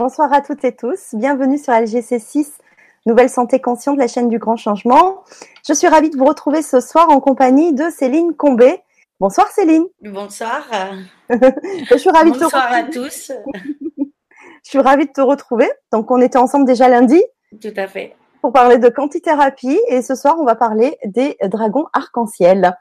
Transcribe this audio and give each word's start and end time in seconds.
Bonsoir 0.00 0.32
à 0.32 0.40
toutes 0.40 0.64
et 0.64 0.74
tous. 0.74 1.10
Bienvenue 1.12 1.58
sur 1.58 1.74
LGC6, 1.74 2.52
Nouvelle 3.04 3.28
Santé 3.28 3.60
Consciente, 3.60 3.98
la 3.98 4.08
chaîne 4.08 4.30
du 4.30 4.38
grand 4.38 4.56
changement. 4.56 5.24
Je 5.68 5.74
suis 5.74 5.88
ravie 5.88 6.08
de 6.08 6.16
vous 6.16 6.24
retrouver 6.24 6.62
ce 6.62 6.80
soir 6.80 7.10
en 7.10 7.20
compagnie 7.20 7.74
de 7.74 7.90
Céline 7.90 8.34
Combé. 8.34 8.80
Bonsoir 9.20 9.48
Céline. 9.48 9.84
Bonsoir. 10.00 10.66
je 11.28 11.96
suis 11.98 12.08
ravie 12.08 12.32
de 12.32 12.38
te 12.38 12.44
retrouver. 12.44 12.62
Bonsoir 12.62 12.72
à 12.72 12.82
tous. 12.84 13.30
je 14.64 14.70
suis 14.70 14.78
ravie 14.78 15.04
de 15.04 15.12
te 15.12 15.20
retrouver. 15.20 15.70
Donc 15.92 16.10
on 16.10 16.22
était 16.22 16.38
ensemble 16.38 16.64
déjà 16.64 16.88
lundi. 16.88 17.22
Tout 17.60 17.74
à 17.76 17.86
fait. 17.86 18.16
Pour 18.40 18.54
parler 18.54 18.78
de 18.78 18.88
quantithérapie 18.88 19.78
et 19.88 20.00
ce 20.00 20.14
soir 20.14 20.36
on 20.40 20.46
va 20.46 20.54
parler 20.54 20.96
des 21.04 21.36
dragons 21.42 21.84
arc-en-ciel. 21.92 22.74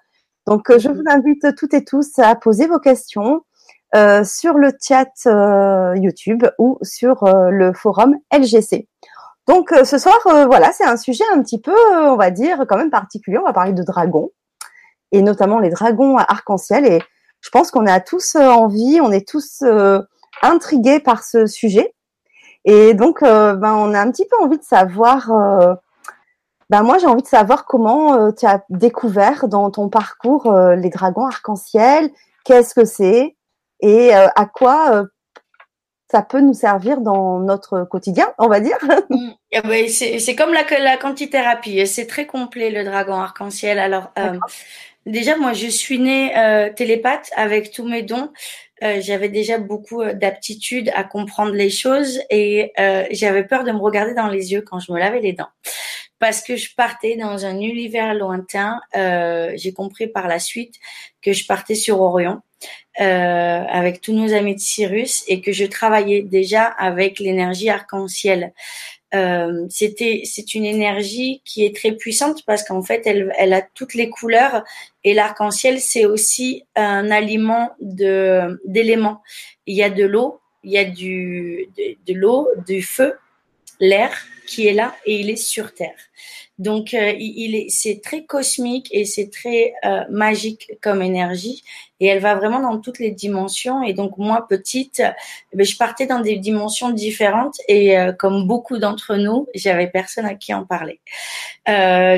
Donc 0.47 0.71
je 0.73 0.87
vous 0.87 1.03
invite 1.07 1.53
toutes 1.57 1.73
et 1.73 1.83
tous 1.83 2.17
à 2.17 2.33
poser 2.35 2.67
vos 2.67 2.79
questions 2.79 3.41
euh, 3.95 4.23
sur 4.23 4.53
le 4.59 4.71
chat 4.79 5.09
euh, 5.25 5.95
YouTube 5.97 6.45
ou 6.59 6.77
sur 6.83 7.23
euh, 7.23 7.49
le 7.49 7.73
forum 7.73 8.17
LGC. 8.31 8.87
Donc 9.47 9.73
ce 9.83 9.97
soir, 9.97 10.19
voilà, 10.23 10.71
c'est 10.71 10.85
un 10.85 10.95
sujet 10.95 11.23
un 11.33 11.41
petit 11.41 11.59
peu, 11.59 11.75
on 11.97 12.15
va 12.17 12.29
dire, 12.29 12.65
quand 12.69 12.77
même 12.77 12.91
particulier. 12.91 13.39
On 13.39 13.45
va 13.45 13.53
parler 13.53 13.73
de 13.73 13.81
dragons 13.81 14.29
et 15.11 15.23
notamment 15.23 15.57
les 15.57 15.71
dragons 15.71 16.17
arc-en-ciel. 16.17 16.85
Et 16.85 17.01
je 17.41 17.49
pense 17.49 17.71
qu'on 17.71 17.87
a 17.87 17.99
tous 17.99 18.35
envie, 18.35 19.01
on 19.01 19.11
est 19.11 19.27
tous 19.27 19.63
intrigués 20.43 20.99
par 20.99 21.23
ce 21.23 21.47
sujet. 21.47 21.95
Et 22.63 22.93
donc, 22.93 23.21
ben, 23.21 23.73
on 23.73 23.95
a 23.95 23.99
un 23.99 24.11
petit 24.11 24.27
peu 24.27 24.35
envie 24.39 24.59
de 24.59 24.63
savoir. 24.63 25.31
ben 26.69 26.83
moi, 26.83 26.99
j'ai 26.99 27.07
envie 27.07 27.23
de 27.23 27.27
savoir 27.27 27.65
comment 27.65 28.31
tu 28.31 28.45
as 28.45 28.63
découvert 28.69 29.47
dans 29.47 29.71
ton 29.71 29.89
parcours 29.89 30.53
les 30.53 30.91
dragons 30.91 31.25
arc-en-ciel. 31.25 32.11
Qu'est-ce 32.45 32.75
que 32.75 32.85
c'est? 32.85 33.35
Et 33.81 34.15
euh, 34.15 34.27
à 34.35 34.45
quoi 34.45 34.91
euh, 34.93 35.03
ça 36.11 36.23
peut 36.23 36.41
nous 36.41 36.53
servir 36.53 37.01
dans 37.01 37.39
notre 37.39 37.83
quotidien, 37.83 38.33
on 38.37 38.47
va 38.47 38.59
dire? 38.59 38.77
Mm. 39.09 39.31
Eh 39.51 39.61
ben, 39.61 39.87
c'est 39.89 40.35
comme 40.35 40.53
la, 40.53 40.63
la 40.79 40.97
quantithérapie, 40.97 41.87
c'est 41.87 42.05
très 42.05 42.27
complet 42.27 42.69
le 42.69 42.83
dragon 42.83 43.15
arc-en-ciel. 43.15 43.79
Alors 43.79 44.11
euh, 44.19 44.37
déjà, 45.07 45.35
moi, 45.35 45.53
je 45.53 45.65
suis 45.65 45.97
née 45.97 46.37
euh, 46.37 46.71
télépathe 46.71 47.31
avec 47.35 47.71
tous 47.71 47.87
mes 47.87 48.03
dons. 48.03 48.29
Euh, 48.83 49.01
j'avais 49.01 49.29
déjà 49.29 49.57
beaucoup 49.57 50.03
d'aptitude 50.03 50.91
à 50.93 51.03
comprendre 51.03 51.53
les 51.53 51.71
choses 51.71 52.19
et 52.29 52.71
j'avais 53.09 53.43
peur 53.43 53.63
de 53.63 53.71
me 53.71 53.79
regarder 53.79 54.13
dans 54.13 54.27
les 54.27 54.51
yeux 54.51 54.61
quand 54.61 54.79
je 54.79 54.91
me 54.91 54.99
lavais 54.99 55.21
les 55.21 55.33
dents 55.33 55.49
parce 56.19 56.41
que 56.43 56.55
je 56.55 56.75
partais 56.75 57.15
dans 57.15 57.45
un 57.45 57.59
univers 57.59 58.13
lointain. 58.13 58.79
J'ai 58.93 59.73
compris 59.73 60.05
par 60.05 60.27
la 60.27 60.37
suite 60.37 60.75
que 61.23 61.33
je 61.33 61.47
partais 61.47 61.75
sur 61.75 61.99
Orion 61.99 62.41
euh, 62.99 63.63
avec 63.69 64.01
tous 64.01 64.13
nos 64.13 64.33
amis 64.33 64.55
de 64.55 64.59
Cyrus 64.59 65.23
et 65.27 65.41
que 65.41 65.51
je 65.51 65.65
travaillais 65.65 66.21
déjà 66.21 66.65
avec 66.65 67.19
l'énergie 67.19 67.69
arc-en-ciel. 67.69 68.53
Euh, 69.15 69.65
c'était 69.69 70.21
c'est 70.25 70.53
une 70.53 70.65
énergie 70.65 71.41
qui 71.43 71.65
est 71.65 71.75
très 71.75 71.93
puissante 71.93 72.45
parce 72.45 72.63
qu'en 72.63 72.83
fait 72.83 73.01
elle, 73.07 73.33
elle 73.39 73.53
a 73.53 73.61
toutes 73.61 73.95
les 73.95 74.09
couleurs 74.09 74.63
et 75.03 75.15
l'arc-en-ciel 75.15 75.79
c'est 75.79 76.05
aussi 76.05 76.63
un 76.75 77.09
aliment 77.09 77.71
de 77.81 78.61
d'éléments. 78.65 79.21
Il 79.65 79.75
y 79.75 79.81
a 79.81 79.89
de 79.89 80.03
l'eau, 80.03 80.41
il 80.63 80.71
y 80.71 80.77
a 80.77 80.85
du 80.85 81.69
de, 81.77 81.95
de 82.05 82.19
l'eau, 82.19 82.49
du 82.67 82.83
feu, 82.83 83.15
l'air 83.79 84.11
qui 84.45 84.67
est 84.67 84.73
là 84.73 84.95
et 85.05 85.15
il 85.19 85.29
est 85.29 85.37
sur 85.37 85.73
terre. 85.73 85.97
Donc, 86.59 86.93
euh, 86.93 87.13
il 87.17 87.55
est, 87.55 87.69
c'est 87.69 88.01
très 88.03 88.25
cosmique 88.25 88.89
et 88.91 89.05
c'est 89.05 89.31
très 89.31 89.73
euh, 89.85 90.03
magique 90.09 90.73
comme 90.81 91.01
énergie. 91.01 91.63
Et 92.01 92.07
elle 92.07 92.19
va 92.19 92.35
vraiment 92.35 92.59
dans 92.59 92.79
toutes 92.79 92.99
les 92.99 93.11
dimensions. 93.11 93.81
Et 93.81 93.93
donc, 93.93 94.17
moi, 94.17 94.45
petite, 94.47 95.01
eh 95.53 95.57
ben, 95.57 95.65
je 95.65 95.77
partais 95.77 96.05
dans 96.05 96.19
des 96.19 96.35
dimensions 96.35 96.89
différentes. 96.89 97.55
Et 97.69 97.97
euh, 97.97 98.11
comme 98.11 98.45
beaucoup 98.45 98.77
d'entre 98.77 99.15
nous, 99.15 99.47
j'avais 99.55 99.87
personne 99.87 100.25
à 100.25 100.35
qui 100.35 100.53
en 100.53 100.65
parler. 100.65 100.99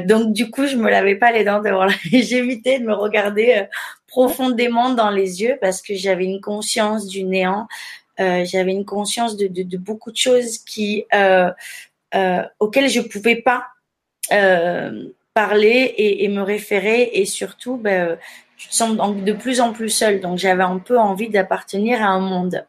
donc, 0.07 0.33
du 0.33 0.49
coup, 0.49 0.65
je 0.65 0.75
me 0.75 0.89
lavais 0.89 1.15
pas 1.15 1.31
les 1.31 1.43
dents 1.43 1.61
devant 1.61 1.85
la... 1.85 1.93
J'évitais 2.11 2.79
de 2.79 2.85
me 2.85 2.93
regarder 2.93 3.65
profondément 4.07 4.93
dans 4.95 5.11
les 5.11 5.41
yeux 5.43 5.57
parce 5.61 5.83
que 5.83 5.93
j'avais 5.93 6.25
une 6.25 6.41
conscience 6.41 7.07
du 7.07 7.23
néant. 7.23 7.67
j'avais 8.17 8.71
une 8.71 8.85
conscience 8.85 9.37
de, 9.37 9.47
de, 9.47 9.61
de, 9.63 9.77
beaucoup 9.77 10.11
de 10.11 10.17
choses 10.17 10.57
qui 10.57 11.05
auxquelles 12.59 12.89
je 12.89 13.01
pouvais 13.01 13.37
pas 13.37 13.63
euh, 13.63 13.70
parler 14.29 15.93
et, 15.97 16.27
me 16.27 16.41
référer 16.41 17.09
et 17.13 17.25
surtout, 17.25 17.77
ben, 17.77 18.17
tu 18.57 18.67
te 18.67 18.75
sens 18.75 18.95
de 18.97 19.33
plus 19.33 19.61
en 19.61 19.73
plus 19.73 19.89
seul. 19.89 20.19
Donc 20.19 20.37
j'avais 20.37 20.63
un 20.63 20.79
peu 20.79 20.99
envie 20.99 21.29
d'appartenir 21.29 22.01
à 22.01 22.07
un 22.07 22.19
monde. 22.19 22.65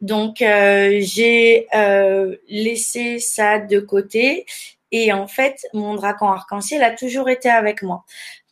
Donc 0.00 0.42
euh, 0.42 0.98
j'ai 1.00 1.66
euh, 1.74 2.36
laissé 2.48 3.18
ça 3.18 3.58
de 3.58 3.78
côté 3.78 4.44
et 4.92 5.14
en 5.14 5.26
fait 5.26 5.66
mon 5.72 5.94
dragon 5.94 6.28
arc-en-ciel 6.28 6.82
a 6.82 6.90
toujours 6.90 7.30
été 7.30 7.48
avec 7.48 7.82
moi. 7.82 8.04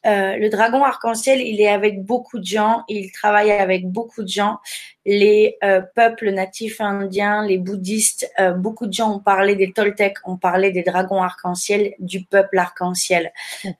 Euh, 0.06 0.36
le 0.36 0.48
dragon 0.48 0.82
arc-en-ciel, 0.82 1.40
il 1.40 1.60
est 1.60 1.68
avec 1.68 2.02
beaucoup 2.04 2.38
de 2.38 2.44
gens, 2.44 2.84
il 2.88 3.12
travaille 3.12 3.52
avec 3.52 3.86
beaucoup 3.86 4.22
de 4.22 4.28
gens, 4.28 4.58
les 5.04 5.56
euh, 5.64 5.80
peuples 5.94 6.30
natifs 6.30 6.80
indiens, 6.80 7.44
les 7.44 7.58
bouddhistes, 7.58 8.30
euh, 8.38 8.52
beaucoup 8.52 8.86
de 8.86 8.92
gens 8.92 9.16
ont 9.16 9.20
parlé 9.20 9.56
des 9.56 9.72
Toltecs, 9.72 10.18
ont 10.24 10.36
parlé 10.36 10.70
des 10.70 10.82
dragons 10.82 11.22
arc-en-ciel, 11.22 11.94
du 11.98 12.24
peuple 12.24 12.58
arc-en-ciel. 12.58 13.32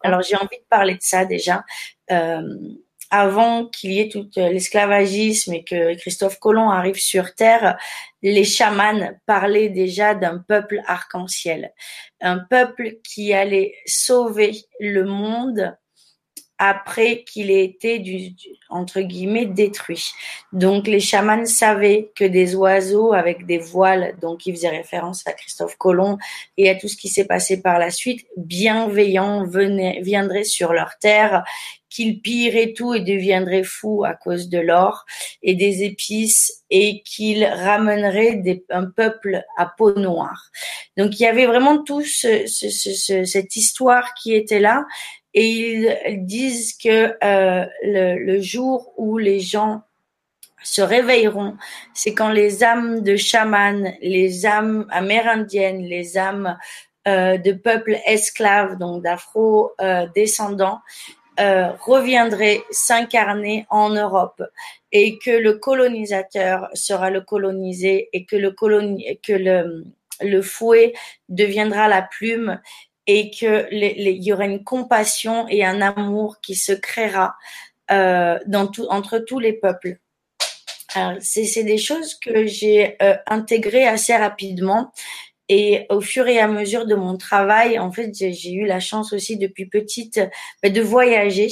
Alors 0.03 0.23
j'ai 0.23 0.37
envie 0.37 0.59
de 0.59 0.67
parler 0.69 0.95
de 0.95 1.03
ça 1.03 1.25
déjà. 1.25 1.65
avant 3.11 3.67
qu'il 3.67 3.93
y 3.93 4.01
ait 4.01 4.09
tout 4.09 4.29
l'esclavagisme 4.37 5.53
et 5.53 5.65
que 5.65 5.95
Christophe 5.97 6.39
Colomb 6.39 6.71
arrive 6.71 6.99
sur 6.99 7.35
Terre, 7.35 7.79
les 8.23 8.45
chamans 8.45 9.11
parlaient 9.27 9.69
déjà 9.69 10.15
d'un 10.15 10.39
peuple 10.39 10.81
arc-en-ciel, 10.87 11.73
un 12.21 12.39
peuple 12.39 12.97
qui 13.05 13.35
allait 13.35 13.75
sauver 13.87 14.53
le 14.81 15.05
monde 15.05 15.77
après 16.59 17.25
qu'il 17.25 17.51
ait 17.51 17.65
été 17.65 17.99
du, 17.99 18.35
entre 18.69 19.01
guillemets 19.01 19.47
détruit. 19.47 20.11
Donc 20.53 20.87
les 20.87 21.01
chamans 21.01 21.45
savaient 21.45 22.11
que 22.15 22.25
des 22.25 22.55
oiseaux 22.55 23.13
avec 23.13 23.47
des 23.47 23.59
voiles, 23.59 24.15
donc 24.21 24.47
ils 24.47 24.55
faisaient 24.55 24.69
référence 24.69 25.27
à 25.27 25.33
Christophe 25.33 25.77
Colomb 25.77 26.19
et 26.57 26.71
à 26.71 26.75
tout 26.75 26.89
ce 26.89 26.97
qui 26.97 27.09
s'est 27.09 27.27
passé 27.27 27.61
par 27.61 27.79
la 27.79 27.91
suite, 27.91 28.27
bienveillants 28.37 29.45
viendraient 29.45 30.45
sur 30.45 30.73
leur 30.73 30.99
terre, 31.01 31.43
qu'ils 31.93 32.21
pilleraient 32.21 32.73
tout 32.73 32.95
et 32.95 33.01
deviendraient 33.01 33.65
fous 33.65 34.05
à 34.05 34.15
cause 34.15 34.49
de 34.49 34.59
l'or 34.59 35.05
et 35.43 35.55
des 35.55 35.83
épices 35.83 36.63
et 36.71 37.03
qu'ils 37.03 37.45
ramèneraient 37.45 38.37
des, 38.37 38.65
un 38.71 38.87
peuple 38.87 39.43
à 39.57 39.67
peau 39.67 39.93
noire. 39.99 40.51
Donc 40.97 41.19
il 41.19 41.23
y 41.23 41.27
avait 41.27 41.47
vraiment 41.47 41.83
tout 41.83 42.03
ce, 42.03 42.47
ce, 42.47 42.71
ce, 42.71 43.25
cette 43.25 43.57
histoire 43.57 44.15
qui 44.15 44.33
était 44.33 44.61
là 44.61 44.87
et 45.35 45.47
ils 45.47 46.27
disent 46.27 46.77
que 46.77 47.17
euh, 47.25 47.67
le, 47.83 48.41
jour 48.41 48.93
où 48.97 49.19
les 49.19 49.41
gens 49.41 49.83
se 50.63 50.83
réveilleront, 50.83 51.57
c'est 51.95 52.15
quand 52.15 52.31
les 52.31 52.63
âmes 52.63 53.03
de 53.03 53.17
chamans, 53.17 53.93
les 54.03 54.47
âmes 54.47 54.87
amérindiennes, 54.91 55.83
les 55.83 56.19
âmes 56.19 56.57
euh, 57.09 57.39
de 57.39 57.53
peuples 57.53 57.99
esclaves, 58.07 58.79
donc 58.79 59.03
d'afro-descendants, 59.03 60.81
euh, 61.41 61.73
reviendraient 61.81 62.63
s'incarner 62.71 63.67
en 63.71 63.89
Europe 63.89 64.43
et 64.93 65.19
que 65.19 65.31
le 65.31 65.55
colonisateur 65.55 66.69
sera 66.75 67.09
le 67.09 67.23
colonisé 67.23 68.11
et 68.13 68.27
que 68.27 68.37
le 68.37 68.53
fouet 70.43 70.93
deviendra 71.31 71.89
la 71.89 72.03
plume 72.03 72.61
et 73.07 73.31
que 73.31 73.69
il 73.73 74.23
y 74.23 74.33
aura 74.33 74.45
une 74.45 74.65
compassion 74.65 75.47
et 75.49 75.65
un 75.65 75.81
amour 75.81 76.41
qui 76.41 76.55
se 76.55 76.73
créera 76.73 77.35
euh, 77.91 78.39
dans 78.47 78.67
tout, 78.67 78.87
entre 78.91 79.19
tous 79.19 79.39
les 79.39 79.53
peuples. 79.53 79.99
C'est 81.21 81.65
des 81.65 81.79
choses 81.79 82.15
que 82.15 82.47
j'ai 82.47 82.97
euh, 83.03 83.17
intégrées 83.27 83.87
assez 83.87 84.15
rapidement 84.15 84.93
et 85.49 85.87
au 85.91 86.01
fur 86.01 86.29
et 86.29 86.39
à 86.39 86.49
mesure 86.49 86.87
de 86.87 86.95
mon 86.95 87.17
travail, 87.19 87.79
en 87.79 87.93
fait, 87.93 88.11
j'ai 88.15 88.53
eu 88.53 88.65
la 88.65 88.81
chance 88.81 89.13
aussi 89.13 89.37
depuis 89.37 89.67
petite 89.67 90.21
bah, 90.63 90.71
de 90.71 90.81
voyager 90.81 91.49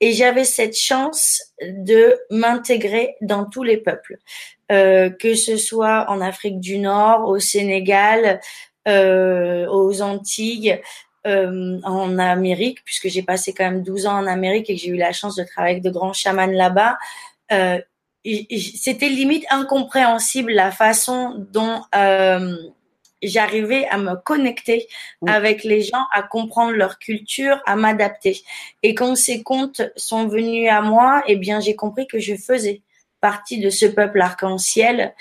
et 0.00 0.12
j'avais 0.12 0.44
cette 0.44 0.76
chance 0.76 1.40
de 1.62 2.18
m'intégrer 2.30 3.14
dans 3.20 3.46
tous 3.46 3.62
les 3.62 3.78
peuples, 3.78 4.18
euh, 4.70 5.08
que 5.08 5.34
ce 5.34 5.56
soit 5.56 6.10
en 6.10 6.20
Afrique 6.20 6.60
du 6.60 6.78
Nord, 6.78 7.28
au 7.28 7.38
Sénégal, 7.38 8.40
aux 8.88 10.02
Antilles, 10.02 10.80
euh, 11.26 11.80
en 11.82 12.18
Amérique, 12.18 12.78
puisque 12.84 13.08
j'ai 13.08 13.22
passé 13.22 13.52
quand 13.52 13.64
même 13.64 13.82
12 13.82 14.06
ans 14.06 14.18
en 14.18 14.26
Amérique 14.26 14.70
et 14.70 14.76
que 14.76 14.80
j'ai 14.80 14.88
eu 14.88 14.96
la 14.96 15.12
chance 15.12 15.34
de 15.34 15.42
travailler 15.42 15.74
avec 15.74 15.82
de 15.82 15.90
grands 15.90 16.12
chamans 16.12 16.46
là-bas. 16.46 16.96
Euh, 17.52 17.78
c'était 18.24 19.08
limite 19.08 19.44
incompréhensible 19.50 20.52
la 20.52 20.70
façon 20.70 21.34
dont 21.50 21.82
euh, 21.94 22.56
j'arrivais 23.20 23.86
à 23.88 23.98
me 23.98 24.14
connecter 24.14 24.86
avec 25.26 25.64
les 25.64 25.82
gens, 25.82 26.04
à 26.12 26.22
comprendre 26.22 26.72
leur 26.72 26.98
culture, 26.98 27.60
à 27.66 27.74
m'adapter. 27.74 28.40
Et 28.82 28.94
quand 28.94 29.16
ces 29.16 29.42
contes 29.42 29.82
sont 29.96 30.28
venus 30.28 30.70
à 30.70 30.82
moi, 30.82 31.24
eh 31.26 31.36
bien, 31.36 31.60
j'ai 31.60 31.74
compris 31.74 32.06
que 32.06 32.20
je 32.20 32.36
faisais 32.36 32.80
partie 33.20 33.58
de 33.58 33.70
ce 33.70 33.86
peuple 33.86 34.20
arc-en-ciel 34.20 35.14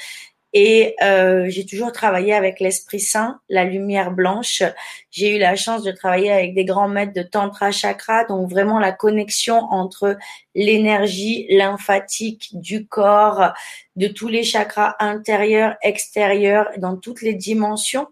Et 0.54 0.96
euh, 1.04 1.46
j'ai 1.50 1.66
toujours 1.66 1.92
travaillé 1.92 2.34
avec 2.34 2.60
l'Esprit 2.60 3.02
Saint, 3.02 3.40
la 3.50 3.66
lumière 3.66 4.12
blanche. 4.12 4.64
J'ai 5.12 5.36
eu 5.36 5.40
la 5.40 5.56
chance 5.56 5.84
de 5.84 5.92
travailler 5.92 6.32
avec 6.32 6.56
des 6.56 6.64
grands 6.64 6.88
maîtres 6.88 7.14
de 7.14 7.22
Tantra 7.22 7.72
Chakra, 7.72 8.24
donc 8.24 8.50
vraiment 8.50 8.80
la 8.80 8.94
connexion 8.94 9.58
entre 9.58 10.18
l'énergie 10.56 11.48
lymphatique 11.50 12.50
du 12.54 12.88
corps, 12.88 13.54
de 13.98 14.08
tous 14.08 14.30
les 14.30 14.44
chakras 14.44 14.96
intérieurs, 15.00 15.76
extérieurs, 15.82 16.70
dans 16.78 16.96
toutes 16.96 17.22
les 17.22 17.34
dimensions. 17.34 18.08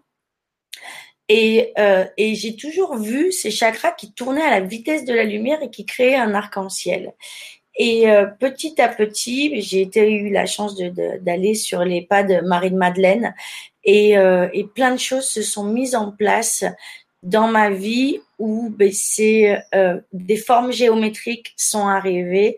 Et, 1.28 1.72
euh, 1.78 2.04
et 2.16 2.34
j'ai 2.36 2.54
toujours 2.54 2.96
vu 2.96 3.32
ces 3.32 3.50
chakras 3.50 3.92
qui 3.92 4.12
tournaient 4.12 4.42
à 4.42 4.50
la 4.50 4.60
vitesse 4.60 5.04
de 5.04 5.12
la 5.12 5.24
lumière 5.24 5.60
et 5.62 5.70
qui 5.70 5.84
créaient 5.84 6.14
un 6.14 6.34
arc-en-ciel. 6.34 7.14
Et 7.76 8.10
euh, 8.10 8.26
petit 8.26 8.80
à 8.80 8.88
petit, 8.88 9.60
j'ai 9.60 10.10
eu 10.10 10.30
la 10.30 10.46
chance 10.46 10.76
d'aller 10.76 11.54
sur 11.54 11.84
les 11.84 12.02
pas 12.02 12.22
de 12.22 12.40
Marie-Madeleine 12.40 13.34
et, 13.84 14.16
euh, 14.16 14.48
et 14.52 14.64
plein 14.64 14.92
de 14.92 15.00
choses 15.00 15.28
se 15.28 15.42
sont 15.42 15.64
mises 15.64 15.94
en 15.94 16.10
place 16.10 16.64
dans 17.22 17.48
ma 17.48 17.70
vie 17.70 18.20
où 18.38 18.70
ben, 18.70 18.90
c'est 18.92 19.62
euh, 19.74 20.00
des 20.12 20.36
formes 20.36 20.72
géométriques 20.72 21.52
sont 21.56 21.86
arrivées 21.86 22.56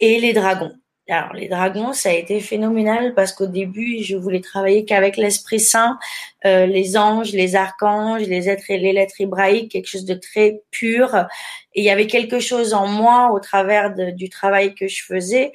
et 0.00 0.20
les 0.20 0.32
dragons. 0.32 0.72
Alors 1.08 1.32
les 1.32 1.48
dragons, 1.48 1.92
ça 1.92 2.10
a 2.10 2.12
été 2.12 2.40
phénoménal 2.40 3.14
parce 3.14 3.32
qu'au 3.32 3.46
début, 3.46 4.02
je 4.02 4.16
voulais 4.16 4.40
travailler 4.40 4.84
qu'avec 4.84 5.16
l'Esprit 5.16 5.58
Saint, 5.58 5.98
euh, 6.44 6.64
les 6.66 6.96
anges, 6.96 7.32
les 7.32 7.56
archanges, 7.56 8.22
les 8.22 8.48
êtres 8.48 8.70
et 8.70 8.78
les 8.78 8.92
lettres 8.92 9.20
hébraïques, 9.20 9.72
quelque 9.72 9.88
chose 9.88 10.04
de 10.04 10.14
très 10.14 10.62
pur. 10.70 11.26
Et 11.74 11.80
il 11.80 11.84
y 11.84 11.90
avait 11.90 12.06
quelque 12.06 12.38
chose 12.38 12.72
en 12.72 12.86
moi 12.86 13.32
au 13.32 13.40
travers 13.40 13.92
du 13.94 14.28
travail 14.28 14.74
que 14.74 14.86
je 14.86 15.02
faisais 15.02 15.52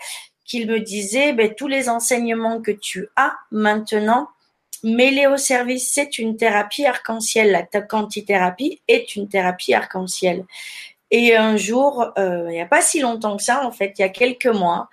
qu'il 0.47 0.67
me 0.67 0.79
disait, 0.79 1.33
ben, 1.33 1.53
tous 1.53 1.67
les 1.67 1.89
enseignements 1.89 2.61
que 2.61 2.71
tu 2.71 3.07
as 3.15 3.35
maintenant, 3.51 4.29
mêlés 4.83 5.27
au 5.27 5.38
service, 5.38 5.91
c'est 5.94 6.17
une 6.19 6.38
thérapie 6.38 6.85
arc-en-ciel. 6.85 7.51
La 7.51 7.81
quantithérapie 7.81 8.81
est 8.88 9.15
une 9.15 9.27
thérapie 9.27 9.73
arc-en-ciel. 9.73 10.45
Et 11.11 11.35
un 11.35 11.57
jour, 11.57 12.11
euh, 12.17 12.45
il 12.49 12.53
n'y 12.53 12.61
a 12.61 12.65
pas 12.65 12.81
si 12.81 12.99
longtemps 12.99 13.38
que 13.38 13.44
ça, 13.44 13.65
en 13.65 13.71
fait, 13.71 13.94
il 13.97 14.01
y 14.01 14.05
a 14.05 14.09
quelques 14.09 14.47
mois, 14.47 14.89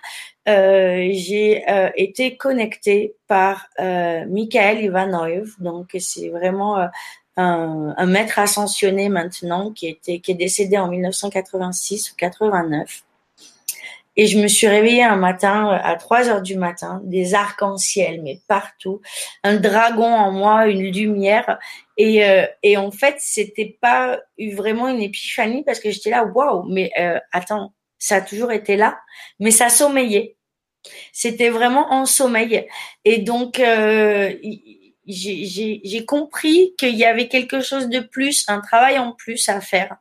euh, 0.47 1.09
j'ai 1.11 1.69
euh, 1.69 1.89
été 1.95 2.37
connectée 2.37 3.15
par 3.27 3.67
euh, 3.79 4.25
Michael 4.27 4.83
Ivanov. 4.83 5.49
Donc, 5.59 5.95
c'est 5.99 6.29
vraiment 6.29 6.79
euh, 6.79 6.87
un, 7.37 7.93
un, 7.97 8.05
maître 8.05 8.39
ascensionné 8.39 9.09
maintenant 9.09 9.71
qui, 9.71 9.87
était, 9.87 10.19
qui 10.19 10.31
est 10.31 10.35
décédé 10.35 10.77
en 10.77 10.87
1986 10.87 12.11
ou 12.11 12.15
89. 12.15 13.03
Et 14.17 14.27
je 14.27 14.39
me 14.39 14.47
suis 14.47 14.67
réveillée 14.67 15.03
un 15.03 15.17
matin 15.17 15.69
à 15.83 15.95
3 15.95 16.29
heures 16.29 16.41
du 16.41 16.55
matin, 16.55 17.01
des 17.03 17.33
arcs-en-ciel, 17.33 18.21
mais 18.23 18.39
partout, 18.47 19.01
un 19.43 19.57
dragon 19.57 20.05
en 20.05 20.31
moi, 20.31 20.67
une 20.67 20.89
lumière. 20.89 21.59
Et, 21.97 22.23
euh, 22.23 22.45
et 22.63 22.77
en 22.77 22.91
fait, 22.91 23.15
c'était 23.19 23.77
pas 23.81 24.19
vraiment 24.53 24.87
une 24.87 25.01
épiphanie 25.01 25.63
parce 25.63 25.79
que 25.79 25.91
j'étais 25.91 26.11
là, 26.11 26.23
waouh, 26.23 26.63
mais 26.69 26.91
euh, 26.97 27.19
attends, 27.33 27.73
ça 27.99 28.17
a 28.17 28.21
toujours 28.21 28.51
été 28.51 28.77
là, 28.77 28.99
mais 29.39 29.51
ça 29.51 29.69
sommeillait. 29.69 30.34
C'était 31.11 31.49
vraiment 31.49 31.91
en 31.93 32.05
sommeil. 32.05 32.67
Et 33.03 33.19
donc, 33.19 33.59
euh, 33.59 34.33
j'ai 35.07 36.05
compris 36.05 36.73
qu'il 36.77 36.95
y 36.95 37.05
avait 37.05 37.27
quelque 37.27 37.61
chose 37.61 37.89
de 37.89 37.99
plus, 37.99 38.45
un 38.47 38.61
travail 38.61 38.97
en 38.97 39.11
plus 39.11 39.47
à 39.49 39.61
faire. 39.61 39.97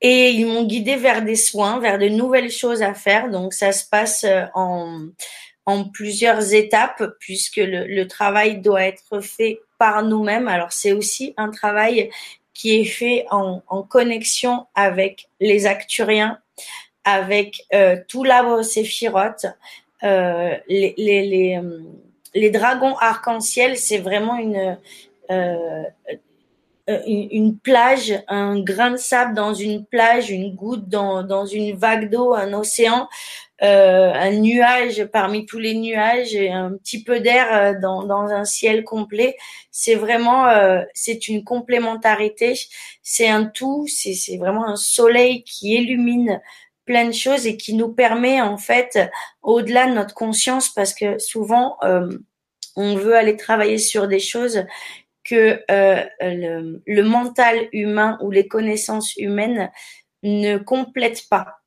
Et 0.00 0.30
ils 0.30 0.46
m'ont 0.46 0.64
guidé 0.64 0.96
vers 0.96 1.22
des 1.22 1.36
soins, 1.36 1.80
vers 1.80 1.98
de 1.98 2.08
nouvelles 2.08 2.50
choses 2.50 2.82
à 2.82 2.94
faire. 2.94 3.30
Donc, 3.30 3.52
ça 3.52 3.72
se 3.72 3.84
passe 3.88 4.24
euh, 4.24 4.44
en, 4.54 5.84
plusieurs 5.92 6.54
étapes 6.54 7.02
puisque 7.20 7.56
le, 7.56 8.04
travail 8.04 8.58
doit 8.58 8.84
être 8.84 9.20
fait 9.20 9.60
par 9.78 10.02
nous-mêmes. 10.02 10.48
Alors, 10.48 10.72
c'est 10.72 10.92
aussi 10.92 11.34
un 11.36 11.50
travail 11.50 12.10
qui 12.54 12.80
est 12.80 12.84
fait 12.84 13.26
en 13.30 13.60
connexion 13.88 14.66
avec 14.74 15.28
les 15.40 15.66
acturiens, 15.66 16.40
avec 17.08 17.64
euh, 17.72 17.96
tout 18.06 18.24
l'arbre 18.24 18.62
séphirote. 18.62 19.46
Euh, 20.04 20.54
les, 20.68 20.94
les, 20.96 21.26
les, 21.26 21.56
euh, 21.56 21.80
les, 22.34 22.50
dragons 22.50 22.96
arc-en-ciel, 22.98 23.76
c'est 23.76 23.98
vraiment 23.98 24.36
une, 24.36 24.78
euh, 25.30 25.82
une, 26.86 27.28
une, 27.30 27.58
plage, 27.58 28.12
un 28.28 28.60
grain 28.60 28.92
de 28.92 28.96
sable 28.96 29.34
dans 29.34 29.54
une 29.54 29.84
plage, 29.84 30.30
une 30.30 30.54
goutte 30.54 30.88
dans, 30.88 31.22
dans 31.22 31.46
une 31.46 31.76
vague 31.76 32.10
d'eau, 32.10 32.34
un 32.34 32.52
océan, 32.52 33.08
un 33.60 34.30
nuage 34.30 35.04
parmi 35.06 35.44
tous 35.44 35.58
les 35.58 35.74
nuages, 35.74 36.36
un 36.36 36.74
petit 36.74 37.02
peu 37.02 37.18
d'air 37.18 37.74
dans, 37.80 38.04
dans 38.04 38.28
un 38.28 38.44
ciel 38.44 38.84
complet. 38.84 39.36
C'est 39.72 39.96
vraiment, 39.96 40.46
c'est 40.94 41.26
une 41.26 41.42
complémentarité, 41.42 42.54
c'est 43.02 43.28
un 43.28 43.46
tout, 43.46 43.86
c'est 43.88 44.36
vraiment 44.36 44.64
un 44.64 44.76
soleil 44.76 45.42
qui 45.42 45.74
illumine 45.74 46.40
plein 46.88 47.04
de 47.04 47.12
choses 47.12 47.46
et 47.46 47.58
qui 47.58 47.74
nous 47.74 47.92
permet 47.92 48.40
en 48.40 48.56
fait, 48.56 48.98
au-delà 49.42 49.86
de 49.86 49.92
notre 49.92 50.14
conscience, 50.14 50.70
parce 50.70 50.94
que 50.94 51.18
souvent 51.18 51.76
euh, 51.84 52.08
on 52.76 52.96
veut 52.96 53.14
aller 53.14 53.36
travailler 53.36 53.76
sur 53.76 54.08
des 54.08 54.20
choses 54.20 54.64
que 55.22 55.62
euh, 55.70 56.02
le, 56.22 57.02
mental 57.02 57.68
humain 57.72 58.18
ou 58.22 58.30
les 58.30 58.48
connaissances 58.48 59.14
humaines 59.18 59.70
ne 60.22 60.56
complètent 60.56 61.28
pas. 61.28 61.58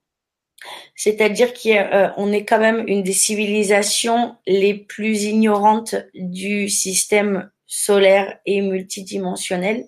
C'est-à-dire 0.96 1.54
qu'on 1.54 2.28
euh, 2.28 2.32
est 2.32 2.46
quand 2.46 2.60
même 2.60 2.84
une 2.88 3.04
des 3.04 3.14
civilisations 3.14 4.36
les 4.48 4.74
plus 4.74 5.26
ignorantes 5.26 5.96
du 6.16 6.68
système 6.68 7.52
solaire 7.68 8.40
et 8.48 8.62
multidimensionnel 8.62 9.86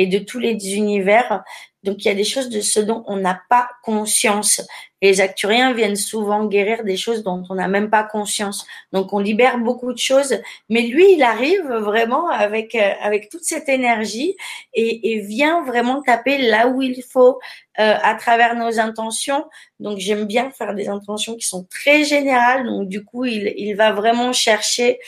et 0.00 0.06
de 0.06 0.18
tous 0.18 0.38
les 0.38 0.54
univers. 0.74 1.44
Donc 1.82 2.04
il 2.04 2.08
y 2.08 2.10
a 2.10 2.14
des 2.14 2.24
choses 2.24 2.48
de 2.48 2.60
ce 2.60 2.80
dont 2.80 3.04
on 3.06 3.16
n'a 3.16 3.38
pas 3.50 3.68
conscience. 3.82 4.62
les 5.02 5.20
acturiens 5.20 5.72
viennent 5.72 5.96
souvent 5.96 6.44
guérir 6.44 6.84
des 6.84 6.96
choses 6.96 7.22
dont 7.22 7.42
on 7.50 7.54
n'a 7.54 7.68
même 7.68 7.90
pas 7.90 8.02
conscience. 8.02 8.66
Donc 8.92 9.12
on 9.12 9.18
libère 9.18 9.58
beaucoup 9.58 9.92
de 9.92 9.98
choses, 9.98 10.34
mais 10.70 10.82
lui 10.82 11.06
il 11.14 11.22
arrive 11.22 11.66
vraiment 11.90 12.28
avec 12.28 12.74
euh, 12.74 12.92
avec 13.02 13.28
toute 13.30 13.44
cette 13.44 13.68
énergie 13.68 14.36
et, 14.74 15.12
et, 15.12 15.20
vient 15.20 15.62
vraiment 15.64 16.02
taper 16.02 16.36
là 16.38 16.68
où 16.68 16.82
il 16.82 17.02
faut 17.02 17.38
euh, 17.78 17.94
à 18.10 18.14
travers 18.14 18.54
nos 18.56 18.78
intentions. 18.78 19.44
Donc 19.80 19.98
j'aime 19.98 20.24
bien 20.26 20.50
faire 20.50 20.74
des 20.74 20.88
intentions 20.88 21.36
qui 21.36 21.46
sont 21.46 21.64
très 21.78 22.04
générales. 22.04 22.64
Donc 22.66 22.88
du 22.88 23.04
coup 23.04 23.24
il 23.24 23.52
il 23.56 23.74
va 23.74 23.92
vraiment 23.92 24.32
chercher 24.32 24.98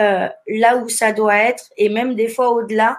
euh, 0.00 0.28
là 0.46 0.76
où 0.76 0.88
ça 0.88 1.12
doit 1.12 1.36
être 1.36 1.64
et 1.76 1.88
même 1.88 2.14
des 2.14 2.28
fois 2.28 2.50
au-delà 2.50 2.98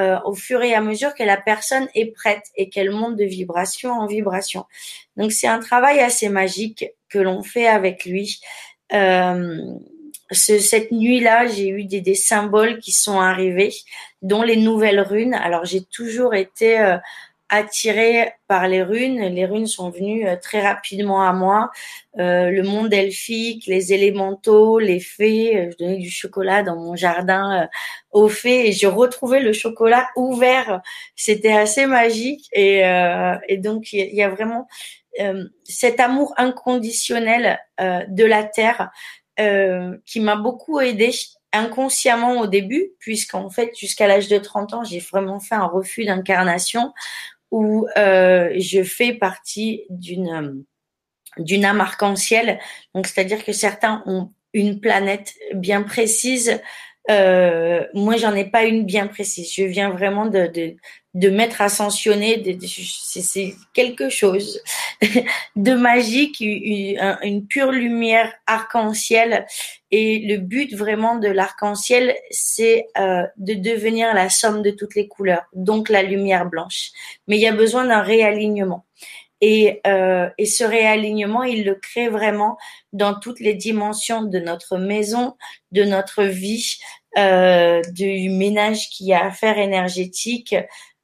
euh, 0.00 0.18
au 0.24 0.34
fur 0.34 0.62
et 0.62 0.74
à 0.74 0.80
mesure 0.80 1.14
que 1.14 1.22
la 1.22 1.36
personne 1.36 1.88
est 1.94 2.12
prête 2.12 2.44
et 2.56 2.70
qu'elle 2.70 2.90
monte 2.90 3.16
de 3.16 3.24
vibration 3.24 3.92
en 3.92 4.06
vibration. 4.06 4.64
Donc 5.16 5.30
c'est 5.32 5.46
un 5.46 5.58
travail 5.58 6.00
assez 6.00 6.28
magique 6.30 6.86
que 7.10 7.18
l'on 7.18 7.42
fait 7.42 7.66
avec 7.66 8.06
lui. 8.06 8.40
Euh, 8.94 9.58
ce, 10.30 10.58
cette 10.58 10.90
nuit-là, 10.90 11.48
j'ai 11.48 11.68
eu 11.68 11.84
des, 11.84 12.00
des, 12.00 12.14
symboles 12.14 12.78
qui 12.78 12.92
sont 12.92 13.20
arrivés, 13.20 13.74
dont 14.22 14.42
les 14.42 14.56
nouvelles 14.56 15.00
runes. 15.00 15.34
Alors 15.34 15.64
j'ai 15.66 15.84
toujours 15.84 16.34
été 16.34 16.80
euh, 16.80 16.96
attirée 17.50 18.32
par 18.46 18.68
les 18.68 18.82
runes. 18.82 19.20
Les 19.20 19.44
runes 19.44 19.66
sont 19.66 19.90
venues 19.90 20.26
euh, 20.26 20.36
très 20.40 20.60
rapidement 20.60 21.22
à 21.22 21.32
moi. 21.32 21.70
Euh, 22.18 22.50
le 22.50 22.62
monde 22.62 22.94
elfique, 22.94 23.66
les 23.66 23.92
élémentaux, 23.92 24.78
les 24.78 25.00
fées. 25.00 25.56
Euh, 25.56 25.70
je 25.72 25.84
donnais 25.84 25.98
du 25.98 26.10
chocolat 26.10 26.62
dans 26.62 26.76
mon 26.76 26.94
jardin 26.94 27.68
aux 28.12 28.28
fées 28.28 28.68
et 28.68 28.72
j'ai 28.72 28.86
retrouvé 28.86 29.40
le 29.40 29.52
chocolat 29.52 30.08
ouvert. 30.16 30.80
C'était 31.16 31.52
assez 31.52 31.86
magique 31.86 32.48
et, 32.52 32.82
et 33.48 33.56
donc 33.58 33.92
il 33.92 34.14
y, 34.14 34.22
a 34.22 34.28
vraiment 34.28 34.66
cet 35.64 36.00
amour 36.00 36.34
inconditionnel 36.36 37.60
de 37.78 38.24
la 38.24 38.44
terre 38.44 38.90
qui 40.06 40.20
m'a 40.20 40.36
beaucoup 40.36 40.80
aidé 40.80 41.12
inconsciemment 41.52 42.40
au 42.40 42.46
début, 42.46 42.92
puisqu'en 42.98 43.50
fait, 43.50 43.72
jusqu'à 43.76 44.06
l'âge 44.06 44.28
de 44.28 44.38
30 44.38 44.74
ans, 44.74 44.84
j'ai 44.84 45.00
vraiment 45.00 45.40
fait 45.40 45.54
un 45.54 45.66
refus 45.66 46.04
d'incarnation 46.04 46.92
où 47.50 47.86
euh, 47.96 48.54
je 48.58 48.82
fais 48.82 49.12
partie 49.14 49.84
d'une 49.90 50.64
d'une 51.38 51.64
âme 51.64 51.80
arc-en-ciel. 51.80 52.58
Donc, 52.94 53.06
c'est-à-dire 53.06 53.44
que 53.44 53.52
certains 53.52 54.02
ont 54.06 54.32
une 54.52 54.80
planète 54.80 55.34
bien 55.54 55.82
précise. 55.82 56.60
Euh, 57.08 57.86
moi, 57.94 58.16
j'en 58.16 58.34
ai 58.34 58.44
pas 58.44 58.64
une 58.64 58.84
bien 58.84 59.06
précise. 59.06 59.52
Je 59.52 59.62
viens 59.62 59.90
vraiment 59.90 60.26
de, 60.26 60.76
de 61.14 61.28
m'être 61.28 61.60
ascensionné. 61.60 62.42
C'est 62.66 63.54
quelque 63.72 64.08
chose 64.08 64.60
de 65.56 65.74
magique, 65.74 66.40
une, 66.40 67.46
pure 67.48 67.72
lumière 67.72 68.32
arc-en-ciel. 68.46 69.46
Et 69.90 70.20
le 70.20 70.36
but 70.36 70.74
vraiment 70.74 71.16
de 71.16 71.28
l'arc-en-ciel, 71.28 72.14
c'est 72.30 72.86
euh, 72.98 73.26
de 73.36 73.54
devenir 73.54 74.14
la 74.14 74.28
somme 74.28 74.62
de 74.62 74.70
toutes 74.70 74.94
les 74.94 75.08
couleurs, 75.08 75.46
donc 75.52 75.88
la 75.88 76.02
lumière 76.02 76.46
blanche. 76.46 76.90
Mais 77.26 77.36
il 77.36 77.42
y 77.42 77.48
a 77.48 77.52
besoin 77.52 77.84
d'un 77.84 78.02
réalignement. 78.02 78.86
Et, 79.42 79.80
euh, 79.86 80.28
et 80.36 80.44
ce 80.44 80.64
réalignement, 80.64 81.42
il 81.44 81.64
le 81.64 81.74
crée 81.74 82.08
vraiment 82.08 82.58
dans 82.92 83.14
toutes 83.18 83.40
les 83.40 83.54
dimensions 83.54 84.22
de 84.22 84.38
notre 84.38 84.76
maison, 84.76 85.34
de 85.72 85.82
notre 85.82 86.24
vie, 86.24 86.76
euh, 87.18 87.82
du 87.92 88.28
ménage 88.30 88.88
qui 88.90 89.12
a 89.12 89.26
à 89.26 89.30
faire 89.32 89.58
énergétique. 89.58 90.54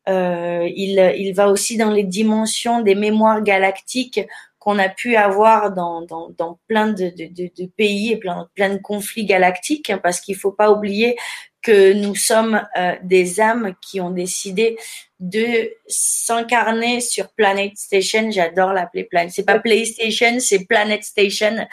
Euh, 0.09 0.69
il, 0.75 1.15
il 1.19 1.33
va 1.33 1.49
aussi 1.49 1.77
dans 1.77 1.91
les 1.91 2.05
dimensions 2.05 2.81
des 2.81 2.95
mémoires 2.95 3.43
galactiques 3.43 4.21
qu'on 4.67 4.81
a 4.81 4.89
pu 4.89 5.15
avoir 5.15 5.73
dans, 5.73 6.03
dans, 6.03 6.31
dans 6.31 6.59
plein 6.67 6.89
de, 6.89 7.11
de, 7.17 7.51
de, 7.57 7.67
pays 7.77 8.11
et 8.11 8.17
plein, 8.17 8.49
plein 8.57 8.71
de 8.71 8.79
conflits 8.79 9.25
galactiques, 9.25 9.91
hein, 9.91 10.01
parce 10.03 10.21
qu'il 10.21 10.35
faut 10.35 10.51
pas 10.51 10.73
oublier 10.73 11.15
que 11.63 11.93
nous 11.93 12.17
sommes 12.17 12.61
euh, 12.77 12.97
des 13.05 13.41
âmes 13.41 13.77
qui 13.81 14.01
ont 14.01 14.11
décidé 14.11 14.77
de 15.21 15.71
s'incarner 15.87 17.01
sur 17.01 17.29
Planet 17.35 17.77
Station. 17.77 18.29
J'adore 18.33 18.73
l'appeler 18.73 19.05
Planet. 19.05 19.31
C'est 19.33 19.45
pas 19.45 19.61
PlayStation, 19.61 20.41
c'est 20.41 20.65
Planet 20.65 21.05
Station. 21.05 21.65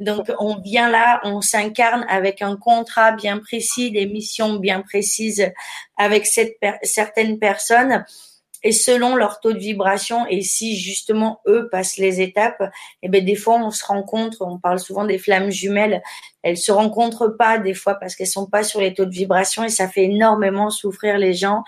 Donc 0.00 0.26
on 0.40 0.60
vient 0.60 0.90
là, 0.90 1.20
on 1.22 1.42
s'incarne 1.42 2.04
avec 2.08 2.42
un 2.42 2.56
contrat 2.56 3.12
bien 3.12 3.38
précis, 3.38 3.92
des 3.92 4.06
missions 4.06 4.56
bien 4.56 4.80
précises 4.80 5.52
avec 5.96 6.26
cette 6.26 6.56
certaines 6.82 7.38
personnes 7.38 8.04
et 8.62 8.72
selon 8.72 9.16
leur 9.16 9.40
taux 9.40 9.52
de 9.52 9.58
vibration 9.58 10.26
et 10.26 10.42
si 10.42 10.76
justement 10.76 11.40
eux 11.46 11.68
passent 11.70 11.96
les 11.96 12.20
étapes, 12.20 12.60
et 12.60 12.66
eh 13.04 13.08
ben 13.08 13.24
des 13.24 13.34
fois 13.34 13.56
on 13.56 13.70
se 13.70 13.84
rencontre, 13.84 14.38
on 14.40 14.58
parle 14.58 14.78
souvent 14.78 15.04
des 15.04 15.18
flammes 15.18 15.50
jumelles, 15.50 16.02
elles 16.42 16.58
se 16.58 16.72
rencontrent 16.72 17.28
pas 17.28 17.58
des 17.58 17.74
fois 17.74 17.94
parce 17.94 18.14
qu'elles 18.14 18.26
sont 18.26 18.46
pas 18.46 18.62
sur 18.62 18.80
les 18.80 18.94
taux 18.94 19.04
de 19.04 19.10
vibration 19.10 19.64
et 19.64 19.68
ça 19.68 19.88
fait 19.88 20.04
énormément 20.04 20.70
souffrir 20.70 21.18
les 21.18 21.34
gens. 21.34 21.64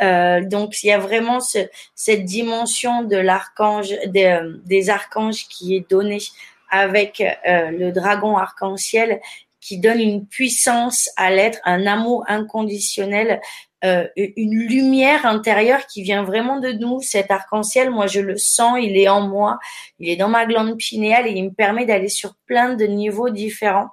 Euh, 0.00 0.40
donc 0.40 0.82
il 0.82 0.88
y 0.88 0.92
a 0.92 0.98
vraiment 0.98 1.40
ce, 1.40 1.58
cette 1.94 2.24
dimension 2.24 3.02
de 3.04 3.16
l'archange 3.16 3.90
des, 4.06 4.24
euh, 4.24 4.56
des, 4.64 4.90
archanges 4.90 5.46
qui 5.48 5.76
est 5.76 5.88
donnée 5.88 6.22
avec 6.70 7.20
euh, 7.20 7.70
le 7.70 7.92
dragon 7.92 8.36
arc-en-ciel 8.36 9.20
qui 9.62 9.78
donne 9.78 10.00
une 10.00 10.26
puissance 10.26 11.08
à 11.16 11.30
l'être, 11.30 11.60
un 11.64 11.86
amour 11.86 12.24
inconditionnel 12.28 13.40
euh, 13.84 14.06
une 14.16 14.60
lumière 14.60 15.26
intérieure 15.26 15.88
qui 15.88 16.02
vient 16.02 16.22
vraiment 16.22 16.60
de 16.60 16.70
nous. 16.70 17.00
Cet 17.00 17.32
arc-en-ciel, 17.32 17.90
moi, 17.90 18.06
je 18.06 18.20
le 18.20 18.38
sens, 18.38 18.78
il 18.80 18.96
est 18.96 19.08
en 19.08 19.22
moi, 19.22 19.58
il 19.98 20.08
est 20.08 20.14
dans 20.14 20.28
ma 20.28 20.46
glande 20.46 20.76
pinéale 20.76 21.26
et 21.26 21.32
il 21.32 21.44
me 21.46 21.52
permet 21.52 21.84
d'aller 21.84 22.08
sur 22.08 22.36
plein 22.46 22.74
de 22.74 22.84
niveaux 22.84 23.30
différents 23.30 23.90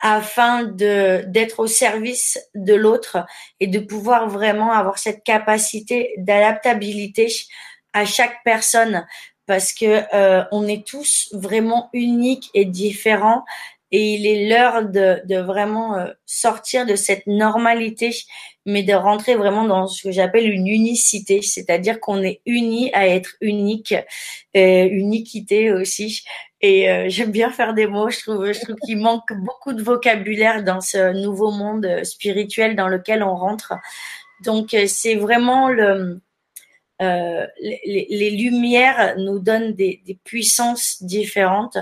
afin 0.00 0.64
de 0.64 1.22
d'être 1.28 1.60
au 1.60 1.68
service 1.68 2.40
de 2.56 2.74
l'autre 2.74 3.24
et 3.60 3.68
de 3.68 3.78
pouvoir 3.78 4.28
vraiment 4.28 4.72
avoir 4.72 4.98
cette 4.98 5.22
capacité 5.22 6.12
d'adaptabilité 6.18 7.32
à 7.92 8.04
chaque 8.04 8.42
personne 8.44 9.06
parce 9.46 9.72
que 9.72 10.02
euh, 10.12 10.44
on 10.50 10.66
est 10.66 10.84
tous 10.84 11.28
vraiment 11.32 11.88
uniques 11.92 12.50
et 12.52 12.64
différents 12.64 13.44
et 13.92 14.14
il 14.14 14.26
est 14.26 14.48
l'heure 14.48 14.84
de, 14.88 15.20
de 15.26 15.36
vraiment 15.36 15.96
euh, 15.96 16.06
sortir 16.26 16.86
de 16.86 16.96
cette 16.96 17.26
normalité 17.26 18.12
mais 18.66 18.82
de 18.82 18.92
rentrer 18.92 19.36
vraiment 19.36 19.64
dans 19.64 19.86
ce 19.86 20.02
que 20.02 20.10
j'appelle 20.10 20.50
une 20.50 20.66
unicité, 20.66 21.40
c'est-à-dire 21.40 22.00
qu'on 22.00 22.20
est 22.22 22.40
unis 22.46 22.90
à 22.92 23.06
être 23.06 23.36
unique, 23.40 23.94
euh, 24.56 24.88
uniquité 24.90 25.72
aussi. 25.72 26.24
Et 26.60 26.90
euh, 26.90 27.04
j'aime 27.08 27.30
bien 27.30 27.50
faire 27.50 27.74
des 27.74 27.86
mots. 27.86 28.10
Je 28.10 28.20
trouve, 28.20 28.52
qu'il 28.84 28.98
manque 28.98 29.32
beaucoup 29.34 29.72
de 29.72 29.82
vocabulaire 29.82 30.64
dans 30.64 30.80
ce 30.80 31.12
nouveau 31.12 31.52
monde 31.52 32.02
spirituel 32.02 32.74
dans 32.74 32.88
lequel 32.88 33.22
on 33.22 33.36
rentre. 33.36 33.74
Donc 34.44 34.76
c'est 34.86 35.14
vraiment 35.14 35.68
le 35.68 36.20
les, 36.98 38.30
lumières 38.30 39.16
nous 39.18 39.38
donnent 39.38 39.74
des 39.74 40.18
puissances 40.24 41.02
différentes 41.02 41.76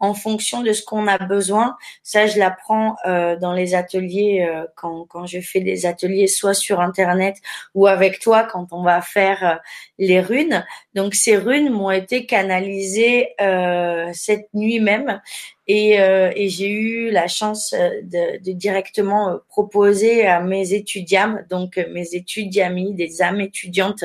en 0.00 0.14
fonction 0.14 0.62
de 0.62 0.72
ce 0.72 0.82
qu'on 0.82 1.06
a 1.06 1.18
besoin. 1.18 1.76
Ça, 2.02 2.26
je 2.26 2.38
l'apprends 2.38 2.96
euh, 3.06 3.36
dans 3.36 3.52
les 3.52 3.74
ateliers 3.74 4.46
euh, 4.48 4.64
quand, 4.74 5.04
quand 5.06 5.26
je 5.26 5.40
fais 5.40 5.60
des 5.60 5.86
ateliers, 5.86 6.26
soit 6.26 6.54
sur 6.54 6.80
Internet 6.80 7.36
ou 7.74 7.86
avec 7.86 8.18
toi 8.18 8.44
quand 8.44 8.68
on 8.72 8.82
va 8.82 9.02
faire 9.02 9.44
euh, 9.44 9.54
les 9.98 10.20
runes. 10.20 10.64
Donc, 10.94 11.14
ces 11.14 11.36
runes 11.36 11.70
m'ont 11.70 11.90
été 11.90 12.26
canalisées 12.26 13.28
euh, 13.40 14.10
cette 14.14 14.48
nuit 14.54 14.80
même 14.80 15.20
et, 15.66 16.00
euh, 16.00 16.32
et 16.34 16.48
j'ai 16.48 16.68
eu 16.68 17.10
la 17.10 17.28
chance 17.28 17.72
de, 17.72 18.42
de, 18.42 18.52
directement 18.52 19.38
proposer 19.48 20.26
à 20.26 20.40
mes 20.40 20.72
étudiants, 20.72 21.36
donc 21.48 21.76
mes 21.92 22.14
étudiamis, 22.14 22.94
des 22.94 23.22
âmes 23.22 23.40
étudiantes, 23.40 24.04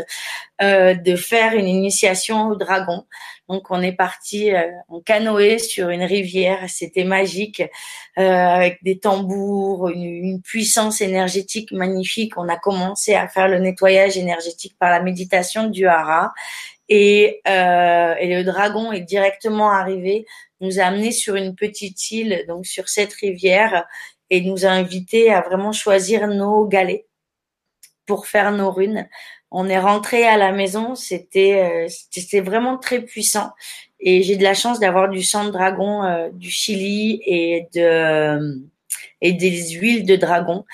de 0.61 1.15
faire 1.15 1.53
une 1.53 1.67
initiation 1.67 2.49
au 2.49 2.55
dragon. 2.55 3.05
Donc 3.47 3.69
on 3.69 3.81
est 3.81 3.91
parti 3.91 4.51
euh, 4.51 4.71
en 4.87 5.01
canoë 5.01 5.59
sur 5.59 5.89
une 5.89 6.03
rivière, 6.03 6.67
c'était 6.67 7.03
magique, 7.03 7.61
euh, 8.17 8.21
avec 8.21 8.83
des 8.83 8.97
tambours, 8.97 9.89
une, 9.89 10.41
puissance 10.41 11.01
énergétique 11.01 11.71
magnifique. 11.71 12.37
On 12.37 12.49
a 12.49 12.57
commencé 12.57 13.13
à 13.13 13.27
faire 13.27 13.47
le 13.47 13.59
nettoyage 13.59 14.17
énergétique 14.17 14.75
par 14.79 14.89
la 14.89 15.01
méditation 15.01 15.67
du 15.67 15.85
hara. 15.85 16.33
Et, 16.89 17.41
euh, 17.47 18.15
et 18.19 18.35
le 18.35 18.43
dragon 18.43 18.91
est 18.91 19.01
directement 19.01 19.71
arrivé, 19.71 20.25
nous 20.61 20.79
a 20.79 20.83
amené 20.83 21.11
sur 21.11 21.35
une 21.35 21.55
petite 21.55 22.11
île, 22.11 22.45
donc 22.47 22.65
sur 22.65 22.89
cette 22.89 23.13
rivière, 23.13 23.85
et 24.29 24.41
nous 24.41 24.65
a 24.65 24.69
invités 24.69 25.31
à 25.31 25.41
vraiment 25.41 25.71
choisir 25.71 26.27
nos 26.27 26.65
galets 26.67 27.05
pour 28.05 28.27
faire 28.27 28.51
nos 28.51 28.71
runes 28.71 29.07
on 29.51 29.67
est 29.69 29.79
rentré 29.79 30.25
à 30.25 30.37
la 30.37 30.51
maison, 30.51 30.95
c'était 30.95 31.87
euh, 31.87 31.87
c'était 32.11 32.41
vraiment 32.41 32.77
très 32.77 33.01
puissant. 33.01 33.51
Et 33.99 34.23
j'ai 34.23 34.35
de 34.35 34.43
la 34.43 34.53
chance 34.53 34.79
d'avoir 34.79 35.09
du 35.09 35.23
sang 35.23 35.45
de 35.45 35.51
dragon 35.51 36.03
euh, 36.03 36.29
du 36.33 36.49
Chili 36.49 37.21
et 37.25 37.67
de 37.73 38.61
et 39.21 39.33
des 39.33 39.69
huiles 39.71 40.05
de 40.05 40.15
dragon 40.15 40.65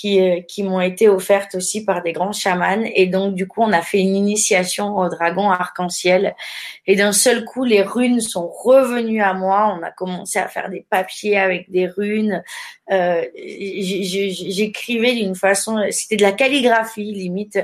qui, 0.00 0.20
euh, 0.20 0.40
qui 0.40 0.62
m'ont 0.62 0.80
été 0.80 1.08
offertes 1.08 1.54
aussi 1.54 1.84
par 1.84 2.02
des 2.02 2.12
grands 2.12 2.32
chamans. 2.32 2.84
Et 2.94 3.06
donc, 3.06 3.34
du 3.34 3.46
coup, 3.46 3.60
on 3.62 3.72
a 3.72 3.82
fait 3.82 3.98
une 3.98 4.16
initiation 4.16 4.96
au 4.96 5.08
dragon 5.10 5.50
arc-en-ciel. 5.50 6.34
Et 6.86 6.96
d'un 6.96 7.12
seul 7.12 7.44
coup, 7.44 7.64
les 7.64 7.82
runes 7.82 8.20
sont 8.20 8.48
revenues 8.48 9.20
à 9.20 9.34
moi. 9.34 9.76
On 9.78 9.82
a 9.82 9.90
commencé 9.90 10.38
à 10.38 10.48
faire 10.48 10.70
des 10.70 10.86
papiers 10.88 11.38
avec 11.38 11.70
des 11.70 11.86
runes. 11.86 12.42
Euh, 12.90 13.22
J'écrivais 13.36 15.12
d'une 15.12 15.34
façon, 15.34 15.78
c'était 15.90 16.16
de 16.16 16.22
la 16.22 16.32
calligraphie 16.32 17.12
limite. 17.12 17.58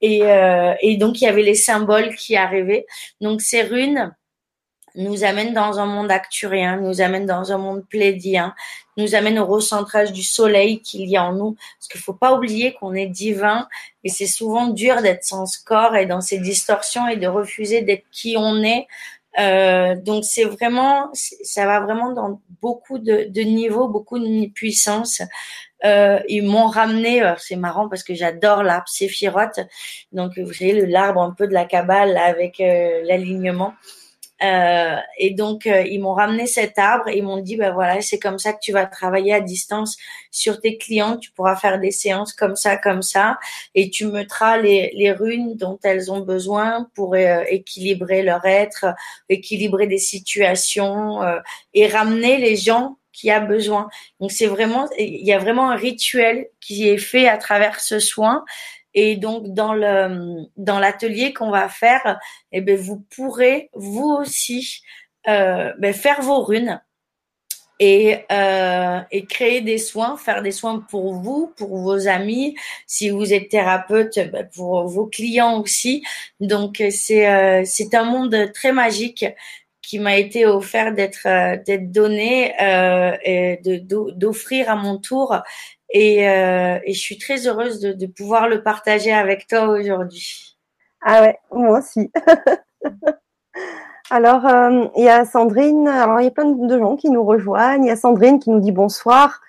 Et, 0.00 0.22
euh, 0.22 0.74
et 0.80 0.96
donc, 0.96 1.20
il 1.20 1.24
y 1.24 1.28
avait 1.28 1.42
les 1.42 1.56
symboles 1.56 2.14
qui 2.14 2.36
arrivaient. 2.36 2.86
Donc, 3.20 3.40
ces 3.40 3.62
runes, 3.62 4.14
nous 4.96 5.24
amène 5.24 5.54
dans 5.54 5.78
un 5.78 5.86
monde 5.86 6.10
acturien, 6.10 6.76
nous 6.76 7.00
amène 7.00 7.26
dans 7.26 7.52
un 7.52 7.58
monde 7.58 7.86
plédien, 7.88 8.54
nous 9.00 9.14
amène 9.14 9.38
au 9.38 9.46
recentrage 9.46 10.12
du 10.12 10.22
soleil 10.22 10.80
qu'il 10.80 11.08
y 11.08 11.16
a 11.16 11.24
en 11.24 11.32
nous. 11.32 11.56
Parce 11.78 11.88
qu'il 11.88 12.00
faut 12.00 12.14
pas 12.14 12.34
oublier 12.34 12.74
qu'on 12.74 12.94
est 12.94 13.06
divin 13.06 13.68
et 14.04 14.08
c'est 14.08 14.26
souvent 14.26 14.68
dur 14.68 15.02
d'être 15.02 15.24
sans 15.24 15.46
ce 15.46 15.58
corps 15.64 15.96
et 15.96 16.06
dans 16.06 16.20
ces 16.20 16.38
distorsions 16.38 17.08
et 17.08 17.16
de 17.16 17.26
refuser 17.26 17.82
d'être 17.82 18.04
qui 18.10 18.36
on 18.36 18.62
est. 18.62 18.86
Euh, 19.38 19.94
donc 19.94 20.24
c'est 20.24 20.44
vraiment, 20.44 21.10
ça 21.12 21.66
va 21.66 21.80
vraiment 21.80 22.12
dans 22.12 22.40
beaucoup 22.60 22.98
de, 22.98 23.40
niveaux, 23.42 23.88
beaucoup 23.88 24.18
de 24.18 24.46
puissance. 24.50 25.22
Euh, 25.84 26.20
ils 26.28 26.42
m'ont 26.42 26.66
ramené, 26.66 27.22
euh, 27.22 27.34
c'est 27.38 27.56
marrant 27.56 27.88
parce 27.88 28.02
que 28.02 28.14
j'adore 28.14 28.62
l'arbre 28.62 28.88
séphirote. 28.88 29.60
Donc 30.12 30.38
vous 30.38 30.52
savez 30.52 30.86
l'arbre 30.86 31.22
un 31.22 31.30
peu 31.30 31.46
de 31.46 31.54
la 31.54 31.64
cabale 31.64 32.16
avec 32.16 32.58
l'alignement. 32.58 33.74
Euh, 34.42 34.96
et 35.18 35.30
donc, 35.30 35.66
euh, 35.66 35.82
ils 35.82 36.00
m'ont 36.00 36.14
ramené 36.14 36.46
cet 36.46 36.78
arbre 36.78 37.08
et 37.08 37.18
ils 37.18 37.22
m'ont 37.22 37.40
dit, 37.40 37.56
ben 37.56 37.72
voilà, 37.72 38.00
c'est 38.00 38.18
comme 38.18 38.38
ça 38.38 38.52
que 38.52 38.60
tu 38.62 38.72
vas 38.72 38.86
travailler 38.86 39.34
à 39.34 39.40
distance 39.40 39.96
sur 40.30 40.60
tes 40.60 40.78
clients. 40.78 41.18
Tu 41.18 41.30
pourras 41.32 41.56
faire 41.56 41.78
des 41.78 41.90
séances 41.90 42.32
comme 42.32 42.56
ça, 42.56 42.76
comme 42.76 43.02
ça, 43.02 43.38
et 43.74 43.90
tu 43.90 44.06
mettras 44.06 44.56
les, 44.58 44.92
les 44.94 45.12
runes 45.12 45.56
dont 45.56 45.78
elles 45.82 46.10
ont 46.10 46.20
besoin 46.20 46.88
pour 46.94 47.14
euh, 47.14 47.42
équilibrer 47.48 48.22
leur 48.22 48.44
être, 48.44 48.86
équilibrer 49.28 49.86
des 49.86 49.98
situations 49.98 51.20
et 51.74 51.86
ramener 51.86 52.38
les 52.38 52.56
gens 52.56 52.96
qui 53.12 53.30
a 53.30 53.40
besoin. 53.40 53.88
Donc 54.20 54.32
c'est 54.32 54.46
vraiment, 54.46 54.88
il 54.98 55.26
y 55.26 55.32
a 55.32 55.38
vraiment 55.38 55.70
un 55.70 55.76
rituel 55.76 56.48
qui 56.60 56.88
est 56.88 56.98
fait 56.98 57.28
à 57.28 57.36
travers 57.36 57.80
ce 57.80 57.98
soin 57.98 58.44
et 58.94 59.16
donc 59.16 59.48
dans 59.48 59.74
le 59.74 60.46
dans 60.56 60.78
l'atelier 60.78 61.32
qu'on 61.32 61.50
va 61.50 61.68
faire, 61.68 62.18
eh 62.52 62.60
ben 62.60 62.78
vous 62.78 63.04
pourrez 63.14 63.70
vous 63.74 64.10
aussi 64.20 64.82
euh, 65.28 65.72
ben 65.78 65.92
faire 65.92 66.22
vos 66.22 66.42
runes 66.42 66.80
et, 67.80 68.18
euh, 68.30 69.00
et 69.10 69.24
créer 69.24 69.62
des 69.62 69.78
soins, 69.78 70.16
faire 70.18 70.42
des 70.42 70.52
soins 70.52 70.84
pour 70.90 71.14
vous, 71.14 71.52
pour 71.56 71.78
vos 71.78 72.08
amis, 72.08 72.54
si 72.86 73.08
vous 73.08 73.32
êtes 73.32 73.48
thérapeute, 73.48 74.18
ben 74.30 74.46
pour 74.54 74.86
vos 74.86 75.06
clients 75.06 75.60
aussi. 75.60 76.04
Donc 76.40 76.82
c'est 76.90 77.26
euh, 77.28 77.62
c'est 77.64 77.94
un 77.94 78.04
monde 78.04 78.52
très 78.52 78.72
magique 78.72 79.24
qui 79.82 79.98
m'a 79.98 80.18
été 80.18 80.46
offert 80.46 80.92
d'être 80.94 81.26
euh, 81.26 81.56
d'être 81.66 81.90
donné 81.90 82.52
euh, 82.62 83.16
et 83.24 83.58
de 83.64 83.78
d'offrir 84.12 84.70
à 84.70 84.76
mon 84.76 84.98
tour 84.98 85.36
et, 85.90 86.28
euh, 86.28 86.78
et, 86.84 86.94
je 86.94 87.00
suis 87.00 87.18
très 87.18 87.46
heureuse 87.48 87.80
de, 87.80 87.92
de, 87.92 88.06
pouvoir 88.06 88.48
le 88.48 88.62
partager 88.62 89.12
avec 89.12 89.46
toi 89.48 89.68
aujourd'hui. 89.68 90.56
Ah 91.02 91.22
ouais, 91.22 91.38
moi 91.50 91.80
aussi. 91.80 92.10
Alors, 94.10 94.46
euh, 94.46 94.86
il 94.96 95.04
y 95.04 95.08
a 95.08 95.24
Sandrine. 95.24 95.88
Alors, 95.88 96.20
il 96.20 96.24
y 96.24 96.28
a 96.28 96.30
plein 96.30 96.46
de 96.46 96.78
gens 96.78 96.96
qui 96.96 97.10
nous 97.10 97.24
rejoignent. 97.24 97.84
Il 97.84 97.88
y 97.88 97.90
a 97.90 97.96
Sandrine 97.96 98.38
qui 98.38 98.50
nous 98.50 98.60
dit 98.60 98.72
bonsoir 98.72 99.40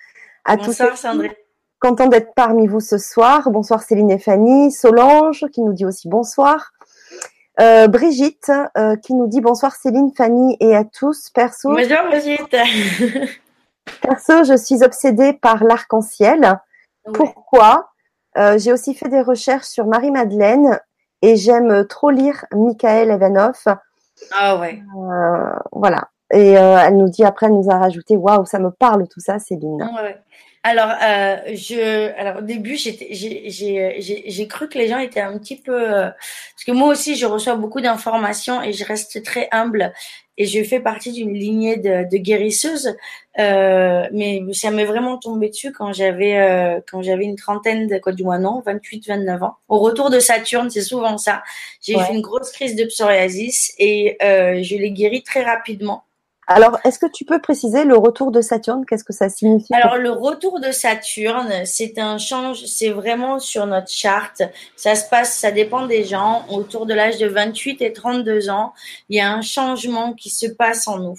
à 0.46 0.58
tous. 0.58 0.68
Bonsoir, 0.68 0.98
Sandrine. 0.98 1.32
Content 1.80 2.08
d'être 2.08 2.34
parmi 2.36 2.68
vous 2.68 2.80
ce 2.80 2.98
soir. 2.98 3.50
Bonsoir 3.52 3.82
Céline 3.84 4.12
et 4.12 4.20
Fanny. 4.20 4.72
Solange 4.72 5.46
qui 5.52 5.62
nous 5.62 5.74
dit 5.74 5.86
aussi 5.86 6.08
bonsoir. 6.08 6.74
Euh, 7.60 7.88
Brigitte 7.88 8.52
qui 9.04 9.14
nous 9.14 9.28
dit 9.28 9.42
bonsoir 9.42 9.76
Céline, 9.76 10.12
Fanny 10.16 10.58
et 10.60 10.76
à 10.76 10.86
tous. 10.86 11.30
Perso. 11.32 11.70
Bonjour 11.70 12.04
Brigitte. 12.10 12.56
perso, 14.02 14.44
je 14.44 14.56
suis 14.58 14.84
obsédée 14.84 15.34
par 15.34 15.64
l'arc-en-ciel. 15.64 16.60
Pourquoi? 17.14 17.90
Euh, 18.38 18.58
J'ai 18.58 18.72
aussi 18.72 18.94
fait 18.94 19.10
des 19.10 19.22
recherches 19.22 19.68
sur 19.68 19.86
Marie-Madeleine 19.88 20.80
et 21.22 21.36
j'aime 21.36 21.86
trop 21.88 22.10
lire 22.10 22.46
Michael 22.54 23.12
Evanoff. 23.12 23.68
Ah 24.34 24.58
ouais. 24.58 24.82
voilà. 25.72 26.10
Et 26.34 26.52
elle 26.52 26.98
nous 26.98 27.10
dit 27.10 27.26
après, 27.26 27.48
elle 27.48 27.54
nous 27.54 27.70
a 27.70 27.78
rajouté, 27.78 28.16
waouh, 28.16 28.46
ça 28.46 28.60
me 28.60 28.72
parle 28.72 29.08
tout 29.08 29.20
ça, 29.20 29.40
Céline. 29.40 29.84
Ouais. 30.02 30.18
Alors, 30.64 30.92
euh, 31.02 31.38
je, 31.56 32.12
alors 32.20 32.38
au 32.38 32.42
début, 32.42 32.78
j'ai 32.78 34.48
cru 34.48 34.70
que 34.70 34.78
les 34.78 34.88
gens 34.88 35.00
étaient 35.00 35.20
un 35.20 35.38
petit 35.40 35.56
peu, 35.56 35.74
euh, 35.74 36.10
parce 36.10 36.64
que 36.66 36.72
moi 36.72 36.90
aussi, 36.90 37.16
je 37.16 37.26
reçois 37.26 37.56
beaucoup 37.56 37.82
d'informations 37.82 38.62
et 38.62 38.72
je 38.72 38.86
reste 38.86 39.24
très 39.24 39.48
humble 39.52 39.92
et 40.38 40.46
je 40.46 40.64
fais 40.64 40.80
partie 40.80 41.12
d'une 41.12 41.34
lignée 41.34 41.78
de, 41.78 42.10
de 42.10 42.18
guérisseuses. 42.18 42.96
Euh, 43.40 44.08
mais 44.12 44.42
ça 44.54 44.72
m'est 44.72 44.86
vraiment 44.86 45.18
tombé 45.18 45.50
dessus 45.50 45.72
quand 45.72 45.94
j'avais 45.94 46.38
euh, 46.38 46.82
quand 46.90 47.02
j'avais 47.02 47.24
une 47.26 47.36
trentaine 47.36 47.88
de 47.88 47.98
quoi 47.98 48.12
du 48.12 48.24
moins 48.24 48.40
non 48.40 48.62
28 48.66 49.08
29 49.08 49.44
ans. 49.44 49.56
Au 49.70 49.80
retour 49.80 50.10
de 50.10 50.20
Saturne 50.20 50.70
c'est 50.70 50.82
souvent 50.82 51.18
ça. 51.18 51.44
J'ai 51.82 51.98
fait 51.98 52.14
une 52.14 52.22
grosse 52.22 52.52
crise 52.52 52.76
de 52.76 52.86
psoriasis 52.86 53.74
et 53.78 54.18
euh, 54.24 54.62
je 54.64 54.76
l'ai 54.76 54.92
guéri 54.92 55.24
très 55.24 55.44
rapidement 55.44 56.04
alors, 56.52 56.80
est-ce 56.84 57.00
que 57.00 57.06
tu 57.06 57.26
peux 57.26 57.40
préciser 57.40 57.84
le 57.84 57.98
retour 57.98 58.32
de 58.32 58.42
Saturne? 58.42 58.86
Qu'est-ce 58.88 59.04
que 59.04 59.14
ça 59.14 59.30
signifie? 59.30 59.74
Alors, 59.74 59.98
le 59.98 60.12
retour 60.12 60.60
de 60.60 60.72
Saturne, 60.72 61.66
c'est 61.66 61.98
un 61.98 62.18
change, 62.18 62.66
c'est 62.66 62.90
vraiment 62.90 63.40
sur 63.40 63.66
notre 63.66 63.90
charte. 63.90 64.42
Ça 64.76 64.96
se 64.96 65.08
passe, 65.10 65.38
ça 65.38 65.52
dépend 65.52 65.86
des 65.86 66.04
gens. 66.04 66.46
Autour 66.50 66.86
de 66.86 66.94
l'âge 66.94 67.18
de 67.18 67.28
28 67.28 67.82
et 67.82 67.94
32 67.94 68.50
ans, 68.50 68.74
il 69.10 69.18
y 69.18 69.20
a 69.20 69.32
un 69.32 69.42
changement 69.42 70.14
qui 70.14 70.30
se 70.30 70.48
passe 70.48 70.88
en 70.88 71.00
nous. 71.00 71.18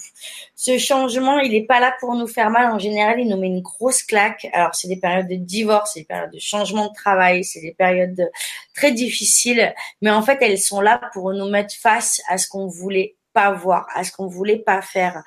Ce 0.55 0.77
changement, 0.77 1.39
il 1.39 1.51
n'est 1.51 1.65
pas 1.65 1.79
là 1.79 1.93
pour 1.99 2.15
nous 2.15 2.27
faire 2.27 2.49
mal. 2.49 2.71
En 2.71 2.79
général, 2.79 3.19
il 3.19 3.27
nous 3.27 3.37
met 3.37 3.47
une 3.47 3.61
grosse 3.61 4.03
claque. 4.03 4.47
Alors, 4.53 4.75
c'est 4.75 4.87
des 4.87 4.99
périodes 4.99 5.27
de 5.27 5.35
divorce, 5.35 5.91
c'est 5.93 6.01
des 6.01 6.05
périodes 6.05 6.31
de 6.31 6.39
changement 6.39 6.87
de 6.87 6.93
travail, 6.93 7.43
c'est 7.43 7.61
des 7.61 7.73
périodes 7.73 8.29
très 8.75 8.91
difficiles. 8.91 9.73
Mais 10.01 10.11
en 10.11 10.21
fait, 10.21 10.37
elles 10.41 10.59
sont 10.59 10.81
là 10.81 11.01
pour 11.13 11.33
nous 11.33 11.49
mettre 11.49 11.73
face 11.75 12.21
à 12.29 12.37
ce 12.37 12.47
qu'on 12.47 12.67
voulait 12.67 13.15
pas 13.33 13.51
voir, 13.51 13.87
à 13.93 14.03
ce 14.03 14.11
qu'on 14.11 14.27
voulait 14.27 14.59
pas 14.59 14.81
faire. 14.81 15.23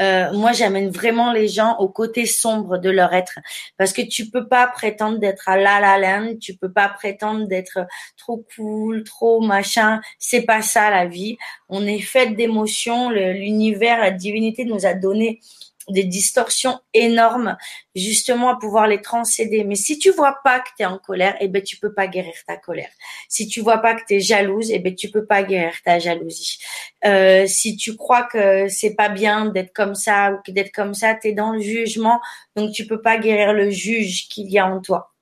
Euh, 0.00 0.32
moi, 0.32 0.52
j'amène 0.52 0.90
vraiment 0.90 1.32
les 1.32 1.48
gens 1.48 1.76
au 1.78 1.88
côté 1.88 2.26
sombre 2.26 2.78
de 2.78 2.90
leur 2.90 3.14
être, 3.14 3.38
parce 3.78 3.92
que 3.92 4.02
tu 4.02 4.30
peux 4.30 4.46
pas 4.46 4.66
prétendre 4.66 5.18
d'être 5.18 5.48
à 5.48 5.56
la 5.56 5.80
la 5.80 5.98
land, 5.98 6.34
tu 6.40 6.54
peux 6.54 6.70
pas 6.70 6.88
prétendre 6.88 7.46
d'être 7.46 7.78
trop 8.16 8.44
cool, 8.54 9.04
trop 9.04 9.40
machin. 9.40 10.00
C'est 10.18 10.42
pas 10.42 10.62
ça 10.62 10.90
la 10.90 11.06
vie. 11.06 11.38
On 11.68 11.86
est 11.86 12.00
fait 12.00 12.30
d'émotions. 12.34 13.10
L'univers, 13.10 13.98
la 14.00 14.10
divinité 14.10 14.64
nous 14.64 14.84
a 14.86 14.94
donné 14.94 15.40
des 15.88 16.04
distorsions 16.04 16.80
énormes 16.94 17.56
justement 17.94 18.50
à 18.50 18.56
pouvoir 18.56 18.86
les 18.86 19.00
transcéder. 19.00 19.64
Mais 19.64 19.74
si 19.74 19.98
tu 19.98 20.10
vois 20.10 20.38
pas 20.44 20.60
que 20.60 20.68
tu 20.76 20.82
es 20.82 20.86
en 20.86 20.98
colère, 20.98 21.36
eh 21.40 21.48
ben 21.48 21.62
tu 21.62 21.76
peux 21.76 21.92
pas 21.92 22.06
guérir 22.06 22.34
ta 22.46 22.56
colère. 22.56 22.90
Si 23.28 23.46
tu 23.48 23.60
vois 23.60 23.78
pas 23.78 23.94
que 23.94 24.02
tu 24.06 24.14
es 24.14 24.20
jalouse, 24.20 24.70
eh 24.70 24.78
ben 24.78 24.94
tu 24.94 25.10
peux 25.10 25.26
pas 25.26 25.42
guérir 25.42 25.74
ta 25.84 25.98
jalousie. 25.98 26.58
Euh, 27.04 27.46
si 27.46 27.76
tu 27.76 27.96
crois 27.96 28.24
que 28.24 28.68
c'est 28.68 28.94
pas 28.94 29.08
bien 29.08 29.46
d'être 29.46 29.72
comme 29.72 29.94
ça 29.94 30.32
ou 30.32 30.38
que 30.44 30.50
d'être 30.50 30.72
comme 30.72 30.94
ça, 30.94 31.14
tu 31.14 31.28
es 31.28 31.32
dans 31.32 31.52
le 31.52 31.60
jugement, 31.60 32.20
donc 32.56 32.72
tu 32.72 32.86
peux 32.86 33.00
pas 33.00 33.18
guérir 33.18 33.52
le 33.52 33.70
juge 33.70 34.28
qu'il 34.28 34.50
y 34.50 34.58
a 34.58 34.66
en 34.66 34.80
toi. 34.80 35.15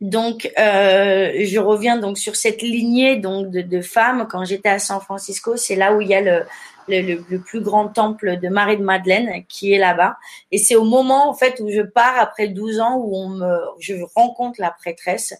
Donc, 0.00 0.50
euh, 0.58 1.32
je 1.44 1.58
reviens 1.58 1.98
donc 1.98 2.18
sur 2.18 2.36
cette 2.36 2.62
lignée 2.62 3.16
donc 3.16 3.50
de, 3.50 3.60
de 3.60 3.80
femmes. 3.80 4.26
Quand 4.30 4.44
j'étais 4.44 4.68
à 4.68 4.78
San 4.78 5.00
Francisco, 5.00 5.56
c'est 5.56 5.76
là 5.76 5.94
où 5.94 6.00
il 6.00 6.08
y 6.08 6.14
a 6.14 6.20
le, 6.20 6.44
le, 6.88 7.38
plus 7.38 7.60
grand 7.60 7.88
temple 7.88 8.38
de 8.38 8.48
Marie 8.48 8.76
de 8.76 8.82
Madeleine 8.82 9.44
qui 9.48 9.72
est 9.72 9.78
là-bas. 9.78 10.16
Et 10.50 10.58
c'est 10.58 10.76
au 10.76 10.84
moment 10.84 11.28
en 11.28 11.34
fait 11.34 11.60
où 11.60 11.70
je 11.70 11.82
pars 11.82 12.18
après 12.18 12.48
12 12.48 12.80
ans 12.80 12.96
où 12.96 13.16
on 13.16 13.28
me, 13.28 13.58
je 13.78 13.94
rencontre 14.14 14.60
la 14.60 14.70
prêtresse 14.70 15.34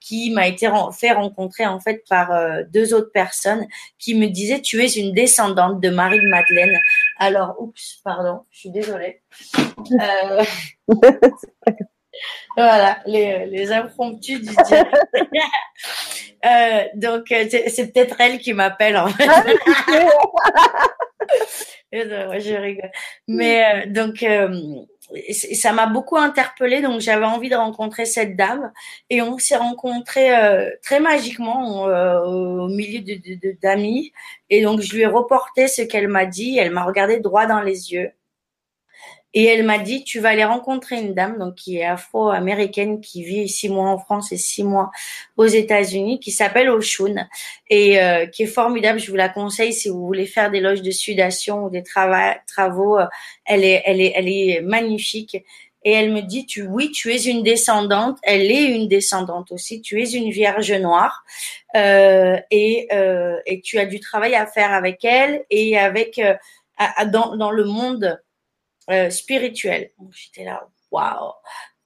qui 0.00 0.30
m'a 0.30 0.46
été 0.46 0.70
fait 0.92 1.12
rencontrer 1.12 1.66
en 1.66 1.80
fait 1.80 2.04
par 2.08 2.30
euh, 2.30 2.62
deux 2.70 2.92
autres 2.92 3.10
personnes 3.10 3.66
qui 3.98 4.14
me 4.14 4.26
disaient 4.26 4.60
tu 4.60 4.82
es 4.84 4.88
une 4.88 5.14
descendante 5.14 5.80
de 5.80 5.88
Marie 5.88 6.20
de 6.20 6.28
Madeleine. 6.28 6.78
Alors, 7.18 7.54
oups, 7.58 8.00
pardon, 8.04 8.42
je 8.50 8.58
suis 8.58 8.70
désolée. 8.70 9.22
Euh, 9.92 10.44
voilà, 12.56 12.98
les, 13.06 13.46
les 13.46 13.72
impromptus 13.72 14.40
du 14.40 14.54
direct. 14.64 14.94
Euh, 16.44 16.84
donc, 16.94 17.32
euh, 17.32 17.46
c'est 17.48 17.92
peut-être 17.92 18.20
elle 18.20 18.38
qui 18.38 18.52
m'appelle 18.52 18.96
en 18.96 19.08
fait. 19.08 19.26
Ah 19.26 19.44
je 21.92 22.54
rigole. 22.60 22.90
Mais 23.28 23.86
euh, 23.86 23.90
donc, 23.90 24.26
ça 25.32 25.72
m'a 25.72 25.86
beaucoup 25.86 26.18
interpellée. 26.18 26.82
Donc, 26.82 27.00
j'avais 27.00 27.24
envie 27.24 27.48
de 27.48 27.56
rencontrer 27.56 28.04
cette 28.04 28.36
dame. 28.36 28.72
Et 29.08 29.22
on 29.22 29.38
s'est 29.38 29.56
rencontrés 29.56 30.32
très 30.82 31.00
magiquement 31.00 31.84
au 31.84 32.68
milieu 32.68 33.00
d'amis. 33.62 34.12
De, 34.50 34.54
et 34.54 34.62
donc, 34.62 34.80
je 34.80 34.94
lui 34.94 35.02
ai 35.02 35.06
reporté 35.06 35.66
ce 35.68 35.80
qu'elle 35.82 36.08
m'a 36.08 36.26
dit. 36.26 36.58
Elle 36.58 36.72
m'a 36.72 36.84
regardé 36.84 37.20
droit 37.20 37.46
dans 37.46 37.62
les 37.62 37.92
yeux. 37.92 38.10
Et 39.34 39.44
elle 39.44 39.64
m'a 39.64 39.78
dit, 39.78 40.04
tu 40.04 40.20
vas 40.20 40.30
aller 40.30 40.44
rencontrer 40.44 41.00
une 41.00 41.12
dame 41.12 41.38
donc 41.38 41.56
qui 41.56 41.78
est 41.78 41.84
afro-américaine, 41.84 43.00
qui 43.00 43.24
vit 43.24 43.48
six 43.48 43.68
mois 43.68 43.90
en 43.90 43.98
France 43.98 44.30
et 44.30 44.36
six 44.36 44.62
mois 44.62 44.90
aux 45.36 45.46
États-Unis, 45.46 46.20
qui 46.20 46.30
s'appelle 46.30 46.70
Oshun 46.70 47.26
et 47.68 48.00
euh, 48.00 48.26
qui 48.26 48.44
est 48.44 48.46
formidable. 48.46 49.00
Je 49.00 49.10
vous 49.10 49.16
la 49.16 49.28
conseille 49.28 49.72
si 49.72 49.88
vous 49.88 50.06
voulez 50.06 50.26
faire 50.26 50.50
des 50.50 50.60
loges 50.60 50.82
de 50.82 50.92
sudation 50.92 51.64
ou 51.64 51.70
des 51.70 51.82
travaux. 51.82 52.98
Euh, 52.98 53.06
elle 53.44 53.64
est, 53.64 53.82
elle 53.84 54.00
est, 54.00 54.12
elle 54.14 54.28
est 54.28 54.60
magnifique. 54.62 55.36
Et 55.84 55.92
elle 55.92 56.12
me 56.12 56.22
dit, 56.22 56.46
tu, 56.46 56.62
oui, 56.62 56.90
tu 56.90 57.12
es 57.12 57.24
une 57.24 57.42
descendante. 57.42 58.18
Elle 58.22 58.50
est 58.50 58.64
une 58.64 58.88
descendante 58.88 59.52
aussi. 59.52 59.82
Tu 59.82 60.02
es 60.02 60.12
une 60.12 60.30
vierge 60.30 60.72
noire. 60.72 61.24
Euh, 61.76 62.38
et, 62.50 62.88
euh, 62.92 63.38
et 63.44 63.60
tu 63.60 63.78
as 63.78 63.84
du 63.84 64.00
travail 64.00 64.34
à 64.34 64.46
faire 64.46 64.72
avec 64.72 65.04
elle 65.04 65.44
et 65.50 65.76
avec, 65.76 66.18
euh, 66.18 66.34
dans, 67.06 67.36
dans 67.36 67.50
le 67.50 67.64
monde 67.64 68.18
euh, 68.90 69.10
spirituel. 69.10 69.90
J'étais 70.12 70.44
là, 70.44 70.66
waouh. 70.90 71.32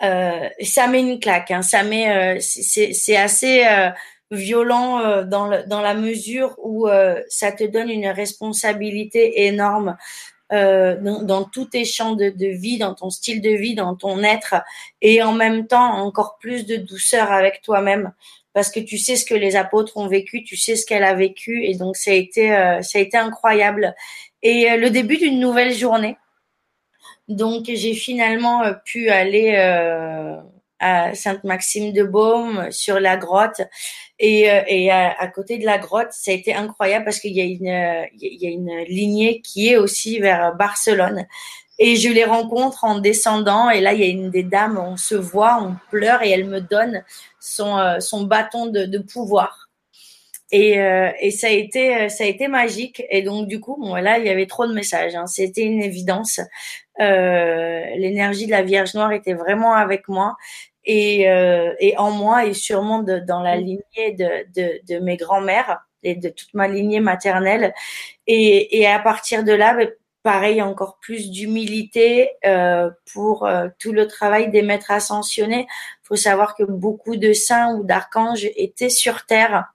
Euh, 0.02 0.48
ça 0.62 0.86
met 0.86 1.00
une 1.00 1.18
claque. 1.18 1.50
Hein. 1.50 1.62
Ça 1.62 1.82
met, 1.82 2.36
euh, 2.36 2.40
c'est 2.40 3.16
assez 3.16 3.64
euh, 3.66 3.90
violent 4.30 5.00
euh, 5.00 5.24
dans, 5.24 5.48
le, 5.48 5.64
dans 5.64 5.80
la 5.80 5.94
mesure 5.94 6.54
où 6.58 6.88
ça 7.28 7.52
te 7.52 7.64
donne 7.64 7.90
une 7.90 8.08
responsabilité 8.08 9.46
énorme 9.46 9.96
dans, 10.50 11.22
dans, 11.22 11.44
tous 11.44 11.66
tes 11.66 11.84
champs 11.84 12.14
de, 12.14 12.30
de, 12.30 12.46
vie, 12.46 12.78
dans 12.78 12.94
ton 12.94 13.10
style 13.10 13.42
de 13.42 13.50
vie, 13.50 13.74
dans 13.74 13.94
ton 13.94 14.22
être, 14.22 14.54
et 15.02 15.22
en 15.22 15.32
même 15.32 15.66
temps 15.66 15.98
encore 15.98 16.38
plus 16.40 16.64
de 16.64 16.76
douceur 16.76 17.30
avec 17.30 17.60
toi-même 17.60 18.12
parce 18.54 18.70
que 18.70 18.80
tu 18.80 18.96
sais 18.96 19.16
ce 19.16 19.26
que 19.26 19.34
les 19.34 19.56
apôtres 19.56 19.98
ont 19.98 20.08
vécu, 20.08 20.42
tu 20.44 20.56
sais 20.56 20.74
ce 20.74 20.86
qu'elle 20.86 21.04
a 21.04 21.12
vécu, 21.12 21.66
et 21.66 21.74
donc 21.74 21.96
ça 21.96 22.12
a 22.12 22.14
été, 22.14 22.48
ça 22.80 22.98
a 22.98 23.02
été 23.02 23.16
incroyable. 23.18 23.94
Et 24.42 24.74
le 24.76 24.88
début 24.88 25.18
d'une 25.18 25.38
nouvelle 25.38 25.74
journée, 25.74 26.16
donc 27.28 27.66
j'ai 27.66 27.94
finalement 27.94 28.62
euh, 28.62 28.72
pu 28.84 29.10
aller 29.10 29.54
euh, 29.56 30.36
à 30.80 31.14
Sainte-Maxime-de-Baume 31.14 32.70
sur 32.70 33.00
la 33.00 33.16
grotte 33.16 33.60
et, 34.18 34.50
euh, 34.50 34.62
et 34.66 34.90
à, 34.90 35.26
côté 35.28 35.58
de 35.58 35.64
la 35.64 35.78
grotte, 35.78 36.12
ça 36.12 36.30
a 36.30 36.34
été 36.34 36.54
incroyable 36.54 37.04
parce 37.04 37.20
qu'il 37.20 37.32
y 37.32 37.40
a 37.40 37.44
une 37.44 38.08
y 38.20 38.46
a 38.46 38.50
une 38.50 38.84
lignée 38.88 39.40
qui 39.42 39.68
est 39.68 39.76
aussi 39.76 40.18
vers 40.20 40.54
Barcelone. 40.54 41.26
Et 41.80 41.94
je 41.94 42.08
les 42.08 42.24
rencontre 42.24 42.84
en 42.84 42.98
descendant 42.98 43.70
et 43.70 43.80
là 43.80 43.92
il 43.92 44.00
y 44.00 44.04
a 44.04 44.06
une 44.06 44.30
des 44.30 44.42
dames, 44.42 44.78
on 44.78 44.96
se 44.96 45.14
voit, 45.14 45.62
on 45.62 45.76
pleure 45.90 46.22
et 46.22 46.30
elle 46.30 46.46
me 46.46 46.60
donne 46.60 47.04
son 47.38 48.00
son 48.00 48.22
bâton 48.22 48.66
de 48.66 48.98
pouvoir. 48.98 49.67
Et, 50.50 50.80
euh, 50.80 51.10
et, 51.20 51.30
ça 51.30 51.48
a 51.48 51.50
été 51.50 51.94
euh, 51.94 52.08
ça 52.08 52.24
a 52.24 52.26
été 52.26 52.48
magique. 52.48 53.02
Et 53.10 53.22
donc 53.22 53.48
du 53.48 53.60
coup 53.60 53.76
bon 53.78 53.94
là 53.96 54.18
il 54.18 54.26
y 54.26 54.30
avait 54.30 54.46
trop 54.46 54.66
de 54.66 54.72
messages 54.72 55.14
hein. 55.14 55.26
c'était 55.26 55.62
une 55.62 55.82
évidence. 55.82 56.40
Euh, 57.00 57.84
l'énergie 57.96 58.46
de 58.46 58.52
la 58.52 58.62
Vierge 58.62 58.94
Noire 58.94 59.12
était 59.12 59.34
vraiment 59.34 59.74
avec 59.74 60.08
moi. 60.08 60.36
Et, 60.84 61.28
euh, 61.28 61.74
et 61.80 61.98
en 61.98 62.10
moi 62.10 62.46
et 62.46 62.54
sûrement 62.54 63.02
de, 63.02 63.18
dans 63.18 63.42
la 63.42 63.56
lignée 63.56 63.82
de, 64.18 64.46
de, 64.54 64.80
de 64.88 64.98
mes 65.00 65.18
grands-mères 65.18 65.80
et 66.02 66.14
de 66.14 66.30
toute 66.30 66.54
ma 66.54 66.66
lignée 66.66 67.00
maternelle. 67.00 67.74
Et, 68.26 68.80
et 68.80 68.86
à 68.86 68.98
partir 68.98 69.44
de 69.44 69.52
là 69.52 69.74
ben, 69.74 69.90
pareil 70.22 70.60
encore 70.62 70.98
plus 71.00 71.30
d'humilité 71.30 72.30
euh, 72.44 72.90
pour 73.12 73.46
euh, 73.46 73.68
tout 73.78 73.92
le 73.92 74.06
travail 74.06 74.50
des 74.50 74.62
maîtres 74.62 74.90
ascensionnés. 74.90 75.66
Faut 76.02 76.16
savoir 76.16 76.54
que 76.54 76.64
beaucoup 76.64 77.16
de 77.16 77.32
saints 77.32 77.74
ou 77.74 77.84
d'archanges 77.84 78.46
étaient 78.56 78.90
sur 78.90 79.24
terre 79.26 79.72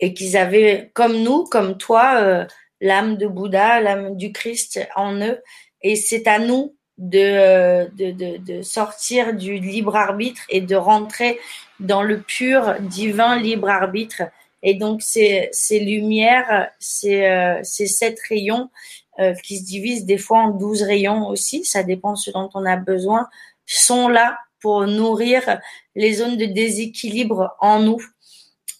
et 0.00 0.14
qu'ils 0.14 0.36
avaient, 0.36 0.90
comme 0.94 1.22
nous, 1.22 1.44
comme 1.44 1.76
toi, 1.76 2.46
l'âme 2.80 3.16
de 3.16 3.26
Bouddha, 3.26 3.80
l'âme 3.80 4.16
du 4.16 4.32
Christ 4.32 4.80
en 4.96 5.20
eux. 5.20 5.40
Et 5.82 5.96
c'est 5.96 6.26
à 6.26 6.38
nous 6.38 6.74
de, 6.98 7.88
de, 7.96 8.10
de, 8.10 8.36
de, 8.36 8.62
sortir 8.62 9.34
du 9.34 9.58
libre 9.58 9.96
arbitre 9.96 10.42
et 10.50 10.60
de 10.60 10.76
rentrer 10.76 11.38
dans 11.78 12.02
le 12.02 12.20
pur 12.20 12.76
divin 12.80 13.40
libre 13.40 13.70
arbitre. 13.70 14.22
Et 14.62 14.74
donc 14.74 15.00
ces, 15.00 15.48
ces 15.52 15.80
lumières, 15.80 16.70
ces, 16.78 17.24
euh, 17.24 17.60
ces 17.62 17.86
sept 17.86 18.18
rayons 18.28 18.68
euh, 19.18 19.32
qui 19.42 19.58
se 19.58 19.64
divisent 19.64 20.04
des 20.04 20.18
fois 20.18 20.40
en 20.40 20.50
douze 20.50 20.82
rayons 20.82 21.26
aussi, 21.28 21.64
ça 21.64 21.82
dépend 21.82 22.16
ce 22.16 22.30
dont 22.30 22.50
on 22.54 22.66
a 22.66 22.76
besoin, 22.76 23.28
sont 23.64 24.08
là 24.08 24.38
pour 24.60 24.86
nourrir 24.86 25.58
les 25.94 26.12
zones 26.12 26.36
de 26.36 26.44
déséquilibre 26.44 27.56
en 27.60 27.80
nous. 27.80 28.02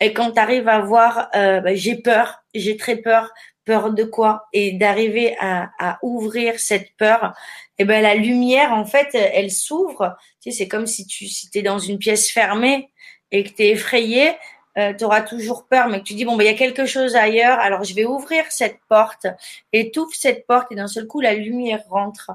Et 0.00 0.12
quand 0.12 0.32
tu 0.32 0.40
arrives 0.40 0.68
à 0.68 0.80
voir, 0.80 1.28
euh, 1.34 1.60
bah, 1.60 1.74
j'ai 1.74 1.96
peur, 1.96 2.42
j'ai 2.54 2.76
très 2.76 2.96
peur, 2.96 3.32
peur 3.64 3.92
de 3.92 4.04
quoi? 4.04 4.46
Et 4.52 4.72
d'arriver 4.72 5.36
à, 5.38 5.98
ouvrir 6.02 6.58
cette 6.58 6.96
peur, 6.96 7.34
et 7.78 7.82
eh 7.82 7.84
ben 7.86 8.02
la 8.02 8.14
lumière 8.14 8.72
en 8.72 8.84
fait, 8.84 9.08
elle 9.14 9.50
s'ouvre. 9.50 10.16
Tu 10.42 10.50
sais, 10.50 10.58
c'est 10.58 10.68
comme 10.68 10.86
si 10.86 11.06
tu 11.06 11.26
si 11.26 11.48
es 11.54 11.62
dans 11.62 11.78
une 11.78 11.98
pièce 11.98 12.30
fermée 12.30 12.90
et 13.30 13.44
que 13.44 13.50
tu 13.50 13.62
es 13.62 13.70
effrayé, 13.70 14.32
euh, 14.78 14.92
tu 14.94 15.04
auras 15.04 15.22
toujours 15.22 15.66
peur, 15.66 15.88
mais 15.88 16.00
que 16.00 16.04
tu 16.04 16.14
dis 16.14 16.24
bon 16.24 16.36
ben 16.36 16.44
il 16.44 16.46
y 16.46 16.54
a 16.54 16.58
quelque 16.58 16.86
chose 16.86 17.16
ailleurs, 17.16 17.58
alors 17.58 17.84
je 17.84 17.94
vais 17.94 18.04
ouvrir 18.04 18.44
cette 18.50 18.78
porte 18.88 19.26
et 19.72 19.90
cette 20.12 20.46
porte 20.46 20.70
et 20.72 20.74
d'un 20.74 20.88
seul 20.88 21.06
coup 21.06 21.20
la 21.20 21.34
lumière 21.34 21.82
rentre. 21.88 22.32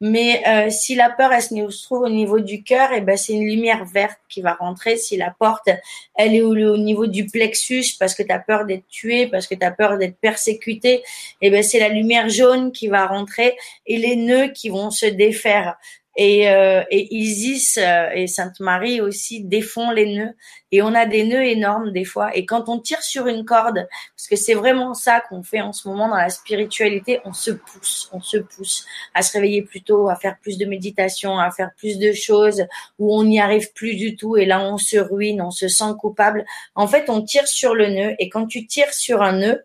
Mais 0.00 0.42
euh, 0.46 0.70
si 0.70 0.94
la 0.94 1.10
peur, 1.10 1.32
elle 1.32 1.42
se 1.42 1.84
trouve 1.84 2.02
au 2.02 2.08
niveau 2.08 2.38
du 2.38 2.62
cœur, 2.62 2.92
et 2.92 2.98
eh 2.98 3.00
ben 3.00 3.16
c'est 3.16 3.32
une 3.32 3.44
lumière 3.44 3.84
verte 3.84 4.20
qui 4.28 4.42
va 4.42 4.54
rentrer. 4.54 4.96
Si 4.96 5.16
la 5.16 5.34
porte, 5.36 5.68
elle 6.14 6.34
est 6.34 6.42
au, 6.42 6.76
niveau 6.76 7.06
du 7.08 7.26
plexus 7.26 7.96
parce 7.98 8.14
que 8.14 8.22
tu 8.22 8.30
as 8.30 8.38
peur 8.38 8.64
d'être 8.64 8.86
tué, 8.88 9.26
parce 9.26 9.48
que 9.48 9.56
tu 9.56 9.64
as 9.64 9.72
peur 9.72 9.98
d'être 9.98 10.16
persécuté, 10.16 10.94
et 10.94 11.02
eh 11.42 11.50
ben 11.50 11.62
c'est 11.64 11.80
la 11.80 11.88
lumière 11.88 12.28
jaune 12.28 12.70
qui 12.70 12.86
va 12.86 13.06
rentrer 13.06 13.56
et 13.86 13.96
les 13.96 14.14
nœuds 14.14 14.48
qui 14.48 14.68
vont 14.68 14.90
se 14.90 15.06
défaire. 15.06 15.76
Et, 16.20 16.50
euh, 16.50 16.82
et 16.90 17.14
Isis 17.14 17.78
euh, 17.78 18.10
et 18.12 18.26
Sainte 18.26 18.58
Marie 18.58 19.00
aussi 19.00 19.44
défont 19.44 19.92
les 19.92 20.16
nœuds. 20.16 20.34
Et 20.72 20.82
on 20.82 20.92
a 20.92 21.06
des 21.06 21.22
nœuds 21.22 21.44
énormes 21.44 21.92
des 21.92 22.04
fois. 22.04 22.36
Et 22.36 22.44
quand 22.44 22.68
on 22.68 22.80
tire 22.80 23.00
sur 23.02 23.28
une 23.28 23.44
corde, 23.44 23.86
parce 24.16 24.26
que 24.28 24.34
c'est 24.34 24.54
vraiment 24.54 24.94
ça 24.94 25.20
qu'on 25.20 25.44
fait 25.44 25.60
en 25.60 25.72
ce 25.72 25.86
moment 25.86 26.08
dans 26.08 26.16
la 26.16 26.28
spiritualité, 26.28 27.20
on 27.24 27.32
se 27.32 27.52
pousse, 27.52 28.10
on 28.12 28.20
se 28.20 28.36
pousse 28.36 28.84
à 29.14 29.22
se 29.22 29.32
réveiller 29.32 29.62
plus 29.62 29.82
tôt, 29.82 30.08
à 30.08 30.16
faire 30.16 30.36
plus 30.40 30.58
de 30.58 30.66
méditation, 30.66 31.38
à 31.38 31.52
faire 31.52 31.70
plus 31.76 32.00
de 32.00 32.12
choses 32.12 32.66
où 32.98 33.16
on 33.16 33.22
n'y 33.22 33.38
arrive 33.38 33.72
plus 33.72 33.94
du 33.94 34.16
tout. 34.16 34.36
Et 34.36 34.44
là, 34.44 34.60
on 34.60 34.76
se 34.76 34.96
ruine, 34.96 35.40
on 35.40 35.52
se 35.52 35.68
sent 35.68 35.92
coupable. 36.00 36.44
En 36.74 36.88
fait, 36.88 37.08
on 37.10 37.22
tire 37.22 37.46
sur 37.46 37.76
le 37.76 37.90
nœud. 37.90 38.16
Et 38.18 38.28
quand 38.28 38.46
tu 38.46 38.66
tires 38.66 38.92
sur 38.92 39.22
un 39.22 39.34
nœud, 39.38 39.62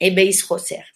eh 0.00 0.10
ben, 0.10 0.26
il 0.26 0.32
se 0.32 0.46
resserre. 0.46 0.86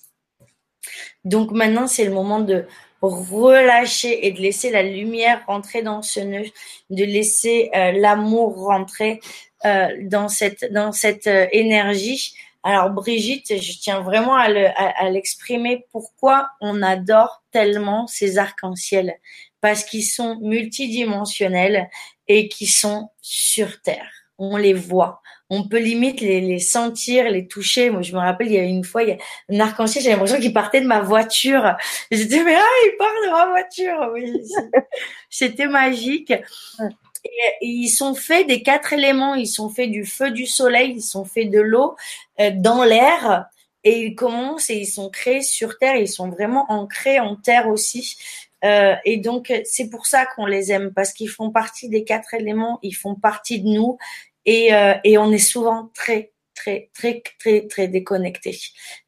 Donc 1.25 1.51
maintenant, 1.51 1.89
c'est 1.89 2.05
le 2.05 2.13
moment 2.13 2.41
de 2.41 2.65
relâcher 3.03 4.27
et 4.27 4.33
de 4.33 4.41
laisser 4.41 4.71
la 4.71 4.83
lumière 4.83 5.43
rentrer 5.47 5.83
dans 5.83 6.03
ce 6.03 6.21
nœud, 6.21 6.47
de 6.91 7.05
laisser 7.05 7.71
euh, 7.75 7.93
l'amour 7.93 8.57
rentrer 8.65 9.21
euh, 9.65 9.89
dans 10.03 10.29
cette 10.29 10.73
dans 10.73 10.93
cette 10.93 11.27
euh, 11.27 11.47
énergie. 11.53 12.35
Alors 12.63 12.91
Brigitte, 12.91 13.61
je 13.61 13.79
tiens 13.79 14.01
vraiment 14.01 14.35
à 14.35 15.11
l'exprimer. 15.11 15.87
pourquoi 15.93 16.49
on 16.61 16.83
adore 16.83 17.45
tellement 17.53 18.09
ces 18.09 18.39
arcs-en-ciel? 18.39 19.15
Parce 19.61 19.85
qu'ils 19.85 20.05
sont 20.05 20.37
multidimensionnels 20.41 21.89
et 22.27 22.49
qui 22.49 22.67
sont 22.67 23.09
sur 23.23 23.81
Terre. 23.83 24.26
On 24.39 24.57
les 24.57 24.75
voit 24.75 25.23
on 25.49 25.69
peut 25.69 25.79
limite 25.79 26.21
les, 26.21 26.41
les, 26.41 26.59
sentir, 26.59 27.31
les 27.31 27.47
toucher. 27.47 27.91
Moi, 27.91 28.03
je 28.03 28.13
me 28.13 28.19
rappelle, 28.19 28.49
il 28.49 28.55
y 28.55 28.59
a 28.59 28.65
une 28.65 28.85
fois, 28.85 29.03
il 29.03 29.11
y 29.11 29.13
a 29.13 29.17
un 29.51 29.61
arc-en-ciel, 29.61 30.03
j'ai 30.03 30.11
l'impression 30.11 30.41
qu'il 30.41 30.53
partait 30.53 30.81
de 30.81 30.87
ma 30.87 31.01
voiture. 31.01 31.77
J'étais, 32.11 32.43
mais 32.43 32.57
ah, 32.57 32.87
il 32.87 32.97
part 32.99 33.09
de 33.25 33.31
ma 33.31 33.47
voiture. 33.51 34.11
Oui, 34.13 34.43
c'était 35.31 35.69
magique. 35.69 36.33
Et, 36.33 37.67
ils 37.67 37.89
sont 37.89 38.15
faits 38.15 38.47
des 38.49 38.63
quatre 38.63 38.93
éléments. 38.93 39.35
Ils 39.35 39.47
sont 39.47 39.69
faits 39.69 39.91
du 39.91 40.05
feu, 40.05 40.31
du 40.31 40.47
soleil, 40.47 40.95
ils 40.97 41.03
sont 41.03 41.25
faits 41.25 41.51
de 41.51 41.61
l'eau, 41.61 41.95
euh, 42.41 42.51
dans 42.55 42.83
l'air. 42.83 43.47
Et 43.85 44.01
ils 44.01 44.15
commencent 44.17 44.69
et 44.69 44.75
ils 44.75 44.87
sont 44.87 45.11
créés 45.11 45.43
sur 45.43 45.79
Terre. 45.79 45.95
Ils 45.95 46.09
sont 46.09 46.29
vraiment 46.29 46.67
ancrés 46.71 47.21
en 47.21 47.37
Terre 47.37 47.69
aussi. 47.69 48.17
Euh, 48.65 48.97
et 49.05 49.19
donc, 49.19 49.53
c'est 49.65 49.91
pour 49.91 50.07
ça 50.07 50.27
qu'on 50.27 50.47
les 50.47 50.73
aime, 50.73 50.93
parce 50.93 51.13
qu'ils 51.13 51.29
font 51.29 51.51
partie 51.51 51.89
des 51.89 52.05
quatre 52.05 52.35
éléments, 52.35 52.79
ils 52.83 52.97
font 52.97 53.15
partie 53.15 53.61
de 53.61 53.69
nous, 53.69 53.99
et, 54.47 54.73
euh, 54.73 54.95
et 55.05 55.19
on 55.19 55.31
est 55.33 55.39
souvent 55.39 55.91
très 55.95 56.33
très 56.55 56.91
très 56.95 57.23
très 57.39 57.67
très 57.67 57.89
déconnecté 57.89 58.59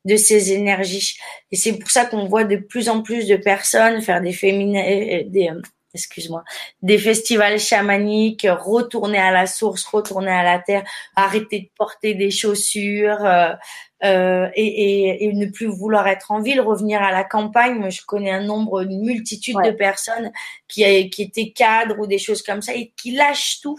de 0.05 0.17
ces 0.17 0.53
énergies. 0.53 1.17
Et 1.51 1.57
c'est 1.57 1.79
pour 1.79 1.91
ça 1.91 2.05
qu'on 2.05 2.27
voit 2.27 2.45
de 2.45 2.57
plus 2.57 2.89
en 2.89 3.03
plus 3.03 3.27
de 3.27 3.37
personnes 3.37 4.03
faire 4.03 4.21
des 4.21 4.33
féminins 4.33 4.85
euh, 4.85 5.25
des 5.27 5.49
euh, 5.49 5.61
excuse-moi, 5.95 6.45
des 6.83 6.99
festivals 6.99 7.59
chamaniques, 7.59 8.47
retourner 8.49 9.19
à 9.19 9.31
la 9.31 9.47
source, 9.47 9.85
retourner 9.85 10.31
à 10.31 10.43
la 10.43 10.59
terre, 10.59 10.85
arrêter 11.17 11.61
de 11.61 11.69
porter 11.77 12.15
des 12.15 12.31
chaussures 12.31 13.25
euh, 13.25 13.53
euh, 14.05 14.49
et, 14.55 14.67
et, 14.67 15.25
et, 15.25 15.33
ne 15.33 15.47
plus 15.47 15.67
vouloir 15.67 16.07
être 16.07 16.31
en 16.31 16.41
ville, 16.41 16.61
revenir 16.61 17.03
à 17.03 17.11
la 17.11 17.25
campagne. 17.25 17.75
Moi, 17.75 17.89
je 17.89 18.03
connais 18.03 18.31
un 18.31 18.43
nombre, 18.43 18.83
une 18.83 19.03
multitude 19.03 19.57
de 19.65 19.73
personnes 19.73 20.31
qui, 20.69 21.11
qui 21.11 21.23
étaient 21.23 21.51
cadres 21.51 21.99
ou 21.99 22.07
des 22.07 22.19
choses 22.19 22.43
comme 22.43 22.63
ça 22.63 22.75
et 22.75 22.93
qui 22.97 23.13
lâchent 23.13 23.61
tout 23.61 23.79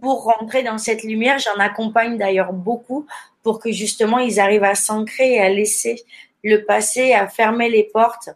pour 0.00 0.24
rentrer 0.24 0.62
dans 0.62 0.78
cette 0.78 1.02
lumière. 1.02 1.38
J'en 1.38 1.60
accompagne 1.60 2.16
d'ailleurs 2.16 2.52
beaucoup 2.52 3.06
pour 3.42 3.58
que 3.58 3.72
justement 3.72 4.18
ils 4.18 4.38
arrivent 4.38 4.64
à 4.64 4.74
s'ancrer 4.74 5.34
et 5.34 5.40
à 5.40 5.48
laisser 5.48 6.02
le 6.44 6.64
passé, 6.64 7.12
à 7.12 7.26
fermer 7.26 7.68
les 7.68 7.84
portes. 7.84 8.30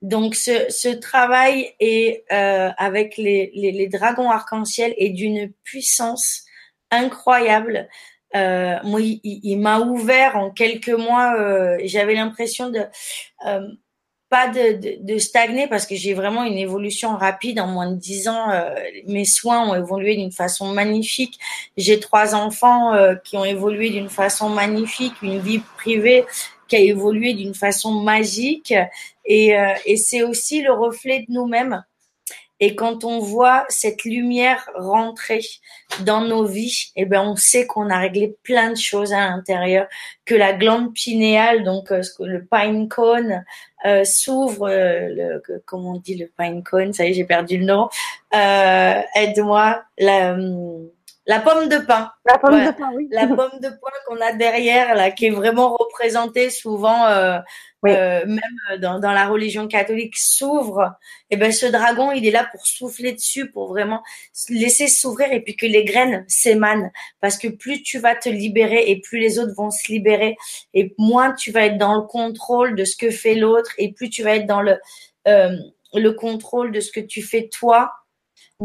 Donc 0.00 0.34
ce, 0.34 0.66
ce 0.68 0.88
travail 0.88 1.74
est 1.80 2.24
euh, 2.32 2.70
avec 2.76 3.16
les, 3.16 3.50
les, 3.54 3.72
les 3.72 3.88
dragons 3.88 4.30
arc-en-ciel 4.30 4.94
est 4.96 5.10
d'une 5.10 5.52
puissance 5.64 6.44
incroyable. 6.90 7.88
Euh, 8.34 8.76
moi, 8.84 9.00
il, 9.00 9.20
il 9.22 9.56
m'a 9.58 9.80
ouvert 9.80 10.36
en 10.36 10.50
quelques 10.50 10.88
mois. 10.88 11.34
Euh, 11.38 11.78
J'avais 11.84 12.14
l'impression 12.14 12.70
de 12.70 12.80
euh, 13.46 13.68
pas 14.32 14.48
de, 14.48 15.04
de, 15.04 15.18
stagner 15.18 15.66
parce 15.68 15.84
que 15.84 15.94
j'ai 15.94 16.14
vraiment 16.14 16.42
une 16.44 16.56
évolution 16.56 17.18
rapide 17.18 17.60
en 17.60 17.66
moins 17.66 17.90
de 17.90 17.96
dix 17.96 18.28
ans. 18.28 18.50
Euh, 18.50 18.74
mes 19.06 19.26
soins 19.26 19.68
ont 19.68 19.74
évolué 19.74 20.16
d'une 20.16 20.32
façon 20.32 20.72
magnifique. 20.72 21.38
J'ai 21.76 22.00
trois 22.00 22.34
enfants 22.34 22.94
euh, 22.94 23.14
qui 23.14 23.36
ont 23.36 23.44
évolué 23.44 23.90
d'une 23.90 24.08
façon 24.08 24.48
magnifique, 24.48 25.12
une 25.20 25.38
vie 25.38 25.60
privée 25.76 26.24
qui 26.72 26.76
a 26.76 26.80
évolué 26.80 27.34
d'une 27.34 27.52
façon 27.52 27.92
magique 27.92 28.72
et, 29.26 29.58
euh, 29.58 29.74
et 29.84 29.98
c'est 29.98 30.22
aussi 30.22 30.62
le 30.62 30.72
reflet 30.72 31.26
de 31.28 31.34
nous-mêmes. 31.34 31.84
Et 32.60 32.74
quand 32.74 33.04
on 33.04 33.18
voit 33.18 33.66
cette 33.68 34.04
lumière 34.04 34.70
rentrer 34.74 35.42
dans 36.06 36.22
nos 36.22 36.46
vies, 36.46 36.92
eh 36.96 37.04
ben 37.04 37.20
on 37.20 37.36
sait 37.36 37.66
qu'on 37.66 37.90
a 37.90 37.98
réglé 37.98 38.38
plein 38.42 38.70
de 38.70 38.76
choses 38.76 39.12
à 39.12 39.28
l'intérieur, 39.28 39.86
que 40.24 40.34
la 40.34 40.54
glande 40.54 40.94
pinéale, 40.94 41.62
donc 41.62 41.92
euh, 41.92 42.00
le 42.20 42.46
pine 42.46 42.88
cone, 42.88 43.44
euh, 43.84 44.04
s'ouvre. 44.04 44.70
Euh, 44.70 45.08
le, 45.10 45.62
comment 45.66 45.96
on 45.96 45.98
dit 45.98 46.16
le 46.16 46.30
pine 46.38 46.62
cone? 46.62 46.94
Ça 46.94 47.04
y 47.04 47.10
est, 47.10 47.14
j'ai 47.14 47.24
perdu 47.24 47.58
le 47.58 47.66
nom. 47.66 47.90
Aide-moi. 48.32 49.82
La 49.98 50.32
hum, 50.32 50.88
la 51.24 51.38
pomme 51.38 51.68
de 51.68 51.78
pain. 51.78 52.10
La 52.24 52.38
pomme 52.38 52.64
de 52.64 52.70
pain, 52.72 52.90
oui. 52.96 53.06
La 53.10 53.26
pomme 53.28 53.60
de 53.60 53.68
pain 53.68 53.92
qu'on 54.06 54.20
a 54.20 54.32
derrière, 54.32 54.94
là, 54.96 55.12
qui 55.12 55.26
est 55.26 55.30
vraiment 55.30 55.76
représentée 55.76 56.50
souvent, 56.50 57.06
euh, 57.06 57.38
euh, 57.86 58.26
même 58.26 58.80
dans, 58.80 58.98
dans, 58.98 59.12
la 59.12 59.28
religion 59.28 59.68
catholique, 59.68 60.16
s'ouvre. 60.16 60.94
Et 61.30 61.34
eh 61.34 61.36
ben, 61.36 61.52
ce 61.52 61.66
dragon, 61.66 62.10
il 62.10 62.26
est 62.26 62.32
là 62.32 62.48
pour 62.50 62.66
souffler 62.66 63.12
dessus, 63.12 63.50
pour 63.50 63.68
vraiment 63.68 64.02
laisser 64.48 64.88
s'ouvrir 64.88 65.32
et 65.32 65.40
puis 65.40 65.54
que 65.54 65.66
les 65.66 65.84
graines 65.84 66.24
s'émanent. 66.26 66.90
Parce 67.20 67.38
que 67.38 67.48
plus 67.48 67.82
tu 67.82 67.98
vas 67.98 68.16
te 68.16 68.28
libérer 68.28 68.90
et 68.90 69.00
plus 69.00 69.20
les 69.20 69.38
autres 69.38 69.54
vont 69.56 69.70
se 69.70 69.92
libérer 69.92 70.36
et 70.74 70.92
moins 70.98 71.32
tu 71.34 71.52
vas 71.52 71.66
être 71.66 71.78
dans 71.78 71.94
le 71.94 72.02
contrôle 72.02 72.74
de 72.74 72.84
ce 72.84 72.96
que 72.96 73.10
fait 73.10 73.36
l'autre 73.36 73.72
et 73.78 73.92
plus 73.92 74.10
tu 74.10 74.24
vas 74.24 74.36
être 74.36 74.46
dans 74.46 74.62
le, 74.62 74.78
euh, 75.28 75.56
le 75.94 76.10
contrôle 76.12 76.72
de 76.72 76.80
ce 76.80 76.90
que 76.90 77.00
tu 77.00 77.22
fais 77.22 77.48
toi 77.48 77.92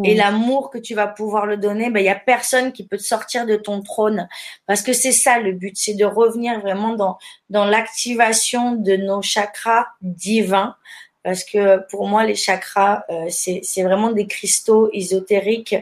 et 0.04 0.16
l'amour 0.16 0.70
que 0.70 0.78
tu 0.78 0.96
vas 0.96 1.08
pouvoir 1.08 1.46
le 1.46 1.58
donner, 1.58 1.90
ben 1.90 2.00
il 2.00 2.06
y 2.06 2.10
a 2.10 2.16
personne 2.16 2.72
qui 2.72 2.86
peut 2.86 2.98
te 2.98 3.04
sortir 3.04 3.46
de 3.46 3.56
ton 3.56 3.82
trône. 3.82 4.28
Parce 4.66 4.82
que 4.82 4.94
c'est 4.94 5.12
ça 5.12 5.40
le 5.40 5.54
but, 5.54 5.78
c'est 5.78 5.94
de 5.94 6.06
revenir 6.06 6.60
vraiment 6.60 6.94
dans 6.94 7.18
dans 7.50 7.66
l'activation 7.66 8.74
de 8.74 8.96
nos 8.96 9.22
chakras 9.22 9.88
divins. 10.02 10.76
Parce 11.24 11.44
que 11.44 11.86
pour 11.90 12.08
moi 12.08 12.24
les 12.24 12.36
chakras 12.36 13.04
euh, 13.10 13.26
c'est 13.30 13.62
c'est 13.64 13.84
vraiment 13.84 14.12
des 14.12 14.28
cristaux 14.28 14.90
ésotériques 14.94 15.76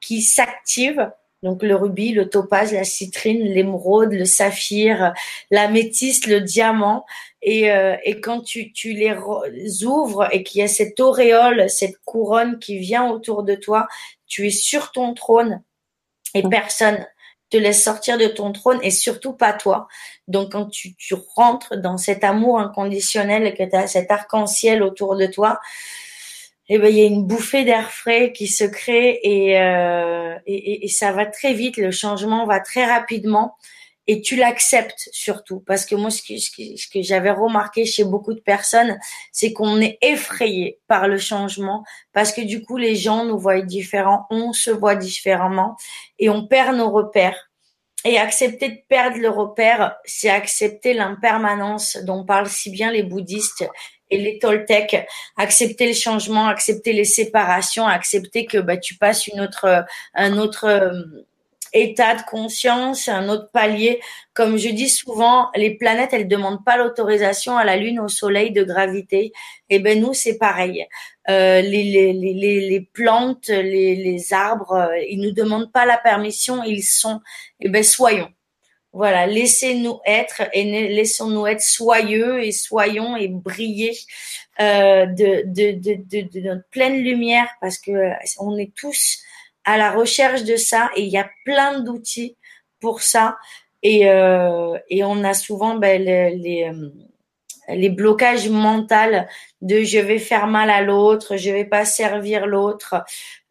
qui 0.00 0.22
s'activent 0.22 1.10
donc 1.44 1.62
le 1.62 1.76
rubis, 1.76 2.12
le 2.12 2.30
topaz, 2.30 2.72
la 2.72 2.84
citrine, 2.84 3.44
l'émeraude, 3.44 4.12
le 4.12 4.24
saphir, 4.24 5.12
la 5.50 5.68
métisse, 5.68 6.26
le 6.26 6.40
diamant. 6.40 7.04
Et, 7.42 7.70
euh, 7.70 7.96
et 8.02 8.18
quand 8.20 8.40
tu, 8.40 8.72
tu 8.72 8.94
les 8.94 9.84
ouvres 9.84 10.26
et 10.32 10.42
qu'il 10.42 10.62
y 10.62 10.64
a 10.64 10.68
cette 10.68 10.98
auréole, 11.00 11.68
cette 11.68 11.98
couronne 12.06 12.58
qui 12.58 12.78
vient 12.78 13.10
autour 13.10 13.42
de 13.42 13.54
toi, 13.54 13.86
tu 14.26 14.46
es 14.46 14.50
sur 14.50 14.90
ton 14.90 15.12
trône 15.12 15.62
et 16.32 16.42
personne 16.42 17.06
te 17.50 17.58
laisse 17.58 17.84
sortir 17.84 18.16
de 18.16 18.26
ton 18.26 18.50
trône 18.50 18.78
et 18.82 18.90
surtout 18.90 19.34
pas 19.34 19.52
toi. 19.52 19.86
Donc 20.26 20.52
quand 20.52 20.64
tu, 20.64 20.94
tu 20.96 21.14
rentres 21.36 21.76
dans 21.76 21.98
cet 21.98 22.24
amour 22.24 22.58
inconditionnel 22.58 23.46
et 23.46 23.52
que 23.52 23.68
tu 23.68 23.76
as 23.76 23.86
cet 23.86 24.10
arc-en-ciel 24.10 24.82
autour 24.82 25.14
de 25.14 25.26
toi, 25.26 25.60
eh 26.68 26.78
ben 26.78 26.88
il 26.88 26.98
y 26.98 27.02
a 27.02 27.06
une 27.06 27.26
bouffée 27.26 27.64
d'air 27.64 27.92
frais 27.92 28.32
qui 28.32 28.46
se 28.46 28.64
crée 28.64 29.20
et, 29.22 29.60
euh, 29.60 30.34
et, 30.46 30.84
et, 30.84 30.88
ça 30.88 31.12
va 31.12 31.26
très 31.26 31.52
vite, 31.52 31.76
le 31.76 31.90
changement 31.90 32.46
va 32.46 32.60
très 32.60 32.86
rapidement 32.86 33.56
et 34.06 34.20
tu 34.20 34.36
l'acceptes 34.36 35.08
surtout. 35.12 35.60
Parce 35.60 35.86
que 35.86 35.94
moi 35.94 36.10
ce 36.10 36.22
que, 36.22 36.38
ce 36.38 36.88
que, 36.88 37.02
j'avais 37.02 37.30
remarqué 37.30 37.84
chez 37.84 38.04
beaucoup 38.04 38.34
de 38.34 38.40
personnes 38.40 38.98
c'est 39.32 39.52
qu'on 39.52 39.80
est 39.80 39.98
effrayé 40.00 40.80
par 40.88 41.08
le 41.08 41.18
changement 41.18 41.84
parce 42.12 42.32
que 42.32 42.40
du 42.40 42.62
coup 42.62 42.76
les 42.76 42.96
gens 42.96 43.24
nous 43.24 43.38
voient 43.38 43.60
différents 43.60 44.26
on 44.30 44.52
se 44.52 44.70
voit 44.70 44.96
différemment 44.96 45.76
et 46.18 46.30
on 46.30 46.46
perd 46.46 46.76
nos 46.76 46.90
repères. 46.90 47.50
Et 48.06 48.18
accepter 48.18 48.68
de 48.68 48.78
perdre 48.86 49.16
le 49.16 49.30
repère, 49.30 49.96
c'est 50.04 50.28
accepter 50.28 50.92
l'impermanence 50.92 51.96
dont 52.02 52.26
parlent 52.26 52.50
si 52.50 52.70
bien 52.70 52.90
les 52.90 53.02
bouddhistes 53.02 53.64
les 54.16 54.38
Toltecs, 54.38 55.06
accepter 55.36 55.86
le 55.86 55.94
changement, 55.94 56.46
accepter 56.46 56.92
les 56.92 57.04
séparations, 57.04 57.86
accepter 57.86 58.46
que 58.46 58.58
bah, 58.58 58.76
tu 58.76 58.96
passes 58.96 59.28
autre, 59.38 59.84
un 60.14 60.38
autre 60.38 60.64
euh, 60.64 61.24
état 61.72 62.14
de 62.14 62.22
conscience, 62.22 63.08
un 63.08 63.28
autre 63.28 63.50
palier. 63.52 64.00
Comme 64.32 64.56
je 64.56 64.68
dis 64.68 64.88
souvent, 64.88 65.50
les 65.56 65.76
planètes, 65.76 66.12
elles 66.12 66.28
demandent 66.28 66.64
pas 66.64 66.76
l'autorisation 66.76 67.56
à 67.56 67.64
la 67.64 67.76
Lune, 67.76 68.00
au 68.00 68.08
Soleil 68.08 68.52
de 68.52 68.64
gravité. 68.64 69.32
Et 69.70 69.76
eh 69.76 69.78
ben 69.80 70.00
nous, 70.00 70.14
c'est 70.14 70.38
pareil. 70.38 70.86
Euh, 71.28 71.60
les, 71.60 72.88
plantes, 72.92 73.48
les, 73.48 74.32
arbres, 74.32 74.72
euh, 74.72 74.98
ils 75.08 75.20
nous 75.20 75.32
demandent 75.32 75.72
pas 75.72 75.86
la 75.86 75.98
permission, 75.98 76.62
ils 76.62 76.84
sont. 76.84 77.20
Et 77.60 77.66
eh 77.66 77.68
ben 77.68 77.82
soyons. 77.82 78.30
Voilà, 78.94 79.26
laissez-nous 79.26 79.98
être 80.06 80.42
et 80.52 80.62
laissons-nous 80.88 81.48
être 81.48 81.60
soyeux 81.60 82.44
et 82.44 82.52
soyons 82.52 83.16
et 83.16 83.26
briller 83.26 83.92
euh, 84.60 85.06
de, 85.06 85.42
de, 85.46 85.72
de, 85.72 86.28
de, 86.32 86.40
notre 86.40 86.62
pleine 86.70 87.02
lumière 87.02 87.48
parce 87.60 87.78
que 87.78 87.90
euh, 87.90 88.12
on 88.38 88.56
est 88.56 88.72
tous 88.76 89.18
à 89.64 89.78
la 89.78 89.90
recherche 89.90 90.44
de 90.44 90.54
ça 90.54 90.92
et 90.94 91.02
il 91.02 91.08
y 91.08 91.18
a 91.18 91.28
plein 91.44 91.80
d'outils 91.80 92.36
pour 92.78 93.02
ça. 93.02 93.36
Et, 93.82 94.08
euh, 94.08 94.78
et 94.88 95.02
on 95.02 95.24
a 95.24 95.34
souvent 95.34 95.74
ben, 95.74 96.00
les, 96.00 96.36
les, 96.36 96.70
les 97.68 97.88
blocages 97.88 98.48
mentaux 98.48 98.94
de 99.62 99.82
je 99.82 99.98
vais 99.98 100.18
faire 100.18 100.46
mal 100.46 100.70
à 100.70 100.82
l'autre, 100.82 101.36
je 101.36 101.50
vais 101.50 101.64
pas 101.64 101.84
servir 101.84 102.46
l'autre. 102.46 102.96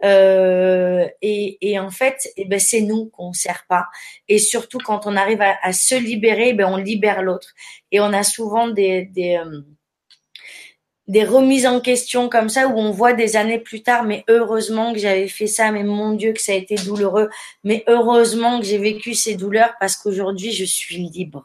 Euh, 0.03 1.07
et, 1.21 1.57
et, 1.61 1.79
en 1.79 1.89
fait, 1.89 2.29
eh 2.37 2.45
ben, 2.45 2.59
c'est 2.59 2.81
nous 2.81 3.07
qu'on 3.07 3.33
sert 3.33 3.65
pas. 3.67 3.87
Et 4.27 4.37
surtout 4.37 4.77
quand 4.77 5.07
on 5.07 5.15
arrive 5.15 5.41
à, 5.41 5.55
à 5.61 5.73
se 5.73 5.95
libérer, 5.95 6.49
eh 6.49 6.53
ben, 6.53 6.67
on 6.71 6.77
libère 6.77 7.23
l'autre. 7.23 7.53
Et 7.91 7.99
on 7.99 8.13
a 8.13 8.23
souvent 8.23 8.67
des, 8.67 9.05
des, 9.05 9.37
euh, 9.37 9.61
des 11.07 11.25
remises 11.25 11.67
en 11.67 11.81
question 11.81 12.29
comme 12.29 12.47
ça 12.47 12.67
où 12.67 12.77
on 12.77 12.91
voit 12.91 13.13
des 13.13 13.35
années 13.35 13.59
plus 13.59 13.83
tard, 13.83 14.03
mais 14.03 14.23
heureusement 14.29 14.93
que 14.93 14.99
j'avais 14.99 15.27
fait 15.27 15.47
ça, 15.47 15.71
mais 15.71 15.83
mon 15.83 16.13
Dieu 16.13 16.31
que 16.31 16.41
ça 16.41 16.53
a 16.53 16.55
été 16.55 16.75
douloureux, 16.75 17.29
mais 17.63 17.83
heureusement 17.87 18.59
que 18.59 18.65
j'ai 18.65 18.77
vécu 18.77 19.13
ces 19.13 19.35
douleurs 19.35 19.73
parce 19.79 19.97
qu'aujourd'hui 19.97 20.53
je 20.53 20.63
suis 20.63 21.09
libre. 21.09 21.43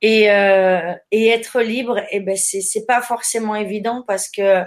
Et, 0.00 0.30
euh, 0.30 0.94
et 1.10 1.28
être 1.28 1.60
libre, 1.60 2.00
eh 2.10 2.20
ben 2.20 2.36
c'est 2.36 2.60
c'est 2.62 2.86
pas 2.86 3.02
forcément 3.02 3.54
évident 3.54 4.04
parce 4.06 4.28
que 4.30 4.64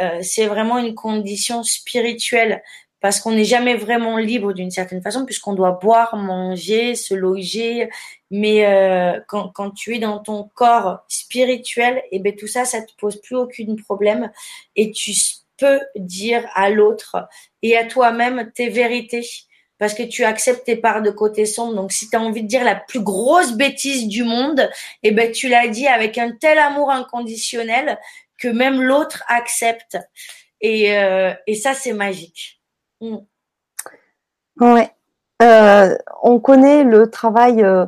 euh, 0.00 0.18
c'est 0.22 0.46
vraiment 0.46 0.78
une 0.78 0.94
condition 0.94 1.62
spirituelle 1.62 2.62
parce 3.04 3.20
qu'on 3.20 3.32
n'est 3.32 3.44
jamais 3.44 3.74
vraiment 3.74 4.16
libre 4.16 4.54
d'une 4.54 4.70
certaine 4.70 5.02
façon 5.02 5.26
puisqu'on 5.26 5.52
doit 5.52 5.72
boire, 5.72 6.16
manger, 6.16 6.94
se 6.94 7.12
loger. 7.12 7.90
Mais 8.30 8.64
euh, 8.64 9.20
quand, 9.28 9.72
tu 9.72 9.94
es 9.94 9.98
dans 9.98 10.20
ton 10.20 10.48
corps 10.54 11.04
spirituel, 11.06 11.98
et 12.10 12.16
eh 12.16 12.18
ben 12.20 12.34
tout 12.34 12.46
ça, 12.46 12.64
ça 12.64 12.80
te 12.80 12.92
pose 12.96 13.20
plus 13.20 13.36
aucun 13.36 13.76
problème 13.84 14.32
et 14.74 14.90
tu 14.90 15.12
peux 15.58 15.80
dire 15.96 16.48
à 16.54 16.70
l'autre 16.70 17.28
et 17.60 17.76
à 17.76 17.84
toi-même 17.84 18.50
tes 18.54 18.70
vérités 18.70 19.28
parce 19.76 19.92
que 19.92 20.04
tu 20.04 20.24
acceptes 20.24 20.64
tes 20.64 20.76
parts 20.76 21.02
de 21.02 21.10
côté 21.10 21.44
sombre. 21.44 21.74
Donc, 21.74 21.92
si 21.92 22.08
tu 22.08 22.16
as 22.16 22.22
envie 22.22 22.42
de 22.42 22.48
dire 22.48 22.64
la 22.64 22.74
plus 22.74 23.02
grosse 23.02 23.52
bêtise 23.52 24.08
du 24.08 24.24
monde, 24.24 24.70
eh 25.02 25.10
ben, 25.10 25.30
tu 25.30 25.50
l'as 25.50 25.68
dit 25.68 25.88
avec 25.88 26.16
un 26.16 26.32
tel 26.32 26.56
amour 26.56 26.90
inconditionnel 26.90 27.98
que 28.38 28.48
même 28.48 28.80
l'autre 28.80 29.24
accepte. 29.28 29.98
Et, 30.62 30.96
euh, 30.96 31.34
et 31.46 31.54
ça, 31.54 31.74
c'est 31.74 31.92
magique. 31.92 32.62
Mm. 33.00 33.16
Ouais. 34.60 34.90
Euh, 35.42 35.96
on 36.22 36.38
connaît 36.38 36.84
le 36.84 37.10
travail 37.10 37.62
euh, 37.62 37.86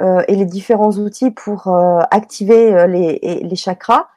euh 0.00 0.22
et 0.26 0.34
les 0.34 0.46
différents 0.46 0.92
outils 0.92 1.30
pour 1.30 1.68
activer 2.10 2.86
les, 2.88 3.18
les, 3.42 3.56
chakras. 3.56 4.08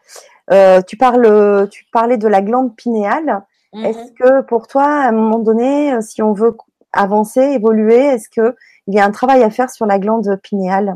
tu 0.88 0.98
parles, 0.98 1.68
tu 1.70 1.86
parlais 1.92 2.18
de 2.18 2.28
la 2.28 2.42
glande 2.42 2.76
pinéale. 2.76 3.44
Mm-hmm. 3.74 3.86
Est-ce 3.86 4.12
que 4.14 4.42
pour 4.42 4.68
toi, 4.68 4.86
à 4.86 5.10
un 5.10 5.12
moment 5.12 5.40
donné, 5.40 6.02
si 6.02 6.22
on 6.22 6.34
veut 6.34 6.56
avancer, 6.94 7.42
évoluer 7.42 7.98
Est-ce 7.98 8.30
que 8.30 8.56
il 8.88 8.94
y 8.94 9.00
a 9.00 9.06
un 9.06 9.12
travail 9.12 9.44
à 9.44 9.50
faire 9.50 9.70
sur 9.70 9.86
la 9.86 10.00
glande 10.00 10.40
pinéale? 10.42 10.96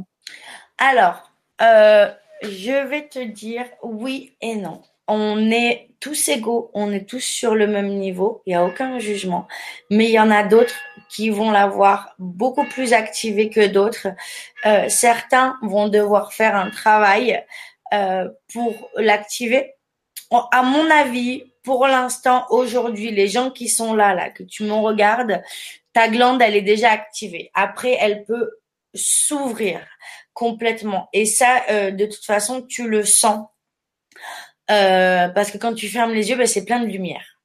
Alors, 0.78 1.30
je 1.60 2.88
vais 2.88 3.08
te 3.08 3.20
dire 3.20 3.66
oui 3.84 4.36
et 4.42 4.56
non. 4.56 4.82
On 5.08 5.52
est 5.52 5.89
tous 6.00 6.30
égaux, 6.30 6.72
on 6.74 6.92
est 6.94 7.08
tous 7.08 7.20
sur 7.20 7.56
le 7.56 7.68
même 7.68 7.90
niveau, 7.90 8.42
il 8.46 8.52
n'y 8.52 8.56
a 8.56 8.66
aucun 8.66 9.00
jugement, 9.00 9.48
mais 9.90 10.06
il 10.06 10.12
y 10.12 10.20
en 10.20 10.32
a 10.32 10.44
d'autres 10.44 10.76
qui 11.10 11.30
vont 11.30 11.52
l'avoir 11.52 12.16
beaucoup 12.20 12.66
plus 12.66 12.94
activée 12.94 13.50
que 13.50 13.68
d'autres. 13.68 14.08
Euh, 14.66 14.88
certains 14.88 15.58
vont 15.62 15.90
devoir 15.90 16.34
faire 16.34 16.56
un 16.56 16.70
travail 16.70 17.44
euh, 17.94 18.30
pour 18.54 18.90
l'activer. 18.96 19.74
À 20.52 20.62
mon 20.62 20.90
avis, 20.92 21.44
pour 21.64 21.88
l'instant, 21.88 22.46
aujourd'hui, 22.50 23.12
les 23.12 23.28
gens 23.28 23.50
qui 23.50 23.68
sont 23.68 23.94
là, 23.94 24.14
là, 24.14 24.30
que 24.30 24.44
tu 24.44 24.64
me 24.64 24.74
regardes, 24.74 25.42
ta 25.94 26.08
glande, 26.08 26.42
elle 26.42 26.56
est 26.56 26.62
déjà 26.62 26.92
activée. 26.92 27.50
Après, 27.54 27.98
elle 28.00 28.24
peut 28.26 28.60
s'ouvrir 28.94 29.82
complètement. 30.34 31.10
Et 31.14 31.26
ça, 31.26 31.64
euh, 31.70 31.92
de 31.92 32.06
toute 32.06 32.26
façon, 32.26 32.62
tu 32.62 32.88
le 32.88 33.04
sens. 33.04 33.48
Euh, 34.70 35.28
parce 35.30 35.52
que 35.52 35.58
quand 35.58 35.74
tu 35.74 35.88
fermes 35.88 36.14
les 36.14 36.30
yeux, 36.30 36.36
ben, 36.36 36.48
c'est 36.48 36.66
plein 36.66 36.80
de 36.80 36.88
lumière. 36.88 37.40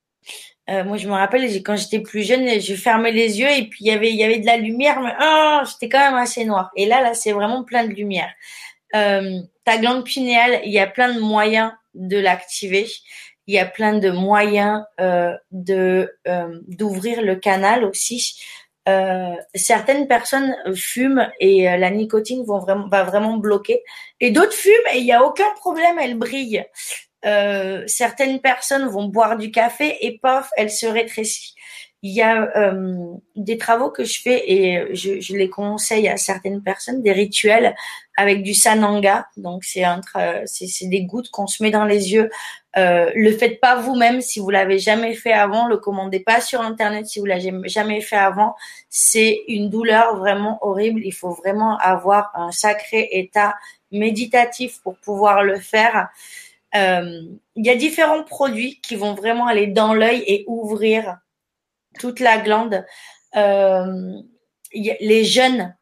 Euh, 0.71 0.85
moi, 0.85 0.97
je 0.97 1.07
me 1.07 1.13
rappelle, 1.13 1.45
quand 1.63 1.77
j'étais 1.77 2.01
plus 2.01 2.23
jeune, 2.23 2.61
je 2.61 2.75
fermais 2.75 3.13
les 3.13 3.39
yeux 3.39 3.51
et 3.51 3.69
puis 3.69 3.85
il 3.85 3.87
y 3.87 3.91
avait, 3.91 4.13
y 4.13 4.25
avait 4.25 4.39
de 4.39 4.47
la 4.47 4.57
lumière, 4.57 5.01
mais 5.01 5.13
oh, 5.21 5.61
j'étais 5.67 5.91
quand 5.91 5.99
même 5.99 6.15
assez 6.15 6.45
noir. 6.45 6.71
Et 6.77 6.87
là, 6.87 7.03
là, 7.03 7.15
c'est 7.15 7.33
vraiment 7.33 7.65
plein 7.65 7.87
de 7.87 7.93
lumière. 7.93 8.33
ta 8.93 9.79
glande 9.79 10.05
pinéale, 10.05 10.61
il 10.65 10.73
y 10.73 10.79
a 10.79 10.87
plein 10.87 11.13
de 11.13 11.21
moyens 11.21 11.73
de 11.95 12.19
l'activer 12.19 12.87
il 13.47 13.55
y 13.55 13.59
a 13.59 13.67
plein 13.67 13.99
de 13.99 14.11
moyens 14.11 14.85
euh, 15.01 15.37
de 15.51 16.11
euh, 16.27 16.61
d'ouvrir 16.69 17.23
le 17.23 17.37
canal 17.37 17.85
aussi. 17.85 18.41
Euh, 18.87 19.35
certaines 19.55 20.07
personnes 20.07 20.55
fument 20.75 21.31
et 21.41 21.71
euh, 21.71 21.79
la 21.79 21.91
nicotine 21.91 22.45
va 22.45 23.05
vraiment 23.05 23.37
bloquer. 23.37 23.83
Et 24.21 24.31
d'autres 24.31 24.53
fument 24.53 24.89
et 24.93 24.99
il 24.99 25.05
n'y 25.05 25.13
a 25.13 25.25
aucun 25.25 25.51
problème, 25.57 25.99
elles 25.99 26.19
brillent. 26.19 26.65
Euh, 27.25 27.85
certaines 27.87 28.41
personnes 28.41 28.87
vont 28.87 29.07
boire 29.07 29.37
du 29.37 29.51
café 29.51 29.97
et 30.01 30.19
pof, 30.19 30.51
elles 30.57 30.71
se 30.71 30.87
rétrécissent 30.87 31.55
il 32.05 32.13
y 32.13 32.21
a 32.21 32.51
euh, 32.59 33.15
des 33.35 33.57
travaux 33.57 33.89
que 33.89 34.05
je 34.05 34.21
fais 34.21 34.45
et 34.47 34.95
je, 34.95 35.21
je, 35.21 35.35
les 35.35 35.49
conseille 35.49 36.07
à 36.07 36.19
certaines 36.19 36.63
personnes, 36.63 37.01
des 37.01 37.13
rituels 37.13 37.75
avec 38.19 38.43
du 38.43 38.53
sananga. 38.53 39.27
Donc 39.39 39.65
c'est 39.65 39.85
c'est 40.45 40.87
des 40.87 41.05
gouttes 41.05 41.31
qu'on 41.31 41.47
se 41.47 41.63
met 41.63 41.71
dans 41.71 41.87
les 41.87 42.13
yeux. 42.13 42.29
Euh, 42.77 43.11
le 43.15 43.33
faites 43.33 43.59
pas 43.59 43.77
vous-même 43.77 44.21
si 44.21 44.39
vous 44.39 44.51
l'avez 44.51 44.79
jamais 44.79 45.15
fait 45.15 45.33
avant. 45.33 45.67
Le 45.67 45.79
commandez 45.79 46.21
pas 46.21 46.43
sur 46.43 46.61
internet 46.61 47.07
si 47.07 47.21
vous 47.21 47.25
l'avez 47.25 47.53
jamais 47.65 48.03
fait 48.03 48.17
avant. 48.17 48.55
C'est 48.91 49.43
une 49.49 49.71
douleur 49.71 50.19
vraiment 50.19 50.59
horrible. 50.61 51.01
Il 51.07 51.15
faut 51.15 51.31
vraiment 51.31 51.79
avoir 51.79 52.33
un 52.35 52.51
sacré 52.51 53.09
état 53.13 53.55
méditatif 53.91 54.79
pour 54.83 54.99
pouvoir 54.99 55.43
le 55.43 55.59
faire. 55.59 56.11
Euh, 56.77 57.23
il 57.57 57.67
y 57.67 57.71
a 57.71 57.77
différents 57.77 58.25
produits 58.25 58.81
qui 58.81 58.97
vont 58.97 59.15
vraiment 59.15 59.47
aller 59.47 59.69
dans 59.69 59.95
l'œil 59.95 60.25
et 60.27 60.45
ouvrir 60.49 61.19
toute 62.01 62.21
la 62.21 62.39
glande. 62.39 62.85
Euh, 63.37 64.13
les 64.73 65.25
jeunes, 65.25 65.77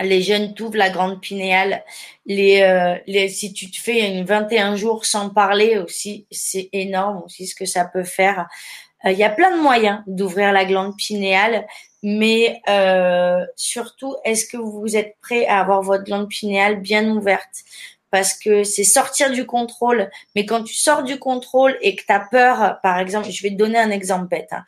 les 0.00 0.22
jeunes 0.22 0.54
t'ouvrent 0.54 0.78
la 0.78 0.90
grande 0.90 1.20
pinéale. 1.20 1.84
Euh, 2.30 2.96
si 3.28 3.52
tu 3.52 3.70
te 3.70 3.78
fais 3.78 4.10
une 4.10 4.24
21 4.24 4.76
jours 4.76 5.04
sans 5.04 5.28
parler 5.28 5.78
aussi, 5.78 6.26
c'est 6.30 6.70
énorme 6.72 7.22
aussi 7.24 7.46
ce 7.46 7.54
que 7.54 7.66
ça 7.66 7.84
peut 7.84 8.04
faire. 8.04 8.46
Il 9.04 9.12
y 9.12 9.24
a 9.24 9.30
plein 9.30 9.56
de 9.56 9.62
moyens 9.62 10.00
d'ouvrir 10.06 10.52
la 10.52 10.64
glande 10.64 10.96
pinéale, 10.96 11.66
mais 12.02 12.60
surtout, 13.54 14.16
est-ce 14.24 14.46
que 14.46 14.56
vous 14.56 14.96
êtes 14.96 15.16
prêt 15.20 15.46
à 15.46 15.60
avoir 15.60 15.82
votre 15.82 16.04
glande 16.04 16.28
pinéale 16.28 16.80
bien 16.80 17.06
ouverte? 17.10 17.64
Parce 18.16 18.32
que 18.32 18.64
c'est 18.64 18.82
sortir 18.82 19.30
du 19.30 19.44
contrôle. 19.44 20.08
Mais 20.34 20.46
quand 20.46 20.62
tu 20.62 20.72
sors 20.72 21.02
du 21.02 21.18
contrôle 21.18 21.76
et 21.82 21.94
que 21.94 22.02
tu 22.02 22.10
as 22.14 22.20
peur, 22.20 22.80
par 22.82 22.98
exemple, 22.98 23.28
je 23.28 23.42
vais 23.42 23.50
te 23.50 23.56
donner 23.56 23.78
un 23.78 23.90
exemple 23.90 24.26
bête. 24.26 24.48
Hein. 24.52 24.64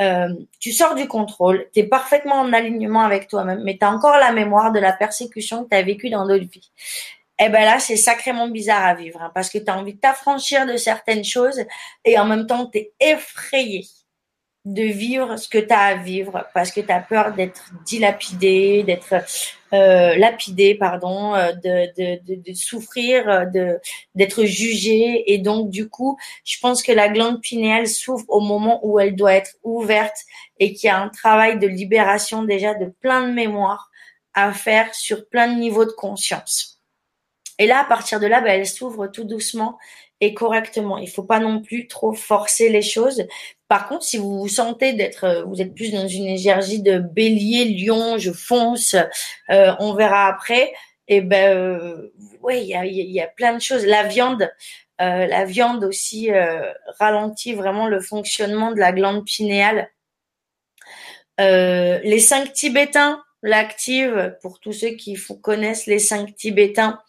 Euh, 0.00 0.34
tu 0.58 0.70
sors 0.70 0.94
du 0.94 1.08
contrôle, 1.08 1.66
tu 1.72 1.80
es 1.80 1.84
parfaitement 1.84 2.34
en 2.34 2.52
alignement 2.52 3.00
avec 3.00 3.26
toi-même, 3.26 3.62
mais 3.64 3.78
tu 3.78 3.86
as 3.86 3.90
encore 3.90 4.18
la 4.18 4.32
mémoire 4.32 4.70
de 4.70 4.80
la 4.80 4.92
persécution 4.92 5.64
que 5.64 5.70
tu 5.70 5.76
as 5.76 5.82
vécue 5.82 6.10
dans 6.10 6.26
d'autres 6.26 6.44
vies. 6.44 6.70
Eh 7.38 7.48
ben 7.48 7.64
là, 7.64 7.78
c'est 7.78 7.96
sacrément 7.96 8.48
bizarre 8.48 8.84
à 8.84 8.92
vivre 8.92 9.22
hein, 9.22 9.32
parce 9.34 9.48
que 9.48 9.56
tu 9.56 9.70
as 9.70 9.78
envie 9.78 9.94
de 9.94 9.98
t'affranchir 9.98 10.66
de 10.66 10.76
certaines 10.76 11.24
choses 11.24 11.64
et 12.04 12.18
en 12.18 12.26
même 12.26 12.46
temps, 12.46 12.66
tu 12.66 12.80
es 12.80 12.92
effrayé 13.00 13.86
de 14.66 14.82
vivre 14.82 15.38
ce 15.38 15.48
que 15.48 15.56
tu 15.56 15.72
as 15.72 15.84
à 15.84 15.94
vivre 15.94 16.46
parce 16.52 16.70
que 16.70 16.82
tu 16.82 16.92
as 16.92 17.00
peur 17.00 17.32
d'être 17.32 17.70
dilapidé, 17.86 18.82
d'être 18.82 19.24
euh, 19.72 20.16
lapidé, 20.16 20.74
pardon, 20.74 21.34
euh, 21.34 21.52
de, 21.52 21.86
de, 21.96 22.20
de, 22.26 22.42
de 22.42 22.54
souffrir, 22.54 23.28
euh, 23.28 23.76
d'être 24.14 24.44
jugé. 24.44 25.32
Et 25.32 25.38
donc, 25.38 25.70
du 25.70 25.88
coup, 25.88 26.18
je 26.44 26.58
pense 26.60 26.82
que 26.82 26.92
la 26.92 27.08
glande 27.08 27.40
pinéale 27.40 27.86
s'ouvre 27.86 28.24
au 28.28 28.40
moment 28.40 28.80
où 28.82 28.98
elle 28.98 29.14
doit 29.14 29.34
être 29.34 29.56
ouverte 29.62 30.16
et 30.58 30.72
qu'il 30.72 30.88
y 30.88 30.90
a 30.90 31.00
un 31.00 31.08
travail 31.08 31.58
de 31.58 31.66
libération 31.66 32.42
déjà 32.42 32.74
de 32.74 32.86
plein 32.86 33.28
de 33.28 33.32
mémoires 33.32 33.90
à 34.34 34.52
faire 34.52 34.94
sur 34.94 35.28
plein 35.28 35.52
de 35.52 35.58
niveaux 35.58 35.84
de 35.84 35.92
conscience. 35.92 36.80
Et 37.58 37.66
là, 37.66 37.80
à 37.80 37.84
partir 37.84 38.20
de 38.20 38.26
là, 38.26 38.40
ben, 38.40 38.58
elle 38.60 38.66
s'ouvre 38.66 39.06
tout 39.06 39.24
doucement 39.24 39.78
et 40.20 40.34
correctement. 40.34 40.98
Il 40.98 41.08
faut 41.08 41.22
pas 41.22 41.40
non 41.40 41.60
plus 41.62 41.86
trop 41.86 42.12
forcer 42.12 42.68
les 42.68 42.82
choses. 42.82 43.26
Par 43.68 43.88
contre, 43.88 44.04
si 44.04 44.18
vous 44.18 44.40
vous 44.40 44.48
sentez 44.48 44.92
d'être, 44.92 45.24
euh, 45.24 45.44
vous 45.44 45.62
êtes 45.62 45.74
plus 45.74 45.92
dans 45.92 46.06
une 46.06 46.26
énergie 46.26 46.82
de 46.82 46.98
bélier, 46.98 47.66
lion, 47.66 48.18
je 48.18 48.32
fonce, 48.32 48.94
euh, 49.50 49.72
on 49.78 49.94
verra 49.94 50.26
après. 50.26 50.72
Et 51.08 51.16
eh 51.16 51.20
ben, 51.22 51.56
euh, 51.56 52.12
oui, 52.42 52.60
il 52.62 52.68
y 52.68 52.74
a, 52.74 52.84
y 52.84 53.20
a, 53.20 53.26
plein 53.26 53.54
de 53.54 53.60
choses. 53.60 53.84
La 53.84 54.04
viande, 54.04 54.48
euh, 55.00 55.26
la 55.26 55.44
viande 55.44 55.82
aussi 55.84 56.30
ralentit 57.00 57.54
vraiment 57.54 57.88
le 57.88 58.00
fonctionnement 58.00 58.70
de 58.70 58.78
la 58.78 58.92
glande 58.92 59.24
pinéale. 59.24 59.90
les 61.38 62.18
cinq 62.20 62.52
tibétains 62.52 63.22
l'activent 63.42 64.36
pour 64.42 64.60
tous 64.60 64.72
ceux 64.72 64.90
qui 64.90 65.16
connaissent 65.42 65.86
les 65.86 65.98
cinq 65.98 66.36
tibétains. 66.36 67.00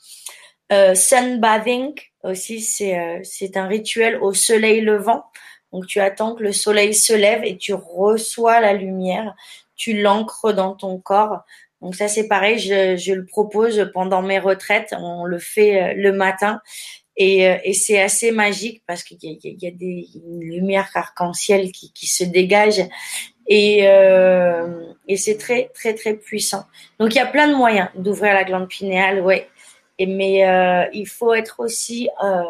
sunbathing, 0.95 1.93
aussi, 2.24 2.62
c'est 2.62 2.98
euh, 3.00 3.20
c'est 3.24 3.58
un 3.58 3.68
rituel 3.68 4.18
au 4.18 4.34
soleil 4.34 4.82
levant. 4.82 5.24
Donc 5.72 5.88
tu 5.88 6.00
attends 6.00 6.36
que 6.36 6.44
le 6.44 6.52
soleil 6.52 6.94
se 6.94 7.14
lève 7.14 7.44
et 7.44 7.58
tu 7.58 7.74
reçois 7.74 8.60
la 8.60 8.74
lumière, 8.74 9.36
tu 9.76 10.02
l'ancres 10.02 10.54
dans 10.54 10.76
ton 10.76 11.00
corps. 11.00 11.42
Donc 11.82 11.96
ça 11.96 12.08
c'est 12.08 12.28
pareil, 12.28 12.60
je, 12.60 12.96
je, 12.98 13.14
le 13.14 13.26
propose 13.26 13.90
pendant 13.94 14.22
mes 14.22 14.38
retraites, 14.38 14.94
on 14.98 15.26
le 15.26 15.40
fait 15.40 15.82
euh, 15.82 15.94
le 15.96 16.12
matin 16.12 16.62
et, 17.18 17.48
euh, 17.48 17.58
et 17.64 17.74
c'est 17.74 18.00
assez 18.00 18.32
magique 18.32 18.84
parce 18.86 19.04
qu'il 19.04 19.18
y, 19.22 19.40
y, 19.44 19.68
a 19.68 19.72
des 19.72 20.08
lumières 20.40 20.90
arc-en-ciel 20.94 21.72
qui, 21.72 21.92
qui 21.94 22.08
se 22.08 22.24
dégagent 22.24 22.88
et, 23.48 23.88
euh, 23.88 24.94
et 25.08 25.18
c'est 25.18 25.38
très 25.38 25.72
très 25.74 25.96
très 25.96 26.14
puissant. 26.14 26.66
Donc 27.00 27.16
il 27.16 27.18
y 27.18 27.22
a 27.22 27.26
plein 27.26 27.48
de 27.48 27.56
moyens 27.56 27.90
d'ouvrir 27.96 28.34
la 28.34 28.44
glande 28.44 28.68
pinéale, 28.68 29.22
ouais 29.22 29.50
mais 30.06 30.48
euh, 30.48 30.86
il 30.94 31.08
faut 31.08 31.34
être 31.34 31.60
aussi 31.60 32.10
euh, 32.24 32.44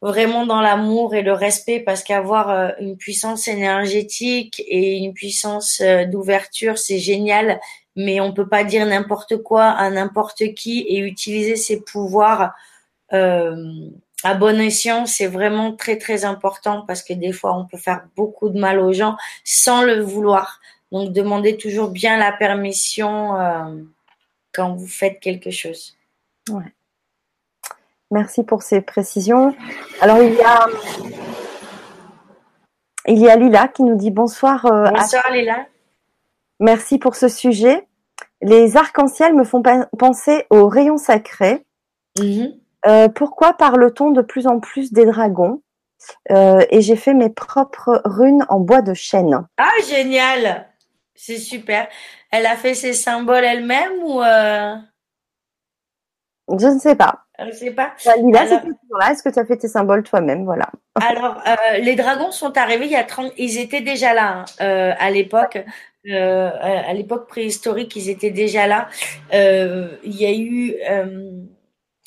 vraiment 0.00 0.46
dans 0.46 0.60
l'amour 0.60 1.14
et 1.14 1.22
le 1.22 1.32
respect 1.32 1.80
parce 1.80 2.02
qu'avoir 2.02 2.50
euh, 2.50 2.70
une 2.80 2.96
puissance 2.96 3.48
énergétique 3.48 4.62
et 4.66 4.98
une 4.98 5.14
puissance 5.14 5.82
d'ouverture, 6.10 6.78
c'est 6.78 6.98
génial, 6.98 7.60
mais 7.96 8.20
on 8.20 8.32
peut 8.32 8.48
pas 8.48 8.64
dire 8.64 8.86
n'importe 8.86 9.38
quoi 9.38 9.64
à 9.66 9.90
n'importe 9.90 10.54
qui 10.54 10.80
et 10.88 10.98
utiliser 10.98 11.56
ses 11.56 11.80
pouvoirs 11.80 12.52
à 13.10 14.34
bon 14.34 14.58
escient, 14.58 15.06
c'est 15.06 15.28
vraiment 15.28 15.76
très 15.76 15.98
très 15.98 16.24
important 16.24 16.84
parce 16.86 17.02
que 17.02 17.12
des 17.12 17.30
fois 17.32 17.56
on 17.56 17.64
peut 17.64 17.78
faire 17.78 18.06
beaucoup 18.16 18.48
de 18.48 18.58
mal 18.58 18.80
aux 18.80 18.92
gens 18.92 19.16
sans 19.44 19.82
le 19.82 20.00
vouloir. 20.00 20.60
Donc 20.90 21.12
demandez 21.12 21.56
toujours 21.56 21.90
bien 21.90 22.16
la 22.16 22.32
permission 22.32 23.34
quand 24.52 24.74
vous 24.74 24.88
faites 24.88 25.20
quelque 25.20 25.50
chose. 25.50 25.96
Ouais. 26.50 26.74
Merci 28.10 28.44
pour 28.44 28.62
ces 28.62 28.80
précisions. 28.80 29.54
Alors 30.00 30.22
il 30.22 30.34
y 30.34 30.42
a 30.42 30.66
il 33.06 33.18
y 33.18 33.28
a 33.28 33.36
Lila 33.36 33.68
qui 33.68 33.82
nous 33.82 33.96
dit 33.96 34.10
bonsoir. 34.10 34.66
Euh, 34.66 34.90
bonsoir 34.90 35.30
Lila. 35.32 35.66
Merci 36.60 36.98
pour 36.98 37.16
ce 37.16 37.28
sujet. 37.28 37.86
Les 38.40 38.76
arcs-en-ciel 38.76 39.34
me 39.34 39.44
font 39.44 39.62
penser 39.98 40.46
aux 40.50 40.68
rayons 40.68 40.98
sacrés. 40.98 41.66
Mm-hmm. 42.18 42.60
Euh, 42.86 43.08
pourquoi 43.08 43.54
parle-t-on 43.54 44.10
de 44.10 44.22
plus 44.22 44.46
en 44.46 44.60
plus 44.60 44.92
des 44.92 45.06
dragons? 45.06 45.62
Euh, 46.30 46.62
Et 46.70 46.82
j'ai 46.82 46.96
fait 46.96 47.14
mes 47.14 47.30
propres 47.30 48.02
runes 48.04 48.44
en 48.50 48.60
bois 48.60 48.82
de 48.82 48.92
chêne. 48.92 49.46
Ah 49.56 49.72
génial, 49.88 50.68
c'est 51.14 51.38
super. 51.38 51.88
Elle 52.30 52.44
a 52.46 52.56
fait 52.56 52.74
ses 52.74 52.92
symboles 52.92 53.44
elle-même 53.44 53.92
ou 54.02 54.20
je 56.48 56.66
ne 56.66 56.78
sais 56.78 56.94
pas. 56.94 57.24
Je 57.38 57.44
ne 57.44 57.52
sais 57.52 57.70
pas. 57.70 57.94
Lila, 58.18 58.44
là 58.44 59.10
Est-ce 59.10 59.22
que 59.22 59.28
tu 59.28 59.38
as 59.38 59.44
fait 59.44 59.56
tes 59.56 59.68
symboles 59.68 60.02
toi-même? 60.02 60.44
Voilà. 60.44 60.70
Alors, 60.94 61.42
euh, 61.46 61.78
les 61.78 61.96
dragons 61.96 62.30
sont 62.30 62.56
arrivés 62.56 62.86
il 62.86 62.92
y 62.92 62.96
a 62.96 63.04
30... 63.04 63.32
Ils 63.38 63.58
étaient 63.58 63.80
déjà 63.80 64.14
là 64.14 64.38
hein, 64.38 64.44
euh, 64.60 64.92
à 64.98 65.10
l'époque. 65.10 65.58
Euh, 66.06 66.50
à 66.60 66.92
l'époque 66.92 67.28
préhistorique, 67.28 67.96
ils 67.96 68.10
étaient 68.10 68.30
déjà 68.30 68.66
là. 68.66 68.88
il 69.32 70.14
y 70.14 70.26
a 70.26 70.34
eu 70.34 70.74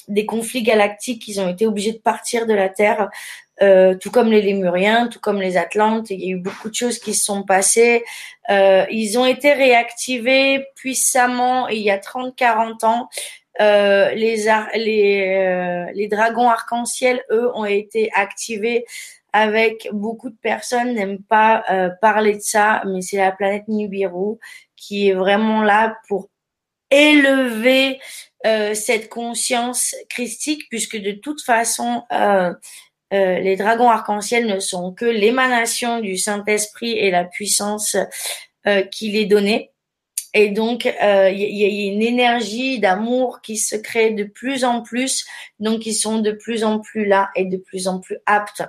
des 0.08 0.26
conflits 0.28 0.62
galactiques. 0.62 1.28
Ils 1.28 1.42
ont 1.42 1.50
été 1.50 1.66
obligés 1.66 1.94
de 1.94 1.98
partir 1.98 2.46
de 2.46 2.54
la 2.54 2.70
Terre. 2.70 3.10
tout 3.60 4.12
comme 4.12 4.30
les 4.30 4.44
Lémuriens, 4.44 5.08
tout 5.08 5.20
comme 5.20 5.42
les 5.42 5.58
Atlantes, 5.58 6.12
il 6.12 6.22
y 6.22 6.32
a 6.32 6.36
eu 6.36 6.40
beaucoup 6.40 6.70
de 6.70 6.76
choses 6.76 7.00
qui 7.00 7.16
se 7.16 7.26
sont 7.26 7.42
passées. 7.42 8.04
ils 8.50 9.18
ont 9.18 9.26
été 9.26 9.54
réactivés 9.54 10.68
puissamment 10.76 11.68
il 11.68 11.82
y 11.82 11.90
a 11.90 11.98
30-40 11.98 12.86
ans 12.86 13.10
euh, 13.60 14.12
euh, 14.14 15.86
les 15.94 16.08
dragons 16.08 16.50
arc-en-ciel, 16.50 17.24
eux, 17.32 17.52
ont 17.56 17.66
été 17.66 18.12
activés 18.14 18.86
avec 19.34 19.90
beaucoup 19.92 20.30
de 20.30 20.38
personnes 20.42 20.94
n'aiment 20.94 21.22
pas 21.22 21.64
euh, 21.70 21.90
parler 22.02 22.36
de 22.36 22.42
ça, 22.42 22.82
mais 22.86 23.02
c'est 23.02 23.18
la 23.18 23.32
planète 23.32 23.68
Nibiru 23.68 24.38
qui 24.76 25.10
est 25.10 25.14
vraiment 25.14 25.64
là 25.64 25.98
pour 26.08 26.30
élever 26.90 28.00
cette 28.76 29.10
conscience 29.10 29.94
christique, 30.10 30.70
puisque 30.70 30.96
de 30.96 31.12
toute 31.12 31.42
façon, 31.42 32.04
les 33.12 33.56
dragons 33.58 33.90
arc-en-ciel 33.90 34.46
ne 34.46 34.60
sont 34.60 34.94
que 34.94 35.04
l'émanation 35.04 36.00
du 36.00 36.18
Saint-Esprit 36.18 36.92
et 36.92 37.12
la 37.12 37.26
puissance 37.26 37.98
qui 38.92 39.12
les 39.12 39.26
donnait. 39.26 39.74
Et 40.34 40.50
donc, 40.50 40.86
euh, 40.86 41.30
il 41.30 41.58
y, 41.58 41.64
a 41.64 41.94
une 41.94 42.02
énergie 42.02 42.80
d'amour 42.80 43.42
qui 43.42 43.58
se 43.58 43.76
crée 43.76 44.12
de 44.12 44.24
plus 44.24 44.64
en 44.64 44.82
plus. 44.82 45.26
Donc, 45.60 45.86
ils 45.86 45.94
sont 45.94 46.20
de 46.20 46.32
plus 46.32 46.64
en 46.64 46.80
plus 46.80 47.06
là 47.06 47.30
et 47.36 47.46
de 47.46 47.58
plus 47.58 47.88
en 47.88 48.00
plus 48.00 48.18
aptes 48.26 48.64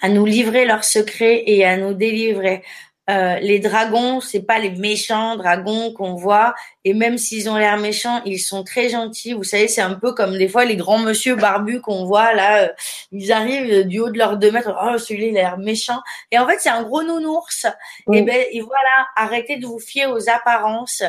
à 0.00 0.08
nous 0.08 0.24
livrer 0.24 0.64
leurs 0.64 0.84
secrets 0.84 1.44
et 1.46 1.64
à 1.64 1.76
nous 1.76 1.94
délivrer. 1.94 2.62
Euh, 3.08 3.38
les 3.38 3.60
dragons, 3.60 4.20
c'est 4.20 4.42
pas 4.42 4.58
les 4.58 4.70
méchants 4.70 5.36
dragons 5.36 5.92
qu'on 5.92 6.14
voit. 6.14 6.54
Et 6.84 6.92
même 6.92 7.18
s'ils 7.18 7.48
ont 7.48 7.56
l'air 7.56 7.76
méchants, 7.78 8.20
ils 8.24 8.40
sont 8.40 8.64
très 8.64 8.88
gentils. 8.88 9.32
Vous 9.32 9.44
savez, 9.44 9.68
c'est 9.68 9.80
un 9.80 9.94
peu 9.94 10.12
comme 10.12 10.36
des 10.36 10.48
fois 10.48 10.64
les 10.64 10.76
grands 10.76 10.98
monsieur 10.98 11.36
barbus 11.36 11.80
qu'on 11.80 12.04
voit 12.04 12.34
là. 12.34 12.64
Euh, 12.64 12.68
ils 13.12 13.30
arrivent 13.30 13.72
euh, 13.72 13.84
du 13.84 14.00
haut 14.00 14.10
de 14.10 14.18
leurs 14.18 14.36
deux 14.38 14.50
mètres. 14.50 14.74
Oh, 14.82 14.98
celui-là, 14.98 15.26
il 15.26 15.38
a 15.38 15.42
l'air 15.42 15.58
méchant. 15.58 16.00
Et 16.32 16.38
en 16.38 16.48
fait, 16.48 16.58
c'est 16.58 16.68
un 16.68 16.82
gros 16.82 17.04
nounours. 17.04 17.66
Et 18.12 18.22
ben, 18.22 18.44
et 18.50 18.60
voilà, 18.60 19.06
arrêtez 19.14 19.56
de 19.56 19.66
vous 19.66 19.78
fier 19.78 20.06
aux 20.06 20.28
apparences. 20.28 21.02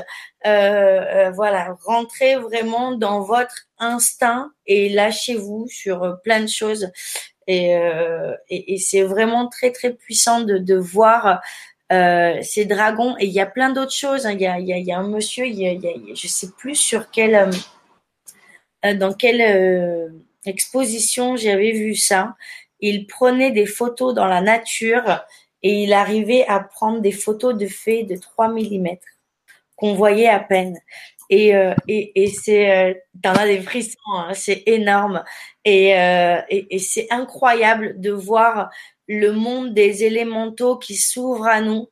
voilà, 0.43 1.75
rentrez 1.83 2.35
vraiment 2.35 2.91
dans 2.91 3.21
votre 3.21 3.67
instinct 3.79 4.51
et 4.67 4.89
lâchez-vous 4.89 5.67
sur 5.67 6.17
plein 6.23 6.41
de 6.41 6.47
choses. 6.47 6.91
Et, 7.47 7.71
et, 8.49 8.73
et 8.73 8.77
c'est 8.77 9.03
vraiment 9.03 9.47
très 9.47 9.71
très 9.71 9.93
puissant 9.93 10.41
de, 10.41 10.57
de 10.57 10.75
voir 10.75 11.41
euh, 11.91 12.41
ces 12.41 12.65
dragons 12.65 13.15
et 13.17 13.25
il 13.25 13.31
y 13.31 13.39
a 13.39 13.45
plein 13.45 13.71
d'autres 13.71 13.93
choses. 13.95 14.25
Hein. 14.25 14.33
Il, 14.33 14.41
y 14.41 14.45
il, 14.45 14.67
y 14.67 14.79
il 14.79 14.85
y 14.85 14.91
a 14.91 14.99
un 14.99 15.07
monsieur, 15.07 15.45
il 15.45 15.55
y 15.55 15.67
a, 15.67 15.71
y 15.71 15.87
a, 15.87 16.13
je 16.13 16.27
sais 16.27 16.49
plus 16.57 16.75
sur 16.75 17.09
quelle, 17.11 17.35
euh, 17.35 17.51
euh, 18.85 18.93
dans 18.93 19.13
quelle 19.13 19.41
euh, 19.41 20.09
exposition 20.45 21.35
j'avais 21.37 21.71
vu 21.71 21.95
ça. 21.95 22.35
Il 22.79 23.07
prenait 23.07 23.51
des 23.51 23.65
photos 23.65 24.13
dans 24.13 24.27
la 24.27 24.41
nature 24.41 25.25
et 25.63 25.83
il 25.83 25.93
arrivait 25.93 26.45
à 26.47 26.59
prendre 26.59 26.99
des 26.99 27.11
photos 27.11 27.57
de 27.57 27.67
fées 27.67 28.03
de 28.03 28.15
3 28.15 28.49
mm 28.49 28.87
qu'on 29.75 29.93
voyait 29.93 30.27
à 30.27 30.39
peine. 30.39 30.77
Et, 31.29 31.55
euh, 31.55 31.73
et, 31.87 32.23
et 32.23 32.27
c'est, 32.27 33.03
t'en 33.21 33.33
as 33.33 33.47
des 33.47 33.61
frissons, 33.61 33.97
hein, 34.13 34.33
c'est 34.33 34.63
énorme. 34.65 35.23
Et, 35.65 35.89
et, 35.89 36.75
et 36.75 36.79
c'est 36.79 37.07
incroyable 37.09 37.99
de 37.99 38.11
voir 38.11 38.69
le 39.07 39.31
monde 39.31 39.73
des 39.73 40.03
élémentaux 40.03 40.77
qui 40.77 40.95
s'ouvre 40.95 41.47
à 41.47 41.61
nous, 41.61 41.89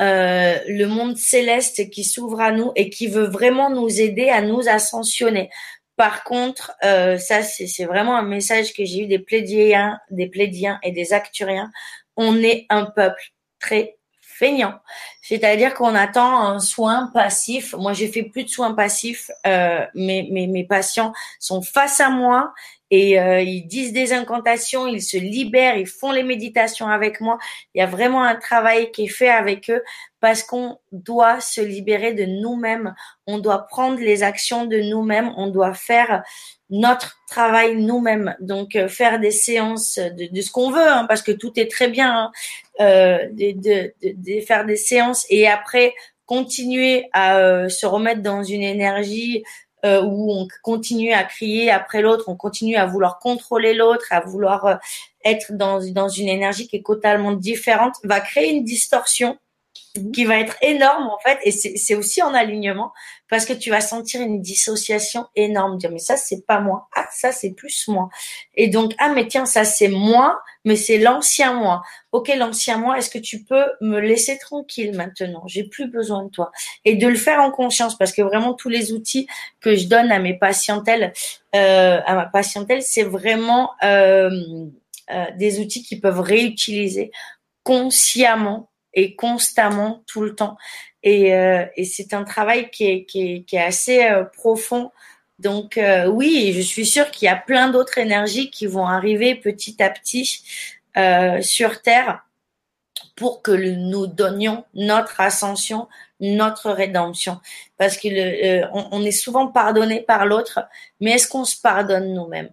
euh, 0.00 0.58
le 0.68 0.86
monde 0.86 1.16
céleste 1.16 1.88
qui 1.90 2.04
s'ouvre 2.04 2.40
à 2.40 2.52
nous 2.52 2.72
et 2.76 2.90
qui 2.90 3.06
veut 3.06 3.26
vraiment 3.26 3.70
nous 3.70 4.00
aider 4.00 4.28
à 4.28 4.42
nous 4.42 4.68
ascensionner. 4.68 5.48
Par 5.96 6.24
contre, 6.24 6.72
euh, 6.84 7.16
ça 7.16 7.42
c'est 7.42 7.86
vraiment 7.86 8.16
un 8.16 8.22
message 8.22 8.74
que 8.74 8.84
j'ai 8.84 9.04
eu 9.04 9.06
des 9.06 9.18
plédiens, 9.18 9.98
des 10.10 10.28
plédiens 10.28 10.78
et 10.82 10.92
des 10.92 11.14
acturiens. 11.14 11.70
On 12.16 12.42
est 12.42 12.66
un 12.68 12.84
peuple 12.84 13.32
très 13.58 13.96
feignant, 14.20 14.74
c'est-à-dire 15.22 15.72
qu'on 15.72 15.94
attend 15.94 16.42
un 16.42 16.60
soin 16.60 17.10
passif. 17.14 17.74
Moi, 17.74 17.94
j'ai 17.94 18.08
fait 18.08 18.24
plus 18.24 18.44
de 18.44 18.50
soins 18.50 18.74
passifs. 18.74 19.30
Euh, 19.46 19.86
mes, 19.94 20.66
patients 20.68 21.14
sont 21.40 21.62
face 21.62 22.00
à 22.00 22.10
moi 22.10 22.52
et 22.90 23.18
euh, 23.18 23.40
ils 23.40 23.66
disent 23.66 23.92
des 23.92 24.12
incantations, 24.12 24.86
ils 24.86 25.02
se 25.02 25.16
libèrent, 25.16 25.76
ils 25.76 25.86
font 25.86 26.12
les 26.12 26.22
méditations 26.22 26.88
avec 26.88 27.20
moi. 27.20 27.38
Il 27.74 27.78
y 27.78 27.82
a 27.82 27.86
vraiment 27.86 28.22
un 28.22 28.36
travail 28.36 28.90
qui 28.92 29.04
est 29.04 29.08
fait 29.08 29.28
avec 29.28 29.70
eux 29.70 29.82
parce 30.20 30.42
qu'on 30.42 30.78
doit 30.92 31.40
se 31.40 31.60
libérer 31.60 32.12
de 32.12 32.24
nous-mêmes, 32.24 32.94
on 33.26 33.38
doit 33.38 33.66
prendre 33.66 33.98
les 33.98 34.22
actions 34.22 34.66
de 34.66 34.78
nous-mêmes, 34.78 35.32
on 35.36 35.48
doit 35.48 35.74
faire 35.74 36.22
notre 36.70 37.18
travail 37.28 37.76
nous-mêmes. 37.76 38.34
Donc 38.40 38.76
euh, 38.76 38.88
faire 38.88 39.20
des 39.20 39.30
séances 39.30 39.98
de, 39.98 40.40
ce 40.40 40.50
qu'on 40.50 40.70
veut, 40.70 40.88
hein, 40.88 41.06
parce 41.06 41.22
que 41.22 41.32
tout 41.32 41.52
est 41.56 41.70
très 41.70 41.88
bien, 41.88 42.12
hein, 42.12 42.32
euh, 42.80 43.18
de, 43.32 44.40
faire 44.40 44.64
des 44.64 44.76
séances 44.76 45.26
et 45.30 45.48
après 45.48 45.94
continuer 46.26 47.08
à 47.12 47.38
euh, 47.38 47.68
se 47.68 47.86
remettre 47.86 48.22
dans 48.22 48.42
une 48.42 48.62
énergie 48.62 49.44
euh, 49.84 50.02
où 50.02 50.32
on 50.32 50.48
continue 50.62 51.12
à 51.12 51.24
crier 51.24 51.70
après 51.70 52.00
l'autre, 52.00 52.24
on 52.28 52.36
continue 52.36 52.76
à 52.76 52.86
vouloir 52.86 53.18
contrôler 53.18 53.74
l'autre, 53.74 54.06
à 54.10 54.20
vouloir 54.20 54.64
euh, 54.66 54.76
être 55.24 55.52
dans, 55.52 55.80
dans 55.92 56.08
une 56.08 56.28
énergie 56.28 56.66
qui 56.66 56.76
est 56.76 56.86
totalement 56.86 57.32
différente, 57.32 57.96
va 58.02 58.20
créer 58.20 58.50
une 58.50 58.64
distorsion 58.64 59.38
qui 60.12 60.24
va 60.24 60.38
être 60.38 60.56
énorme 60.62 61.08
en 61.08 61.18
fait 61.18 61.38
et 61.44 61.50
c'est 61.50 61.94
aussi 61.94 62.22
en 62.22 62.34
alignement 62.34 62.92
parce 63.28 63.44
que 63.44 63.52
tu 63.52 63.70
vas 63.70 63.80
sentir 63.80 64.20
une 64.20 64.40
dissociation 64.40 65.26
énorme 65.34 65.78
dire 65.78 65.90
mais 65.90 65.98
ça 65.98 66.16
c'est 66.16 66.46
pas 66.46 66.60
moi. 66.60 66.88
Ah 66.94 67.06
ça 67.12 67.32
c'est 67.32 67.50
plus 67.50 67.88
moi. 67.88 68.08
Et 68.54 68.68
donc 68.68 68.94
ah 68.98 69.08
mais 69.08 69.26
tiens 69.26 69.46
ça 69.46 69.64
c'est 69.64 69.88
moi 69.88 70.40
mais 70.64 70.76
c'est 70.76 70.98
l'ancien 70.98 71.54
moi. 71.54 71.82
Ok 72.12 72.32
l'ancien 72.36 72.78
moi 72.78 72.98
est-ce 72.98 73.10
que 73.10 73.18
tu 73.18 73.44
peux 73.44 73.64
me 73.80 73.98
laisser 74.00 74.38
tranquille 74.38 74.94
maintenant? 74.96 75.42
J'ai 75.46 75.64
plus 75.64 75.88
besoin 75.88 76.24
de 76.24 76.30
toi. 76.30 76.52
Et 76.84 76.96
de 76.96 77.06
le 77.08 77.16
faire 77.16 77.40
en 77.40 77.50
conscience 77.50 77.96
parce 77.96 78.12
que 78.12 78.22
vraiment 78.22 78.54
tous 78.54 78.68
les 78.68 78.92
outils 78.92 79.26
que 79.60 79.74
je 79.74 79.86
donne 79.86 80.12
à 80.12 80.18
mes 80.18 80.34
patientèles 80.34 81.12
euh, 81.54 82.00
à 82.04 82.14
ma 82.14 82.26
patientèle 82.26 82.82
c'est 82.82 83.04
vraiment 83.04 83.72
euh, 83.82 84.30
euh, 85.10 85.24
des 85.36 85.60
outils 85.60 85.82
qui 85.82 86.00
peuvent 86.00 86.20
réutiliser 86.20 87.10
consciemment 87.62 88.70
et 88.96 89.14
constamment 89.14 90.02
tout 90.06 90.22
le 90.22 90.34
temps. 90.34 90.56
Et, 91.02 91.34
euh, 91.34 91.64
c'est 91.84 92.14
un 92.14 92.24
travail 92.24 92.70
qui 92.70 92.84
est, 92.84 93.58
assez 93.58 94.04
euh, 94.04 94.24
profond. 94.24 94.90
Donc 95.38 95.76
euh, 95.78 96.06
oui, 96.06 96.52
je 96.54 96.62
suis 96.62 96.86
sûre 96.86 97.10
qu'il 97.10 97.26
y 97.26 97.28
a 97.28 97.36
plein 97.36 97.70
d'autres 97.70 97.98
énergies 97.98 98.50
qui 98.50 98.66
vont 98.66 98.86
arriver 98.86 99.36
petit 99.36 99.80
à 99.82 99.90
petit 99.90 100.42
sur 101.42 101.82
Terre 101.82 102.26
pour 103.16 103.42
que 103.42 103.50
nous 103.50 104.06
donnions 104.06 104.64
notre 104.72 105.20
ascension, 105.20 105.88
notre 106.20 106.70
rédemption. 106.70 107.38
Parce 107.76 107.98
que 107.98 108.08
le, 108.10 108.66
on, 108.72 109.04
est 109.04 109.10
souvent 109.10 109.48
pardonné 109.48 110.00
par 110.00 110.24
l'autre, 110.24 110.60
mais 111.00 111.12
est-ce 111.12 111.28
qu'on 111.28 111.44
se 111.44 111.60
pardonne 111.60 112.14
nous-mêmes? 112.14 112.48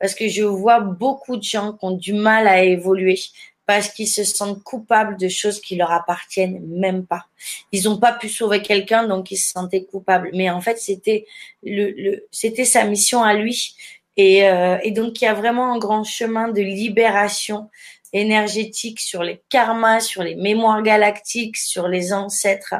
Parce 0.00 0.16
que 0.16 0.28
je 0.28 0.42
vois 0.42 0.80
beaucoup 0.80 1.36
de 1.36 1.44
gens 1.44 1.72
qui 1.74 1.84
ont 1.84 1.92
du 1.92 2.14
mal 2.14 2.48
à 2.48 2.64
évoluer 2.64 3.20
parce 3.66 3.88
qu'ils 3.88 4.08
se 4.08 4.24
sentent 4.24 4.62
coupables 4.62 5.16
de 5.16 5.28
choses 5.28 5.60
qui 5.60 5.76
leur 5.76 5.90
appartiennent 5.90 6.60
même 6.66 7.06
pas. 7.06 7.26
Ils 7.72 7.84
n'ont 7.84 7.98
pas 7.98 8.12
pu 8.12 8.28
sauver 8.28 8.62
quelqu'un, 8.62 9.06
donc 9.06 9.30
ils 9.30 9.36
se 9.36 9.52
sentaient 9.52 9.84
coupables. 9.84 10.30
Mais 10.34 10.50
en 10.50 10.60
fait, 10.60 10.78
c'était 10.78 11.26
le, 11.62 12.26
c'était 12.30 12.64
sa 12.64 12.84
mission 12.84 13.22
à 13.22 13.34
lui. 13.34 13.74
Et, 14.16 14.46
euh, 14.46 14.78
et 14.82 14.90
donc, 14.90 15.20
il 15.20 15.24
y 15.24 15.28
a 15.28 15.34
vraiment 15.34 15.74
un 15.74 15.78
grand 15.78 16.04
chemin 16.04 16.48
de 16.48 16.60
libération 16.60 17.70
énergétique 18.12 19.00
sur 19.00 19.22
les 19.22 19.42
karmas, 19.48 20.00
sur 20.00 20.22
les 20.22 20.36
mémoires 20.36 20.82
galactiques, 20.82 21.56
sur 21.56 21.88
les 21.88 22.12
ancêtres 22.12 22.74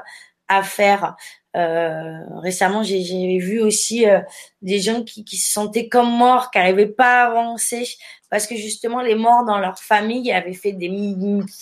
à 0.49 0.63
faire. 0.63 1.17
Euh, 1.57 2.19
récemment, 2.41 2.83
j'ai 2.83 3.39
vu 3.39 3.61
aussi 3.61 4.09
euh, 4.09 4.21
des 4.63 4.81
gens 4.81 5.03
qui, 5.05 5.37
se 5.37 5.53
sentaient 5.53 5.89
comme 5.89 6.11
morts, 6.11 6.51
qui 6.51 6.59
n'arrivaient 6.59 6.87
pas 6.87 7.23
à 7.23 7.27
avancer, 7.27 7.89
parce 8.31 8.47
que 8.47 8.57
justement, 8.57 9.01
les 9.01 9.15
morts 9.15 9.45
dans 9.45 9.59
leur 9.59 9.79
famille 9.79 10.33
avaient 10.33 10.55
fait 10.55 10.73
des 10.73 10.91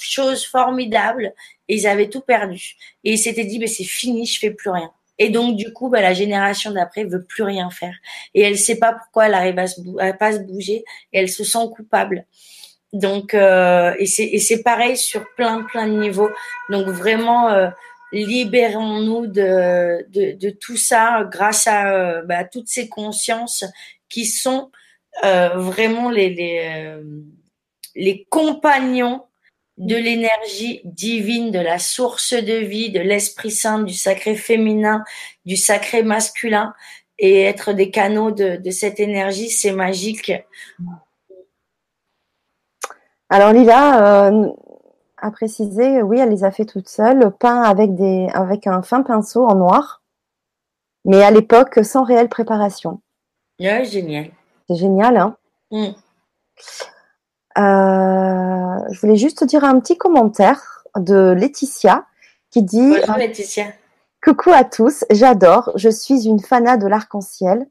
choses 0.01 0.47
formidables 0.47 1.35
et 1.69 1.77
ils 1.77 1.87
avaient 1.87 2.09
tout 2.09 2.23
perdu. 2.23 2.77
Et 3.05 3.13
ils 3.13 3.19
s'étaient 3.19 3.45
dit, 3.45 3.59
mais 3.59 3.67
c'est 3.67 3.85
fini, 3.85 4.25
je 4.25 4.39
fais 4.39 4.51
plus 4.51 4.71
rien. 4.71 4.91
Et 5.19 5.29
donc, 5.29 5.57
du 5.57 5.73
coup, 5.73 5.91
bah, 5.91 6.01
la 6.01 6.15
génération 6.15 6.71
d'après 6.71 7.05
veut 7.05 7.23
plus 7.23 7.43
rien 7.43 7.71
faire. 7.71 7.95
Et 8.35 8.41
elle 8.41 8.59
sait 8.59 8.79
pas 8.79 8.95
pourquoi 8.95 9.27
elle 9.27 9.35
arrive 9.35 9.59
à, 9.59 9.67
se 9.67 9.81
à 10.01 10.15
pas 10.15 10.33
se 10.33 10.39
bouger 10.39 10.85
et 11.13 11.19
elle 11.21 11.29
se 11.29 11.45
sent 11.45 11.67
coupable. 11.77 12.25
Donc, 12.95 13.35
euh, 13.35 13.95
et 13.99 14.07
c'est 14.07 14.63
pareil 14.63 14.97
sur 14.97 15.25
plein, 15.37 15.63
plein 15.63 15.87
de 15.87 15.99
niveaux. 15.99 16.31
Donc, 16.71 16.87
vraiment, 16.89 17.71
libérons-nous 18.13 19.27
de, 19.27 20.07
de, 20.11 20.51
tout 20.51 20.77
ça 20.77 21.27
grâce 21.31 21.67
à 21.67 21.93
euh, 21.93 22.23
bah, 22.23 22.45
toutes 22.45 22.69
ces 22.69 22.89
consciences 22.89 23.65
qui 24.09 24.27
sont 24.27 24.71
euh, 25.25 25.49
vraiment 25.57 26.11
les, 26.11 26.31
les, 26.31 26.61
euh, 26.65 27.03
les 27.95 28.27
compagnons 28.29 29.25
de 29.79 29.97
l'énergie 29.97 30.83
divine, 30.85 31.51
de 31.51 31.59
la 31.59 31.79
source 31.79 32.35
de 32.35 32.55
vie, 32.55 32.91
de 32.91 33.01
l'Esprit 33.01 33.51
Saint, 33.51 33.83
du 33.83 33.95
sacré 33.95 34.37
féminin, 34.37 35.03
du 35.47 35.57
sacré 35.57 36.03
masculin, 36.03 36.75
et 37.19 37.43
être 37.43 37.73
des 37.73 37.91
canaux 37.91 38.31
de, 38.31 38.57
de 38.57 38.71
cette 38.71 39.01
énergie, 39.01 39.49
c'est 39.49 39.73
magique. 39.73 40.33
Alors 43.29 43.53
Lila, 43.53 44.31
à 45.23 45.31
préciser, 45.31 46.03
oui, 46.03 46.19
elle 46.19 46.31
les 46.31 46.45
a 46.45 46.51
fait 46.51 46.65
toutes 46.65 46.89
seules, 46.89 47.31
peint 47.39 47.63
avec, 47.63 47.95
des, 47.95 48.29
avec 48.35 48.67
un 48.67 48.83
fin 48.83 49.03
pinceau 49.03 49.47
en 49.47 49.55
noir, 49.55 50.03
mais 51.05 51.23
à 51.23 51.31
l'époque 51.31 51.81
sans 51.85 52.03
réelle 52.03 52.29
préparation. 52.29 53.01
Ouais, 53.61 53.85
génial. 53.85 54.31
C'est 54.69 54.77
génial, 54.77 55.17
hein 55.17 55.37
mm. 55.71 55.85
euh, 57.59 58.79
Je 58.91 59.01
voulais 59.01 59.17
juste 59.17 59.45
dire 59.45 59.63
un 59.65 59.79
petit 59.79 59.97
commentaire 59.97 60.85
de 60.97 61.31
Laetitia 61.31 62.05
qui 62.51 62.63
dit 62.63 62.97
Bonjour 63.01 63.17
Laetitia. 63.17 63.67
Coucou 64.25 64.51
à 64.51 64.65
tous, 64.65 65.05
j'adore, 65.11 65.73
je 65.77 65.89
suis 65.89 66.27
une 66.27 66.41
fanat 66.41 66.77
de 66.77 66.87
l'arc-en-ciel 66.87 67.67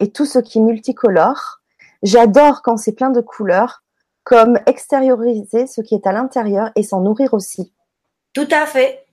et 0.00 0.10
tout 0.10 0.26
ce 0.26 0.38
qui 0.38 0.58
est 0.58 0.62
multicolore. 0.62 1.60
J'adore 2.02 2.62
quand 2.62 2.76
c'est 2.78 2.92
plein 2.92 3.10
de 3.10 3.20
couleurs 3.20 3.83
comme 4.24 4.58
extérioriser 4.66 5.66
ce 5.66 5.82
qui 5.82 5.94
est 5.94 6.06
à 6.06 6.12
l'intérieur 6.12 6.70
et 6.76 6.82
s'en 6.82 7.00
nourrir 7.00 7.34
aussi. 7.34 7.72
Tout 8.32 8.48
à 8.50 8.66
fait. 8.66 9.04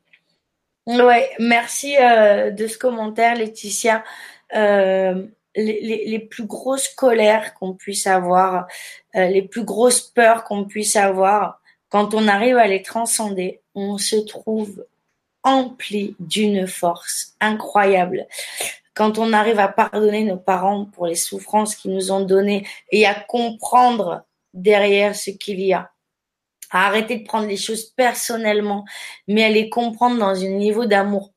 Ouais, 0.88 1.30
merci 1.38 1.96
euh, 1.98 2.50
de 2.50 2.66
ce 2.66 2.78
commentaire, 2.78 3.36
Laetitia. 3.36 4.04
Euh, 4.56 5.28
les, 5.56 6.20
plus 6.20 6.46
grosses 6.46 6.88
colères 6.88 7.54
qu'on 7.54 7.74
puisse 7.74 8.08
avoir, 8.08 8.68
euh, 9.16 9.28
les 9.28 9.42
plus 9.42 9.64
grosses 9.64 10.02
peurs 10.02 10.44
qu'on 10.44 10.66
puisse 10.66 10.96
avoir, 10.96 11.62
quand 11.90 12.14
on 12.14 12.28
arrive 12.28 12.58
à 12.58 12.68
les 12.68 12.82
transcender, 12.82 13.62
on 13.76 13.98
se 13.98 14.16
trouve 14.16 14.86
empli 15.44 16.16
d'une 16.20 16.68
force 16.68 17.36
incroyable. 17.42 18.28
Quand 18.94 19.18
on 19.18 19.34
arrive 19.34 19.60
à 19.60 19.68
pardonner 19.68 20.24
nos 20.24 20.38
parents 20.38 20.86
pour 20.86 21.06
les 21.06 21.16
souffrances 21.16 21.76
qu'ils 21.76 21.94
nous 21.94 22.12
ont 22.12 22.22
données 22.22 22.66
et 22.92 23.06
à 23.06 23.14
comprendre 23.14 24.24
derrière 24.54 25.16
ce 25.16 25.32
qu'il 25.32 25.60
y 25.62 25.74
a. 25.74 25.92
À 26.74 26.88
arrêter 26.88 27.18
de 27.18 27.26
prendre 27.26 27.48
les 27.48 27.58
choses 27.58 27.84
personnellement, 27.98 28.86
mais 29.28 29.44
à 29.44 29.50
les 29.50 29.70
comprendre 29.70 30.18
dans 30.18 30.42
un 30.42 30.50
niveau 30.50 30.86
d'amour 30.86 31.34